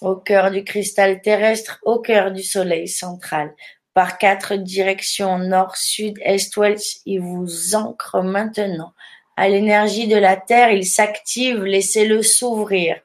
au 0.00 0.16
cœur 0.16 0.50
du 0.50 0.64
cristal 0.64 1.20
terrestre, 1.20 1.80
au 1.82 1.98
cœur 1.98 2.30
du 2.30 2.42
Soleil 2.42 2.88
central. 2.88 3.54
Par 3.92 4.16
quatre 4.16 4.54
directions, 4.54 5.38
nord, 5.38 5.76
sud, 5.76 6.18
est, 6.22 6.56
ouest, 6.56 7.02
il 7.04 7.20
vous 7.20 7.74
ancre 7.74 8.22
maintenant 8.22 8.94
à 9.38 9.48
l'énergie 9.48 10.08
de 10.08 10.16
la 10.16 10.36
Terre, 10.36 10.72
il 10.72 10.84
s'active, 10.84 11.62
laissez-le 11.62 12.22
s'ouvrir. 12.22 13.00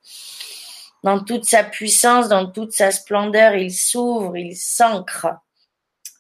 Dans 1.03 1.23
toute 1.23 1.45
sa 1.45 1.63
puissance, 1.63 2.27
dans 2.27 2.47
toute 2.47 2.71
sa 2.71 2.91
splendeur, 2.91 3.53
il 3.53 3.71
s'ouvre, 3.71 4.35
il 4.35 4.55
s'ancre 4.55 5.27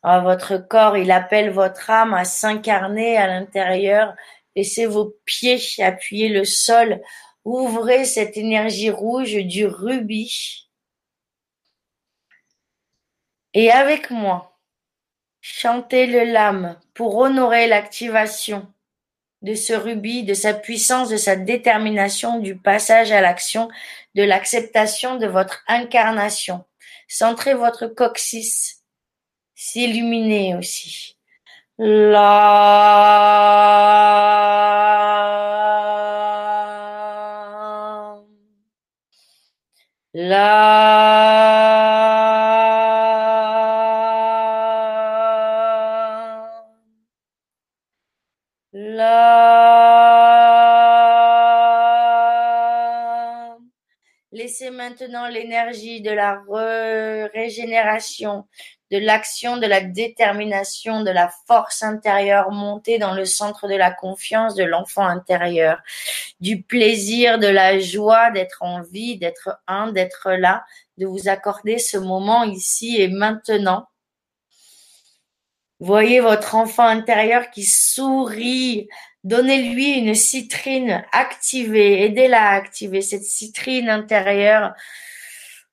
votre 0.03 0.57
corps, 0.57 0.97
il 0.97 1.11
appelle 1.11 1.49
votre 1.49 1.89
âme 1.89 2.13
à 2.13 2.25
s'incarner 2.25 3.17
à 3.17 3.27
l'intérieur. 3.27 4.13
Laissez 4.55 4.85
vos 4.85 5.15
pieds 5.25 5.59
appuyer 5.79 6.29
le 6.29 6.45
sol. 6.45 7.01
Ouvrez 7.45 8.05
cette 8.05 8.37
énergie 8.37 8.91
rouge 8.91 9.35
du 9.35 9.65
rubis. 9.65 10.69
Et 13.53 13.71
avec 13.71 14.11
moi, 14.11 14.57
chantez 15.41 16.05
le 16.05 16.25
lame 16.25 16.79
pour 16.93 17.17
honorer 17.17 17.67
l'activation 17.67 18.72
de 19.43 19.55
ce 19.55 19.73
rubis, 19.73 20.23
de 20.23 20.33
sa 20.33 20.53
puissance, 20.53 21.09
de 21.09 21.17
sa 21.17 21.35
détermination, 21.35 22.39
du 22.39 22.55
passage 22.55 23.11
à 23.11 23.21
l'action, 23.21 23.69
de 24.15 24.23
l'acceptation 24.23 25.17
de 25.17 25.27
votre 25.27 25.63
incarnation. 25.67 26.63
Centrez 27.07 27.53
votre 27.53 27.87
coccyx 27.87 28.81
s'illuminer 29.53 30.55
aussi. 30.55 31.17
La 40.15 41.32
Laissez 54.53 54.69
maintenant 54.69 55.27
l'énergie 55.29 56.01
de 56.01 56.11
la 56.11 56.39
régénération, 57.33 58.45
de 58.91 58.99
l'action, 58.99 59.57
de 59.57 59.65
la 59.65 59.81
détermination, 59.81 61.01
de 61.01 61.09
la 61.09 61.31
force 61.47 61.81
intérieure 61.81 62.51
montée 62.51 62.99
dans 62.99 63.15
le 63.15 63.25
centre 63.25 63.67
de 63.67 63.73
la 63.73 63.89
confiance 63.89 64.53
de 64.53 64.63
l'enfant 64.63 65.07
intérieur, 65.07 65.81
du 66.39 66.61
plaisir, 66.61 67.39
de 67.39 67.47
la 67.47 67.79
joie 67.79 68.29
d'être 68.29 68.61
en 68.61 68.83
vie, 68.83 69.17
d'être 69.17 69.59
un, 69.65 69.91
d'être 69.91 70.33
là, 70.33 70.63
de 70.99 71.07
vous 71.07 71.29
accorder 71.29 71.79
ce 71.79 71.97
moment 71.97 72.43
ici 72.43 73.01
et 73.01 73.07
maintenant. 73.07 73.87
Voyez 75.79 76.19
votre 76.19 76.53
enfant 76.53 76.85
intérieur 76.85 77.49
qui 77.49 77.63
sourit. 77.63 78.87
Donnez-lui 79.23 79.91
une 79.91 80.15
citrine 80.15 81.05
activée. 81.11 82.03
Aidez-la 82.03 82.49
à 82.49 82.55
activer 82.55 83.01
cette 83.01 83.23
citrine 83.23 83.89
intérieure 83.89 84.73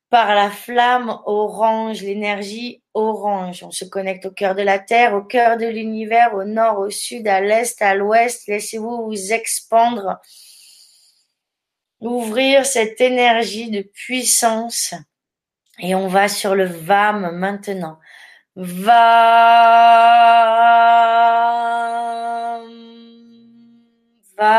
par 0.09 0.35
la 0.35 0.49
flamme 0.51 1.19
orange, 1.25 2.01
l'énergie 2.01 2.81
orange. 2.93 3.63
On 3.63 3.71
se 3.71 3.85
connecte 3.85 4.25
au 4.25 4.31
cœur 4.31 4.55
de 4.55 4.61
la 4.61 4.77
Terre, 4.79 5.15
au 5.15 5.21
cœur 5.21 5.57
de 5.57 5.65
l'univers, 5.65 6.33
au 6.35 6.43
nord, 6.43 6.79
au 6.79 6.89
sud, 6.89 7.27
à 7.27 7.41
l'est, 7.41 7.81
à 7.81 7.95
l'ouest. 7.95 8.47
Laissez-vous 8.47 9.05
vous 9.05 9.33
expandre, 9.33 10.19
ouvrir 11.99 12.65
cette 12.65 12.99
énergie 13.01 13.69
de 13.69 13.81
puissance. 13.81 14.93
Et 15.79 15.95
on 15.95 16.07
va 16.07 16.27
sur 16.27 16.55
le 16.55 16.65
VAM 16.65 17.31
maintenant. 17.31 17.97
VAM. 18.55 18.91
VAM. 24.41 24.49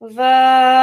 VAM. 0.00 0.82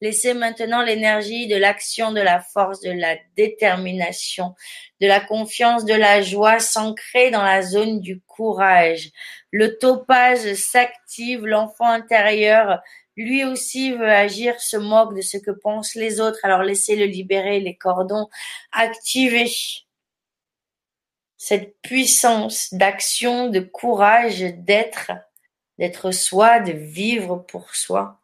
Laissez 0.00 0.32
maintenant 0.32 0.80
l'énergie 0.82 1.46
de 1.46 1.56
l'action, 1.56 2.12
de 2.12 2.22
la 2.22 2.40
force, 2.40 2.80
de 2.80 2.92
la 2.92 3.16
détermination, 3.36 4.54
de 5.02 5.06
la 5.06 5.20
confiance, 5.20 5.84
de 5.84 5.92
la 5.92 6.22
joie 6.22 6.58
s'ancrer 6.58 7.30
dans 7.30 7.42
la 7.42 7.60
zone 7.60 8.00
du 8.00 8.20
courage. 8.20 9.10
Le 9.50 9.76
topage 9.76 10.54
s'active, 10.54 11.44
l'enfant 11.44 11.90
intérieur 11.90 12.80
lui 13.18 13.44
aussi 13.44 13.92
veut 13.92 14.10
agir, 14.10 14.60
se 14.60 14.76
moque 14.76 15.14
de 15.14 15.20
ce 15.20 15.36
que 15.36 15.50
pensent 15.50 15.96
les 15.96 16.20
autres, 16.20 16.38
alors 16.44 16.62
laissez-le 16.62 17.04
libérer 17.04 17.58
les 17.58 17.76
cordons, 17.76 18.28
activez 18.70 19.50
cette 21.36 21.80
puissance 21.82 22.72
d'action, 22.72 23.48
de 23.48 23.60
courage, 23.60 24.40
d'être, 24.40 25.10
d'être 25.78 26.12
soi, 26.12 26.60
de 26.60 26.72
vivre 26.72 27.44
pour 27.48 27.74
soi. 27.74 28.20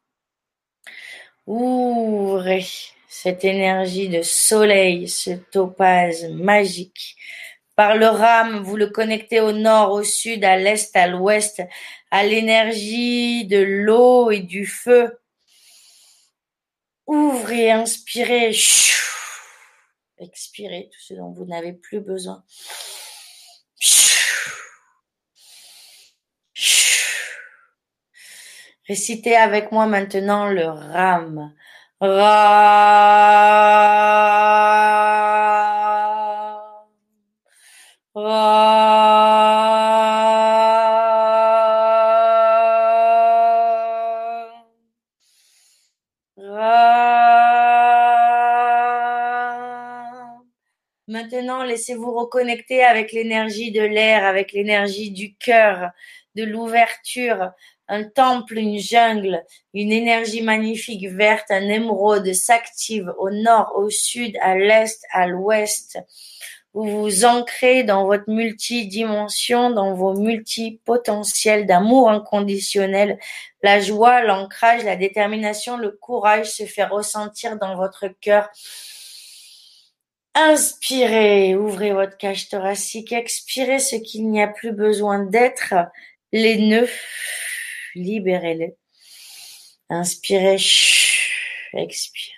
Ouvrez 1.47 2.67
cette 3.09 3.45
énergie 3.45 4.09
de 4.09 4.23
soleil, 4.23 5.09
ce 5.09 5.31
topaz 5.31 6.29
magique. 6.31 7.17
Par 7.77 7.97
le 7.97 8.07
rame, 8.07 8.63
vous 8.63 8.77
le 8.77 8.87
connectez 8.89 9.41
au 9.41 9.51
nord, 9.51 9.91
au 9.91 10.05
sud, 10.05 10.45
à 10.45 10.57
l'est, 10.57 10.95
à 10.95 11.09
l'ouest, 11.09 11.63
à 12.15 12.23
l'énergie 12.23 13.45
de 13.45 13.59
l'eau 13.59 14.31
et 14.31 14.39
du 14.39 14.67
feu. 14.67 15.19
Ouvrez, 17.09 17.73
inspirez, 17.73 18.57
expirez 20.19 20.91
tout 20.93 21.01
ce 21.01 21.15
dont 21.15 21.33
vous 21.33 21.45
n'avez 21.45 21.73
plus 21.73 21.99
besoin. 21.99 22.45
Récitez 28.87 29.35
avec 29.35 29.73
moi 29.73 29.87
maintenant 29.87 30.47
le 30.47 30.67
Ram. 30.67 31.53
Ram. 38.15 38.84
Laissez-vous 51.75 52.15
reconnecter 52.15 52.85
avec 52.85 53.11
l'énergie 53.11 53.73
de 53.73 53.83
l'air, 53.83 54.25
avec 54.25 54.53
l'énergie 54.53 55.11
du 55.11 55.35
cœur, 55.35 55.91
de 56.37 56.45
l'ouverture, 56.45 57.51
un 57.89 58.05
temple, 58.05 58.59
une 58.59 58.79
jungle, 58.79 59.43
une 59.75 59.91
énergie 59.91 60.43
magnifique 60.43 61.09
verte, 61.09 61.51
un 61.51 61.69
émeraude 61.69 62.33
s'active 62.33 63.13
au 63.19 63.31
nord, 63.31 63.73
au 63.75 63.91
sud, 63.91 64.37
à 64.41 64.57
l'est, 64.57 65.05
à 65.13 65.27
l'ouest. 65.27 65.99
Vous 66.75 67.03
vous 67.03 67.25
ancrez 67.25 67.83
dans 67.83 68.05
votre 68.05 68.31
multidimension, 68.31 69.71
dans 69.71 69.95
vos 69.95 70.15
multipotentiels 70.15 71.67
d'amour 71.67 72.09
inconditionnel. 72.09 73.19
La 73.63 73.81
joie, 73.81 74.23
l'ancrage, 74.23 74.85
la 74.85 74.97
détermination, 74.97 75.77
le 75.77 75.91
courage 75.91 76.53
se 76.53 76.67
fait 76.67 76.85
ressentir 76.85 77.59
dans 77.59 77.75
votre 77.75 78.07
cœur. 78.21 78.49
Inspirez, 80.35 81.55
ouvrez 81.55 81.93
votre 81.93 82.17
cage 82.17 82.49
thoracique, 82.49 83.13
expirez 83.13 83.79
ce 83.79 83.97
qu'il 83.97 84.29
n'y 84.31 84.43
a 84.43 84.49
plus 84.49 84.73
besoin 84.73 85.25
d'être, 85.25 85.75
les 86.33 86.57
nœuds, 86.57 86.91
libérez-les. 87.95 88.75
Inspirez, 89.91 90.57
expirez. 91.75 92.35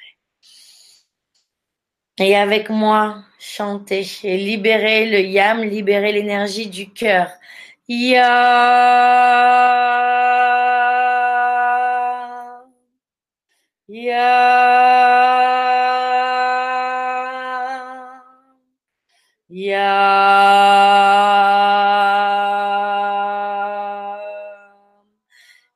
Et 2.19 2.37
avec 2.37 2.71
moi, 2.71 3.25
chantez 3.39 4.07
et 4.25 4.37
libérez 4.37 5.07
le 5.07 5.21
yam, 5.21 5.63
libérez 5.63 6.13
l'énergie 6.13 6.67
du 6.69 6.91
cœur. 6.93 7.31
Ya. 7.89 9.07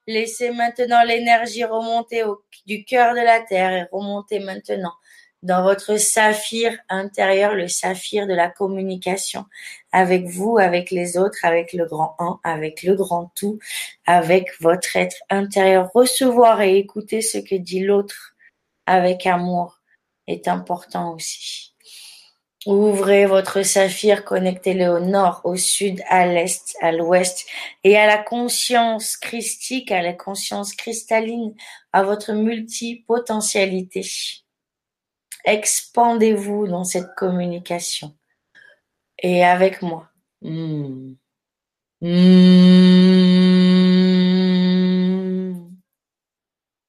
Laissez 0.06 0.50
maintenant 0.50 1.02
l'énergie 1.04 1.64
remonter 1.64 2.24
du 2.66 2.84
cœur 2.84 3.14
de 3.14 3.20
la 3.20 3.40
terre 3.40 3.72
et 3.72 3.86
remonter 3.92 4.40
maintenant 4.40 4.92
dans 5.42 5.62
votre 5.62 5.96
saphir 5.96 6.76
intérieur, 6.88 7.54
le 7.54 7.68
saphir 7.68 8.26
de 8.26 8.34
la 8.34 8.48
communication 8.48 9.46
avec 9.92 10.26
vous, 10.26 10.58
avec 10.58 10.90
les 10.90 11.16
autres, 11.16 11.38
avec 11.44 11.72
le 11.72 11.86
grand 11.86 12.14
un, 12.18 12.38
avec 12.44 12.82
le 12.82 12.94
grand 12.94 13.32
tout, 13.34 13.58
avec 14.06 14.48
votre 14.60 14.96
être 14.96 15.16
intérieur. 15.30 15.90
Recevoir 15.94 16.60
et 16.60 16.76
écouter 16.76 17.22
ce 17.22 17.38
que 17.38 17.54
dit 17.54 17.80
l'autre 17.80 18.34
avec 18.86 19.26
amour 19.26 19.80
est 20.26 20.48
important 20.48 21.14
aussi. 21.14 21.74
Ouvrez 22.66 23.24
votre 23.24 23.62
saphir, 23.62 24.22
connectez-le 24.24 24.88
au 24.88 25.00
nord, 25.00 25.40
au 25.44 25.56
sud, 25.56 26.02
à 26.08 26.26
l'est, 26.26 26.76
à 26.82 26.92
l'ouest 26.92 27.46
et 27.84 27.96
à 27.96 28.06
la 28.06 28.18
conscience 28.18 29.16
christique, 29.16 29.90
à 29.90 30.02
la 30.02 30.12
conscience 30.12 30.74
cristalline, 30.74 31.54
à 31.92 32.02
votre 32.02 32.32
multipotentialité. 32.32 34.02
Expandez-vous 35.44 36.66
dans 36.66 36.84
cette 36.84 37.14
communication. 37.16 38.14
Et 39.22 39.44
avec 39.44 39.82
moi. 39.82 40.08
Hmm. 40.42 41.14
Hmm. 42.02 42.10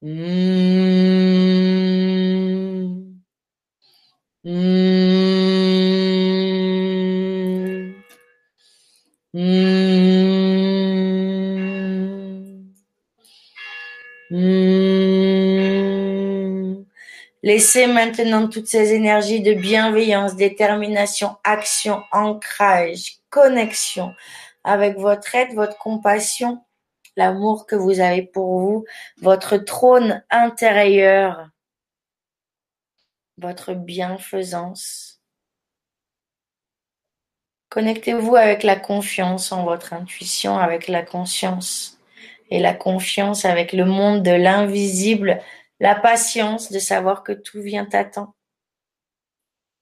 Hmm. 0.02 0.51
Laissez 17.44 17.88
maintenant 17.88 18.48
toutes 18.48 18.68
ces 18.68 18.94
énergies 18.94 19.42
de 19.42 19.54
bienveillance, 19.54 20.36
détermination, 20.36 21.38
action, 21.44 22.04
ancrage, 22.12 23.18
connexion 23.32 24.14
avec 24.64 24.98
votre 24.98 25.34
aide, 25.34 25.56
votre 25.56 25.78
compassion, 25.80 26.64
l'amour 27.16 27.66
que 27.66 27.76
vous 27.76 28.00
avez 28.00 28.22
pour 28.22 28.60
vous, 28.60 28.86
votre 29.22 29.58
trône 29.58 30.24
intérieur, 30.30 31.50
votre 33.38 33.74
bienfaisance. 33.74 35.20
Connectez-vous 37.70 38.36
avec 38.36 38.62
la 38.62 38.76
confiance 38.76 39.52
en 39.52 39.64
votre 39.64 39.94
intuition, 39.94 40.60
avec 40.60 40.88
la 40.88 41.02
conscience 41.02 41.98
et 42.52 42.60
la 42.60 42.74
confiance 42.74 43.46
avec 43.46 43.74
le 43.74 43.86
monde 43.86 44.22
de 44.22 44.32
l'invisible 44.32 45.42
la 45.82 45.96
patience 45.96 46.72
de 46.72 46.80
savoir 46.80 47.24
que 47.24 47.34
tout 47.34 47.60
vient 47.60 47.90
à 47.92 48.06
temps 48.06 48.36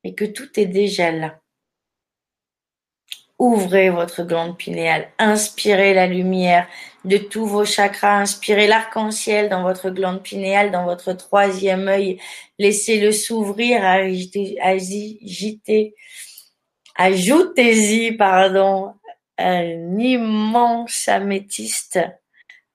et 0.05 0.15
que 0.15 0.23
tout 0.23 0.57
est 0.57 0.65
déjà 0.65 1.11
là. 1.11 1.41
Ouvrez 3.37 3.89
votre 3.89 4.23
glande 4.23 4.57
pinéale, 4.57 5.11
inspirez 5.17 5.93
la 5.93 6.07
lumière 6.07 6.67
de 7.03 7.17
tous 7.17 7.45
vos 7.45 7.65
chakras, 7.65 8.19
inspirez 8.19 8.67
l'arc-en-ciel 8.67 9.49
dans 9.49 9.61
votre 9.61 9.89
glande 9.89 10.23
pinéale, 10.23 10.71
dans 10.71 10.85
votre 10.85 11.13
troisième 11.13 11.87
œil, 11.89 12.19
laissez-le 12.57 13.11
s'ouvrir, 13.11 13.83
agitez, 13.83 14.57
ajoutez-y, 16.95 18.13
pardon, 18.13 18.93
un 19.37 19.99
immense 19.99 21.07
améthyste 21.09 21.99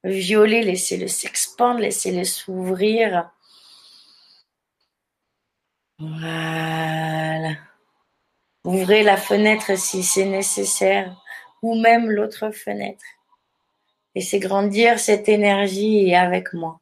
violet, 0.05 0.63
laissez-le 0.63 1.09
s'expandre, 1.09 1.81
laissez-le 1.81 2.25
s'ouvrir. 2.25 3.31
Voilà. 5.99 7.55
Ouvrez 8.65 9.03
la 9.03 9.17
fenêtre 9.17 9.77
si 9.79 10.03
c'est 10.03 10.27
nécessaire, 10.27 11.21
ou 11.63 11.75
même 11.81 12.11
l'autre 12.11 12.51
fenêtre. 12.51 13.05
Laissez 14.15 14.39
grandir 14.39 14.99
cette 14.99 15.29
énergie 15.29 16.15
avec 16.15 16.53
moi. 16.53 16.81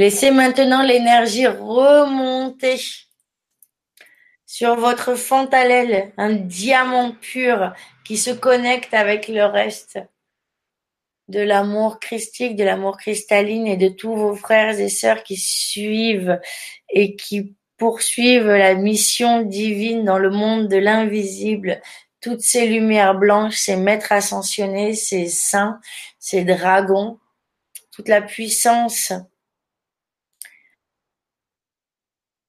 Laissez 0.00 0.30
maintenant 0.30 0.82
l'énergie 0.82 1.46
remonter 1.46 2.80
sur 4.46 4.74
votre 4.76 5.14
fontanelle, 5.14 6.14
un 6.16 6.32
diamant 6.32 7.12
pur 7.20 7.74
qui 8.06 8.16
se 8.16 8.30
connecte 8.30 8.94
avec 8.94 9.28
le 9.28 9.44
reste 9.44 9.98
de 11.28 11.40
l'amour 11.40 12.00
christique, 12.00 12.56
de 12.56 12.64
l'amour 12.64 12.96
cristalline 12.96 13.66
et 13.66 13.76
de 13.76 13.88
tous 13.88 14.16
vos 14.16 14.34
frères 14.34 14.80
et 14.80 14.88
sœurs 14.88 15.22
qui 15.22 15.36
suivent 15.36 16.40
et 16.88 17.14
qui 17.14 17.54
poursuivent 17.76 18.46
la 18.46 18.76
mission 18.76 19.42
divine 19.42 20.06
dans 20.06 20.18
le 20.18 20.30
monde 20.30 20.68
de 20.68 20.78
l'invisible. 20.78 21.78
Toutes 22.22 22.40
ces 22.40 22.66
lumières 22.68 23.18
blanches, 23.18 23.58
ces 23.58 23.76
maîtres 23.76 24.12
ascensionnés, 24.12 24.94
ces 24.94 25.26
saints, 25.26 25.78
ces 26.18 26.44
dragons, 26.44 27.18
toute 27.90 28.08
la 28.08 28.22
puissance 28.22 29.12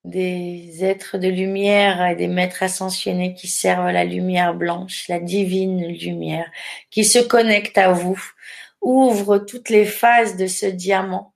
des 0.04 0.84
êtres 0.84 1.18
de 1.18 1.28
lumière 1.28 2.04
et 2.06 2.14
des 2.16 2.28
maîtres 2.28 2.62
ascensionnés 2.62 3.34
qui 3.34 3.48
servent 3.48 3.90
la 3.90 4.04
lumière 4.04 4.54
blanche, 4.54 5.08
la 5.08 5.20
divine 5.20 5.86
lumière, 5.86 6.50
qui 6.90 7.04
se 7.04 7.18
connecte 7.20 7.78
à 7.78 7.92
vous, 7.92 8.20
ouvre 8.80 9.38
toutes 9.38 9.70
les 9.70 9.84
phases 9.84 10.36
de 10.36 10.48
ce 10.48 10.66
diamant 10.66 11.34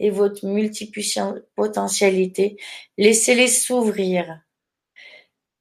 et 0.00 0.10
votre 0.10 0.46
multipotentialité. 0.46 2.56
Laissez-les 2.96 3.48
s'ouvrir. 3.48 4.40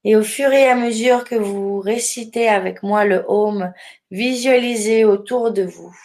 Et 0.06 0.16
au 0.16 0.24
fur 0.24 0.52
et 0.52 0.68
à 0.68 0.76
mesure 0.76 1.24
que 1.24 1.36
vous 1.36 1.80
récitez 1.80 2.50
avec 2.50 2.84
moi 2.84 3.06
le 3.06 3.24
home, 3.28 3.74
visualisez 4.12 5.06
autour 5.06 5.52
de 5.52 5.64
vous 5.64 5.95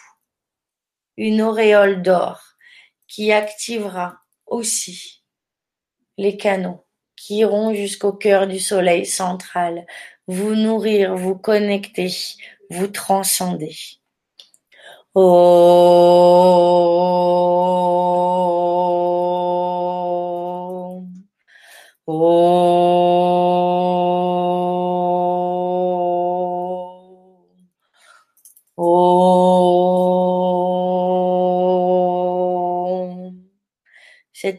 une 1.17 1.41
auréole 1.41 2.01
d'or 2.01 2.41
qui 3.07 3.33
activera 3.33 4.19
aussi 4.45 5.18
les 6.19 6.35
canaux 6.35 6.85
qui 7.15 7.37
iront 7.37 7.73
jusqu'au 7.73 8.11
cœur 8.11 8.45
du 8.45 8.59
soleil 8.59 9.05
central, 9.05 9.85
vous 10.27 10.53
nourrir, 10.55 11.15
vous 11.15 11.35
connecter, 11.35 12.11
vous 12.69 12.87
transcender. 12.87 13.75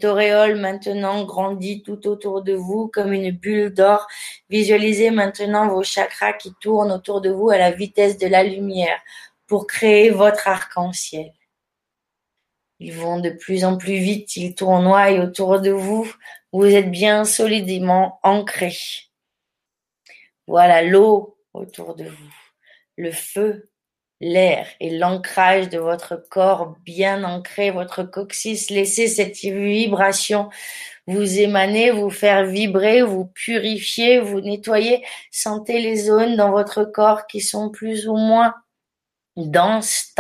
Auréole 0.05 0.57
maintenant 0.57 1.25
grandit 1.25 1.83
tout 1.83 2.07
autour 2.09 2.43
de 2.43 2.55
vous 2.55 2.89
comme 2.89 3.13
une 3.13 3.31
bulle 3.31 3.73
d'or. 3.73 4.07
Visualisez 4.49 5.11
maintenant 5.11 5.69
vos 5.69 5.83
chakras 5.83 6.35
qui 6.35 6.53
tournent 6.61 6.93
autour 6.93 7.21
de 7.21 7.31
vous 7.31 7.51
à 7.51 7.59
la 7.59 7.71
vitesse 7.71 8.19
de 8.19 8.27
la 8.27 8.43
lumière 8.43 9.01
pour 9.47 9.67
créer 9.67 10.11
votre 10.11 10.49
arc-en-ciel. 10.49 11.33
Ils 12.79 12.95
vont 12.95 13.21
de 13.21 13.31
plus 13.31 13.65
en 13.65 13.77
plus 13.77 13.99
vite, 13.99 14.37
ils 14.37 14.55
tournoient 14.55 15.11
autour 15.13 15.61
de 15.61 15.71
vous. 15.71 16.11
Vous 16.53 16.67
êtes 16.67 16.91
bien 16.91 17.25
solidement 17.25 18.19
ancré. 18.23 18.73
Voilà 20.47 20.83
l'eau 20.83 21.39
autour 21.53 21.95
de 21.95 22.05
vous, 22.05 22.35
le 22.97 23.13
feu 23.13 23.70
l'air 24.21 24.67
et 24.81 24.91
l'ancrage 24.91 25.69
de 25.69 25.79
votre 25.79 26.17
corps 26.31 26.77
bien 26.85 27.25
ancré, 27.25 27.71
votre 27.71 28.03
coccyx, 28.03 28.71
laissez 28.71 29.09
cette 29.09 29.39
vibration 29.39 30.51
vous 31.07 31.41
émaner, 31.41 31.91
vous 31.91 32.11
faire 32.11 32.45
vibrer, 32.45 33.03
vous 33.03 33.27
purifier, 33.27 34.21
vous 34.21 34.41
nettoyer. 34.41 35.05
Sentez 35.31 35.81
les 35.81 35.97
zones 35.97 36.37
dans 36.37 36.51
votre 36.51 36.85
corps 36.85 37.27
qui 37.27 37.41
sont 37.41 37.71
plus 37.71 38.07
ou 38.07 38.17
moins 38.17 38.55
denses. 39.37 40.15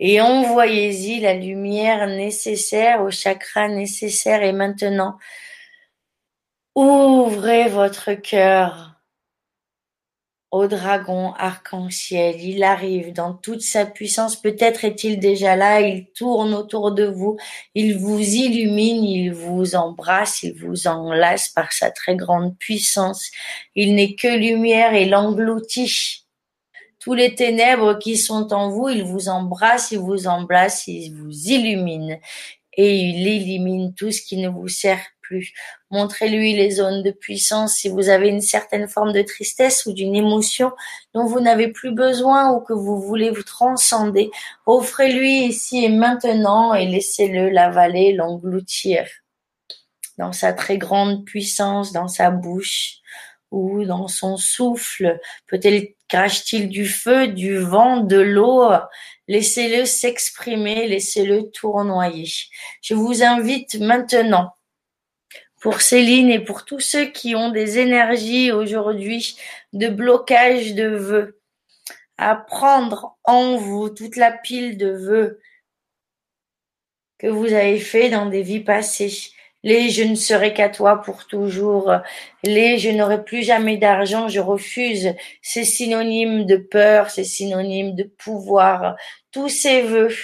Et 0.00 0.20
envoyez-y 0.20 1.20
la 1.20 1.34
lumière 1.34 2.06
nécessaire, 2.08 3.02
au 3.02 3.10
chakra 3.10 3.68
nécessaire. 3.68 4.42
Et 4.42 4.52
maintenant, 4.52 5.16
ouvrez 6.74 7.68
votre 7.68 8.14
cœur 8.14 8.89
au 10.50 10.66
dragon 10.66 11.32
arc-en-ciel. 11.34 12.40
Il 12.40 12.62
arrive 12.62 13.12
dans 13.12 13.34
toute 13.34 13.62
sa 13.62 13.86
puissance. 13.86 14.36
Peut-être 14.36 14.84
est-il 14.84 15.20
déjà 15.20 15.56
là. 15.56 15.80
Il 15.80 16.06
tourne 16.12 16.54
autour 16.54 16.92
de 16.92 17.04
vous. 17.04 17.36
Il 17.74 17.96
vous 17.98 18.20
illumine. 18.20 19.04
Il 19.04 19.32
vous 19.32 19.74
embrasse. 19.76 20.42
Il 20.42 20.54
vous 20.54 20.86
enlace 20.86 21.48
par 21.50 21.72
sa 21.72 21.90
très 21.90 22.16
grande 22.16 22.56
puissance. 22.58 23.30
Il 23.74 23.94
n'est 23.94 24.14
que 24.14 24.28
lumière 24.28 24.94
et 24.94 25.06
l'engloutit. 25.06 26.26
Tous 26.98 27.14
les 27.14 27.34
ténèbres 27.34 27.98
qui 27.98 28.18
sont 28.18 28.52
en 28.52 28.70
vous, 28.70 28.90
il 28.90 29.04
vous 29.04 29.30
embrasse, 29.30 29.90
il 29.90 30.00
vous 30.00 30.26
embrasse, 30.26 30.86
il 30.86 31.14
vous 31.14 31.30
illumine 31.30 32.18
et 32.74 32.94
il 32.94 33.26
élimine 33.26 33.94
tout 33.94 34.10
ce 34.10 34.20
qui 34.20 34.36
ne 34.36 34.50
vous 34.50 34.68
sert 34.68 35.00
Montrez-lui 35.90 36.54
les 36.54 36.70
zones 36.70 37.02
de 37.02 37.10
puissance 37.10 37.74
si 37.74 37.88
vous 37.88 38.08
avez 38.08 38.28
une 38.28 38.40
certaine 38.40 38.88
forme 38.88 39.12
de 39.12 39.22
tristesse 39.22 39.86
ou 39.86 39.92
d'une 39.92 40.14
émotion 40.14 40.72
dont 41.14 41.26
vous 41.26 41.40
n'avez 41.40 41.68
plus 41.68 41.92
besoin 41.92 42.52
ou 42.52 42.60
que 42.60 42.72
vous 42.72 43.00
voulez 43.00 43.30
vous 43.30 43.42
transcender. 43.42 44.30
Offrez-lui 44.66 45.44
ici 45.44 45.84
et 45.84 45.88
maintenant 45.88 46.74
et 46.74 46.86
laissez-le 46.86 47.50
l'avaler, 47.50 48.12
l'engloutir 48.12 49.06
dans 50.18 50.32
sa 50.32 50.52
très 50.52 50.78
grande 50.78 51.24
puissance, 51.24 51.92
dans 51.92 52.08
sa 52.08 52.30
bouche 52.30 52.98
ou 53.50 53.84
dans 53.84 54.06
son 54.06 54.36
souffle. 54.36 55.18
Peut-être 55.46 55.96
crache-t-il 56.08 56.68
du 56.68 56.86
feu, 56.86 57.28
du 57.28 57.56
vent, 57.56 57.98
de 57.98 58.18
l'eau? 58.18 58.70
Laissez-le 59.28 59.86
s'exprimer, 59.86 60.86
laissez-le 60.86 61.50
tournoyer. 61.50 62.28
Je 62.82 62.94
vous 62.94 63.22
invite 63.22 63.76
maintenant 63.76 64.52
pour 65.60 65.82
Céline 65.82 66.30
et 66.30 66.40
pour 66.40 66.64
tous 66.64 66.80
ceux 66.80 67.06
qui 67.06 67.34
ont 67.36 67.50
des 67.50 67.78
énergies 67.78 68.50
aujourd'hui 68.50 69.36
de 69.72 69.88
blocage 69.88 70.74
de 70.74 70.88
vœux, 70.88 71.40
à 72.16 72.34
prendre 72.34 73.16
en 73.24 73.56
vous 73.56 73.90
toute 73.90 74.16
la 74.16 74.32
pile 74.32 74.76
de 74.78 74.90
vœux 74.90 75.40
que 77.18 77.26
vous 77.26 77.52
avez 77.52 77.78
fait 77.78 78.08
dans 78.08 78.26
des 78.26 78.42
vies 78.42 78.64
passées. 78.64 79.12
Les 79.62 79.90
je 79.90 80.02
ne 80.02 80.14
serai 80.14 80.54
qu'à 80.54 80.70
toi 80.70 81.02
pour 81.02 81.26
toujours. 81.26 81.92
Les 82.42 82.78
je 82.78 82.88
n'aurai 82.88 83.22
plus 83.22 83.42
jamais 83.42 83.76
d'argent, 83.76 84.28
je 84.28 84.40
refuse. 84.40 85.14
C'est 85.42 85.64
synonyme 85.64 86.46
de 86.46 86.56
peur, 86.56 87.10
c'est 87.10 87.24
synonyme 87.24 87.94
de 87.94 88.04
pouvoir. 88.04 88.96
Tous 89.32 89.50
ces 89.50 89.82
vœux 89.82 90.16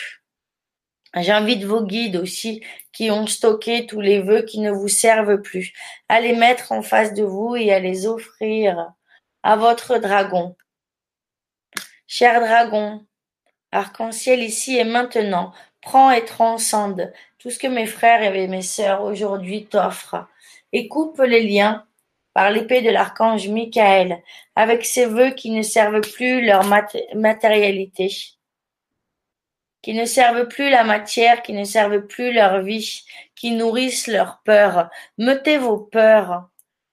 J'invite 1.16 1.64
vos 1.64 1.82
guides 1.82 2.16
aussi 2.16 2.62
qui 2.93 3.10
ont 3.10 3.26
stocké 3.26 3.86
tous 3.86 4.02
les 4.02 4.20
vœux 4.20 4.43
qui 4.43 4.60
ne 4.60 4.70
vous 4.70 4.88
servent 4.88 5.40
plus 5.40 5.72
à 6.10 6.20
les 6.20 6.34
mettre 6.34 6.72
en 6.72 6.82
face 6.82 7.14
de 7.14 7.24
vous 7.24 7.56
et 7.56 7.72
à 7.72 7.78
les 7.78 8.06
offrir 8.06 8.93
à 9.43 9.56
votre 9.56 9.98
dragon. 9.98 10.55
Cher 12.06 12.40
dragon, 12.40 13.06
arc-en-ciel 13.72 14.43
ici 14.43 14.76
et 14.76 14.84
maintenant, 14.84 15.52
prends 15.80 16.10
et 16.10 16.24
transcende 16.24 17.12
tout 17.38 17.51
ce 17.51 17.59
que 17.59 17.66
mes 17.66 17.86
frères 17.86 18.34
et 18.34 18.47
mes 18.47 18.62
sœurs 18.62 19.02
aujourd'hui 19.02 19.66
t'offrent 19.66 20.26
et 20.72 20.86
coupe 20.86 21.20
les 21.20 21.43
liens 21.47 21.86
par 22.34 22.51
l'épée 22.51 22.82
de 22.82 22.90
l'archange 22.90 23.48
Michael 23.48 24.22
avec 24.55 24.84
ces 24.84 25.06
vœux 25.06 25.30
qui 25.30 25.51
ne 25.51 25.62
servent 25.62 26.02
plus 26.02 26.44
leur 26.44 26.64
matérialité 27.14 28.35
qui 29.86 29.94
ne 29.94 30.04
servent 30.04 30.48
plus 30.48 30.68
la 30.68 30.82
matière, 30.82 31.42
qui 31.42 31.52
ne 31.52 31.62
servent 31.62 32.08
plus 32.08 32.32
leur 32.32 32.60
vie, 32.60 33.04
qui 33.36 33.52
nourrissent 33.52 34.08
leur 34.08 34.40
peur. 34.44 34.90
Mettez 35.16 35.58
vos 35.58 35.76
peurs. 35.76 36.48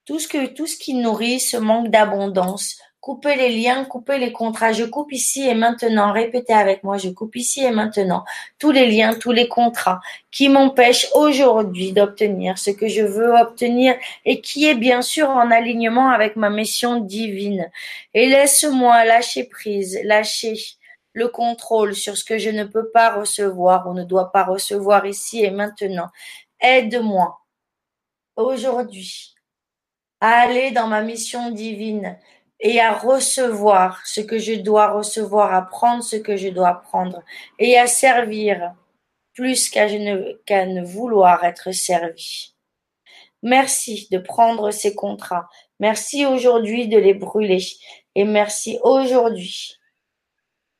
Tout 0.05 0.19
ce 0.19 0.27
que, 0.27 0.45
tout 0.45 0.67
ce 0.67 0.77
qui 0.77 0.93
nourrit 0.93 1.39
ce 1.39 1.57
manque 1.57 1.87
d'abondance. 1.87 2.77
Coupez 2.99 3.35
les 3.35 3.49
liens, 3.49 3.83
coupez 3.83 4.19
les 4.19 4.31
contrats. 4.31 4.73
Je 4.73 4.83
coupe 4.83 5.11
ici 5.11 5.41
et 5.41 5.55
maintenant. 5.55 6.11
Répétez 6.11 6.53
avec 6.53 6.83
moi. 6.83 6.99
Je 6.99 7.09
coupe 7.09 7.35
ici 7.35 7.63
et 7.63 7.71
maintenant 7.71 8.25
tous 8.59 8.69
les 8.69 8.85
liens, 8.91 9.15
tous 9.15 9.31
les 9.31 9.47
contrats 9.47 9.99
qui 10.29 10.47
m'empêchent 10.47 11.07
aujourd'hui 11.15 11.93
d'obtenir 11.93 12.59
ce 12.59 12.69
que 12.69 12.87
je 12.87 13.01
veux 13.01 13.33
obtenir 13.33 13.95
et 14.23 14.39
qui 14.39 14.67
est 14.67 14.75
bien 14.75 15.01
sûr 15.01 15.31
en 15.31 15.49
alignement 15.49 16.11
avec 16.11 16.35
ma 16.35 16.51
mission 16.51 16.99
divine. 16.99 17.71
Et 18.13 18.27
laisse-moi 18.27 19.03
lâcher 19.05 19.45
prise, 19.45 19.99
lâcher 20.03 20.53
le 21.13 21.27
contrôle 21.29 21.95
sur 21.95 22.17
ce 22.17 22.23
que 22.23 22.37
je 22.37 22.49
ne 22.49 22.63
peux 22.63 22.89
pas 22.89 23.13
recevoir 23.13 23.87
ou 23.87 23.93
ne 23.93 24.03
dois 24.03 24.31
pas 24.31 24.43
recevoir 24.43 25.05
ici 25.05 25.43
et 25.43 25.51
maintenant. 25.51 26.09
Aide-moi 26.59 27.39
aujourd'hui 28.35 29.35
à 30.19 30.41
aller 30.41 30.71
dans 30.71 30.87
ma 30.87 31.01
mission 31.01 31.51
divine 31.51 32.17
et 32.59 32.79
à 32.79 32.93
recevoir 32.93 34.05
ce 34.07 34.21
que 34.21 34.39
je 34.39 34.53
dois 34.53 34.91
recevoir, 34.91 35.53
à 35.53 35.61
prendre 35.61 36.03
ce 36.03 36.15
que 36.15 36.37
je 36.37 36.49
dois 36.49 36.81
prendre 36.81 37.21
et 37.59 37.77
à 37.77 37.87
servir 37.87 38.73
plus 39.33 39.69
qu'à 39.69 39.87
ne, 39.87 40.33
qu'à 40.45 40.65
ne 40.65 40.83
vouloir 40.83 41.43
être 41.43 41.71
servi. 41.71 42.55
Merci 43.41 44.07
de 44.11 44.17
prendre 44.17 44.71
ces 44.71 44.95
contrats. 44.95 45.49
Merci 45.79 46.25
aujourd'hui 46.25 46.87
de 46.87 46.97
les 46.97 47.13
brûler. 47.13 47.61
Et 48.15 48.23
merci 48.23 48.79
aujourd'hui 48.83 49.77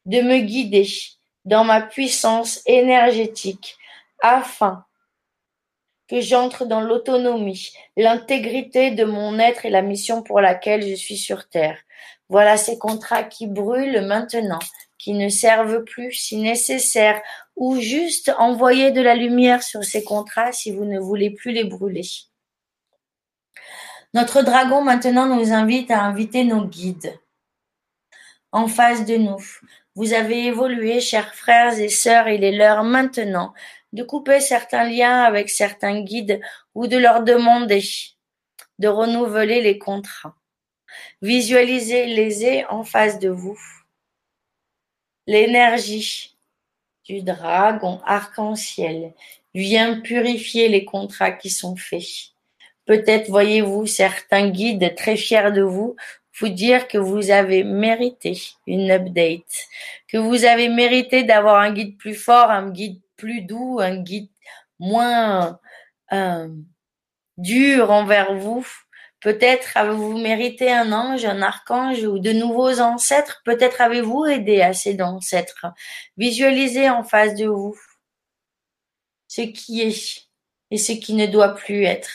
de 0.06 0.22
me 0.22 0.40
guider 0.40 0.88
dans 1.46 1.64
ma 1.64 1.82
puissance 1.82 2.62
énergétique 2.66 3.78
afin 4.22 4.86
que 6.08 6.22
j'entre 6.22 6.66
dans 6.66 6.82
l'autonomie, 6.82 7.72
l'intégrité 7.98 8.92
de 8.92 9.04
mon 9.04 9.40
être 9.40 9.66
et 9.66 9.70
la 9.70 9.82
mission 9.82 10.22
pour 10.22 10.42
laquelle 10.42 10.88
je 10.88 10.96
suis 10.96 11.18
sur 11.18 11.48
Terre. 11.48 11.80
Voilà 12.30 12.58
ces 12.58 12.78
contrats 12.78 13.24
qui 13.24 13.48
brûlent 13.48 14.06
maintenant, 14.06 14.60
qui 14.98 15.14
ne 15.14 15.30
servent 15.30 15.84
plus 15.84 16.12
si 16.12 16.38
nécessaire, 16.38 17.22
ou 17.56 17.80
juste 17.80 18.32
envoyer 18.38 18.92
de 18.92 19.02
la 19.02 19.16
lumière 19.16 19.64
sur 19.64 19.84
ces 19.84 20.04
contrats 20.04 20.52
si 20.52 20.72
vous 20.72 20.86
ne 20.86 21.00
voulez 21.00 21.30
plus 21.30 21.52
les 21.52 21.64
brûler. 21.64 22.08
Notre 24.14 24.44
dragon 24.44 24.84
maintenant 24.84 25.26
nous 25.26 25.52
invite 25.52 25.90
à 25.90 26.02
inviter 26.02 26.44
nos 26.44 26.66
guides 26.66 27.20
en 28.52 28.68
face 28.68 29.06
de 29.06 29.18
nous. 29.18 29.44
Vous 29.96 30.14
avez 30.14 30.46
évolué, 30.46 31.00
chers 31.00 31.36
frères 31.36 31.80
et 31.80 31.90
sœurs, 31.90 32.28
il 32.28 32.44
est 32.44 32.52
l'heure 32.52 32.84
maintenant 32.84 33.54
de 33.94 34.04
couper 34.04 34.40
certains 34.40 34.90
liens 34.90 35.22
avec 35.22 35.50
certains 35.50 36.02
guides 36.02 36.42
ou 36.74 36.88
de 36.88 36.98
leur 36.98 37.24
demander 37.24 37.84
de 38.80 38.88
renouveler 38.88 39.62
les 39.62 39.78
contrats. 39.78 40.36
Visualisez-les 41.22 42.66
en 42.70 42.84
face 42.84 43.20
de 43.20 43.30
vous. 43.30 43.60
L'énergie 45.28 46.36
du 47.06 47.22
dragon 47.22 48.02
arc-en-ciel 48.06 49.14
vient 49.54 50.00
purifier 50.02 50.70
les 50.70 50.86
contrats 50.86 51.32
qui 51.32 51.50
sont 51.50 51.76
faits. 51.76 52.34
Peut-être 52.86 53.30
voyez-vous 53.30 53.86
certains 53.86 54.50
guides 54.50 54.96
très 54.96 55.16
fiers 55.16 55.52
de 55.52 55.62
vous 55.62 55.96
vous 56.40 56.50
dire 56.50 56.88
que 56.88 56.98
vous 56.98 57.32
avez 57.32 57.64
mérité 57.64 58.40
une 58.68 58.92
update, 58.92 59.68
que 60.08 60.18
vous 60.18 60.46
avez 60.46 60.70
mérité 60.70 61.24
d'avoir 61.24 61.58
un 61.58 61.72
guide 61.72 61.98
plus 61.98 62.16
fort, 62.16 62.50
un 62.50 62.70
guide 62.70 63.02
plus 63.18 63.42
doux, 63.42 63.80
un 63.80 63.98
guide 63.98 64.30
moins 64.80 65.60
euh, 66.12 66.48
dur 67.38 67.92
envers 67.92 68.34
vous. 68.36 68.66
Peut-être 69.20 69.78
avez-vous 69.78 70.18
mérité 70.18 70.72
un 70.72 70.92
ange, 70.92 71.24
un 71.24 71.42
archange 71.42 72.04
ou 72.04 72.20
de 72.20 72.34
nouveaux 72.34 72.82
ancêtres. 72.82 73.42
Peut-être 73.46 73.80
avez-vous 73.80 74.26
aidé 74.26 74.62
à 74.62 74.74
ces 74.74 75.02
ancêtres. 75.02 75.68
Visualisez 76.18 76.90
en 76.90 77.04
face 77.04 77.36
de 77.36 77.46
vous 77.46 77.78
ce 79.28 79.42
qui 79.42 79.82
est 79.82 80.28
et 80.72 80.78
ce 80.78 80.92
qui 80.92 81.14
ne 81.14 81.26
doit 81.26 81.56
plus 81.56 81.86
être. 81.86 82.12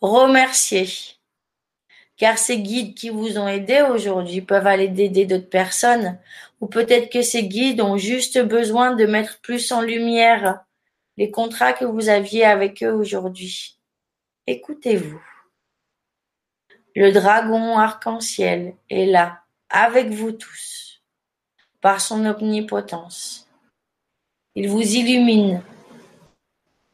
Remerciez 0.00 0.88
car 2.16 2.38
ces 2.38 2.60
guides 2.60 2.94
qui 2.94 3.10
vous 3.10 3.38
ont 3.38 3.48
aidé 3.48 3.82
aujourd'hui 3.82 4.42
peuvent 4.42 4.66
aller 4.66 4.84
aider 4.84 5.26
d'autres 5.26 5.48
personnes, 5.48 6.18
ou 6.60 6.66
peut-être 6.66 7.10
que 7.10 7.22
ces 7.22 7.48
guides 7.48 7.80
ont 7.80 7.96
juste 7.96 8.38
besoin 8.38 8.94
de 8.94 9.06
mettre 9.06 9.40
plus 9.40 9.72
en 9.72 9.80
lumière 9.80 10.64
les 11.16 11.30
contrats 11.30 11.72
que 11.72 11.84
vous 11.84 12.08
aviez 12.08 12.44
avec 12.44 12.82
eux 12.82 12.92
aujourd'hui. 12.92 13.78
Écoutez-vous. 14.46 15.20
Le 16.94 17.10
dragon 17.10 17.78
arc-en-ciel 17.78 18.74
est 18.90 19.06
là, 19.06 19.40
avec 19.70 20.10
vous 20.10 20.32
tous, 20.32 21.02
par 21.80 22.00
son 22.00 22.24
omnipotence. 22.26 23.48
Il 24.54 24.68
vous 24.68 24.82
illumine, 24.82 25.62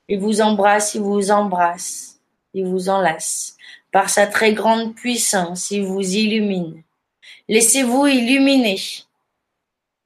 il 0.06 0.20
vous 0.20 0.40
embrasse, 0.40 0.94
il 0.94 1.02
vous 1.02 1.32
embrasse, 1.32 2.20
il 2.54 2.64
vous 2.64 2.88
enlace 2.88 3.57
par 3.98 4.10
sa 4.10 4.28
très 4.28 4.52
grande 4.52 4.94
puissance, 4.94 5.72
il 5.72 5.82
vous 5.82 6.00
illumine. 6.00 6.84
Laissez-vous 7.48 8.06
illuminer 8.06 8.78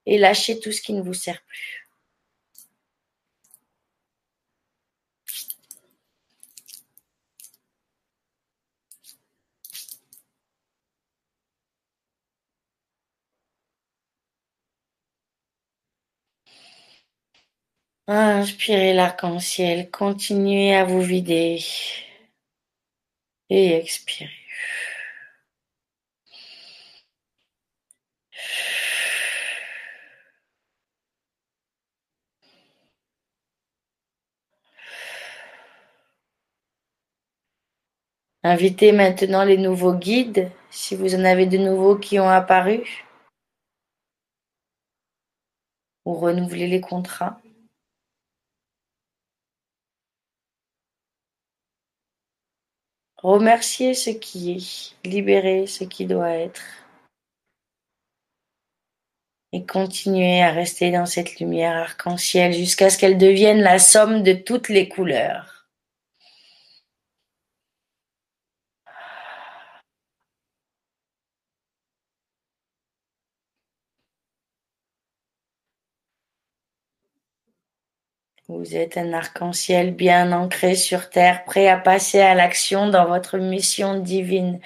et 0.07 0.17
lâchez 0.17 0.59
tout 0.59 0.73
ce 0.73 0.81
qui 0.81 0.95
ne 0.95 1.03
vous 1.03 1.13
sert 1.13 1.43
plus. 1.43 1.87
Inspirez 18.09 18.95
l'arc-en-ciel, 18.95 19.91
continuez 19.91 20.75
à 20.75 20.85
vous 20.85 21.03
vider 21.03 21.63
et 23.51 23.77
expirez. 23.77 24.31
Invitez 38.45 38.93
maintenant 38.93 39.43
les 39.45 39.57
nouveaux 39.59 39.95
guides, 39.95 40.53
si 40.71 40.95
vous 40.95 41.17
en 41.17 41.25
avez 41.25 41.47
de 41.47 41.59
nouveaux 41.59 41.97
qui 41.97 42.21
ont 42.21 42.29
apparu, 42.29 43.05
ou 46.05 46.15
renouvelez 46.15 46.69
les 46.69 46.81
contrats. 46.81 47.42
Remerciez 53.23 53.95
ce 53.95 54.11
qui 54.11 54.53
est, 54.53 55.09
libérez 55.09 55.67
ce 55.69 55.85
qui 55.85 56.07
doit 56.07 56.31
être. 56.31 56.63
Et 59.53 59.65
continuez 59.65 60.43
à 60.43 60.51
rester 60.51 60.91
dans 60.91 61.07
cette 61.07 61.39
lumière 61.39 61.77
arc-en-ciel 61.77 62.53
jusqu'à 62.53 62.91
ce 62.91 62.99
qu'elle 62.99 63.19
devienne 63.19 63.61
la 63.61 63.79
somme 63.79 64.23
de 64.23 64.33
toutes 64.33 64.71
les 64.71 64.89
couleurs. 64.89 65.62
Vous 78.55 78.77
êtes 78.77 78.99
un 78.99 79.15
arc-en-ciel 79.15 79.95
bien 79.95 80.31
ancré 80.33 80.75
sur 80.75 81.09
terre, 81.09 81.45
prêt 81.45 81.69
à 81.69 81.79
passer 81.79 82.21
à 82.21 82.35
l'action 82.35 82.87
dans 82.87 83.07
votre 83.07 83.39
mission 83.39 83.99
divine. 83.99 84.61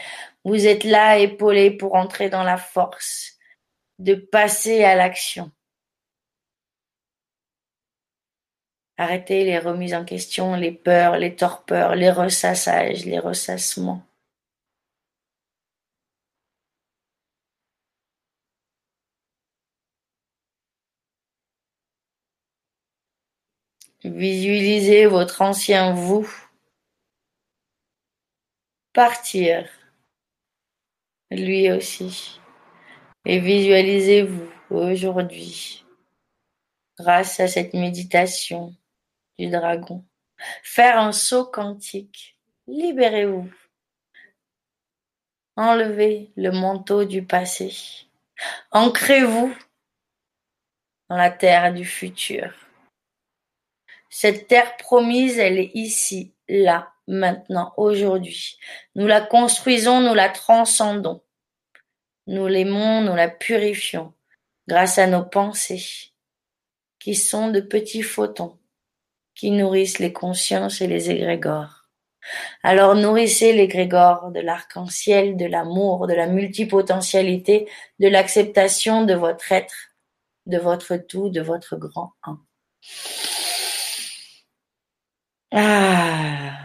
Vous 0.45 0.67
êtes 0.67 0.83
là, 0.83 1.19
épaulé 1.19 1.71
pour 1.71 1.95
entrer 1.95 2.29
dans 2.29 2.43
la 2.43 2.57
force 2.57 3.39
de 4.01 4.15
passer 4.15 4.83
à 4.83 4.97
l'action. 4.97 5.53
Arrêtez 8.97 9.45
les 9.45 9.59
remises 9.59 9.95
en 9.95 10.05
question, 10.05 10.57
les 10.57 10.73
peurs, 10.73 11.17
les 11.17 11.37
torpeurs, 11.37 11.95
les 11.95 12.11
ressassages, 12.11 13.05
les 13.05 13.21
ressassements. 13.21 14.03
Visualisez 24.07 25.07
votre 25.07 25.43
ancien 25.43 25.93
vous 25.93 26.31
partir, 28.93 29.69
lui 31.29 31.73
aussi, 31.73 32.41
et 33.25 33.41
visualisez-vous 33.41 34.49
aujourd'hui, 34.71 35.85
grâce 36.97 37.41
à 37.41 37.49
cette 37.49 37.75
méditation 37.75 38.77
du 39.41 39.49
dragon, 39.49 40.05
faire 40.63 41.01
un 41.01 41.11
saut 41.11 41.47
quantique, 41.47 42.39
libérez-vous, 42.69 43.53
enlevez 45.57 46.31
le 46.37 46.53
manteau 46.53 47.05
du 47.05 47.25
passé, 47.25 47.75
ancrez-vous 48.71 49.53
dans 51.09 51.17
la 51.17 51.33
terre 51.33 51.75
du 51.75 51.85
futur. 51.85 52.66
Cette 54.19 54.47
terre 54.47 54.79
promise, 54.79 55.39
elle 55.39 55.59
est 55.59 55.73
ici, 55.75 56.33
là, 56.49 56.91
maintenant, 57.07 57.75
aujourd'hui. 57.77 58.57
Nous 58.95 59.07
la 59.07 59.21
construisons, 59.21 60.01
nous 60.01 60.15
la 60.15 60.31
transcendons. 60.31 61.21
Nous 62.27 62.47
l'aimons, 62.47 63.03
nous 63.03 63.15
la 63.15 63.29
purifions 63.29 64.15
grâce 64.69 64.97
à 64.97 65.07
nos 65.07 65.23
pensées, 65.23 66.15
qui 66.99 67.15
sont 67.15 67.51
de 67.51 67.61
petits 67.61 68.01
photons, 68.01 68.57
qui 69.35 69.51
nourrissent 69.51 69.99
les 69.99 70.15
consciences 70.15 70.81
et 70.81 70.87
les 70.87 71.11
égrégores. 71.11 71.91
Alors 72.63 72.95
nourrissez 72.95 73.53
l'égrégore 73.53 74.31
de 74.31 74.41
l'arc-en-ciel, 74.41 75.37
de 75.37 75.45
l'amour, 75.45 76.07
de 76.07 76.15
la 76.15 76.27
multipotentialité, 76.27 77.69
de 78.01 78.09
l'acceptation 78.09 79.05
de 79.05 79.13
votre 79.13 79.53
être, 79.53 79.91
de 80.47 80.57
votre 80.57 80.97
tout, 80.97 81.29
de 81.29 81.43
votre 81.43 81.77
grand 81.77 82.15
un. 82.23 82.41
Ah. 85.53 86.57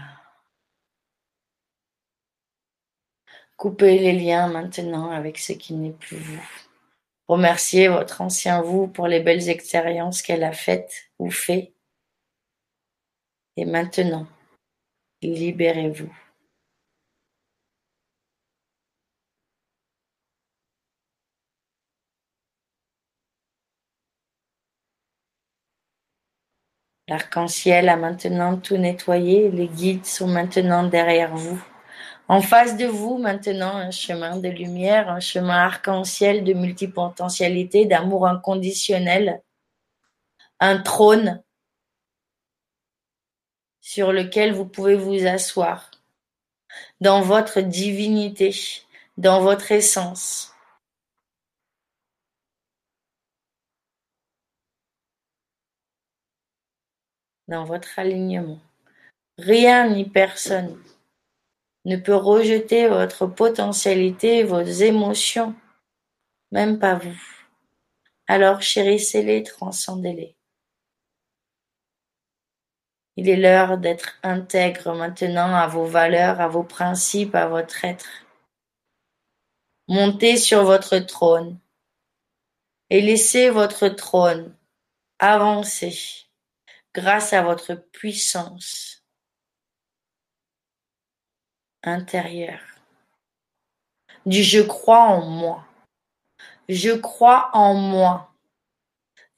Coupez 3.58 4.00
les 4.00 4.14
liens 4.14 4.48
maintenant 4.48 5.12
avec 5.12 5.38
ce 5.38 5.54
qui 5.54 5.74
n'est 5.76 5.92
plus 5.92 6.18
vous. 6.18 6.42
Remerciez 7.28 7.88
votre 7.88 8.22
ancien 8.22 8.62
vous 8.62 8.88
pour 8.88 9.08
les 9.08 9.20
belles 9.20 9.50
expériences 9.50 10.22
qu'elle 10.22 10.44
a 10.44 10.52
faites 10.52 11.12
ou 11.20 11.30
fait. 11.30 11.74
Et 13.56 13.66
maintenant, 13.66 14.28
libérez-vous. 15.22 16.12
L'arc-en-ciel 27.12 27.90
a 27.90 27.98
maintenant 27.98 28.56
tout 28.56 28.78
nettoyé, 28.78 29.52
les 29.52 29.68
guides 29.68 30.06
sont 30.06 30.28
maintenant 30.28 30.88
derrière 30.88 31.36
vous. 31.36 31.62
En 32.30 32.42
face 32.42 32.78
de 32.78 32.86
vous, 32.86 33.18
maintenant, 33.18 33.76
un 33.76 33.92
chemin 33.92 34.38
de 34.38 34.48
lumière, 34.48 35.10
un 35.10 35.20
chemin 35.20 35.58
arc-en-ciel 35.58 36.46
de 36.46 36.54
multipotentialité, 36.54 37.86
d'amour 37.86 38.26
inconditionnel, 38.26 39.44
un 40.62 40.78
trône 40.78 41.44
sur 43.82 44.14
lequel 44.14 44.54
vous 44.54 44.66
pouvez 44.66 44.96
vous 44.96 45.28
asseoir, 45.28 45.92
dans 47.02 47.22
votre 47.22 47.60
divinité, 47.60 48.56
dans 49.18 49.42
votre 49.42 49.74
essence. 49.74 50.51
Dans 57.52 57.66
votre 57.66 58.00
alignement. 58.00 58.60
Rien 59.38 59.90
ni 59.90 60.06
personne 60.06 60.82
ne 61.84 61.98
peut 61.98 62.16
rejeter 62.16 62.88
votre 62.88 63.28
potentialité, 63.28 64.44
vos 64.44 64.62
émotions, 64.62 65.54
même 66.52 66.80
pas 66.80 66.96
vous. 66.96 67.22
Alors 68.28 68.62
chérissez-les, 68.62 69.44
transcendez-les. 69.44 70.36
Il 73.18 73.28
est 73.28 73.36
l'heure 73.36 73.78
d'être 73.78 74.18
intègre 74.24 74.96
maintenant 74.96 75.54
à 75.54 75.68
vos 75.68 75.86
valeurs, 75.86 76.40
à 76.40 76.48
vos 76.48 76.64
principes, 76.64 77.36
à 77.36 77.48
votre 77.48 77.84
être. 77.84 78.26
Montez 79.90 80.38
sur 80.38 80.64
votre 80.64 80.98
trône 81.00 81.60
et 82.90 83.02
laissez 83.02 83.50
votre 83.50 83.90
trône 83.90 84.56
avancer 85.20 86.31
grâce 86.94 87.34
à 87.34 87.42
votre 87.42 87.76
puissance 87.76 89.04
intérieure. 91.84 92.62
Du 94.26 94.44
je 94.44 94.62
crois 94.62 95.04
en 95.04 95.26
moi. 95.26 95.66
Je 96.70 96.92
crois 96.92 97.50
en 97.54 97.74
moi. 97.74 98.34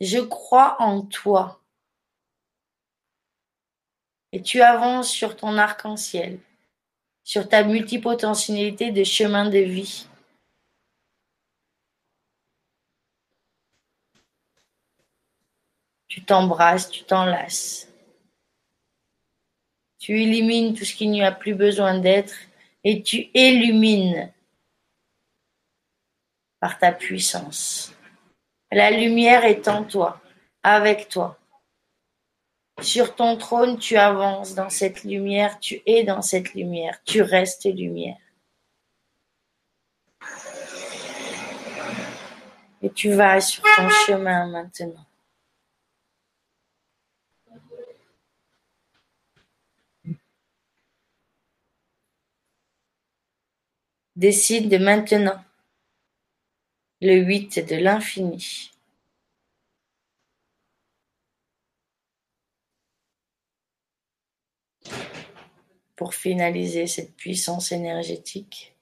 Je 0.01 0.19
crois 0.19 0.75
en 0.81 1.01
toi. 1.01 1.61
Et 4.33 4.41
tu 4.41 4.61
avances 4.61 5.09
sur 5.09 5.37
ton 5.37 5.57
arc-en-ciel, 5.57 6.39
sur 7.23 7.47
ta 7.47 7.63
multipotentialité 7.63 8.91
de 8.91 9.03
chemin 9.03 9.49
de 9.49 9.59
vie. 9.59 10.07
Tu 16.13 16.21
t'embrasses, 16.21 16.91
tu 16.91 17.03
t'enlaces. 17.05 17.87
Tu 19.97 20.21
élimines 20.21 20.75
tout 20.75 20.85
ce 20.85 20.93
qui 20.93 21.07
n'y 21.07 21.23
a 21.23 21.31
plus 21.31 21.55
besoin 21.55 21.97
d'être 21.97 22.35
et 22.83 23.01
tu 23.01 23.31
illumines 23.33 24.31
par 26.59 26.77
ta 26.77 26.91
puissance. 26.91 27.95
La 28.71 28.91
lumière 28.91 29.43
est 29.43 29.67
en 29.67 29.83
toi, 29.85 30.21
avec 30.61 31.09
toi. 31.09 31.39
Sur 32.79 33.15
ton 33.15 33.35
trône, 33.35 33.79
tu 33.79 33.97
avances 33.97 34.53
dans 34.53 34.69
cette 34.69 35.03
lumière, 35.03 35.59
tu 35.59 35.81
es 35.87 36.03
dans 36.03 36.21
cette 36.21 36.53
lumière, 36.53 37.01
tu 37.05 37.23
restes 37.23 37.65
lumière. 37.65 38.19
Et 42.83 42.91
tu 42.91 43.11
vas 43.13 43.41
sur 43.41 43.63
ton 43.75 43.89
chemin 43.89 44.45
maintenant. 44.45 45.07
Décide 54.23 54.69
de 54.69 54.77
maintenant 54.77 55.43
le 57.01 57.15
huit 57.15 57.59
de 57.59 57.75
l'infini. 57.75 58.71
Pour 65.97 66.13
finaliser 66.13 66.87
cette 66.87 67.13
puissance 67.17 67.73
énergétique, 67.73 68.77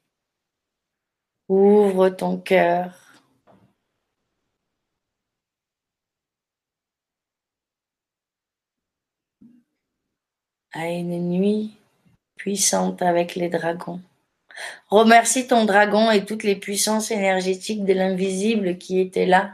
ouvre 1.49 2.09
ton 2.09 2.37
cœur. 2.39 2.95
à 10.73 10.87
une 10.87 11.29
nuit 11.29 11.75
puissante 12.37 13.01
avec 13.01 13.35
les 13.35 13.49
dragons. 13.49 14.01
Remercie 14.89 15.47
ton 15.47 15.65
dragon 15.65 16.11
et 16.11 16.25
toutes 16.25 16.43
les 16.43 16.57
puissances 16.57 17.11
énergétiques 17.11 17.85
de 17.85 17.93
l'invisible 17.93 18.77
qui 18.77 18.99
étaient 18.99 19.25
là. 19.25 19.53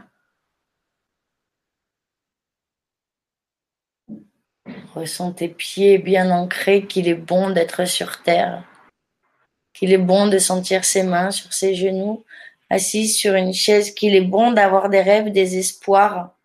Ressens 4.96 5.34
tes 5.34 5.48
pieds 5.48 6.00
bien 6.00 6.32
ancrés 6.32 6.88
qu'il 6.88 7.08
est 7.08 7.14
bon 7.14 7.52
d'être 7.52 7.86
sur 7.86 8.24
terre, 8.24 8.64
qu'il 9.74 9.94
est 9.94 10.00
bon 10.00 10.28
de 10.28 10.40
sentir 10.40 10.84
ses 10.86 11.04
mains 11.04 11.30
sur 11.30 11.54
ses 11.54 11.76
genoux, 11.76 12.26
assis 12.72 13.08
sur 13.08 13.36
une 13.36 13.54
chaise, 13.54 13.94
qu'il 13.94 14.16
est 14.16 14.22
bon 14.22 14.52
d'avoir 14.52 14.90
des 14.90 15.02
rêves, 15.02 15.32
des 15.32 15.58
espoirs 15.58 16.36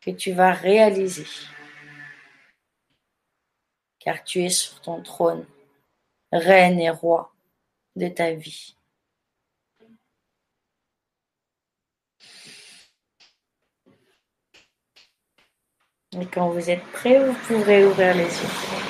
que 0.00 0.10
tu 0.10 0.32
vas 0.32 0.52
réaliser, 0.52 1.26
car 4.00 4.24
tu 4.24 4.42
es 4.42 4.50
sur 4.50 4.80
ton 4.80 5.00
trône 5.00 5.46
reine 6.34 6.78
et 6.80 6.90
roi 6.90 7.32
de 7.96 8.08
ta 8.08 8.32
vie. 8.32 8.76
Et 16.20 16.26
quand 16.26 16.50
vous 16.50 16.70
êtes 16.70 16.84
prêt, 16.92 17.18
vous 17.26 17.34
pourrez 17.46 17.84
ouvrir 17.84 18.14
les 18.14 18.24
yeux. 18.24 18.84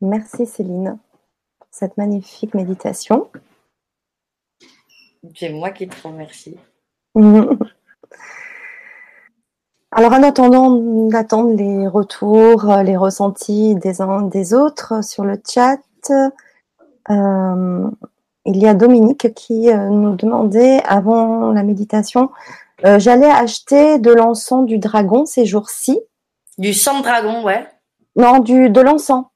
Merci 0.00 0.46
Céline 0.46 0.98
cette 1.78 1.98
magnifique 1.98 2.54
méditation. 2.54 3.28
C'est 5.34 5.50
moi 5.50 5.70
qui 5.70 5.86
te 5.86 6.08
remercie. 6.08 6.56
Alors 9.92 10.12
en 10.12 10.22
attendant 10.22 10.70
d'attendre 11.08 11.54
les 11.54 11.86
retours, 11.86 12.74
les 12.82 12.96
ressentis 12.96 13.74
des 13.74 14.00
uns 14.00 14.22
des 14.22 14.54
autres 14.54 15.04
sur 15.04 15.24
le 15.24 15.38
chat, 15.46 15.78
euh, 17.10 17.90
il 18.46 18.56
y 18.56 18.66
a 18.66 18.72
Dominique 18.74 19.34
qui 19.34 19.70
euh, 19.70 19.90
nous 19.90 20.16
demandait 20.16 20.82
avant 20.84 21.52
la 21.52 21.62
méditation, 21.62 22.30
euh, 22.86 22.98
j'allais 22.98 23.30
acheter 23.30 23.98
de 23.98 24.12
l'encens 24.12 24.64
du 24.64 24.78
dragon 24.78 25.26
ces 25.26 25.44
jours-ci. 25.44 26.00
Du 26.56 26.72
sang 26.72 27.00
de 27.00 27.04
dragon, 27.04 27.44
ouais. 27.44 27.66
Non, 28.16 28.38
du 28.38 28.70
de 28.70 28.80
l'encens. 28.80 29.26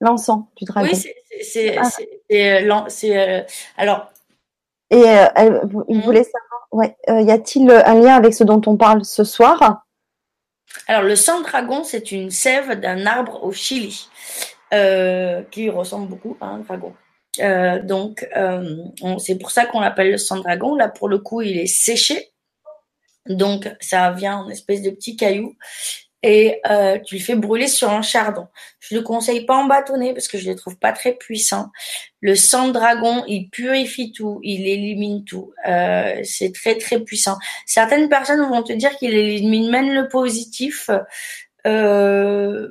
L'encens 0.00 0.44
du 0.56 0.64
dragon. 0.64 0.88
Oui, 0.90 0.96
c'est 1.42 1.78
c'est 2.88 3.46
alors 3.76 4.10
et 4.90 5.08
euh, 5.08 5.60
il 5.88 5.98
mmh. 5.98 6.00
voulait 6.02 6.24
savoir, 6.24 6.68
ouais, 6.72 6.96
euh, 7.08 7.20
y 7.20 7.30
a-t-il 7.30 7.70
un 7.70 7.94
lien 7.94 8.14
avec 8.14 8.34
ce 8.34 8.44
dont 8.44 8.60
on 8.66 8.76
parle 8.76 9.04
ce 9.04 9.24
soir? 9.24 9.84
Alors, 10.86 11.02
le 11.02 11.16
sang 11.16 11.40
dragon, 11.40 11.84
c'est 11.84 12.12
une 12.12 12.30
sève 12.30 12.78
d'un 12.78 13.06
arbre 13.06 13.42
au 13.42 13.52
Chili 13.52 14.08
euh, 14.72 15.42
qui 15.50 15.70
ressemble 15.70 16.08
beaucoup 16.08 16.36
à 16.40 16.46
un 16.46 16.58
dragon. 16.58 16.94
donc, 17.84 18.28
c'est 19.18 19.38
pour 19.38 19.50
ça 19.50 19.66
qu'on 19.66 19.80
l'appelle 19.80 20.12
le 20.12 20.18
sang 20.18 20.36
dragon. 20.36 20.74
Là, 20.74 20.88
pour 20.88 21.08
le 21.08 21.18
coup, 21.18 21.42
il 21.42 21.58
est 21.58 21.66
séché. 21.66 22.30
Donc, 23.26 23.74
ça 23.80 24.10
vient 24.10 24.38
en 24.38 24.48
espèce 24.50 24.82
de 24.82 24.90
petits 24.90 25.16
cailloux 25.16 25.56
et 26.26 26.62
euh, 26.70 26.98
tu 27.00 27.16
le 27.16 27.20
fais 27.20 27.34
brûler 27.34 27.68
sur 27.68 27.90
un 27.90 28.00
chardon. 28.00 28.48
Je 28.80 28.94
ne 28.94 29.00
le 29.00 29.04
conseille 29.04 29.44
pas 29.44 29.56
en 29.56 29.66
bâtonnet 29.66 30.14
parce 30.14 30.26
que 30.26 30.38
je 30.38 30.46
ne 30.46 30.54
le 30.54 30.58
trouve 30.58 30.78
pas 30.78 30.92
très 30.92 31.12
puissant. 31.12 31.68
Le 32.22 32.34
sang 32.34 32.68
de 32.68 32.72
dragon, 32.72 33.24
il 33.28 33.50
purifie 33.50 34.10
tout, 34.10 34.40
il 34.42 34.66
élimine 34.66 35.26
tout. 35.26 35.52
Euh, 35.68 36.22
c'est 36.24 36.54
très 36.54 36.78
très 36.78 37.00
puissant. 37.00 37.36
Certaines 37.66 38.08
personnes 38.08 38.40
vont 38.40 38.62
te 38.62 38.72
dire 38.72 38.96
qu'il 38.96 39.12
élimine 39.12 39.70
même 39.70 39.92
le 39.92 40.08
positif. 40.08 40.88
Euh, 41.66 42.70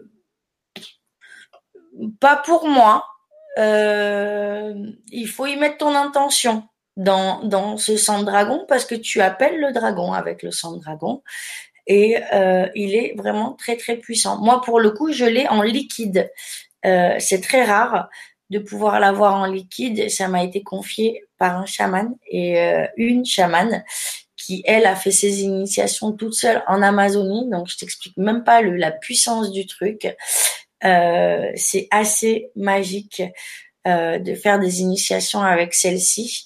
pas 2.19 2.37
pour 2.37 2.67
moi. 2.67 3.05
il 3.55 5.27
faut 5.27 5.45
y 5.45 5.57
mettre 5.57 5.77
ton 5.77 5.95
intention 5.95 6.63
dans, 6.97 7.43
dans 7.43 7.77
ce 7.77 7.97
sang 7.97 8.21
de 8.21 8.25
dragon 8.25 8.65
parce 8.67 8.85
que 8.85 8.95
tu 8.95 9.21
appelles 9.21 9.59
le 9.59 9.73
dragon 9.73 10.11
avec 10.11 10.41
le 10.41 10.49
sang 10.49 10.73
de 10.73 10.79
dragon 10.79 11.21
et 11.87 12.17
euh, 12.33 12.67
il 12.75 12.95
est 12.95 13.13
vraiment 13.17 13.53
très 13.53 13.77
très 13.77 13.97
puissant. 13.97 14.39
Moi 14.39 14.61
pour 14.61 14.79
le 14.79 14.91
coup 14.91 15.11
je 15.11 15.25
l'ai 15.25 15.47
en 15.47 15.61
liquide. 15.61 16.31
Euh, 16.85 17.15
c'est 17.19 17.41
très 17.41 17.63
rare 17.63 18.09
de 18.49 18.59
pouvoir 18.59 18.99
l'avoir 18.99 19.35
en 19.35 19.45
liquide. 19.45 20.09
Ça 20.09 20.27
m'a 20.27 20.43
été 20.43 20.63
confié 20.63 21.23
par 21.37 21.57
un 21.57 21.65
chaman 21.65 22.15
et 22.29 22.59
euh, 22.59 22.85
une 22.97 23.25
chamane 23.25 23.83
qui 24.35 24.61
elle 24.65 24.85
a 24.85 24.95
fait 24.95 25.11
ses 25.11 25.43
initiations 25.43 26.11
toute 26.11 26.33
seule 26.33 26.63
en 26.67 26.81
Amazonie. 26.81 27.49
Donc 27.49 27.67
je 27.67 27.77
t'explique 27.77 28.17
même 28.17 28.43
pas 28.43 28.61
le, 28.61 28.75
la 28.75 28.91
puissance 28.91 29.51
du 29.51 29.65
truc. 29.65 30.07
Euh, 30.83 31.51
c'est 31.55 31.87
assez 31.91 32.49
magique 32.55 33.23
euh, 33.87 34.19
de 34.19 34.35
faire 34.35 34.59
des 34.59 34.81
initiations 34.81 35.41
avec 35.41 35.73
celle-ci. 35.73 36.45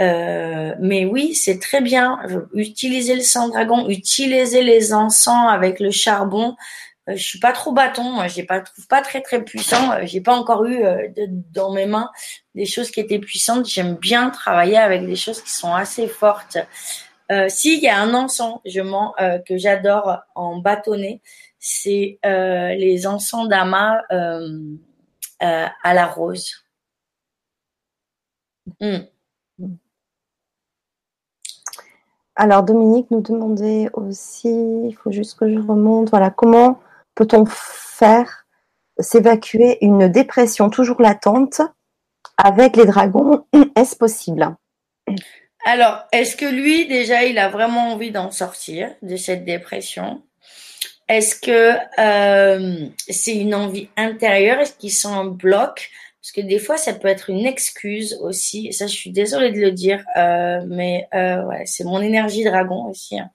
Euh, 0.00 0.74
mais 0.80 1.04
oui, 1.04 1.34
c'est 1.34 1.58
très 1.58 1.80
bien. 1.80 2.18
Utiliser 2.52 3.14
le 3.14 3.22
sang 3.22 3.48
dragon, 3.48 3.88
utiliser 3.88 4.62
les 4.62 4.92
encens 4.92 5.48
avec 5.48 5.80
le 5.80 5.90
charbon. 5.90 6.56
Euh, 7.08 7.16
je 7.16 7.22
suis 7.22 7.38
pas 7.38 7.52
trop 7.52 7.72
bâton, 7.72 8.26
j'ai 8.28 8.44
pas 8.44 8.60
trouve 8.60 8.86
pas 8.88 9.02
très 9.02 9.20
très 9.20 9.44
puissant. 9.44 9.92
Euh, 9.92 10.00
j'ai 10.04 10.20
pas 10.20 10.34
encore 10.34 10.64
eu 10.64 10.82
dans 11.52 11.72
mes 11.72 11.86
mains 11.86 12.10
des 12.54 12.66
choses 12.66 12.90
qui 12.90 13.00
étaient 13.00 13.18
puissantes. 13.18 13.66
J'aime 13.68 13.96
bien 13.96 14.30
travailler 14.30 14.78
avec 14.78 15.06
des 15.06 15.16
choses 15.16 15.42
qui 15.42 15.50
sont 15.50 15.74
assez 15.74 16.08
fortes. 16.08 16.58
S'il 17.48 17.80
y 17.80 17.88
a 17.88 17.98
un 18.00 18.14
encens, 18.14 18.60
je 18.66 18.80
que 19.44 19.56
j'adore 19.56 20.18
en 20.34 20.58
bâtonnet, 20.58 21.20
c'est 21.58 22.18
les 22.22 23.06
encens 23.06 23.48
d'ama 23.48 24.02
à 25.40 25.94
la 25.94 26.06
rose. 26.06 26.64
Hmm. 28.80 29.04
Alors 32.36 32.64
Dominique 32.64 33.10
nous 33.10 33.20
demandait 33.20 33.88
aussi, 33.92 34.48
il 34.48 34.96
faut 35.00 35.12
juste 35.12 35.38
que 35.38 35.48
je 35.48 35.58
remonte, 35.58 36.10
voilà, 36.10 36.30
comment 36.30 36.80
peut-on 37.14 37.44
faire 37.46 38.46
s'évacuer 38.98 39.78
une 39.84 40.08
dépression 40.08 40.68
toujours 40.68 41.00
latente 41.00 41.60
avec 42.36 42.76
les 42.76 42.86
dragons? 42.86 43.44
Est-ce 43.76 43.94
possible? 43.94 44.56
Alors, 45.66 46.04
est-ce 46.12 46.36
que 46.36 46.44
lui, 46.44 46.86
déjà, 46.86 47.24
il 47.24 47.38
a 47.38 47.48
vraiment 47.48 47.92
envie 47.92 48.10
d'en 48.10 48.30
sortir 48.30 48.90
de 49.00 49.16
cette 49.16 49.46
dépression? 49.46 50.22
Est-ce 51.08 51.36
que 51.36 51.76
euh, 51.98 52.86
c'est 53.08 53.36
une 53.36 53.54
envie 53.54 53.88
intérieure? 53.96 54.60
Est-ce 54.60 54.74
qu'il 54.74 54.92
sent 54.92 55.08
un 55.08 55.24
bloc 55.24 55.90
parce 56.24 56.32
que 56.32 56.40
des 56.40 56.58
fois, 56.58 56.78
ça 56.78 56.94
peut 56.94 57.08
être 57.08 57.28
une 57.28 57.44
excuse 57.44 58.18
aussi. 58.22 58.72
ça, 58.72 58.86
je 58.86 58.94
suis 58.94 59.10
désolée 59.10 59.50
de 59.50 59.60
le 59.60 59.72
dire, 59.72 60.02
euh, 60.16 60.64
mais 60.66 61.06
euh, 61.12 61.42
c'est 61.66 61.84
mon 61.84 62.00
énergie 62.00 62.44
dragon 62.44 62.86
aussi, 62.88 63.18
hein. 63.18 63.28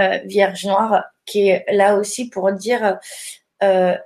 euh, 0.00 0.18
Vierge 0.24 0.66
Noire, 0.66 1.04
qui 1.26 1.46
est 1.50 1.64
là 1.70 1.94
aussi 1.94 2.28
pour 2.28 2.50
dire. 2.50 2.98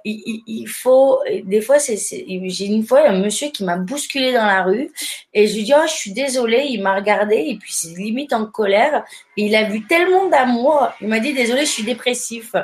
Il, 0.04 0.66
faut 0.68 1.18
des 1.26 1.60
fois 1.60 1.80
c'est 1.80 1.96
j'ai 1.96 2.66
une 2.66 2.84
fois 2.84 3.08
un 3.08 3.18
monsieur 3.18 3.48
qui 3.48 3.64
m'a 3.64 3.76
bousculé 3.76 4.32
dans 4.32 4.46
la 4.46 4.62
rue 4.62 4.92
et 5.34 5.48
je 5.48 5.56
lui 5.56 5.64
dis 5.64 5.72
oh 5.76 5.82
je 5.84 5.94
suis 5.94 6.12
désolée 6.12 6.66
il 6.70 6.80
m'a 6.80 6.94
regardé 6.94 7.34
et 7.34 7.56
puis 7.56 7.72
c'est 7.72 7.88
limite 7.96 8.32
en 8.32 8.46
colère 8.46 9.04
il 9.36 9.56
a 9.56 9.64
vu 9.64 9.84
tellement 9.84 10.28
d'amour 10.28 10.92
il 11.00 11.08
m'a 11.08 11.18
dit 11.18 11.34
désolé 11.34 11.62
je 11.62 11.72
suis 11.72 11.82
dépressif 11.82 12.54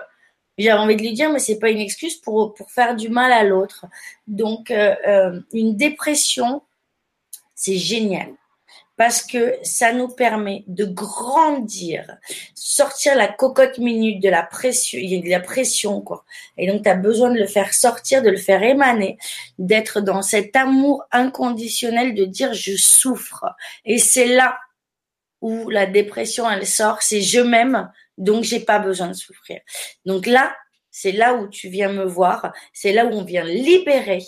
j'avais 0.59 0.79
envie 0.79 0.97
de 0.97 1.03
lui 1.03 1.13
dire, 1.13 1.31
mais 1.31 1.39
c'est 1.39 1.59
pas 1.59 1.71
une 1.71 1.81
excuse 1.81 2.17
pour, 2.17 2.55
pour 2.55 2.71
faire 2.71 2.95
du 2.95 3.09
mal 3.09 3.33
à 3.33 3.43
l'autre. 3.45 3.87
Donc, 4.27 4.71
euh, 4.71 4.95
euh, 5.07 5.41
une 5.53 5.77
dépression, 5.77 6.63
c'est 7.55 7.77
génial 7.77 8.29
parce 8.97 9.23
que 9.23 9.57
ça 9.63 9.93
nous 9.93 10.09
permet 10.09 10.65
de 10.69 10.85
grandir, 10.85 12.17
sortir 12.55 13.17
la 13.17 13.27
cocotte 13.27 13.79
minute 13.79 14.23
de 14.23 14.29
la 14.29 14.43
pression, 14.43 14.99
il 14.99 15.11
y 15.11 15.19
a 15.19 15.23
de 15.23 15.29
la 15.29 15.41
pression 15.41 16.01
quoi. 16.01 16.25
Et 16.57 16.71
donc 16.71 16.85
tu 16.85 16.89
as 16.89 16.95
besoin 16.95 17.31
de 17.31 17.39
le 17.39 17.47
faire 17.47 17.75
sortir, 17.75 18.23
de 18.23 18.31
le 18.31 18.37
faire 18.37 18.63
émaner, 18.63 19.19
d'être 19.59 20.01
dans 20.01 20.23
cet 20.23 20.55
amour 20.55 21.03
inconditionnel 21.11 22.15
de 22.15 22.25
dire 22.25 22.55
je 22.55 22.77
souffre. 22.77 23.47
Et 23.85 23.99
c'est 23.99 24.29
là 24.29 24.59
où 25.41 25.69
la 25.71 25.87
dépression 25.87 26.49
elle 26.49 26.67
sort, 26.67 27.03
c'est 27.03 27.21
je 27.21 27.41
m'aime, 27.41 27.91
donc 28.19 28.45
j'ai 28.45 28.61
pas 28.61 28.79
besoin 28.79 29.09
de 29.09 29.15
souffrir. 29.15 29.61
Donc 30.05 30.27
là, 30.27 30.55
c'est 30.91 31.13
là 31.13 31.35
où 31.35 31.49
tu 31.49 31.69
viens 31.69 31.93
me 31.93 32.05
voir, 32.05 32.53
c'est 32.73 32.93
là 32.93 33.07
où 33.07 33.11
on 33.11 33.25
vient 33.25 33.45
libérer 33.45 34.23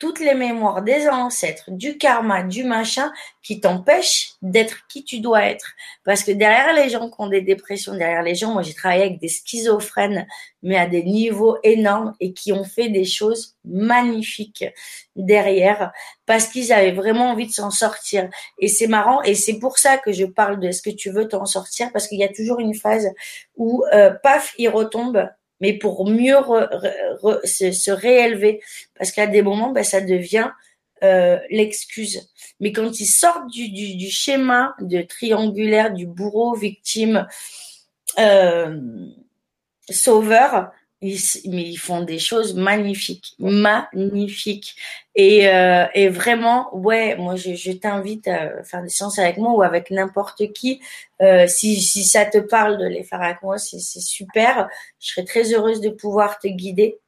toutes 0.00 0.18
les 0.18 0.34
mémoires 0.34 0.82
des 0.82 1.08
ancêtres, 1.08 1.64
du 1.68 1.98
karma, 1.98 2.42
du 2.42 2.64
machin, 2.64 3.12
qui 3.42 3.60
t'empêchent 3.60 4.32
d'être 4.40 4.86
qui 4.88 5.04
tu 5.04 5.20
dois 5.20 5.44
être. 5.44 5.72
Parce 6.04 6.24
que 6.24 6.32
derrière 6.32 6.72
les 6.72 6.88
gens 6.88 7.08
qui 7.10 7.16
ont 7.18 7.28
des 7.28 7.42
dépressions, 7.42 7.94
derrière 7.94 8.22
les 8.22 8.34
gens, 8.34 8.52
moi 8.52 8.62
j'ai 8.62 8.72
travaillé 8.72 9.02
avec 9.02 9.20
des 9.20 9.28
schizophrènes, 9.28 10.26
mais 10.62 10.76
à 10.76 10.86
des 10.86 11.04
niveaux 11.04 11.58
énormes 11.62 12.14
et 12.18 12.32
qui 12.32 12.52
ont 12.52 12.64
fait 12.64 12.88
des 12.88 13.04
choses 13.04 13.56
magnifiques 13.64 14.64
derrière, 15.16 15.92
parce 16.24 16.46
qu'ils 16.46 16.72
avaient 16.72 16.92
vraiment 16.92 17.30
envie 17.30 17.46
de 17.46 17.52
s'en 17.52 17.70
sortir. 17.70 18.28
Et 18.58 18.68
c'est 18.68 18.86
marrant, 18.86 19.22
et 19.22 19.34
c'est 19.34 19.58
pour 19.58 19.78
ça 19.78 19.98
que 19.98 20.12
je 20.12 20.24
parle 20.24 20.60
de 20.60 20.68
est-ce 20.68 20.82
que 20.82 20.90
tu 20.90 21.10
veux 21.10 21.28
t'en 21.28 21.44
sortir, 21.44 21.92
parce 21.92 22.08
qu'il 22.08 22.18
y 22.18 22.24
a 22.24 22.28
toujours 22.28 22.58
une 22.58 22.74
phase 22.74 23.08
où, 23.56 23.84
euh, 23.92 24.10
paf, 24.22 24.54
il 24.56 24.70
retombe 24.70 25.28
mais 25.60 25.74
pour 25.74 26.08
mieux 26.08 26.36
se, 27.44 27.90
réélever. 27.90 28.60
Parce 28.96 29.12
qu'à 29.12 29.26
des 29.26 29.42
moments, 29.42 29.70
ben, 29.70 29.84
ça 29.84 30.00
devient 30.00 30.50
euh, 31.02 31.38
l'excuse. 31.50 32.30
Mais 32.60 32.72
quand 32.72 33.00
ils 33.00 33.06
sortent 33.06 33.48
du, 33.48 34.10
schéma 34.10 34.74
de 34.80 35.02
triangulaire 35.02 35.92
du 35.92 36.06
bourreau, 36.06 36.54
victime, 36.54 37.26
euh, 38.18 38.78
sauveur, 39.88 40.70
ils, 41.02 41.18
mais 41.46 41.62
ils 41.62 41.76
font 41.76 42.02
des 42.02 42.18
choses 42.18 42.54
magnifiques, 42.54 43.34
magnifiques. 43.38 44.76
Et, 45.14 45.48
euh, 45.48 45.86
et 45.94 46.08
vraiment, 46.08 46.74
ouais, 46.76 47.16
moi 47.16 47.36
je, 47.36 47.54
je 47.54 47.72
t'invite 47.72 48.28
à 48.28 48.62
faire 48.64 48.82
des 48.82 48.88
séances 48.88 49.18
avec 49.18 49.38
moi 49.38 49.52
ou 49.52 49.62
avec 49.62 49.90
n'importe 49.90 50.52
qui. 50.52 50.80
Euh, 51.22 51.46
si, 51.46 51.80
si 51.80 52.04
ça 52.04 52.24
te 52.24 52.38
parle 52.38 52.78
de 52.78 52.86
les 52.86 53.02
faire 53.02 53.22
avec 53.22 53.42
moi, 53.42 53.58
c'est 53.58 53.78
super. 53.78 54.68
Je 55.00 55.12
serais 55.12 55.24
très 55.24 55.52
heureuse 55.52 55.80
de 55.80 55.90
pouvoir 55.90 56.38
te 56.38 56.48
guider. 56.48 56.98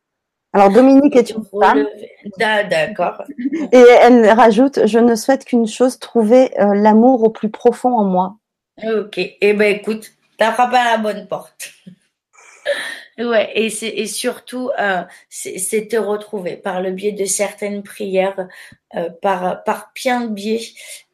Alors 0.54 0.70
Dominique 0.70 1.16
est 1.16 1.30
une 1.30 1.44
femme. 1.44 1.86
D'accord. 2.38 3.22
Et 3.72 3.84
elle 4.02 4.28
rajoute, 4.30 4.86
je 4.86 4.98
ne 4.98 5.14
souhaite 5.14 5.44
qu'une 5.46 5.66
chose, 5.66 5.98
trouver 5.98 6.58
euh, 6.60 6.74
l'amour 6.74 7.22
au 7.24 7.30
plus 7.30 7.50
profond 7.50 7.96
en 7.96 8.04
moi. 8.04 8.36
Ok. 8.84 9.18
Eh 9.18 9.52
ben 9.54 9.76
écoute, 9.76 10.12
t'as 10.36 10.52
frappé 10.52 10.76
à 10.76 10.92
la 10.92 10.98
bonne 10.98 11.26
porte. 11.26 11.72
Ouais, 13.18 13.50
et 13.54 13.68
c'est 13.68 13.88
et 13.88 14.06
surtout 14.06 14.70
euh, 14.78 15.02
c'est 15.28 15.88
te 15.88 15.96
retrouver 15.96 16.56
par 16.56 16.80
le 16.80 16.92
biais 16.92 17.12
de 17.12 17.26
certaines 17.26 17.82
prières, 17.82 18.48
euh, 18.94 19.10
par 19.20 19.62
par 19.64 19.92
plein 19.92 20.22
de 20.22 20.28
biais, 20.28 20.62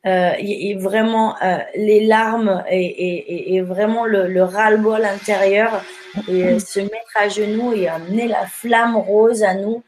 euh, 0.06 0.32
et, 0.38 0.74
vraiment 0.74 1.34
euh, 1.42 1.58
les 1.74 2.06
larmes 2.06 2.64
et, 2.70 2.86
et, 2.86 3.54
et 3.54 3.62
vraiment 3.62 4.06
le, 4.06 4.28
le 4.28 4.44
ras-le-bol 4.44 5.04
intérieur, 5.04 5.84
et 6.28 6.44
euh, 6.44 6.58
se 6.60 6.78
mettre 6.80 7.16
à 7.16 7.28
genoux 7.28 7.72
et 7.72 7.88
amener 7.88 8.28
la 8.28 8.46
flamme 8.46 8.96
rose 8.96 9.42
à 9.42 9.54
nous. 9.54 9.82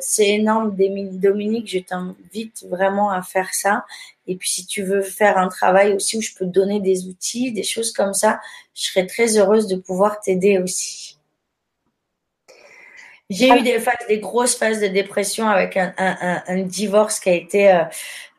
c'est 0.00 0.28
énorme, 0.28 0.74
Dominique. 0.76 1.68
Je 1.70 1.80
t'invite 1.80 2.64
vraiment 2.70 3.10
à 3.10 3.20
faire 3.22 3.52
ça. 3.52 3.84
Et 4.26 4.36
puis, 4.36 4.48
si 4.48 4.66
tu 4.66 4.82
veux 4.82 5.02
faire 5.02 5.36
un 5.36 5.48
travail 5.48 5.92
aussi 5.94 6.16
où 6.16 6.22
je 6.22 6.34
peux 6.34 6.46
te 6.46 6.50
donner 6.50 6.80
des 6.80 7.06
outils, 7.06 7.52
des 7.52 7.62
choses 7.62 7.92
comme 7.92 8.14
ça, 8.14 8.40
je 8.74 8.84
serais 8.84 9.06
très 9.06 9.36
heureuse 9.36 9.66
de 9.66 9.76
pouvoir 9.76 10.20
t'aider 10.20 10.58
aussi. 10.58 11.17
J'ai 13.30 13.48
eu 13.48 13.62
des 13.62 13.78
phases, 13.78 14.06
des 14.08 14.20
grosses 14.20 14.54
phases 14.54 14.80
de 14.80 14.86
dépression 14.86 15.48
avec 15.48 15.76
un, 15.76 15.92
un, 15.98 16.42
un, 16.46 16.62
divorce 16.62 17.20
qui 17.20 17.28
a 17.28 17.34
été 17.34 17.70
euh, 17.70 17.84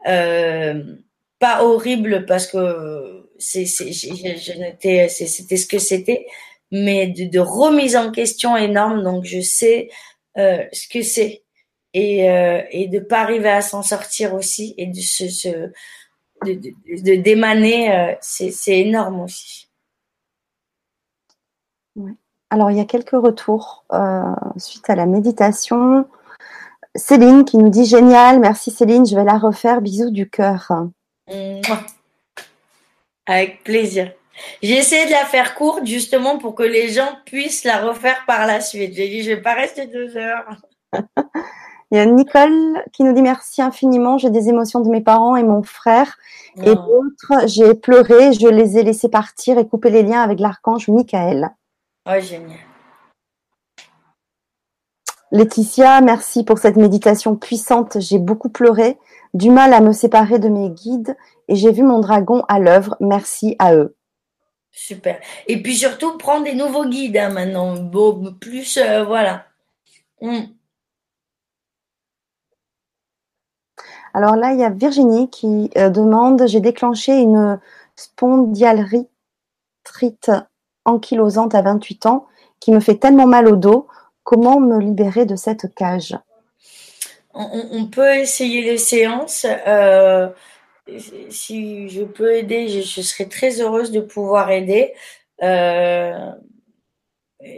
euh, 0.07 0.95
pas 1.38 1.64
horrible 1.64 2.26
parce 2.26 2.48
que 2.48 3.30
c'est, 3.38 3.66
c'est, 3.66 3.94
c'était 3.94 5.57
ce 5.57 5.68
que 5.68 5.78
c'était, 5.80 6.26
mais 6.72 7.07
de, 7.07 7.26
de, 7.26 7.40
remise 7.40 7.95
en 7.95 8.11
question 8.11 8.57
énorme. 8.57 9.03
Donc 9.03 9.26
je 9.26 9.41
sais 9.41 9.90
euh, 10.38 10.66
ce 10.74 10.88
que 10.88 11.02
c'est 11.03 11.44
et 11.94 12.30
euh, 12.30 12.61
et 12.72 12.88
de 12.88 12.99
pas 12.99 13.22
arriver 13.22 13.49
à 13.49 13.61
s'en 13.61 13.84
sortir 13.84 14.34
aussi 14.34 14.74
et 14.78 14.88
de 14.88 14.99
se, 15.02 15.30
se 15.30 15.72
de, 16.45 16.53
de, 16.53 17.22
de, 17.22 18.11
euh, 18.11 18.16
c'est, 18.22 18.52
c'est 18.52 18.80
énorme 18.80 19.22
aussi. 19.22 19.70
Alors, 22.50 22.72
il 22.72 22.78
y 22.78 22.82
a 22.82 22.86
quelques 22.86 23.12
retours 23.12 23.86
euh, 23.94 24.24
suite 24.58 24.90
à 24.90 24.96
la 24.96 25.06
méditation. 25.06 26.08
Céline 26.96 27.46
qui 27.46 27.58
nous 27.58 27.70
dit 27.70 27.86
génial, 27.86 28.40
merci 28.40 28.72
Céline, 28.72 29.06
je 29.06 29.16
vais 29.16 29.24
la 29.24 29.38
refaire, 29.38 29.82
bisous 29.82 30.10
du 30.10 30.30
cœur. 30.30 30.72
Avec 33.28 33.64
plaisir. 33.64 34.12
J'ai 34.64 34.78
essayé 34.78 35.06
de 35.06 35.12
la 35.12 35.26
faire 35.26 35.54
courte 35.54 35.86
justement 35.86 36.38
pour 36.38 36.56
que 36.56 36.64
les 36.64 36.90
gens 36.90 37.10
puissent 37.26 37.64
la 37.64 37.78
refaire 37.78 38.24
par 38.26 38.48
la 38.48 38.62
suite. 38.62 38.94
J'ai 38.96 39.08
dit, 39.10 39.22
je 39.22 39.32
vais 39.32 39.42
pas 39.42 39.54
rester 39.54 39.86
deux 39.86 40.18
heures. 40.18 40.48
Il 41.92 41.98
y 41.98 42.02
a 42.02 42.06
Nicole 42.06 42.84
qui 42.94 43.04
nous 43.04 43.14
dit 43.14 43.24
merci 43.24 43.64
infiniment. 43.64 44.20
J'ai 44.20 44.30
des 44.30 44.48
émotions 44.48 44.80
de 44.80 44.90
mes 44.90 45.02
parents 45.02 45.36
et 45.36 45.44
mon 45.44 45.64
frère 45.64 46.18
et 46.58 46.76
d'autres. 46.76 47.48
J'ai 47.48 47.74
pleuré, 47.74 48.32
je 48.34 48.48
les 48.48 48.78
ai 48.78 48.84
laissés 48.84 49.10
partir 49.10 49.58
et 49.58 49.68
couper 49.68 49.90
les 49.90 50.04
liens 50.04 50.22
avec 50.22 50.40
l'archange 50.40 50.88
Michael. 50.88 51.50
Oh, 52.11 52.19
génial. 52.19 52.57
Laetitia, 55.31 56.02
merci 56.02 56.44
pour 56.44 56.57
cette 56.57 56.76
méditation 56.76 57.36
puissante. 57.36 57.99
J'ai 57.99 58.18
beaucoup 58.18 58.49
pleuré, 58.49 58.98
du 59.36 59.52
mal 59.52 59.73
à 59.73 59.80
me 59.80 59.91
séparer 59.91 60.40
de 60.40 60.49
mes 60.49 60.72
guides 60.72 61.15
et 61.48 61.56
j'ai 61.56 61.72
vu 61.72 61.84
mon 61.84 61.99
dragon 61.99 62.44
à 62.48 62.57
l'œuvre. 62.57 62.98
Merci 62.99 63.56
à 63.60 63.76
eux. 63.76 63.95
Super. 64.72 65.19
Et 65.45 65.61
puis 65.61 65.76
surtout, 65.76 66.18
prendre 66.18 66.45
des 66.45 66.56
nouveaux 66.56 66.86
guides 66.86 67.18
hein, 67.18 67.30
maintenant. 67.30 67.76
plus, 68.40 68.77
euh, 68.77 69.03
voilà. 69.03 69.45
Hmm. 70.19 70.45
Alors 74.15 74.36
là, 74.36 74.53
il 74.53 74.60
y 74.60 74.64
a 74.64 74.72
Virginie 74.72 75.30
qui 75.30 75.69
euh, 75.77 75.91
demande 75.91 76.48
J'ai 76.48 76.60
déclenché 76.60 77.19
une 77.19 77.60
spondylarthrite 77.95 80.31
ankylosante 80.90 81.56
à 81.56 81.61
28 81.61 82.06
ans 82.06 82.28
qui 82.60 82.72
me 82.72 82.80
fait 82.80 82.95
tellement 82.95 83.28
mal 83.28 83.48
au 83.48 83.56
dos. 83.56 83.88
Comment 84.24 84.60
me 84.60 84.80
libérer 84.80 85.26
de 85.26 85.36
cette 85.36 85.74
cage? 85.74 86.18
On, 87.34 87.86
peut 87.86 88.16
essayer 88.18 88.64
les 88.64 88.78
séances. 88.78 89.45
Euh, 89.68 90.30
si 91.30 91.88
je 91.90 92.03
peux 92.03 92.36
aider, 92.36 92.68
je, 92.68 93.02
serais 93.02 93.26
très 93.26 93.61
heureuse 93.61 93.91
de 93.91 94.02
pouvoir 94.02 94.52
aider. 94.52 94.94
Euh, 95.41 96.32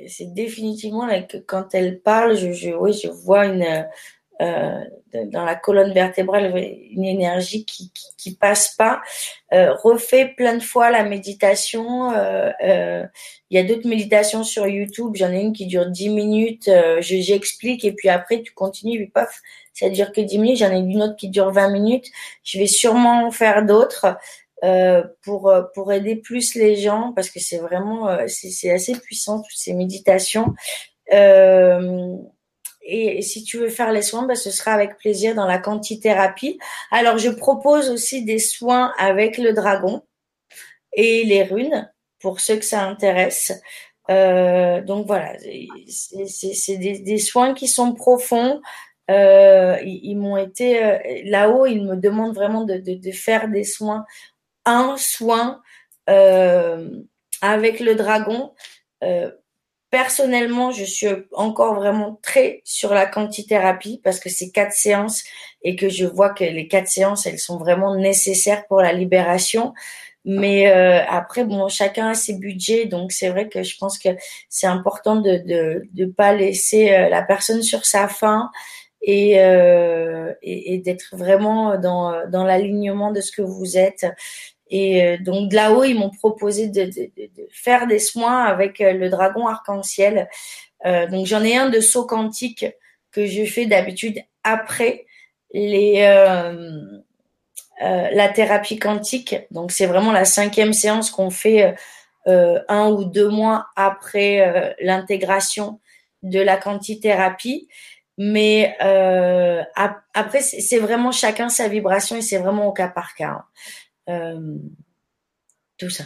c'est 0.08 0.34
définitivement 0.34 1.08
que 1.24 1.38
quand 1.38 1.74
elle 1.74 2.00
parle, 2.02 2.36
je, 2.36 2.72
oui, 2.76 2.94
je 2.94 3.10
vois 3.10 3.46
une, 3.48 3.88
dans 4.42 5.46
la 5.46 5.56
colonne 5.56 5.94
vertébrale 5.94 6.56
une 6.92 7.06
énergie 7.06 7.66
qui, 7.66 7.92
qui, 8.18 8.36
passe 8.36 8.76
pas. 8.76 9.02
Euh, 9.54 9.74
refais 9.84 10.34
plein 10.36 10.56
de 10.56 10.64
fois 10.64 10.92
la 10.92 11.04
méditation. 11.04 12.12
Euh, 12.14 12.50
euh, 12.64 13.06
il 13.50 13.58
y 13.58 13.60
a 13.60 13.64
d'autres 13.64 13.88
méditations 13.88 14.44
sur 14.44 14.68
YouTube. 14.68 15.14
J'en 15.16 15.32
ai 15.32 15.42
une 15.42 15.54
qui 15.54 15.68
dure 15.68 15.90
10 15.90 16.10
minutes. 16.10 16.70
J'explique 17.00 17.86
et 17.86 17.94
puis 17.94 18.10
après 18.10 18.42
tu 18.42 18.54
continues. 18.54 18.98
Puis 18.98 19.08
paf, 19.08 19.42
ça 19.74 19.90
dure 19.90 20.12
que 20.12 20.22
10 20.22 20.38
minutes. 20.40 20.58
J'en 20.60 20.72
ai 20.72 20.80
une 20.80 21.04
autre 21.04 21.16
qui 21.16 21.30
dure 21.30 21.52
20 21.52 21.70
minutes. 21.70 22.08
Je 22.44 22.60
vais 22.60 22.68
sûrement 22.68 23.28
en 23.28 23.32
faire 23.32 23.66
d'autres. 23.66 24.18
pour 25.24 25.52
pour 25.74 25.92
aider 25.92 26.16
plus 26.16 26.56
les 26.56 26.76
gens 26.76 27.14
parce 27.16 27.30
que 27.30 27.40
c'est 27.40 27.58
vraiment 27.58 28.16
c'est 28.28 28.72
assez 28.72 28.94
puissant 28.94 29.40
toutes 29.40 29.58
ces 29.58 29.74
méditations 29.74 30.54
euh, 31.14 32.18
et, 32.84 33.22
si 33.22 33.44
tu 33.44 33.58
veux 33.58 33.70
faire 33.70 33.92
les 33.92 34.02
soins, 34.02 34.24
bah, 34.24 34.36
ce 34.36 34.52
sera 34.52 34.72
avec 34.72 34.98
plaisir 34.98 35.36
dans 35.36 35.46
la 35.46 35.60
quantithérapie. 35.60 36.60
Alors, 36.92 37.18
je 37.18 37.30
propose 37.30 37.90
aussi 37.90 38.24
des 38.24 38.40
soins 38.40 38.94
avec 38.98 39.38
le 39.38 39.54
dragon 39.54 40.04
et 40.94 41.24
les 41.24 41.44
runes 41.44 41.92
pour 42.20 42.40
ceux 42.40 42.58
que 42.58 42.66
ça 42.66 42.84
intéresse. 42.84 43.54
Euh, 44.10 44.82
donc 44.82 45.08
voilà, 45.08 45.34
c'est 45.88 46.78
des, 46.78 47.18
soins 47.18 47.54
qui 47.54 47.68
sont 47.68 47.94
profonds. 47.94 48.62
Euh, 49.10 49.78
ils, 49.84 50.16
m'ont 50.16 50.38
été 50.38 50.84
euh, 50.84 50.98
là-haut, 51.26 51.66
ils 51.66 51.84
me 51.84 51.96
demandent 51.96 52.36
vraiment 52.36 52.64
de, 52.64 52.78
de, 52.78 53.12
faire 53.12 53.50
des 53.50 53.64
soins, 53.64 54.06
un 54.66 54.96
soin 54.98 55.62
avec 56.08 57.80
le 57.80 57.96
dragon 57.96 58.54
Personnellement, 59.92 60.72
je 60.72 60.86
suis 60.86 61.10
encore 61.34 61.76
vraiment 61.76 62.18
très 62.24 62.62
sur 62.64 62.94
la 62.94 63.06
quantithérapie 63.06 64.00
parce 64.02 64.22
que 64.22 64.30
c'est 64.30 64.50
quatre 64.50 64.72
séances 64.72 65.24
et 65.64 65.76
que 65.76 65.90
je 65.90 66.06
vois 66.06 66.30
que 66.30 66.46
les 66.46 66.70
quatre 66.70 66.88
séances, 66.88 67.26
elles 67.26 67.40
sont 67.40 67.58
vraiment 67.58 67.96
nécessaires 67.98 68.66
pour 68.68 68.82
la 68.82 68.94
libération. 68.94 69.74
Mais 70.24 70.72
euh, 70.72 71.04
après, 71.10 71.44
bon, 71.44 71.68
chacun 71.68 72.10
a 72.10 72.14
ses 72.14 72.36
budgets, 72.36 72.86
donc 72.86 73.12
c'est 73.12 73.30
vrai 73.30 73.50
que 73.50 73.64
je 73.64 73.78
pense 73.78 74.00
que 74.00 74.10
c'est 74.50 74.68
important 74.68 75.18
de 75.18 75.38
de 75.46 75.84
de 75.94 76.06
pas 76.06 76.34
laisser 76.34 76.94
euh, 76.94 77.10
la 77.10 77.22
personne 77.24 77.62
sur 77.62 77.86
sa 77.86 78.08
faim 78.08 78.50
et 79.02 79.42
euh, 79.42 80.32
et, 80.42 80.76
et 80.76 80.78
d'être 80.78 81.18
vraiment 81.18 81.78
dans 81.78 82.30
dans 82.30 82.46
l'alignement 82.46 83.12
de 83.12 83.20
ce 83.20 83.32
que 83.34 83.42
vous 83.42 83.78
êtes. 83.78 84.06
Et 84.72 85.04
euh, 85.04 85.18
donc 85.18 85.54
là-haut, 85.54 85.84
ils 85.84 86.00
m'ont 86.00 86.10
proposé 86.10 86.70
de, 86.70 86.90
faire 87.52 87.86
des 87.88 88.00
soins 88.00 88.46
avec 88.46 88.80
euh, 88.82 88.94
le 88.94 89.10
dragon 89.10 89.46
arc-en-ciel. 89.48 90.30
Euh, 90.86 91.08
donc 91.08 91.26
j'en 91.28 91.44
ai 91.44 91.58
un 91.58 91.70
de 91.70 91.82
saut 91.82 92.06
quantique 92.06 92.66
que 93.12 93.28
je 93.28 93.44
fais 93.44 93.66
d'habitude 93.66 94.20
après 94.44 95.06
la 97.84 98.30
thérapie 98.34 98.80
quantique. 98.80 99.36
Donc 99.52 99.74
c'est 99.74 99.86
vraiment 99.86 100.14
la 100.14 100.24
cinquième 100.24 100.72
séance 100.72 101.12
qu'on 101.12 101.30
fait 101.30 101.76
un 102.26 102.90
ou 102.90 103.04
deux 103.04 103.28
mois 103.28 103.68
après 103.76 104.76
l'intégration 104.80 105.82
de 106.24 106.40
la 106.40 106.56
quantithérapie. 106.56 107.68
Mais 108.18 108.78
après, 110.16 110.40
c'est 110.42 110.80
vraiment 110.80 111.12
chacun 111.12 111.50
sa 111.50 111.68
vibration 111.68 112.16
et 112.16 112.22
c'est 112.22 112.38
vraiment 112.38 112.68
au 112.68 112.72
cas 112.72 112.88
par 112.88 113.14
cas. 113.14 113.44
Euh, 114.10 114.58
tout 115.78 115.90
ça. 115.90 116.04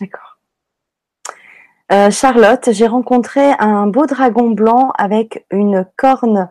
D'accord. 0.00 0.38
Euh, 1.92 2.10
Charlotte, 2.10 2.70
j'ai 2.72 2.86
rencontré 2.86 3.52
un 3.58 3.86
beau 3.86 4.06
dragon 4.06 4.50
blanc 4.50 4.92
avec 4.98 5.46
une 5.50 5.86
corne 5.96 6.50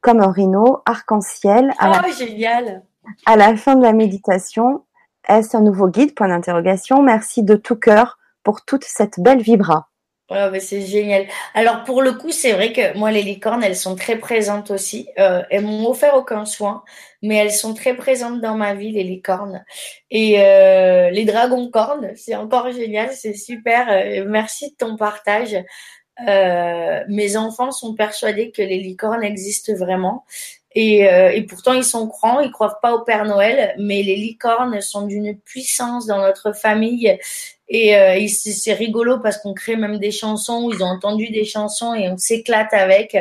comme 0.00 0.20
un 0.20 0.30
rhino, 0.30 0.82
arc-en-ciel. 0.84 1.72
Oh, 1.82 1.92
génial 2.16 2.82
À 3.24 3.36
la 3.36 3.56
fin 3.56 3.76
de 3.76 3.82
la 3.82 3.94
méditation, 3.94 4.84
est-ce 5.26 5.56
un 5.56 5.62
nouveau 5.62 5.88
guide? 5.88 6.14
Point 6.14 6.28
d'interrogation. 6.28 7.02
Merci 7.02 7.42
de 7.42 7.56
tout 7.56 7.76
cœur 7.76 8.18
pour 8.42 8.66
toute 8.66 8.84
cette 8.84 9.18
belle 9.18 9.40
vibra. 9.40 9.88
Oh, 10.30 10.34
c'est 10.58 10.80
génial. 10.80 11.26
Alors 11.52 11.84
pour 11.84 12.00
le 12.00 12.14
coup, 12.14 12.32
c'est 12.32 12.52
vrai 12.52 12.72
que 12.72 12.96
moi 12.96 13.10
les 13.10 13.22
licornes, 13.22 13.62
elles 13.62 13.76
sont 13.76 13.94
très 13.94 14.16
présentes 14.16 14.70
aussi. 14.70 15.06
Euh, 15.18 15.42
elles 15.50 15.62
m'ont 15.62 15.86
offert 15.90 16.14
aucun 16.14 16.46
soin, 16.46 16.82
mais 17.20 17.36
elles 17.36 17.52
sont 17.52 17.74
très 17.74 17.94
présentes 17.94 18.40
dans 18.40 18.54
ma 18.54 18.72
vie 18.74 18.90
les 18.90 19.04
licornes. 19.04 19.62
Et 20.10 20.40
euh, 20.40 21.10
les 21.10 21.26
dragons 21.26 21.70
cornes, 21.70 22.10
c'est 22.16 22.34
encore 22.36 22.72
génial, 22.72 23.12
c'est 23.12 23.34
super. 23.34 23.86
Euh, 23.90 24.24
merci 24.26 24.70
de 24.70 24.76
ton 24.76 24.96
partage. 24.96 25.56
Euh, 26.28 27.04
mes 27.08 27.36
enfants 27.36 27.72
sont 27.72 27.94
persuadés 27.94 28.50
que 28.50 28.62
les 28.62 28.78
licornes 28.78 29.24
existent 29.24 29.74
vraiment. 29.74 30.24
Et, 30.74 31.08
euh, 31.08 31.30
et, 31.30 31.42
pourtant, 31.42 31.72
ils 31.72 31.84
sont 31.84 32.06
grands, 32.06 32.40
ils 32.40 32.50
croient 32.50 32.80
pas 32.80 32.94
au 32.94 33.04
Père 33.04 33.24
Noël, 33.24 33.74
mais 33.78 34.02
les 34.02 34.16
licornes 34.16 34.80
sont 34.80 35.06
d'une 35.06 35.38
puissance 35.38 36.06
dans 36.06 36.18
notre 36.18 36.52
famille 36.52 37.16
et, 37.68 37.96
euh, 37.96 38.26
c'est 38.28 38.74
rigolo 38.74 39.20
parce 39.20 39.38
qu'on 39.38 39.54
crée 39.54 39.76
même 39.76 39.98
des 39.98 40.10
chansons 40.10 40.64
où 40.64 40.72
ils 40.72 40.82
ont 40.82 40.88
entendu 40.88 41.30
des 41.30 41.44
chansons 41.44 41.94
et 41.94 42.08
on 42.08 42.16
s'éclate 42.16 42.72
avec. 42.72 43.16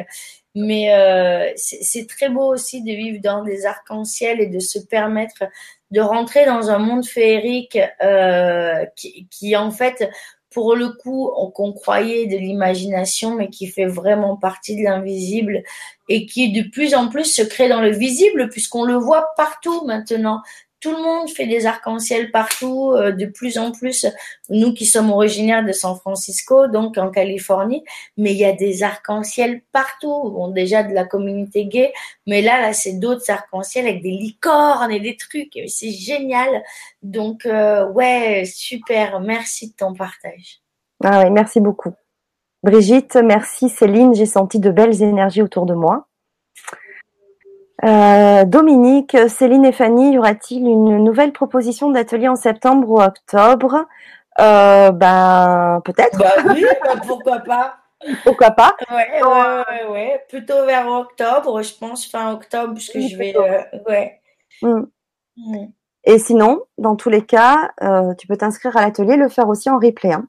Mais 0.55 0.93
euh, 0.93 1.51
c'est 1.55 2.07
très 2.07 2.29
beau 2.29 2.53
aussi 2.53 2.83
de 2.83 2.91
vivre 2.91 3.19
dans 3.21 3.43
des 3.43 3.65
arcs-en-ciel 3.65 4.39
et 4.39 4.47
de 4.47 4.59
se 4.59 4.77
permettre 4.79 5.43
de 5.89 6.01
rentrer 6.01 6.45
dans 6.45 6.69
un 6.69 6.77
monde 6.77 7.05
féerique 7.05 7.79
euh, 8.03 8.85
qui, 8.95 9.27
qui, 9.31 9.55
en 9.55 9.71
fait, 9.71 10.09
pour 10.51 10.75
le 10.75 10.89
coup, 10.89 11.31
qu'on 11.55 11.73
croyait 11.73 12.27
de 12.27 12.37
l'imagination, 12.37 13.35
mais 13.35 13.49
qui 13.49 13.67
fait 13.67 13.87
vraiment 13.87 14.37
partie 14.37 14.75
de 14.75 14.83
l'invisible 14.83 15.63
et 16.09 16.25
qui 16.25 16.51
de 16.51 16.69
plus 16.69 16.93
en 16.93 17.09
plus 17.09 17.25
se 17.25 17.41
crée 17.41 17.69
dans 17.69 17.81
le 17.81 17.91
visible 17.91 18.49
puisqu'on 18.49 18.83
le 18.83 18.95
voit 18.95 19.29
partout 19.35 19.85
maintenant 19.85 20.41
tout 20.83 20.91
le 20.91 21.01
monde 21.01 21.29
fait 21.29 21.47
des 21.47 21.65
arcs-en-ciel 21.65 22.29
partout, 22.29 22.91
euh, 22.91 23.13
de 23.13 23.25
plus 23.25 23.57
en 23.57 23.71
plus, 23.71 24.05
nous 24.49 24.73
qui 24.73 24.85
sommes 24.85 25.11
originaires 25.11 25.65
de 25.65 25.71
San 25.71 25.95
Francisco, 25.95 26.67
donc 26.67 26.97
en 26.97 27.09
Californie, 27.09 27.85
mais 28.17 28.33
il 28.33 28.37
y 28.37 28.43
a 28.43 28.51
des 28.51 28.83
arcs-en-ciel 28.83 29.61
partout, 29.71 30.29
bon 30.29 30.49
déjà 30.49 30.83
de 30.83 30.93
la 30.93 31.05
communauté 31.05 31.67
gay, 31.67 31.93
mais 32.27 32.41
là, 32.41 32.59
là 32.59 32.73
c'est 32.73 32.99
d'autres 32.99 33.31
arcs-en-ciel 33.31 33.87
avec 33.87 34.03
des 34.03 34.11
licornes 34.11 34.91
et 34.91 34.99
des 34.99 35.15
trucs, 35.15 35.57
c'est 35.67 35.91
génial. 35.91 36.49
Donc 37.01 37.45
euh, 37.45 37.87
ouais, 37.91 38.43
super, 38.45 39.21
merci 39.21 39.69
de 39.69 39.75
ton 39.75 39.93
partage. 39.93 40.59
Ah 41.01 41.23
oui, 41.23 41.31
merci 41.31 41.61
beaucoup. 41.61 41.93
Brigitte, 42.61 43.15
merci 43.15 43.69
Céline, 43.69 44.13
j'ai 44.13 44.25
senti 44.25 44.59
de 44.59 44.69
belles 44.69 45.01
énergies 45.01 45.41
autour 45.41 45.65
de 45.65 45.75
moi. 45.75 46.07
Euh, 47.83 48.45
Dominique, 48.45 49.17
Céline 49.27 49.65
et 49.65 49.73
Fanny, 49.73 50.13
y 50.13 50.17
aura-t-il 50.17 50.65
une 50.65 51.03
nouvelle 51.03 51.33
proposition 51.33 51.89
d'atelier 51.89 52.29
en 52.29 52.35
septembre 52.35 52.89
ou 52.89 53.01
octobre? 53.01 53.85
Euh, 54.39 54.91
Ben 54.91 55.81
peut-être. 55.83 56.17
Bah 56.17 56.31
oui, 56.49 56.65
bah, 56.83 57.01
pourquoi 57.05 57.39
pas. 57.39 57.77
Pourquoi 58.23 58.51
pas 58.51 58.75
ouais, 58.89 59.21
ouais, 59.23 59.91
ouais, 59.91 60.25
Plutôt 60.29 60.65
vers 60.65 60.87
octobre, 60.87 61.61
je 61.61 61.73
pense 61.73 62.05
fin 62.05 62.33
octobre, 62.33 62.73
puisque 62.73 62.99
je 62.99 63.17
vais. 63.17 63.33
Euh, 63.35 63.61
ouais. 63.87 64.21
Mm. 64.61 64.85
Mm. 65.37 65.67
Et 66.05 66.19
sinon, 66.19 66.61
dans 66.77 66.95
tous 66.95 67.09
les 67.09 67.25
cas, 67.25 67.71
tu 68.17 68.27
peux 68.27 68.37
t'inscrire 68.37 68.75
à 68.77 68.81
l'atelier, 68.81 69.15
le 69.15 69.29
faire 69.29 69.47
aussi 69.47 69.69
en 69.69 69.77
replay. 69.77 70.13
Hein. 70.13 70.27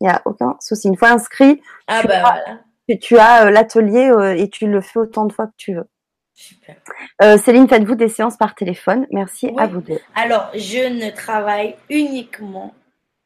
Il 0.00 0.06
n'y 0.06 0.12
a 0.12 0.22
aucun 0.24 0.56
souci. 0.60 0.86
Une 0.86 0.96
fois 0.96 1.10
inscrit, 1.10 1.60
ah 1.88 2.00
tu, 2.00 2.06
bah, 2.06 2.14
as, 2.14 2.20
voilà. 2.20 2.98
tu, 3.00 3.18
as 3.18 3.50
l'atelier 3.50 4.12
et 4.36 4.48
tu 4.48 4.68
le 4.68 4.80
fais 4.80 5.00
autant 5.00 5.24
de 5.24 5.32
fois 5.32 5.46
que 5.46 5.54
tu 5.56 5.74
veux. 5.74 5.88
Super. 6.38 6.76
Euh, 7.20 7.36
Céline, 7.36 7.68
faites-vous 7.68 7.96
des 7.96 8.08
séances 8.08 8.36
par 8.36 8.54
téléphone 8.54 9.08
Merci 9.10 9.50
à 9.58 9.66
vous 9.66 9.80
deux. 9.80 9.98
Alors, 10.14 10.50
je 10.54 10.88
ne 10.88 11.10
travaille 11.10 11.74
uniquement 11.90 12.72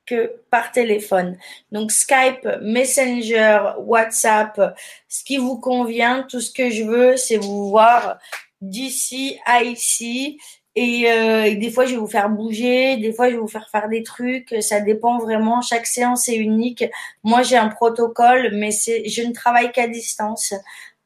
que 0.07 0.33
par 0.51 0.73
téléphone. 0.73 1.37
Donc 1.71 1.93
Skype, 1.93 2.49
Messenger, 2.63 3.75
WhatsApp, 3.81 4.75
ce 5.09 5.25
qui 5.25 5.37
vous 5.37 5.61
convient, 5.61 6.27
tout 6.27 6.41
ce 6.41 6.51
que 6.51 6.71
je 6.71 6.85
veux, 6.85 7.19
c'est 7.19 7.37
vous 7.37 7.69
voir 7.69 8.19
d'ici 8.63 9.39
à 9.45 9.63
ici. 9.63 10.39
Et, 10.75 11.13
euh, 11.13 11.45
et, 11.45 11.57
des 11.57 11.71
fois, 11.71 11.85
je 11.85 11.91
vais 11.91 11.99
vous 11.99 12.07
faire 12.07 12.31
bouger, 12.31 12.97
des 12.97 13.13
fois, 13.13 13.29
je 13.29 13.35
vais 13.35 13.41
vous 13.41 13.47
faire 13.47 13.69
faire 13.69 13.91
des 13.91 14.03
trucs. 14.03 14.57
Ça 14.63 14.81
dépend 14.81 15.19
vraiment. 15.19 15.61
Chaque 15.61 15.87
séance 15.87 16.31
est 16.31 16.37
unique. 16.37 16.87
Moi, 17.23 17.43
j'ai 17.43 17.59
un 17.59 17.69
protocole, 17.69 18.53
mais 18.55 18.71
c'est, 18.71 19.07
je 19.07 19.21
ne 19.21 19.35
travaille 19.35 19.71
qu'à 19.71 19.87
distance. 19.87 20.55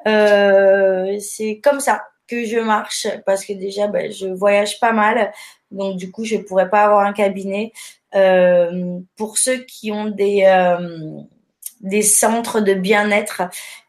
Euh, 0.07 1.19
c'est 1.21 1.61
comme 1.63 1.81
ça 1.81 2.05
que 2.29 2.45
je 2.45 2.59
marche 2.59 3.07
parce 3.25 3.45
que 3.45 3.53
déjà 3.53 3.87
ben, 3.87 4.13
je 4.13 4.27
voyage 4.27 4.81
pas 4.81 4.93
mal. 4.93 5.33
Donc 5.71 5.97
du 5.97 6.11
coup 6.11 6.25
je 6.25 6.37
pourrais 6.37 6.71
pas 6.71 6.85
avoir 6.85 7.07
un 7.07 7.13
cabinet. 7.13 7.73
Euh, 8.15 8.99
pour 9.17 9.37
ceux 9.39 9.59
qui 9.59 9.93
ont 9.93 10.07
des 10.07 10.45
euh, 10.47 11.21
des 11.81 12.03
centres 12.03 12.61
de 12.61 12.75
bien-être 12.75 13.43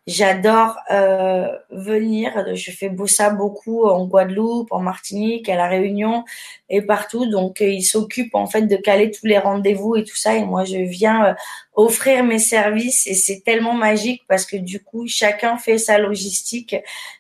J'adore 0.08 0.78
euh, 0.90 1.50
venir. 1.70 2.56
Je 2.56 2.72
fais 2.72 2.90
ça 3.08 3.30
beaucoup 3.30 3.84
en 3.86 4.06
Guadeloupe, 4.06 4.72
en 4.72 4.80
Martinique, 4.80 5.50
à 5.50 5.58
la 5.58 5.68
Réunion 5.68 6.24
et 6.70 6.82
partout. 6.82 7.26
Donc 7.30 7.62
euh, 7.62 7.68
ils 7.68 7.84
s'occupent 7.84 8.36
en 8.36 8.48
fait 8.48 8.62
de 8.64 8.78
caler 8.78 9.12
tous 9.12 9.26
les 9.26 9.38
rendez-vous 9.38 9.98
et 9.98 10.06
tout 10.06 10.16
ça. 10.16 10.36
Et 10.36 10.46
moi 10.46 10.64
je 10.64 10.78
viens 10.78 11.26
euh, 11.26 11.34
offrir 11.76 12.24
mes 12.24 12.40
services 12.40 13.06
et 13.06 13.16
c'est 13.16 13.42
tellement 13.44 13.74
magique 13.74 14.24
parce 14.30 14.46
que 14.46 14.56
du 14.56 14.82
coup 14.82 15.08
chacun 15.08 15.58
fait 15.58 15.78
sa 15.78 15.98
logistique 15.98 16.78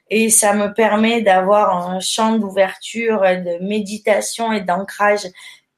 et 0.09 0.29
ça 0.29 0.53
me 0.53 0.73
permet 0.73 1.21
d'avoir 1.21 1.89
un 1.89 1.99
champ 1.99 2.37
d'ouverture, 2.37 3.19
de 3.19 3.61
méditation 3.65 4.53
et 4.53 4.61
d'ancrage 4.61 5.27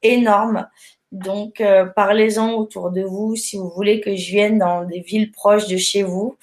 énorme. 0.04 0.68
Donc, 1.12 1.60
euh, 1.60 1.86
parlez-en 1.86 2.52
autour 2.52 2.92
de 2.92 3.02
vous 3.02 3.34
si 3.34 3.56
vous 3.56 3.68
voulez 3.70 4.00
que 4.00 4.14
je 4.14 4.30
vienne 4.30 4.58
dans 4.58 4.84
des 4.84 5.00
villes 5.00 5.32
proches 5.32 5.66
de 5.66 5.76
chez 5.76 6.04
vous 6.04 6.36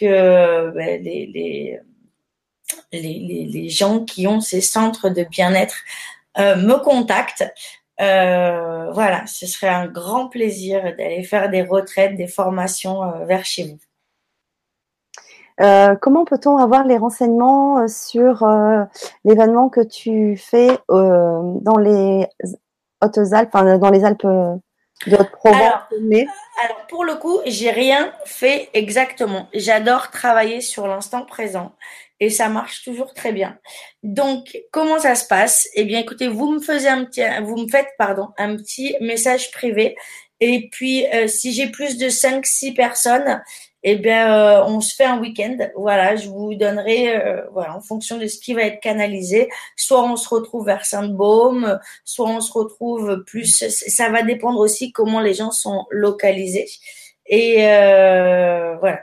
que 0.00 0.70
ben, 0.70 1.02
les, 1.02 1.26
les, 1.26 1.78
les, 2.92 3.48
les, 3.52 3.68
gens 3.68 4.04
qui 4.04 4.26
ont 4.26 4.40
ces 4.40 4.60
centres 4.60 5.10
de 5.10 5.24
bien-être 5.24 5.76
euh, 6.38 6.56
me 6.56 6.82
contactent. 6.82 7.52
Euh, 8.00 8.90
voilà, 8.92 9.26
ce 9.26 9.46
serait 9.46 9.68
un 9.68 9.86
grand 9.86 10.28
plaisir 10.28 10.82
d'aller 10.96 11.22
faire 11.22 11.50
des 11.50 11.62
retraites, 11.62 12.16
des 12.16 12.28
formations 12.28 13.02
euh, 13.02 13.24
vers 13.26 13.44
chez 13.44 13.64
vous. 13.64 13.78
Comment 16.00 16.24
peut-on 16.24 16.56
avoir 16.56 16.86
les 16.86 16.96
renseignements 16.96 17.86
sur 17.86 18.48
l'événement 19.26 19.68
que 19.68 19.82
tu 19.82 20.38
fais 20.38 20.70
dans 20.88 21.76
les 21.78 22.26
Hautes-Alpes, 23.02 23.50
enfin, 23.52 23.76
dans 23.76 23.90
les 23.90 24.02
Alpes 24.06 24.26
alors, 25.06 25.88
alors, 26.62 26.86
pour 26.88 27.04
le 27.04 27.14
coup, 27.14 27.40
j'ai 27.46 27.70
rien 27.70 28.12
fait 28.26 28.68
exactement. 28.74 29.48
J'adore 29.54 30.10
travailler 30.10 30.60
sur 30.60 30.86
l'instant 30.86 31.24
présent 31.24 31.72
et 32.20 32.28
ça 32.28 32.48
marche 32.48 32.84
toujours 32.84 33.14
très 33.14 33.32
bien. 33.32 33.58
Donc, 34.02 34.58
comment 34.72 34.98
ça 34.98 35.14
se 35.14 35.26
passe? 35.26 35.68
Eh 35.74 35.84
bien, 35.84 36.00
écoutez, 36.00 36.28
vous 36.28 36.52
me 36.52 36.60
faisiez 36.60 36.90
un 36.90 37.04
petit, 37.04 37.22
vous 37.42 37.56
me 37.56 37.68
faites 37.68 37.88
pardon, 37.96 38.28
un 38.36 38.56
petit 38.56 38.94
message 39.00 39.50
privé 39.52 39.96
et 40.40 40.68
puis 40.70 41.06
euh, 41.14 41.28
si 41.28 41.52
j'ai 41.52 41.68
plus 41.68 41.98
de 41.98 42.08
5 42.08 42.44
6 42.44 42.72
personnes, 42.72 43.42
eh 43.82 43.96
bien, 43.96 44.34
euh, 44.34 44.64
on 44.66 44.80
se 44.80 44.94
fait 44.94 45.04
un 45.04 45.18
week-end. 45.18 45.56
Voilà, 45.74 46.16
je 46.16 46.28
vous 46.28 46.54
donnerai, 46.54 47.16
euh, 47.16 47.42
voilà, 47.52 47.74
en 47.74 47.80
fonction 47.80 48.18
de 48.18 48.26
ce 48.26 48.38
qui 48.38 48.52
va 48.52 48.62
être 48.62 48.80
canalisé. 48.80 49.48
Soit 49.76 50.02
on 50.02 50.16
se 50.16 50.28
retrouve 50.28 50.66
vers 50.66 50.84
Sainte-Baume, 50.84 51.78
soit 52.04 52.28
on 52.28 52.40
se 52.40 52.52
retrouve 52.52 53.24
plus. 53.24 53.68
Ça 53.68 54.10
va 54.10 54.22
dépendre 54.22 54.58
aussi 54.58 54.92
comment 54.92 55.20
les 55.20 55.34
gens 55.34 55.50
sont 55.50 55.86
localisés. 55.90 56.68
Et 57.26 57.66
euh, 57.66 58.76
voilà. 58.78 59.00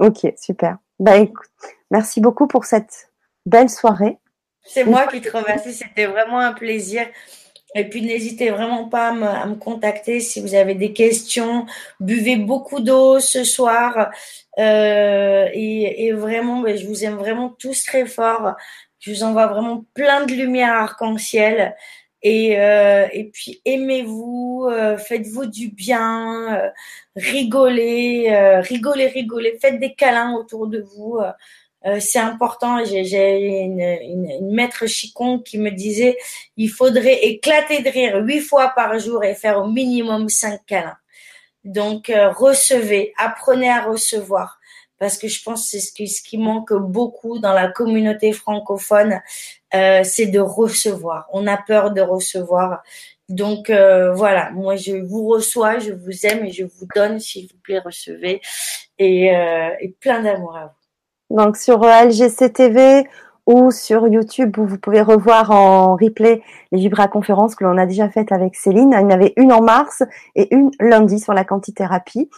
Ok, 0.00 0.26
super. 0.38 0.78
Bah 0.98 1.16
écoute, 1.16 1.50
merci 1.90 2.20
beaucoup 2.20 2.46
pour 2.46 2.64
cette 2.64 3.10
belle 3.46 3.70
soirée. 3.70 4.18
C'est 4.64 4.84
moi 4.84 5.06
qui 5.06 5.20
te 5.20 5.34
remercie. 5.34 5.72
C'était 5.72 6.06
vraiment 6.06 6.40
un 6.40 6.52
plaisir. 6.52 7.06
Et 7.74 7.88
puis 7.88 8.02
n'hésitez 8.02 8.50
vraiment 8.50 8.88
pas 8.88 9.08
à 9.08 9.46
me, 9.46 9.54
contacter 9.56 10.20
si 10.20 10.40
vous 10.40 10.54
avez 10.54 10.74
des 10.74 10.92
questions. 10.92 11.66
Buvez 12.00 12.36
beaucoup 12.36 12.80
d'eau 12.80 13.18
ce 13.18 13.42
soir. 13.42 14.10
Euh, 14.58 15.48
et, 15.52 16.12
vraiment, 16.12 16.60
ben, 16.60 16.76
je 16.76 16.86
vous 16.86 17.04
aime 17.04 17.16
vraiment 17.16 17.48
tous 17.48 17.84
très 17.84 18.06
fort. 18.06 18.54
Je 19.00 19.10
vous 19.10 19.24
envoie 19.24 19.48
vraiment 19.48 19.84
plein 19.94 20.24
de 20.24 20.32
lumière 20.32 20.72
arc-en-ciel. 20.72 21.74
Et, 22.22 22.58
euh, 22.58 23.06
et 23.12 23.24
puis 23.24 23.60
aimez-vous, 23.64 24.66
euh, 24.70 24.96
faites-vous 24.96 25.46
du 25.46 25.68
bien, 25.68 26.72
rigolez, 27.16 28.60
rigolez, 28.62 29.08
rigolez, 29.08 29.58
faites 29.60 29.78
des 29.80 29.94
câlins 29.94 30.34
autour 30.34 30.68
de 30.68 30.80
vous. 30.80 31.18
Euh, 31.86 32.00
c'est 32.00 32.18
important. 32.18 32.84
J'ai 32.84 33.38
une, 33.64 33.80
une, 33.80 34.54
maître 34.54 34.86
chicon 34.86 35.38
qui 35.38 35.58
me 35.58 35.70
disait 35.70 36.16
il 36.56 36.70
faudrait 36.70 37.24
éclater 37.24 37.82
de 37.82 37.90
rire 37.90 38.16
huit 38.24 38.40
fois 38.40 38.70
par 38.74 38.98
jour 38.98 39.22
et 39.24 39.34
faire 39.34 39.58
au 39.58 39.66
minimum 39.66 40.28
cinq 40.28 40.60
câlins. 40.66 40.96
Donc 41.64 42.10
euh, 42.10 42.30
recevez, 42.30 43.12
apprenez 43.18 43.70
à 43.70 43.82
recevoir 43.82 44.60
parce 44.98 45.18
que 45.18 45.28
je 45.28 45.42
pense 45.42 45.64
que 45.70 45.78
c'est 45.78 46.06
ce 46.06 46.22
qui, 46.22 46.38
manque 46.38 46.72
beaucoup 46.72 47.38
dans 47.38 47.52
la 47.52 47.68
communauté 47.68 48.32
francophone, 48.32 49.20
euh, 49.74 50.02
c'est 50.04 50.26
de 50.26 50.38
recevoir. 50.38 51.26
On 51.32 51.46
a 51.46 51.58
peur 51.58 51.90
de 51.90 52.00
recevoir. 52.00 52.82
Donc 53.28 53.70
voilà, 53.70 54.50
moi 54.52 54.76
je 54.76 54.96
vous 54.96 55.26
reçois, 55.28 55.78
je 55.78 55.92
vous 55.92 56.26
aime 56.26 56.44
et 56.46 56.52
je 56.52 56.64
vous 56.64 56.86
donne, 56.94 57.18
s'il 57.20 57.48
vous 57.48 57.58
plaît, 57.62 57.80
recevez 57.80 58.40
et 58.98 59.32
plein 60.00 60.22
d'amour 60.22 60.56
à 60.56 60.66
vous. 60.66 60.83
Donc 61.34 61.56
sur 61.56 61.82
euh, 61.82 62.04
LGC 62.04 62.52
TV 62.52 63.08
ou 63.46 63.72
sur 63.72 64.06
YouTube 64.06 64.56
vous 64.56 64.78
pouvez 64.78 65.02
revoir 65.02 65.50
en 65.50 65.96
replay 65.96 66.42
les 66.70 66.78
Vibra 66.78 67.08
conférences 67.08 67.56
que 67.56 67.64
l'on 67.64 67.76
a 67.76 67.86
déjà 67.86 68.08
faites 68.08 68.30
avec 68.30 68.54
Céline. 68.54 68.92
Il 68.92 69.00
y 69.00 69.04
en 69.04 69.10
avait 69.10 69.34
une 69.36 69.52
en 69.52 69.60
mars 69.60 70.04
et 70.36 70.54
une 70.54 70.70
lundi 70.78 71.18
sur 71.18 71.34
la 71.34 71.44
quantithérapie. 71.44 72.30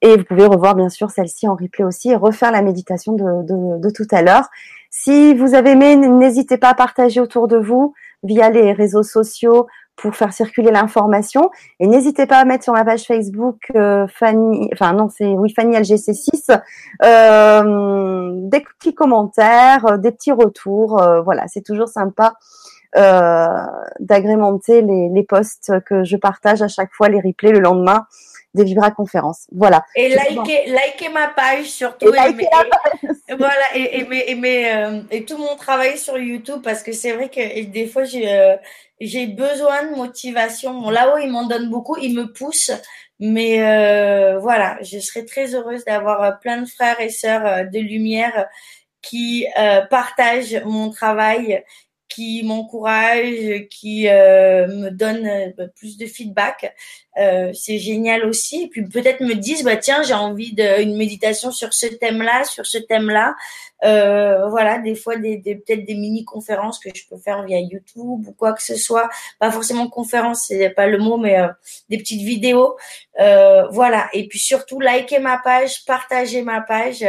Et 0.00 0.16
vous 0.16 0.24
pouvez 0.24 0.46
revoir 0.46 0.74
bien 0.74 0.88
sûr 0.88 1.10
celle-ci 1.10 1.46
en 1.46 1.56
replay 1.56 1.84
aussi 1.84 2.10
et 2.10 2.16
refaire 2.16 2.50
la 2.50 2.62
méditation 2.62 3.12
de 3.12 3.90
tout 3.90 4.06
à 4.10 4.22
l'heure. 4.22 4.48
Si 4.90 5.34
vous 5.34 5.54
avez 5.54 5.72
aimé, 5.72 5.96
n'hésitez 5.96 6.56
pas 6.56 6.70
à 6.70 6.74
partager 6.74 7.20
autour 7.20 7.46
de 7.46 7.58
vous 7.58 7.92
via 8.22 8.48
les 8.48 8.72
réseaux 8.72 9.02
sociaux 9.02 9.66
pour 9.98 10.16
faire 10.16 10.32
circuler 10.32 10.70
l'information. 10.70 11.50
Et 11.80 11.86
n'hésitez 11.86 12.26
pas 12.26 12.38
à 12.38 12.44
mettre 12.44 12.64
sur 12.64 12.72
ma 12.72 12.84
page 12.84 13.04
Facebook 13.04 13.70
euh, 13.74 14.06
Fanny, 14.08 14.70
enfin 14.72 14.92
non, 14.92 15.08
c'est 15.08 15.26
oui 15.26 15.52
Fanny 15.52 15.76
LGC6, 15.76 16.58
euh, 17.04 18.30
des 18.48 18.60
petits 18.60 18.94
commentaires, 18.94 19.84
euh, 19.86 19.96
des 19.98 20.12
petits 20.12 20.32
retours. 20.32 21.02
Euh, 21.02 21.20
voilà, 21.20 21.46
c'est 21.48 21.62
toujours 21.62 21.88
sympa 21.88 22.34
d'agrémenter 24.00 24.80
les, 24.80 25.10
les 25.10 25.22
posts 25.22 25.72
que 25.84 26.04
je 26.04 26.16
partage 26.16 26.62
à 26.62 26.68
chaque 26.68 26.92
fois, 26.94 27.10
les 27.10 27.20
replays 27.20 27.52
le 27.52 27.60
lendemain 27.60 28.06
des 28.58 28.64
Vibra 28.64 28.90
conférences. 28.90 29.46
Voilà. 29.52 29.84
Et 29.96 30.08
likez, 30.08 30.66
likez 30.66 31.08
ma 31.12 31.28
page 31.28 31.66
surtout. 31.66 32.06
Et, 32.06 32.08
et, 32.08 33.34
voilà, 33.34 33.54
et, 33.74 34.00
et, 34.00 35.16
et, 35.16 35.24
tout 35.24 35.38
mon 35.38 35.56
travail 35.56 35.96
sur 35.98 36.18
YouTube 36.18 36.60
parce 36.62 36.82
que 36.82 36.92
c'est 36.92 37.12
vrai 37.12 37.28
que 37.28 37.64
des 37.64 37.86
fois 37.86 38.04
j'ai 38.04 38.56
j'ai 39.00 39.26
besoin 39.26 39.84
de 39.84 39.94
motivation. 39.94 40.90
Là-haut, 40.90 41.18
il 41.18 41.30
m'en 41.30 41.46
donne 41.46 41.70
beaucoup, 41.70 41.96
il 41.96 42.14
me 42.14 42.32
pousse. 42.32 42.72
Mais 43.20 43.62
euh, 43.62 44.38
voilà, 44.38 44.78
je 44.82 44.98
serais 45.00 45.24
très 45.24 45.54
heureuse 45.54 45.84
d'avoir 45.84 46.22
euh, 46.22 46.30
plein 46.32 46.62
de 46.62 46.68
frères 46.68 47.00
et 47.00 47.08
sœurs 47.08 47.46
euh, 47.46 47.64
de 47.64 47.78
lumière 47.78 48.46
qui 49.02 49.46
partagent 49.90 50.60
mon 50.66 50.90
travail, 50.90 51.64
qui 52.18 52.42
m'encouragent, 52.42 53.68
qui 53.70 54.04
me 54.06 54.90
donnent 54.90 55.54
plus 55.76 55.96
de 55.96 56.06
feedback. 56.06 56.74
c'est 57.14 57.78
génial 57.78 58.24
aussi. 58.24 58.64
Et 58.64 58.68
puis 58.68 58.84
peut-être 58.88 59.20
me 59.20 59.34
disent, 59.34 59.62
bah 59.62 59.76
tiens, 59.76 60.02
j'ai 60.02 60.14
envie 60.14 60.52
d'une 60.52 60.96
méditation 60.96 61.52
sur 61.52 61.72
ce 61.72 61.86
thème-là, 61.86 62.44
sur 62.44 62.66
ce 62.66 62.78
thème-là. 62.78 63.34
Euh, 63.84 64.48
voilà, 64.48 64.78
des 64.78 64.96
fois 64.96 65.16
des, 65.16 65.36
des 65.36 65.54
peut-être 65.54 65.84
des 65.84 65.94
mini 65.94 66.24
conférences 66.24 66.80
que 66.80 66.90
je 66.92 67.06
peux 67.08 67.16
faire 67.16 67.44
via 67.44 67.60
YouTube 67.60 68.26
ou 68.26 68.34
quoi 68.36 68.52
que 68.52 68.62
ce 68.62 68.74
soit. 68.76 69.08
Pas 69.38 69.52
forcément 69.52 69.88
conférence, 69.88 70.46
c'est 70.48 70.70
pas 70.70 70.86
le 70.86 70.98
mot, 70.98 71.16
mais 71.16 71.38
euh, 71.38 71.48
des 71.88 71.98
petites 71.98 72.22
vidéos. 72.22 72.76
Euh, 73.20 73.68
voilà. 73.70 74.08
Et 74.12 74.26
puis 74.26 74.38
surtout, 74.38 74.80
liker 74.80 75.20
ma 75.20 75.38
page, 75.38 75.84
partager 75.84 76.42
ma 76.42 76.60
page. 76.60 77.04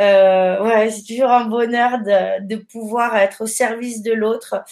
Euh, 0.00 0.58
voilà, 0.58 0.90
c'est 0.90 1.04
toujours 1.04 1.30
un 1.30 1.46
bonheur 1.46 1.98
de, 1.98 2.46
de 2.46 2.56
pouvoir 2.56 3.16
être 3.16 3.42
au 3.42 3.46
service 3.46 4.02
de 4.02 4.12
l'autre. 4.12 4.62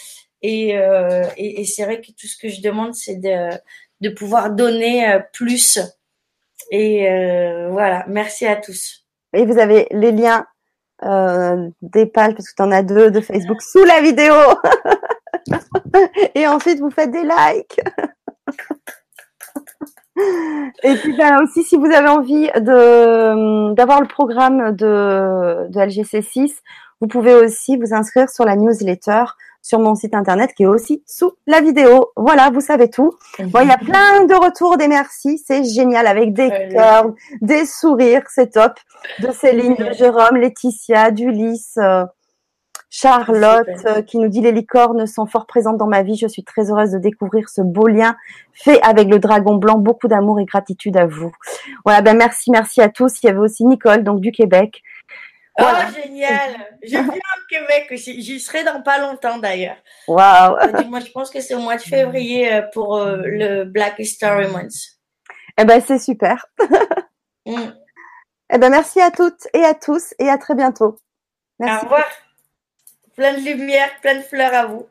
Et, 0.43 0.79
euh, 0.79 1.25
et, 1.37 1.61
et 1.61 1.65
c'est 1.65 1.85
vrai 1.85 2.01
que 2.01 2.13
tout 2.13 2.27
ce 2.27 2.37
que 2.37 2.49
je 2.49 2.63
demande, 2.63 2.95
c'est 2.95 3.17
de, 3.17 3.51
de 4.01 4.09
pouvoir 4.09 4.51
donner 4.51 5.19
plus. 5.33 5.79
Et 6.71 7.07
voilà, 7.71 8.05
merci 8.09 8.47
à 8.47 8.57
tous. 8.57 9.07
Et 9.33 9.45
vous 9.45 9.59
avez 9.59 9.87
les 9.91 10.13
liens 10.13 10.47
euh, 11.05 11.71
des 11.81 12.05
pages, 12.07 12.35
parce 12.35 12.51
que 12.51 12.57
tu 12.57 12.63
en 12.63 12.73
as 12.73 12.83
deux 12.83 13.11
de 13.11 13.21
Facebook 13.21 13.63
sous 13.63 13.85
la 13.85 14.03
vidéo. 14.03 14.35
et 16.35 16.47
ensuite, 16.47 16.81
vous 16.81 16.91
faites 16.91 17.11
des 17.11 17.23
likes. 17.23 17.81
et 20.83 20.95
puis 20.95 21.17
ben, 21.17 21.43
aussi, 21.43 21.63
si 21.63 21.77
vous 21.77 21.87
avez 21.87 22.09
envie 22.09 22.49
de 22.57 23.75
d'avoir 23.75 24.01
le 24.01 24.09
programme 24.09 24.73
de, 24.73 25.69
de 25.69 25.79
LGC6, 25.79 26.53
vous 27.01 27.09
pouvez 27.09 27.35
aussi 27.35 27.77
vous 27.77 27.95
inscrire 27.95 28.29
sur 28.29 28.45
la 28.45 28.57
newsletter 28.57 29.25
sur 29.63 29.79
mon 29.79 29.95
site 29.95 30.15
internet 30.15 30.53
qui 30.55 30.63
est 30.65 30.67
aussi 30.67 31.03
sous 31.07 31.33
la 31.47 31.61
vidéo. 31.61 32.11
Voilà, 32.17 32.51
vous 32.51 32.61
savez 32.61 32.89
tout. 32.89 33.13
Bon, 33.39 33.61
il 33.61 33.69
y 33.69 33.73
a 33.73 33.79
plein 33.79 34.25
de 34.25 34.35
retours 34.35 34.77
des 34.77 34.89
merci, 34.89 35.39
c'est 35.39 35.65
génial 35.65 36.07
avec 36.07 36.33
des 36.33 36.51
cœurs, 36.73 37.13
des 37.41 37.67
sourires, 37.67 38.25
c'est 38.29 38.53
top. 38.53 38.73
De 39.21 39.31
Céline, 39.33 39.75
de 39.75 39.93
Jérôme, 39.93 40.37
Laetitia, 40.37 41.11
d'Ulysse, 41.11 41.77
euh, 41.79 42.05
Charlotte 42.91 43.69
euh, 43.87 44.03
qui 44.03 44.19
nous 44.19 44.29
dit 44.29 44.41
les 44.41 44.53
licornes 44.53 45.07
sont 45.07 45.27
fort 45.27 45.47
présentes 45.47 45.79
dans 45.79 45.87
ma 45.87 46.03
vie. 46.03 46.17
Je 46.17 46.27
suis 46.27 46.45
très 46.45 46.71
heureuse 46.71 46.91
de 46.91 46.99
découvrir 46.99 47.49
ce 47.49 47.63
beau 47.63 47.87
lien 47.87 48.17
fait 48.53 48.83
avec 48.83 49.09
le 49.09 49.19
dragon 49.19 49.55
blanc. 49.55 49.79
Beaucoup 49.79 50.09
d'amour 50.09 50.41
et 50.41 50.45
gratitude 50.45 50.97
à 50.97 51.07
vous. 51.07 51.33
Voilà, 51.85 52.03
ben 52.03 52.17
merci, 52.17 52.51
merci 52.51 52.81
à 52.83 52.89
tous. 52.89 53.23
Il 53.23 53.27
y 53.27 53.29
avait 53.31 53.39
aussi 53.39 53.65
Nicole, 53.65 54.03
donc 54.03 54.21
du 54.21 54.33
Québec, 54.33 54.83
Oh, 55.59 55.65
génial! 55.95 56.69
Je 56.83 56.89
viens 56.89 57.05
au 57.05 57.47
Québec 57.49 57.89
aussi. 57.93 58.23
J'y 58.23 58.41
serai 58.41 58.65
dans 58.65 58.83
pas 58.83 58.99
longtemps 58.99 59.39
d'ailleurs. 59.39 59.77
Waouh! 60.09 60.57
Moi, 60.89 61.01
je 61.01 61.11
pense 61.11 61.31
que 61.31 61.41
c'est 61.41 61.55
au 61.55 61.61
mois 61.61 61.77
de 61.77 61.83
février 61.83 62.53
euh, 62.53 62.63
pour 62.73 62.97
euh, 62.97 63.23
le 63.25 63.65
Black 63.65 63.99
History 63.99 64.47
Month. 64.49 64.73
Eh 65.59 65.65
ben, 65.65 65.81
c'est 65.81 65.99
super. 65.99 66.47
mm. 67.47 67.73
Eh 68.53 68.59
ben, 68.59 68.71
merci 68.71 69.01
à 69.01 69.11
toutes 69.11 69.47
et 69.55 69.65
à 69.65 69.75
tous 69.75 70.15
et 70.19 70.29
à 70.29 70.39
très 70.39 70.55
bientôt. 70.55 70.97
Merci. 71.59 71.85
Au 71.85 71.89
revoir. 71.89 72.07
Plein 73.21 73.35
de 73.35 73.45
lumière, 73.45 73.91
plein 74.01 74.15
de 74.15 74.23
fleurs 74.23 74.55
à 74.55 74.65
vous. 74.65 74.89